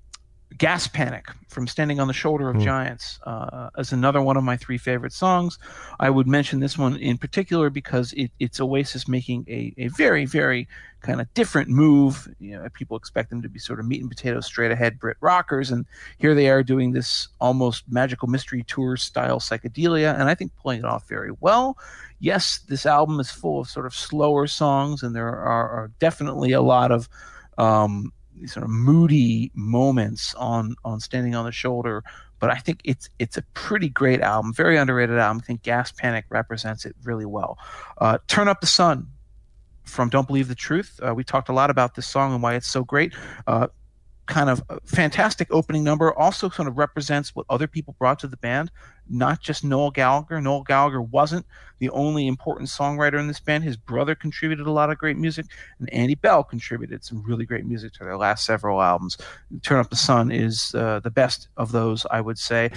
Gas 0.56 0.86
Panic 0.86 1.26
from 1.48 1.66
Standing 1.66 1.98
on 1.98 2.06
the 2.06 2.12
Shoulder 2.12 2.48
of 2.48 2.56
mm. 2.56 2.62
Giants 2.64 3.18
uh, 3.24 3.70
is 3.76 3.92
another 3.92 4.22
one 4.22 4.36
of 4.36 4.44
my 4.44 4.56
three 4.56 4.78
favorite 4.78 5.12
songs. 5.12 5.58
I 5.98 6.10
would 6.10 6.28
mention 6.28 6.60
this 6.60 6.78
one 6.78 6.96
in 6.96 7.18
particular 7.18 7.70
because 7.70 8.12
it, 8.12 8.30
it's 8.38 8.60
Oasis 8.60 9.08
making 9.08 9.46
a, 9.48 9.74
a 9.78 9.88
very, 9.88 10.26
very 10.26 10.68
kind 11.00 11.20
of 11.20 11.32
different 11.34 11.70
move. 11.70 12.28
You 12.38 12.56
know, 12.56 12.68
people 12.72 12.96
expect 12.96 13.30
them 13.30 13.42
to 13.42 13.48
be 13.48 13.58
sort 13.58 13.80
of 13.80 13.86
meat 13.86 14.00
and 14.00 14.08
potatoes, 14.08 14.46
straight 14.46 14.70
ahead 14.70 15.00
Brit 15.00 15.16
rockers, 15.20 15.72
and 15.72 15.86
here 16.18 16.34
they 16.34 16.48
are 16.48 16.62
doing 16.62 16.92
this 16.92 17.28
almost 17.40 17.84
magical 17.88 18.28
mystery 18.28 18.62
tour 18.62 18.96
style 18.96 19.40
psychedelia, 19.40 20.18
and 20.18 20.28
I 20.28 20.34
think 20.34 20.52
pulling 20.62 20.78
it 20.80 20.84
off 20.84 21.08
very 21.08 21.32
well. 21.40 21.76
Yes, 22.20 22.60
this 22.68 22.86
album 22.86 23.18
is 23.18 23.30
full 23.30 23.60
of 23.60 23.68
sort 23.68 23.86
of 23.86 23.94
slower 23.94 24.46
songs, 24.46 25.02
and 25.02 25.16
there 25.16 25.28
are, 25.28 25.68
are 25.68 25.90
definitely 25.98 26.52
a 26.52 26.62
lot 26.62 26.92
of 26.92 27.08
um, 27.58 28.12
sort 28.46 28.64
of 28.64 28.70
moody 28.70 29.50
moments 29.54 30.34
on 30.34 30.76
on 30.84 31.00
Standing 31.00 31.34
on 31.34 31.44
the 31.44 31.52
Shoulder. 31.52 32.04
But 32.38 32.50
I 32.50 32.56
think 32.56 32.80
it's 32.84 33.08
it's 33.18 33.36
a 33.36 33.42
pretty 33.54 33.88
great 33.88 34.20
album, 34.20 34.52
very 34.52 34.76
underrated 34.76 35.18
album. 35.18 35.40
I 35.42 35.46
think 35.46 35.62
Gas 35.62 35.92
Panic 35.92 36.26
represents 36.28 36.84
it 36.84 36.94
really 37.04 37.24
well. 37.24 37.58
Uh, 37.98 38.18
Turn 38.26 38.48
Up 38.48 38.60
the 38.60 38.66
Sun 38.66 39.08
from 39.84 40.08
Don't 40.08 40.26
Believe 40.26 40.48
the 40.48 40.54
Truth. 40.54 41.00
Uh, 41.06 41.14
we 41.14 41.24
talked 41.24 41.48
a 41.48 41.52
lot 41.52 41.70
about 41.70 41.94
this 41.94 42.06
song 42.06 42.32
and 42.34 42.42
why 42.42 42.54
it's 42.54 42.66
so 42.66 42.84
great. 42.84 43.14
Uh, 43.46 43.68
kind 44.26 44.48
of 44.48 44.62
fantastic 44.84 45.48
opening 45.50 45.84
number 45.84 46.12
also 46.18 46.48
sort 46.48 46.68
of 46.68 46.78
represents 46.78 47.34
what 47.34 47.46
other 47.50 47.66
people 47.66 47.94
brought 47.98 48.18
to 48.18 48.26
the 48.26 48.36
band 48.36 48.70
not 49.08 49.40
just 49.40 49.64
noel 49.64 49.90
gallagher. 49.90 50.40
Noel 50.40 50.62
gallagher 50.62 51.02
wasn't 51.02 51.46
the 51.78 51.90
only 51.90 52.26
important 52.26 52.68
songwriter 52.68 53.18
in 53.18 53.28
this 53.28 53.40
band. 53.40 53.64
His 53.64 53.76
brother 53.76 54.14
contributed 54.14 54.66
a 54.66 54.70
lot 54.70 54.90
of 54.90 54.98
great 54.98 55.16
music 55.16 55.46
and 55.78 55.92
andy 55.92 56.14
bell 56.14 56.42
contributed 56.42 57.04
some 57.04 57.22
really 57.22 57.44
great 57.44 57.66
music 57.66 57.92
to 57.94 58.04
their 58.04 58.16
last 58.16 58.44
several 58.44 58.80
albums. 58.80 59.18
Turn 59.62 59.78
up 59.78 59.90
the 59.90 59.96
sun 59.96 60.30
is 60.30 60.74
uh, 60.74 61.00
the 61.00 61.10
best 61.10 61.48
of 61.56 61.72
those 61.72 62.06
i 62.10 62.20
would 62.20 62.38
say 62.38 62.70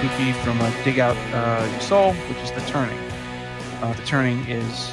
from 0.00 0.58
uh, 0.62 0.72
Dig 0.82 0.98
Out 0.98 1.16
uh, 1.34 1.68
Your 1.70 1.80
Soul, 1.80 2.14
which 2.14 2.38
is 2.38 2.50
The 2.52 2.60
Turning. 2.62 2.98
Uh, 3.82 3.92
the 3.92 4.02
Turning 4.06 4.38
is 4.48 4.88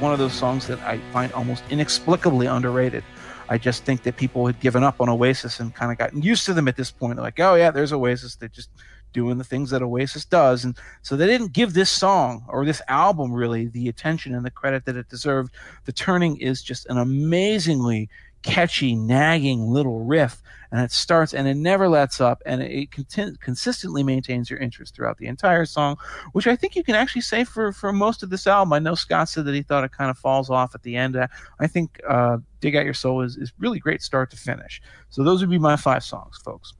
one 0.00 0.14
of 0.14 0.18
those 0.18 0.32
songs 0.32 0.66
that 0.66 0.78
I 0.80 0.98
find 1.12 1.30
almost 1.34 1.62
inexplicably 1.68 2.46
underrated. 2.46 3.04
I 3.50 3.58
just 3.58 3.84
think 3.84 4.02
that 4.04 4.16
people 4.16 4.46
had 4.46 4.58
given 4.58 4.82
up 4.82 4.98
on 4.98 5.10
Oasis 5.10 5.60
and 5.60 5.74
kind 5.74 5.92
of 5.92 5.98
gotten 5.98 6.22
used 6.22 6.46
to 6.46 6.54
them 6.54 6.68
at 6.68 6.76
this 6.76 6.90
point. 6.90 7.16
They're 7.16 7.22
like, 7.22 7.38
oh, 7.38 7.54
yeah, 7.54 7.70
there's 7.70 7.92
Oasis. 7.92 8.36
They're 8.36 8.48
just 8.48 8.70
doing 9.12 9.36
the 9.36 9.44
things 9.44 9.68
that 9.70 9.82
Oasis 9.82 10.24
does. 10.24 10.64
And 10.64 10.74
so 11.02 11.16
they 11.16 11.26
didn't 11.26 11.52
give 11.52 11.74
this 11.74 11.90
song 11.90 12.42
or 12.48 12.64
this 12.64 12.80
album 12.88 13.34
really 13.34 13.66
the 13.66 13.88
attention 13.88 14.34
and 14.34 14.44
the 14.44 14.50
credit 14.50 14.86
that 14.86 14.96
it 14.96 15.10
deserved. 15.10 15.52
The 15.84 15.92
Turning 15.92 16.38
is 16.38 16.62
just 16.62 16.86
an 16.86 16.96
amazingly 16.96 18.08
catchy, 18.42 18.94
nagging 18.96 19.68
little 19.68 20.02
riff, 20.02 20.42
and 20.70 20.80
it 20.80 20.90
starts 20.92 21.34
and 21.34 21.46
it 21.48 21.56
never 21.56 21.88
lets 21.88 22.20
up, 22.20 22.42
and 22.46 22.62
it 22.62 22.90
contin- 22.90 23.38
consistently 23.40 24.02
maintains 24.02 24.50
your 24.50 24.58
interest 24.58 24.94
throughout 24.94 25.18
the 25.18 25.26
entire 25.26 25.64
song, 25.64 25.96
which 26.32 26.46
I 26.46 26.56
think 26.56 26.76
you 26.76 26.84
can 26.84 26.94
actually 26.94 27.22
say 27.22 27.44
for 27.44 27.72
for 27.72 27.92
most 27.92 28.22
of 28.22 28.30
this 28.30 28.46
album. 28.46 28.72
I 28.72 28.78
know 28.78 28.94
Scott 28.94 29.28
said 29.28 29.44
that 29.46 29.54
he 29.54 29.62
thought 29.62 29.84
it 29.84 29.92
kind 29.92 30.10
of 30.10 30.18
falls 30.18 30.50
off 30.50 30.74
at 30.74 30.82
the 30.82 30.96
end. 30.96 31.16
I 31.60 31.66
think 31.66 32.00
uh, 32.08 32.38
"Dig 32.60 32.76
Out 32.76 32.84
Your 32.84 32.94
Soul" 32.94 33.22
is 33.22 33.36
is 33.36 33.52
really 33.58 33.78
great 33.78 34.02
start 34.02 34.30
to 34.30 34.36
finish. 34.36 34.80
So 35.08 35.22
those 35.22 35.40
would 35.40 35.50
be 35.50 35.58
my 35.58 35.76
five 35.76 36.04
songs, 36.04 36.38
folks. 36.44 36.72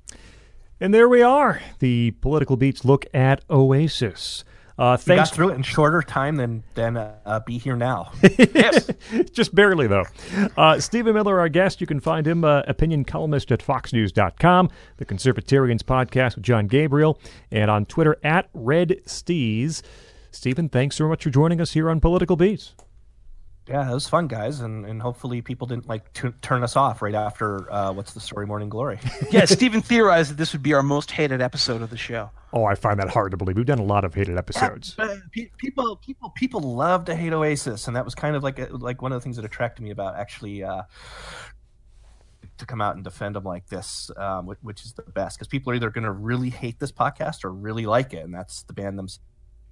And 0.78 0.92
there 0.92 1.08
we 1.08 1.22
are. 1.22 1.60
The 1.78 2.10
Political 2.20 2.58
Beats 2.58 2.84
look 2.84 3.06
at 3.14 3.42
Oasis. 3.48 4.44
Uh, 4.78 4.96
We 5.00 5.04
thanks 5.04 5.30
got 5.30 5.34
through 5.34 5.50
it 5.50 5.54
in 5.54 5.62
shorter 5.62 6.02
time 6.02 6.36
than 6.36 6.62
than 6.74 6.96
uh, 6.96 7.14
uh, 7.24 7.40
be 7.40 7.58
here 7.58 7.76
now. 7.76 8.12
Yes. 8.38 8.90
Just 9.32 9.54
barely, 9.54 9.86
though. 9.86 10.04
Uh, 10.56 10.78
Stephen 10.80 11.14
Miller, 11.14 11.38
our 11.38 11.48
guest, 11.48 11.80
you 11.80 11.86
can 11.86 12.00
find 12.00 12.26
him, 12.26 12.44
uh, 12.44 12.62
opinion 12.66 13.04
columnist 13.04 13.50
at 13.52 13.60
foxnews.com, 13.60 14.70
the 14.98 15.04
Conservatarians 15.04 15.82
podcast 15.82 16.36
with 16.36 16.44
John 16.44 16.66
Gabriel, 16.66 17.18
and 17.50 17.70
on 17.70 17.86
Twitter 17.86 18.16
at 18.22 18.48
Red 18.54 18.96
Steez. 19.06 19.82
Stephen, 20.30 20.68
thanks 20.68 20.96
so 20.96 21.08
much 21.08 21.22
for 21.24 21.30
joining 21.30 21.60
us 21.60 21.72
here 21.72 21.88
on 21.88 22.00
Political 22.00 22.36
Beats. 22.36 22.74
Yeah, 23.68 23.90
it 23.90 23.94
was 23.94 24.08
fun, 24.08 24.28
guys, 24.28 24.60
and, 24.60 24.86
and 24.86 25.02
hopefully 25.02 25.42
people 25.42 25.66
didn't 25.66 25.88
like 25.88 26.12
tu- 26.12 26.34
turn 26.40 26.62
us 26.62 26.76
off 26.76 27.02
right 27.02 27.14
after 27.14 27.70
uh, 27.72 27.92
what's 27.92 28.12
the 28.12 28.20
story, 28.20 28.46
Morning 28.46 28.68
Glory. 28.68 29.00
yeah, 29.30 29.44
Stephen 29.44 29.82
theorized 29.82 30.30
that 30.30 30.36
this 30.36 30.52
would 30.52 30.62
be 30.62 30.72
our 30.72 30.84
most 30.84 31.10
hated 31.10 31.40
episode 31.40 31.82
of 31.82 31.90
the 31.90 31.96
show. 31.96 32.30
Oh, 32.52 32.64
I 32.64 32.76
find 32.76 33.00
that 33.00 33.08
hard 33.08 33.32
to 33.32 33.36
believe. 33.36 33.56
We've 33.56 33.66
done 33.66 33.80
a 33.80 33.84
lot 33.84 34.04
of 34.04 34.14
hated 34.14 34.38
episodes. 34.38 34.94
But 34.96 35.18
people, 35.32 35.96
people, 35.96 36.30
people 36.36 36.60
love 36.60 37.06
to 37.06 37.16
hate 37.16 37.32
Oasis, 37.32 37.88
and 37.88 37.96
that 37.96 38.04
was 38.04 38.14
kind 38.14 38.36
of 38.36 38.44
like 38.44 38.58
a, 38.60 38.68
like 38.70 39.02
one 39.02 39.10
of 39.12 39.16
the 39.16 39.22
things 39.24 39.34
that 39.36 39.44
attracted 39.44 39.82
me 39.82 39.90
about 39.90 40.16
actually 40.16 40.62
uh, 40.62 40.82
to 42.58 42.66
come 42.66 42.80
out 42.80 42.94
and 42.94 43.02
defend 43.02 43.34
them 43.34 43.44
like 43.44 43.66
this, 43.66 44.12
um, 44.16 44.46
which, 44.46 44.58
which 44.62 44.84
is 44.84 44.92
the 44.92 45.02
best 45.02 45.38
because 45.38 45.48
people 45.48 45.72
are 45.72 45.74
either 45.74 45.90
going 45.90 46.04
to 46.04 46.12
really 46.12 46.50
hate 46.50 46.78
this 46.78 46.92
podcast 46.92 47.44
or 47.44 47.52
really 47.52 47.84
like 47.84 48.14
it, 48.14 48.24
and 48.24 48.32
that's 48.32 48.62
the 48.62 48.72
band 48.72 48.96
themselves. 48.96 49.20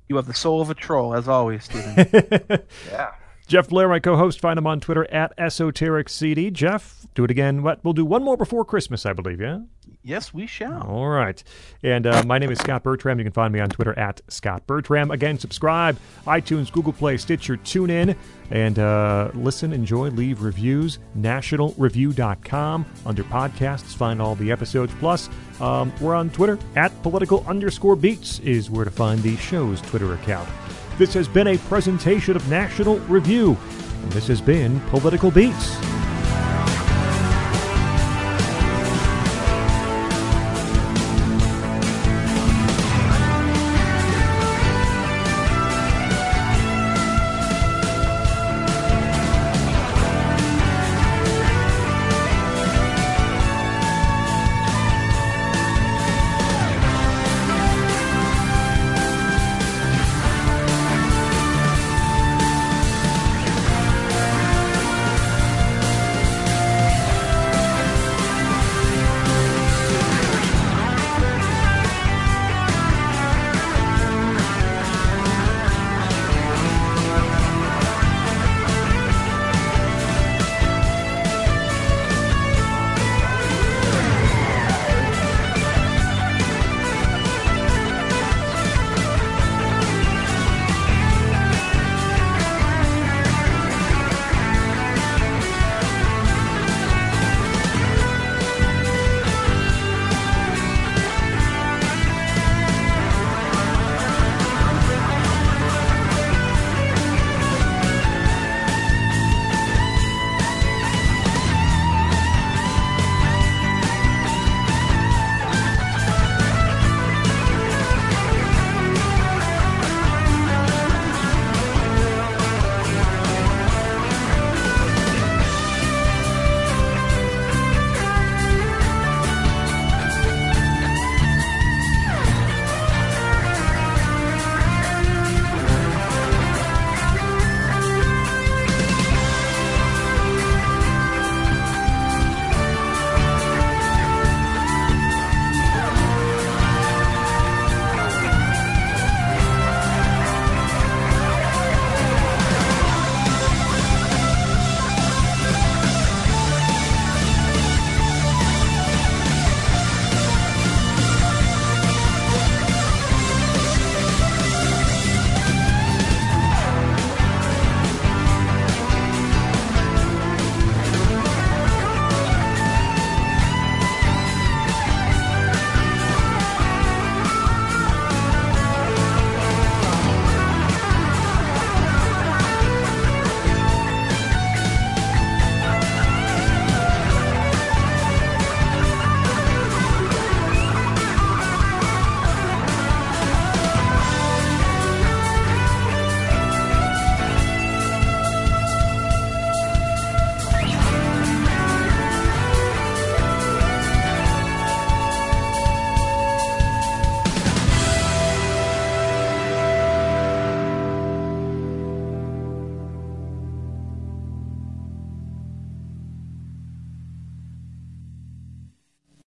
You 0.09 0.17
have 0.17 0.27
the 0.27 0.35
soul 0.35 0.61
of 0.61 0.69
a 0.69 0.75
troll, 0.75 1.15
as 1.15 1.29
always, 1.29 1.65
Stephen. 1.65 1.95
Yeah. 2.91 3.13
Jeff 3.47 3.69
Blehar, 3.69 3.89
my 3.89 3.99
co-host, 4.01 4.41
find 4.41 4.59
him 4.59 4.67
on 4.67 4.81
Twitter 4.81 5.11
at 5.11 5.37
EsotericCD. 5.37 6.53
Jeff, 6.53 7.07
do 7.15 7.25
it 7.25 7.31
again. 7.31 7.63
What? 7.63 7.85
We'll 7.85 7.93
do 7.93 8.05
one 8.05 8.25
more 8.25 8.37
before 8.37 8.65
Christmas, 8.65 9.05
I 9.05 9.13
believe, 9.13 9.41
yeah? 9.41 9.61
yes, 10.05 10.33
we 10.33 10.47
shall. 10.47 10.83
All 10.83 11.09
right. 11.09 11.43
And 11.83 12.07
uh, 12.07 12.23
my 12.25 12.39
name 12.39 12.51
is 12.51 12.59
Scott 12.59 12.83
Bertram. 12.85 13.19
You 13.19 13.25
can 13.25 13.33
find 13.33 13.53
me 13.53 13.59
on 13.61 13.69
Twitter 13.69 13.99
at 13.99 14.21
Scott 14.29 14.67
Bertram. 14.67 15.11
Again, 15.11 15.39
subscribe, 15.39 15.99
iTunes, 16.27 16.71
Google 16.71 16.93
Play, 16.93 17.17
Stitcher, 17.17 17.57
TuneIn, 17.57 18.17
and 18.51 18.79
uh, 18.79 19.31
listen, 19.35 19.73
enjoy, 19.73 20.11
leave 20.11 20.43
reviews. 20.43 20.99
NationalReview.com. 21.19 22.87
Under 23.07 23.25
podcasts, 23.25 23.95
find 23.95 24.23
all 24.23 24.35
the 24.37 24.53
episodes. 24.53 24.93
Plus, 25.01 25.29
um, 25.61 25.93
we're 26.01 26.15
on 26.15 26.31
Twitter 26.31 26.59
at 26.77 27.03
political 27.03 27.45
underscore 27.49 27.97
beats 27.97 28.39
is 28.41 28.71
where 28.71 28.85
to 28.85 28.91
find 28.91 29.23
the 29.23 29.37
show's 29.37 29.81
Twitter 29.81 30.15
account. 30.15 30.49
This 30.97 31.13
has 31.15 31.27
been 31.27 31.49
a 31.49 31.59
presentation 31.59 32.37
of 32.37 32.49
National 32.49 32.99
Review, 33.01 33.57
and 34.03 34.13
this 34.13 34.29
has 34.29 34.41
been 34.41 34.79
Political 34.91 35.33
Beats. 35.33 35.75